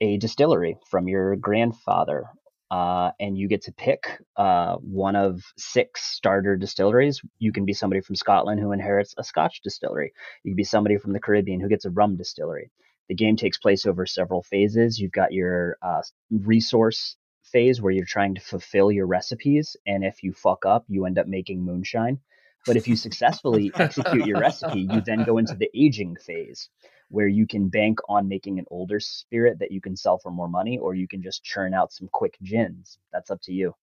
a 0.00 0.18
distillery 0.18 0.78
from 0.90 1.08
your 1.08 1.36
grandfather, 1.36 2.24
uh, 2.70 3.12
and 3.20 3.38
you 3.38 3.48
get 3.48 3.62
to 3.62 3.72
pick 3.72 4.20
uh, 4.36 4.76
one 4.76 5.16
of 5.16 5.42
six 5.56 6.02
starter 6.02 6.56
distilleries. 6.56 7.20
You 7.38 7.52
can 7.52 7.64
be 7.64 7.72
somebody 7.72 8.00
from 8.00 8.16
Scotland 8.16 8.60
who 8.60 8.72
inherits 8.72 9.14
a 9.16 9.24
Scotch 9.24 9.60
distillery. 9.62 10.12
You 10.42 10.52
can 10.52 10.56
be 10.56 10.64
somebody 10.64 10.98
from 10.98 11.12
the 11.12 11.20
Caribbean 11.20 11.60
who 11.60 11.68
gets 11.68 11.84
a 11.84 11.90
rum 11.90 12.16
distillery. 12.16 12.70
The 13.08 13.14
game 13.14 13.36
takes 13.36 13.58
place 13.58 13.86
over 13.86 14.06
several 14.06 14.42
phases. 14.42 14.98
You've 14.98 15.12
got 15.12 15.32
your 15.32 15.76
uh, 15.82 16.02
resource 16.30 17.16
phase 17.44 17.80
where 17.80 17.92
you're 17.92 18.06
trying 18.06 18.34
to 18.34 18.40
fulfill 18.40 18.90
your 18.90 19.06
recipes, 19.06 19.76
and 19.86 20.04
if 20.04 20.22
you 20.22 20.32
fuck 20.32 20.64
up, 20.66 20.84
you 20.88 21.06
end 21.06 21.18
up 21.18 21.26
making 21.26 21.62
moonshine. 21.62 22.18
But 22.66 22.76
if 22.76 22.88
you 22.88 22.96
successfully 22.96 23.70
execute 23.78 24.26
your 24.26 24.40
recipe, 24.40 24.80
you 24.80 25.00
then 25.00 25.24
go 25.24 25.38
into 25.38 25.54
the 25.54 25.70
aging 25.74 26.16
phase 26.16 26.68
where 27.08 27.28
you 27.28 27.46
can 27.46 27.68
bank 27.68 27.98
on 28.08 28.28
making 28.28 28.58
an 28.58 28.64
older 28.70 28.98
spirit 28.98 29.58
that 29.58 29.70
you 29.70 29.80
can 29.80 29.96
sell 29.96 30.18
for 30.18 30.30
more 30.30 30.48
money, 30.48 30.78
or 30.78 30.94
you 30.94 31.06
can 31.06 31.22
just 31.22 31.44
churn 31.44 31.74
out 31.74 31.92
some 31.92 32.08
quick 32.12 32.36
gins. 32.42 32.98
That's 33.12 33.30
up 33.30 33.40
to 33.42 33.52
you. 33.52 33.74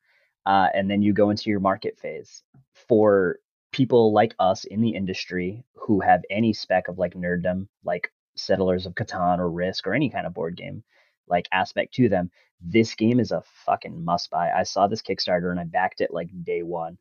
Uh, 0.45 0.67
and 0.73 0.89
then 0.89 1.01
you 1.01 1.13
go 1.13 1.29
into 1.29 1.49
your 1.49 1.59
market 1.59 1.99
phase. 1.99 2.43
For 2.87 3.37
people 3.71 4.11
like 4.11 4.35
us 4.39 4.65
in 4.65 4.81
the 4.81 4.89
industry 4.89 5.63
who 5.75 5.99
have 6.01 6.23
any 6.29 6.53
speck 6.53 6.87
of 6.87 6.97
like 6.97 7.13
nerddom, 7.13 7.67
like 7.85 8.11
Settlers 8.35 8.85
of 8.85 8.95
Catan 8.95 9.39
or 9.39 9.49
Risk 9.49 9.87
or 9.87 9.93
any 9.93 10.09
kind 10.09 10.25
of 10.25 10.33
board 10.33 10.55
game 10.57 10.83
like 11.27 11.47
aspect 11.51 11.93
to 11.95 12.09
them, 12.09 12.29
this 12.59 12.95
game 12.95 13.19
is 13.19 13.31
a 13.31 13.43
fucking 13.65 14.03
must 14.03 14.29
buy. 14.29 14.51
I 14.51 14.63
saw 14.63 14.87
this 14.87 15.01
Kickstarter 15.01 15.51
and 15.51 15.59
I 15.59 15.63
backed 15.63 16.01
it 16.01 16.13
like 16.13 16.29
day 16.43 16.63
one. 16.63 16.97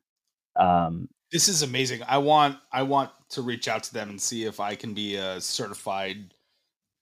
Um, 0.55 1.09
This 1.31 1.47
is 1.47 1.61
amazing. 1.61 2.01
I 2.07 2.17
want 2.17 2.57
I 2.71 2.83
want 2.83 3.11
to 3.29 3.41
reach 3.41 3.67
out 3.67 3.83
to 3.83 3.93
them 3.93 4.09
and 4.09 4.21
see 4.21 4.45
if 4.45 4.59
I 4.59 4.75
can 4.75 4.93
be 4.93 5.15
a 5.15 5.39
certified 5.39 6.33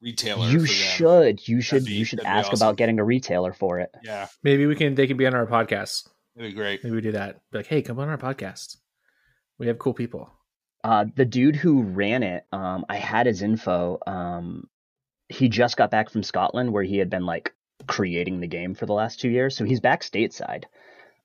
retailer. 0.01 0.47
you 0.47 0.59
for 0.59 0.67
them. 0.67 0.67
should, 0.67 1.47
you 1.47 1.61
should, 1.61 1.85
be- 1.85 1.93
you 1.93 2.05
should 2.05 2.21
ask 2.21 2.47
awesome. 2.51 2.67
about 2.67 2.77
getting 2.77 2.99
a 2.99 3.03
retailer 3.03 3.53
for 3.53 3.79
it. 3.79 3.93
Yeah, 4.03 4.27
Maybe 4.43 4.65
we 4.65 4.75
can. 4.75 4.95
They 4.95 5.07
can 5.07 5.17
be 5.17 5.25
on 5.25 5.33
our 5.33 5.47
podcast. 5.47 6.07
that'd 6.35 6.51
be 6.51 6.55
great. 6.55 6.83
Maybe 6.83 6.95
we 6.95 7.01
do 7.01 7.11
that. 7.13 7.41
Be 7.51 7.59
like, 7.59 7.67
hey, 7.67 7.81
come 7.81 7.99
on 7.99 8.09
our 8.09 8.17
podcast. 8.17 8.77
We 9.57 9.67
have 9.67 9.79
cool 9.79 9.93
people. 9.93 10.31
Uh, 10.83 11.05
the 11.15 11.25
dude 11.25 11.57
who 11.57 11.83
ran 11.83 12.23
it, 12.23 12.45
um, 12.53 12.85
I 12.87 12.95
had 12.95 13.25
his 13.25 13.41
info. 13.41 13.99
Um, 14.07 14.69
he 15.27 15.49
just 15.49 15.75
got 15.75 15.91
back 15.91 16.09
from 16.09 16.23
Scotland 16.23 16.71
where 16.71 16.83
he 16.83 16.97
had 16.97 17.09
been 17.09 17.25
like 17.25 17.53
creating 17.87 18.39
the 18.39 18.47
game 18.47 18.75
for 18.75 18.85
the 18.85 18.93
last 18.93 19.19
two 19.19 19.29
years, 19.29 19.57
so 19.57 19.65
he's 19.65 19.81
back 19.81 20.01
stateside. 20.01 20.63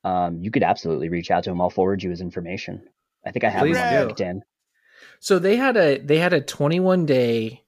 Um, 0.03 0.41
you 0.43 0.51
could 0.51 0.63
absolutely 0.65 1.09
reach 1.09 1.31
out 1.31 1.45
to 1.45 1.51
him. 1.51 1.61
I'll 1.61 1.71
forward 1.71 2.03
you 2.03 2.11
his 2.11 2.21
information. 2.21 2.83
I 3.27 3.31
think 3.31 3.45
I 3.45 3.51
have 3.51 3.63
Please 3.63 3.77
him 3.77 3.83
on 3.83 4.09
do. 4.09 4.15
LinkedIn. 4.15 4.41
So 5.21 5.39
they 5.39 5.57
had 5.57 5.77
a 5.77 5.99
they 5.99 6.19
had 6.19 6.33
a 6.33 6.41
21 6.41 7.07
day 7.07 7.65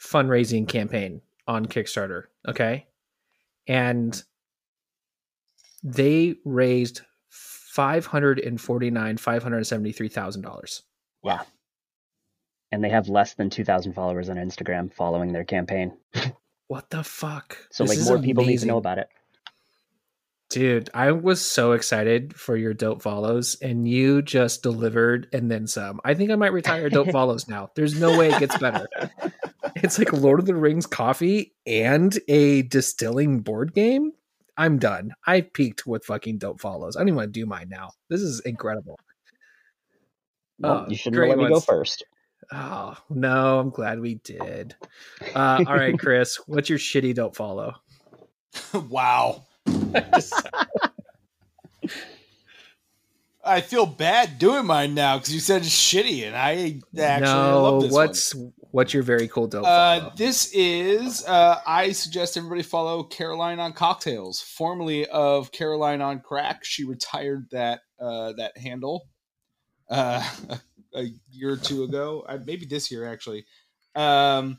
fundraising 0.00 0.68
campaign 0.68 1.22
on 1.46 1.66
Kickstarter. 1.66 2.24
Okay, 2.46 2.86
and 3.66 4.22
they 5.82 6.36
raised 6.44 7.02
five 7.28 8.06
hundred 8.06 8.38
and 8.38 8.60
forty 8.60 8.90
nine 8.90 9.16
five 9.16 9.42
hundred 9.42 9.64
seventy 9.66 9.92
three 9.92 10.08
thousand 10.08 10.42
dollars. 10.42 10.82
Yeah. 11.22 11.42
And 12.70 12.82
they 12.82 12.88
have 12.88 13.06
less 13.10 13.34
than 13.34 13.50
2,000 13.50 13.92
followers 13.92 14.30
on 14.30 14.36
Instagram 14.36 14.90
following 14.94 15.30
their 15.34 15.44
campaign. 15.44 15.92
What 16.72 16.88
the 16.88 17.04
fuck? 17.04 17.58
So, 17.70 17.84
This 17.84 17.98
like, 17.98 18.08
more 18.08 18.18
people 18.18 18.46
need 18.46 18.60
to 18.60 18.66
know 18.66 18.78
about 18.78 18.96
it. 18.96 19.08
Dude, 20.52 20.90
I 20.92 21.12
was 21.12 21.40
so 21.40 21.72
excited 21.72 22.34
for 22.38 22.58
your 22.58 22.74
dope 22.74 23.00
follows, 23.00 23.56
and 23.62 23.88
you 23.88 24.20
just 24.20 24.62
delivered 24.62 25.26
and 25.32 25.50
then 25.50 25.66
some. 25.66 25.98
I 26.04 26.12
think 26.12 26.30
I 26.30 26.34
might 26.36 26.52
retire 26.52 26.90
dope 26.90 27.10
follows 27.12 27.48
now. 27.48 27.70
There's 27.74 27.98
no 27.98 28.18
way 28.18 28.30
it 28.30 28.38
gets 28.38 28.58
better. 28.58 28.86
it's 29.76 29.98
like 29.98 30.12
Lord 30.12 30.40
of 30.40 30.44
the 30.46 30.54
Rings 30.54 30.84
coffee 30.86 31.54
and 31.66 32.16
a 32.28 32.62
distilling 32.62 33.40
board 33.40 33.72
game. 33.72 34.12
I'm 34.58 34.78
done. 34.78 35.12
I 35.26 35.40
peaked 35.40 35.86
with 35.86 36.04
fucking 36.04 36.36
dope 36.36 36.60
follows. 36.60 36.96
I 36.96 37.00
don't 37.00 37.08
even 37.08 37.16
want 37.16 37.32
to 37.32 37.40
do 37.40 37.46
mine 37.46 37.70
now. 37.70 37.92
This 38.10 38.20
is 38.20 38.40
incredible. 38.40 39.00
Well, 40.58 40.84
Oh, 40.86 40.90
you 40.90 40.96
shouldn't 40.96 41.16
great 41.16 41.30
let 41.30 41.38
me 41.38 41.48
go 41.48 41.60
first. 41.60 42.04
Oh 42.52 42.94
no, 43.08 43.58
I'm 43.58 43.70
glad 43.70 44.00
we 44.00 44.16
did. 44.16 44.74
Uh, 45.34 45.64
all 45.66 45.74
right, 45.74 45.98
Chris, 45.98 46.36
what's 46.46 46.68
your 46.68 46.78
shitty 46.78 47.14
dope 47.14 47.36
follow? 47.36 47.72
wow. 48.90 49.46
I 53.44 53.60
feel 53.60 53.86
bad 53.86 54.38
doing 54.38 54.66
mine 54.66 54.94
now 54.94 55.18
because 55.18 55.34
you 55.34 55.40
said 55.40 55.62
it's 55.62 55.70
shitty, 55.70 56.26
and 56.26 56.36
I 56.36 56.80
actually 56.96 57.26
no, 57.26 57.62
love 57.62 57.82
this 57.82 57.92
one. 57.92 58.06
what's 58.06 58.34
what's 58.70 58.94
your 58.94 59.02
very 59.02 59.26
cool 59.26 59.48
dope 59.48 59.64
Uh, 59.66 60.10
this 60.16 60.52
is 60.52 61.26
uh, 61.26 61.60
I 61.66 61.90
suggest 61.92 62.36
everybody 62.36 62.62
follow 62.62 63.02
Caroline 63.02 63.58
on 63.58 63.72
Cocktails, 63.72 64.40
formerly 64.40 65.06
of 65.08 65.50
Caroline 65.50 66.00
on 66.00 66.20
Crack. 66.20 66.64
She 66.64 66.84
retired 66.84 67.48
that 67.50 67.80
uh, 67.98 68.32
that 68.34 68.56
handle 68.56 69.08
uh, 69.90 70.24
a, 70.94 71.06
year 71.30 71.52
or 71.54 71.56
two 71.56 71.82
ago, 71.82 72.24
uh, 72.28 72.38
maybe 72.46 72.64
this 72.64 72.92
year 72.92 73.12
actually. 73.12 73.44
Um, 73.96 74.58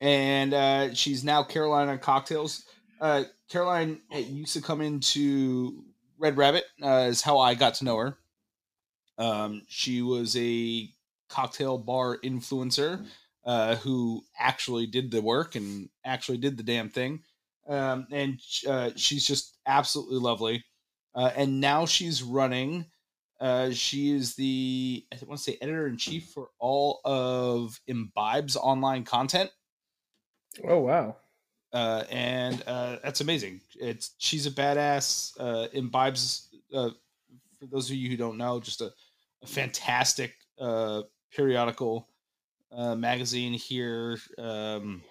and 0.00 0.54
uh, 0.54 0.94
she's 0.94 1.22
now 1.22 1.44
Caroline 1.44 1.88
on 1.88 1.98
Cocktails. 1.98 2.64
Caroline 3.50 4.00
uh, 4.14 4.18
used 4.18 4.54
to 4.54 4.62
come 4.62 4.80
into 4.80 5.84
Red 6.18 6.36
Rabbit, 6.36 6.64
uh, 6.82 7.06
is 7.08 7.22
how 7.22 7.38
I 7.38 7.54
got 7.54 7.74
to 7.74 7.84
know 7.84 7.96
her. 7.96 8.18
Um, 9.18 9.62
she 9.68 10.02
was 10.02 10.36
a 10.36 10.88
cocktail 11.28 11.76
bar 11.76 12.18
influencer 12.24 13.06
uh, 13.44 13.76
who 13.76 14.22
actually 14.38 14.86
did 14.86 15.10
the 15.10 15.20
work 15.20 15.56
and 15.56 15.88
actually 16.04 16.38
did 16.38 16.56
the 16.56 16.62
damn 16.62 16.88
thing. 16.88 17.22
Um, 17.68 18.06
and 18.10 18.40
uh, 18.68 18.90
she's 18.96 19.26
just 19.26 19.58
absolutely 19.66 20.18
lovely. 20.18 20.64
Uh, 21.14 21.30
and 21.36 21.60
now 21.60 21.86
she's 21.86 22.22
running. 22.22 22.86
Uh, 23.40 23.70
she 23.70 24.14
is 24.14 24.34
the 24.34 25.04
I 25.12 25.16
want 25.24 25.38
to 25.38 25.44
say 25.44 25.58
editor 25.60 25.86
in 25.86 25.96
chief 25.96 26.30
for 26.34 26.48
all 26.58 27.00
of 27.04 27.80
Imbibe's 27.88 28.56
online 28.56 29.04
content, 29.04 29.50
Oh 30.64 30.80
wow. 30.80 31.16
Uh, 31.72 32.04
and 32.10 32.62
uh, 32.66 32.96
that's 33.02 33.20
amazing. 33.20 33.60
It's 33.78 34.14
she's 34.18 34.46
a 34.46 34.50
badass. 34.50 35.32
Uh, 35.38 35.68
Imbibe's 35.74 36.48
uh, 36.74 36.90
for 37.58 37.66
those 37.66 37.90
of 37.90 37.96
you 37.96 38.08
who 38.08 38.16
don't 38.16 38.38
know, 38.38 38.60
just 38.60 38.80
a, 38.80 38.92
a 39.42 39.46
fantastic 39.46 40.34
uh, 40.58 41.02
periodical 41.34 42.08
uh, 42.72 42.94
magazine 42.94 43.52
here 43.52 44.18
um, 44.38 45.02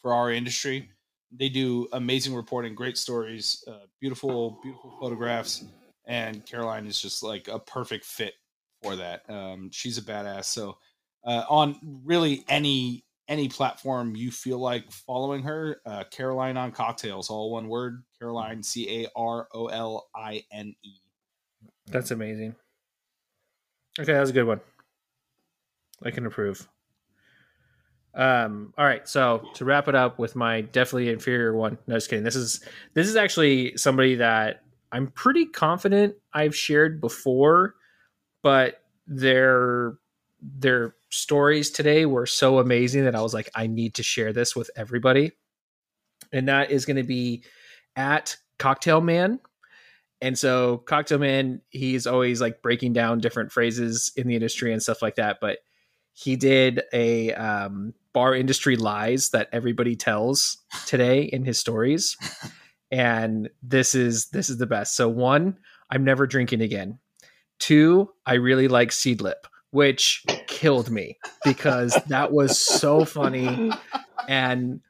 for 0.00 0.12
our 0.12 0.30
industry. 0.30 0.88
They 1.30 1.48
do 1.48 1.88
amazing 1.92 2.34
reporting, 2.34 2.74
great 2.74 2.96
stories, 2.96 3.62
uh, 3.68 3.86
beautiful, 4.00 4.58
beautiful 4.62 4.96
photographs, 4.98 5.64
and 6.06 6.44
Caroline 6.46 6.86
is 6.86 7.00
just 7.00 7.22
like 7.22 7.48
a 7.48 7.58
perfect 7.58 8.06
fit 8.06 8.34
for 8.82 8.96
that. 8.96 9.28
Um, 9.28 9.70
she's 9.70 9.98
a 9.98 10.02
badass. 10.02 10.44
So 10.46 10.78
uh, 11.24 11.44
on 11.50 11.78
really 12.04 12.44
any 12.48 13.04
any 13.28 13.48
platform 13.48 14.16
you 14.16 14.30
feel 14.30 14.58
like 14.58 14.90
following 14.90 15.42
her, 15.42 15.80
uh, 15.86 16.04
Caroline 16.10 16.56
on 16.56 16.72
Cocktails, 16.72 17.30
all 17.30 17.50
one 17.52 17.68
word, 17.68 18.02
Caroline 18.18 18.62
C 18.62 19.04
A 19.04 19.08
R 19.14 19.48
O 19.52 19.66
L 19.66 20.08
I 20.14 20.44
N 20.50 20.74
E. 20.82 20.94
That's 21.86 22.10
amazing. 22.10 22.54
Okay, 23.98 24.12
that 24.12 24.20
was 24.20 24.30
a 24.30 24.34
good 24.34 24.46
one. 24.46 24.60
I 26.04 26.10
can 26.10 26.26
approve. 26.26 26.68
Um, 28.14 28.72
all 28.78 28.84
right, 28.84 29.06
so 29.06 29.46
to 29.54 29.64
wrap 29.64 29.88
it 29.88 29.94
up 29.94 30.18
with 30.18 30.34
my 30.34 30.62
definitely 30.62 31.10
inferior 31.10 31.54
one. 31.54 31.78
No, 31.86 31.96
just 31.96 32.08
kidding. 32.08 32.24
This 32.24 32.36
is 32.36 32.64
this 32.94 33.06
is 33.06 33.16
actually 33.16 33.76
somebody 33.76 34.16
that 34.16 34.62
I'm 34.90 35.08
pretty 35.08 35.46
confident 35.46 36.14
I've 36.32 36.56
shared 36.56 37.00
before, 37.00 37.74
but 38.42 38.82
their 39.06 39.94
their 40.40 40.94
stories 41.10 41.70
today 41.70 42.06
were 42.06 42.26
so 42.26 42.58
amazing 42.58 43.04
that 43.04 43.14
I 43.14 43.22
was 43.22 43.34
like, 43.34 43.50
I 43.54 43.66
need 43.66 43.94
to 43.94 44.02
share 44.02 44.32
this 44.32 44.54
with 44.54 44.70
everybody. 44.76 45.32
And 46.32 46.48
that 46.48 46.70
is 46.70 46.84
going 46.84 46.96
to 46.96 47.02
be 47.02 47.44
at 47.96 48.36
Cocktail 48.58 49.00
Man. 49.00 49.40
And 50.20 50.38
so 50.38 50.78
Cocktail 50.78 51.18
Man, 51.18 51.60
he's 51.70 52.06
always 52.06 52.40
like 52.40 52.62
breaking 52.62 52.92
down 52.92 53.20
different 53.20 53.52
phrases 53.52 54.12
in 54.16 54.28
the 54.28 54.34
industry 54.34 54.72
and 54.72 54.82
stuff 54.82 55.02
like 55.02 55.16
that. 55.16 55.38
But 55.40 55.58
he 56.12 56.34
did 56.34 56.82
a 56.92 57.32
um, 57.34 57.94
bar 58.12 58.34
industry 58.34 58.76
lies 58.76 59.30
that 59.30 59.48
everybody 59.52 59.94
tells 59.94 60.58
today 60.86 61.22
in 61.22 61.44
his 61.44 61.58
stories. 61.58 62.16
And 62.90 63.50
this 63.62 63.94
is 63.94 64.30
this 64.30 64.50
is 64.50 64.58
the 64.58 64.66
best. 64.66 64.96
So 64.96 65.08
one, 65.08 65.58
I'm 65.90 66.04
never 66.04 66.26
drinking 66.26 66.62
again. 66.62 66.98
Two, 67.58 68.10
I 68.26 68.34
really 68.34 68.66
like 68.66 68.90
Seedlip, 68.90 69.46
which 69.70 70.24
killed 70.46 70.90
me 70.90 71.18
because 71.44 71.98
that 72.08 72.32
was 72.32 72.58
so 72.58 73.04
funny. 73.04 73.72
And 74.26 74.80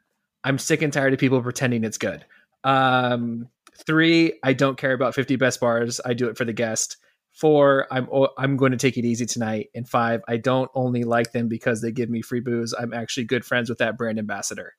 I'm 0.45 0.59
sick 0.59 0.83
and 0.83 0.93
tired 0.93 1.13
of 1.13 1.19
people 1.19 1.43
pretending 1.43 1.85
it's 1.85 1.99
good. 1.99 2.25
Um, 2.65 3.49
three, 3.87 4.39
I 4.43 4.53
don't 4.53 4.79
care 4.79 4.93
about 4.93 5.15
50 5.15 5.37
best 5.37 5.61
bars. 5.61 6.01
I 6.05 6.15
do 6.15 6.29
it 6.29 6.37
for 6.37 6.45
the 6.45 6.53
guest. 6.53 6.97
Four, 7.33 7.87
I'm 7.91 8.09
I'm 8.37 8.57
going 8.57 8.73
to 8.73 8.79
take 8.79 8.97
it 8.97 9.05
easy 9.05 9.25
tonight. 9.25 9.69
And 9.75 9.89
five, 9.89 10.23
I 10.27 10.39
don't 10.39 10.71
only 10.75 11.05
like 11.05 11.31
them 11.31 11.49
because 11.49 11.81
they 11.81 11.93
give 11.93 12.11
me 12.11 12.21
free 12.21 12.41
booze. 12.41 12.75
I'm 12.77 12.93
actually 12.93 13.25
good 13.25 13.45
friends 13.45 13.69
with 13.69 13.79
that 13.79 13.97
brand 13.97 14.19
ambassador. 14.19 14.75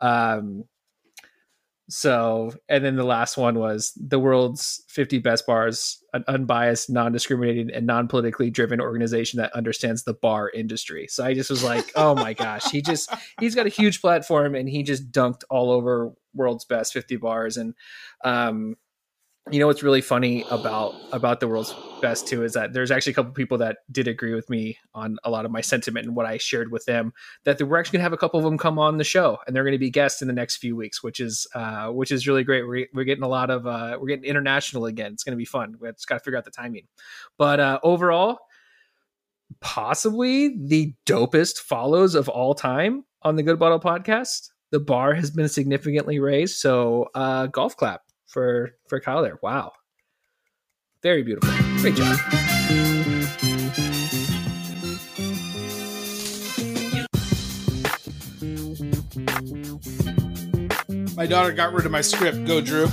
Um, 0.00 0.64
so, 1.88 2.52
and 2.68 2.82
then 2.82 2.96
the 2.96 3.04
last 3.04 3.36
one 3.36 3.58
was 3.58 3.92
the 3.96 4.18
world's 4.18 4.82
50 4.88 5.18
best 5.18 5.46
bars, 5.46 6.02
an 6.14 6.24
unbiased, 6.28 6.88
non 6.88 7.12
discriminating, 7.12 7.70
and 7.70 7.86
non 7.86 8.08
politically 8.08 8.48
driven 8.48 8.80
organization 8.80 9.38
that 9.38 9.52
understands 9.52 10.04
the 10.04 10.14
bar 10.14 10.50
industry. 10.50 11.06
So 11.08 11.24
I 11.24 11.34
just 11.34 11.50
was 11.50 11.62
like, 11.62 11.92
oh 11.94 12.14
my 12.14 12.32
gosh, 12.32 12.70
he 12.70 12.80
just, 12.80 13.12
he's 13.38 13.54
got 13.54 13.66
a 13.66 13.70
huge 13.70 14.00
platform 14.00 14.54
and 14.54 14.68
he 14.68 14.82
just 14.82 15.12
dunked 15.12 15.42
all 15.50 15.70
over 15.70 16.12
world's 16.34 16.64
best 16.64 16.92
50 16.94 17.16
bars. 17.16 17.58
And, 17.58 17.74
um, 18.24 18.76
you 19.50 19.60
know 19.60 19.66
what's 19.66 19.82
really 19.82 20.00
funny 20.00 20.44
about 20.50 20.94
about 21.12 21.38
the 21.38 21.46
world's 21.46 21.74
best 22.00 22.26
too 22.26 22.44
is 22.44 22.54
that 22.54 22.72
there's 22.72 22.90
actually 22.90 23.12
a 23.12 23.14
couple 23.14 23.32
people 23.32 23.58
that 23.58 23.78
did 23.92 24.08
agree 24.08 24.34
with 24.34 24.48
me 24.48 24.78
on 24.94 25.18
a 25.24 25.30
lot 25.30 25.44
of 25.44 25.50
my 25.50 25.60
sentiment 25.60 26.06
and 26.06 26.16
what 26.16 26.24
I 26.24 26.38
shared 26.38 26.72
with 26.72 26.86
them 26.86 27.12
that 27.44 27.60
we're 27.60 27.78
actually 27.78 27.98
gonna 27.98 28.04
have 28.04 28.14
a 28.14 28.18
couple 28.18 28.38
of 28.38 28.44
them 28.44 28.56
come 28.56 28.78
on 28.78 28.96
the 28.96 29.04
show 29.04 29.38
and 29.46 29.54
they're 29.54 29.64
gonna 29.64 29.78
be 29.78 29.90
guests 29.90 30.22
in 30.22 30.28
the 30.28 30.34
next 30.34 30.56
few 30.56 30.74
weeks, 30.76 31.02
which 31.02 31.20
is 31.20 31.46
uh, 31.54 31.88
which 31.88 32.10
is 32.10 32.26
really 32.26 32.42
great. 32.42 32.66
We're, 32.66 32.86
we're 32.94 33.04
getting 33.04 33.24
a 33.24 33.28
lot 33.28 33.50
of 33.50 33.66
uh, 33.66 33.98
we're 34.00 34.08
getting 34.08 34.24
international 34.24 34.86
again. 34.86 35.12
It's 35.12 35.24
gonna 35.24 35.36
be 35.36 35.44
fun. 35.44 35.76
We 35.78 35.90
just 35.90 36.08
got 36.08 36.18
to 36.18 36.24
figure 36.24 36.38
out 36.38 36.46
the 36.46 36.50
timing, 36.50 36.86
but 37.36 37.60
uh, 37.60 37.80
overall, 37.82 38.38
possibly 39.60 40.56
the 40.56 40.94
dopest 41.04 41.58
follows 41.58 42.14
of 42.14 42.30
all 42.30 42.54
time 42.54 43.04
on 43.22 43.36
the 43.36 43.42
Good 43.42 43.58
Bottle 43.58 43.80
podcast. 43.80 44.48
The 44.70 44.80
bar 44.80 45.12
has 45.12 45.30
been 45.30 45.48
significantly 45.48 46.18
raised, 46.18 46.56
so 46.56 47.10
uh, 47.14 47.46
golf 47.48 47.76
clap 47.76 48.00
for 48.34 48.72
for 48.88 49.00
Kyle 49.00 49.22
there. 49.22 49.38
Wow, 49.42 49.72
very 51.02 51.22
beautiful. 51.22 51.50
Great 51.78 51.94
job. 51.94 52.18
My 61.16 61.26
daughter 61.26 61.52
got 61.52 61.72
rid 61.72 61.86
of 61.86 61.92
my 61.92 62.00
script. 62.00 62.44
Go, 62.44 62.60
Drew. 62.60 62.88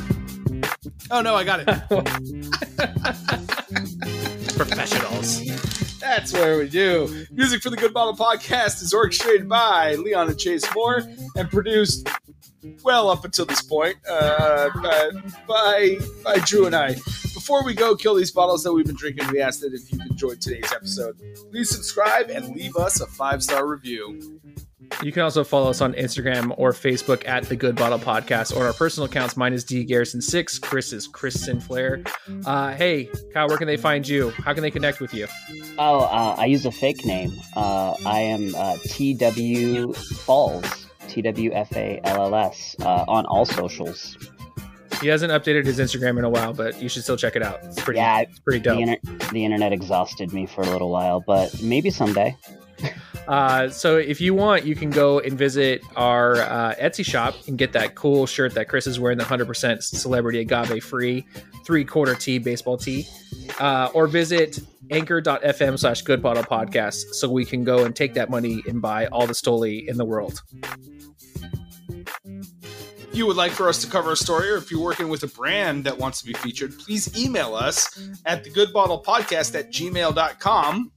Oh 1.10 1.22
no, 1.22 1.34
I 1.36 1.44
got 1.44 1.62
it. 1.62 1.68
Professionals. 4.56 5.42
That's 6.00 6.32
where 6.34 6.60
we 6.60 6.70
do. 6.70 7.26
Music 7.32 7.64
for 7.64 7.72
the 7.72 7.78
Good 7.78 7.94
Bottle 7.94 8.16
Podcast 8.16 8.84
is 8.84 8.94
orchestrated 8.94 9.50
by 9.50 9.96
Leon 9.96 10.30
and 10.30 10.38
Chase 10.38 10.64
Moore 10.76 11.02
and 11.36 11.50
produced, 11.50 12.08
well, 12.84 13.10
up 13.10 13.26
until 13.26 13.46
this 13.46 13.62
point, 13.62 13.98
uh, 14.10 14.70
uh, 14.84 15.12
by, 15.48 15.98
by 16.24 16.38
Drew 16.40 16.66
and 16.66 16.76
I. 16.76 16.94
Before 17.34 17.64
we 17.66 17.74
go 17.74 17.96
kill 17.96 18.16
these 18.16 18.32
bottles 18.32 18.64
that 18.64 18.74
we've 18.74 18.86
been 18.86 18.96
drinking, 18.96 19.28
we 19.32 19.42
ask 19.42 19.62
that 19.62 19.74
if 19.74 19.92
you've 19.92 20.02
enjoyed 20.02 20.42
today's 20.42 20.72
episode, 20.72 21.20
please 21.52 21.70
subscribe 21.70 22.30
and 22.30 22.56
leave 22.56 22.76
us 22.76 23.02
a 23.02 23.08
five 23.08 23.44
star 23.44 23.68
review. 23.68 24.40
You 25.02 25.12
can 25.12 25.22
also 25.22 25.44
follow 25.44 25.70
us 25.70 25.80
on 25.80 25.94
Instagram 25.94 26.54
or 26.58 26.74
Facebook 26.74 27.26
at 27.28 27.46
the 27.46 27.56
Good 27.56 27.78
Bottle 27.78 27.98
Podcast 27.98 28.56
or 28.56 28.66
our 28.66 28.74
personal 28.74 29.06
accounts. 29.06 29.38
Mine 29.38 29.54
is 29.54 29.64
D 29.64 29.86
Garrison 29.86 30.22
Six. 30.22 30.60
Chris 30.60 30.92
is 30.92 31.08
Chris 31.08 31.44
Sinclair. 31.44 32.04
Uh, 32.46 32.74
hey, 32.74 33.10
Kyle, 33.34 33.48
where 33.48 33.58
can 33.58 33.68
they 33.68 33.78
find 33.78 34.08
you? 34.08 34.32
How 34.32 34.54
can 34.54 34.62
they 34.62 34.72
connect 34.72 35.00
with 35.00 35.14
you? 35.14 35.28
Oh, 35.78 36.02
uh, 36.02 36.36
I 36.38 36.46
use 36.46 36.66
a 36.66 36.72
fake 36.72 37.06
name. 37.06 37.32
Uh, 37.56 37.96
I 38.06 38.20
am 38.20 38.54
uh, 38.54 38.78
TW 38.84 39.94
Falls, 39.94 40.66
T 40.66 40.66
W 40.66 40.74
F 40.74 40.81
A 41.08 42.00
L 42.04 42.26
L 42.26 42.36
S, 42.36 42.76
uh, 42.82 43.06
on 43.08 43.26
all 43.26 43.46
socials. 43.46 44.18
He 45.02 45.08
hasn't 45.08 45.32
updated 45.32 45.66
his 45.66 45.80
Instagram 45.80 46.20
in 46.20 46.26
a 46.26 46.30
while, 46.30 46.54
but 46.54 46.80
you 46.82 46.88
should 46.88 47.02
still 47.04 47.18
check 47.18 47.36
it 47.36 47.42
out. 47.42 47.60
It's 47.64 47.82
pretty, 47.82 47.98
Yeah, 48.00 48.20
it's 48.22 48.40
pretty 48.40 48.60
The, 48.60 48.64
dope. 48.66 48.80
inter- 48.80 49.30
the 49.32 49.44
internet 49.46 49.74
exhausted 49.74 50.32
me 50.32 50.46
for 50.46 50.62
a 50.62 50.70
little 50.70 50.92
while, 50.92 51.24
but 51.26 51.62
maybe 51.62 51.90
someday. 51.90 52.36
Uh, 53.28 53.70
so 53.70 53.98
if 53.98 54.20
you 54.20 54.34
want, 54.34 54.66
you 54.66 54.76
can 54.76 54.90
go 54.90 55.20
and 55.20 55.38
visit 55.38 55.84
our 55.96 56.38
uh, 56.38 56.76
Etsy 56.76 57.06
shop 57.06 57.36
and 57.48 57.58
get 57.58 57.72
that 57.74 57.96
cool 57.96 58.26
shirt 58.26 58.54
that 58.56 58.68
Chris 58.68 58.88
is 58.88 59.00
wearing, 59.00 59.18
the 59.18 59.24
100% 59.24 59.82
celebrity 59.84 60.40
agave 60.40 60.84
free 60.84 61.26
three 61.66 61.86
quarter 61.86 62.16
tee 62.16 62.38
baseball 62.40 62.78
tee. 62.78 63.08
Uh, 63.60 63.90
or 63.94 64.08
visit 64.08 64.60
anchor.fm 64.90 65.80
slash 65.80 66.02
good 66.02 66.22
bottle 66.22 66.44
podcast 66.44 67.14
so 67.14 67.30
we 67.30 67.46
can 67.46 67.64
go 67.64 67.86
and 67.86 67.96
take 67.96 68.14
that 68.14 68.30
money 68.30 68.62
and 68.68 68.82
buy 68.82 69.08
all 69.08 69.28
the 69.28 69.34
Stoli 69.34 69.88
in 69.88 69.98
the 69.98 70.06
world. 70.06 70.42
If 72.26 73.18
you 73.18 73.26
would 73.28 73.36
like 73.36 73.52
for 73.52 73.68
us 73.68 73.82
to 73.82 73.88
cover 73.90 74.14
a 74.14 74.16
story 74.16 74.50
or 74.50 74.58
if 74.58 74.72
you're 74.72 74.82
working 74.82 75.10
with 75.10 75.24
a 75.24 75.28
brand 75.28 75.84
that 75.84 75.98
wants 75.98 76.22
to 76.22 76.28
be 76.28 76.34
featured, 76.34 76.78
please 76.80 77.18
email 77.18 77.56
us 77.56 78.10
at 78.26 78.44
the 78.44 78.50
Podcast 78.50 79.58
at 79.58 79.72
gmail.com. 79.72 80.92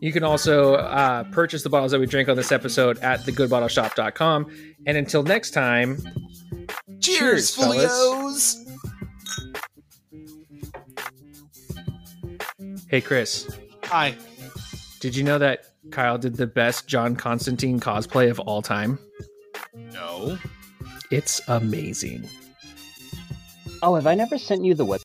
You 0.00 0.12
can 0.12 0.24
also 0.24 0.74
uh, 0.74 1.24
purchase 1.24 1.62
the 1.62 1.68
bottles 1.68 1.92
that 1.92 2.00
we 2.00 2.06
drink 2.06 2.28
on 2.28 2.36
this 2.36 2.52
episode 2.52 2.98
at 3.00 3.20
thegoodbottleshop.com. 3.20 4.46
And 4.86 4.96
until 4.96 5.22
next 5.22 5.50
time, 5.50 5.98
Cheers, 7.00 7.54
Cheers, 7.54 7.56
fellas. 7.56 8.54
Folios! 8.54 8.66
hey, 12.88 13.00
Chris, 13.00 13.58
Hi. 13.84 14.14
did 15.00 15.14
you 15.14 15.22
know 15.22 15.38
that 15.38 15.66
Kyle 15.90 16.18
did 16.18 16.36
the 16.36 16.46
best 16.46 16.86
John 16.86 17.14
Constantine 17.14 17.78
cosplay 17.80 18.30
of 18.30 18.38
all 18.40 18.62
time? 18.62 18.98
No. 19.74 20.38
It's 21.10 21.40
amazing. 21.48 22.28
Oh, 23.82 23.94
have 23.94 24.06
I 24.06 24.14
never 24.14 24.38
sent 24.38 24.64
you 24.64 24.74
the 24.74 24.84
web? 24.84 24.98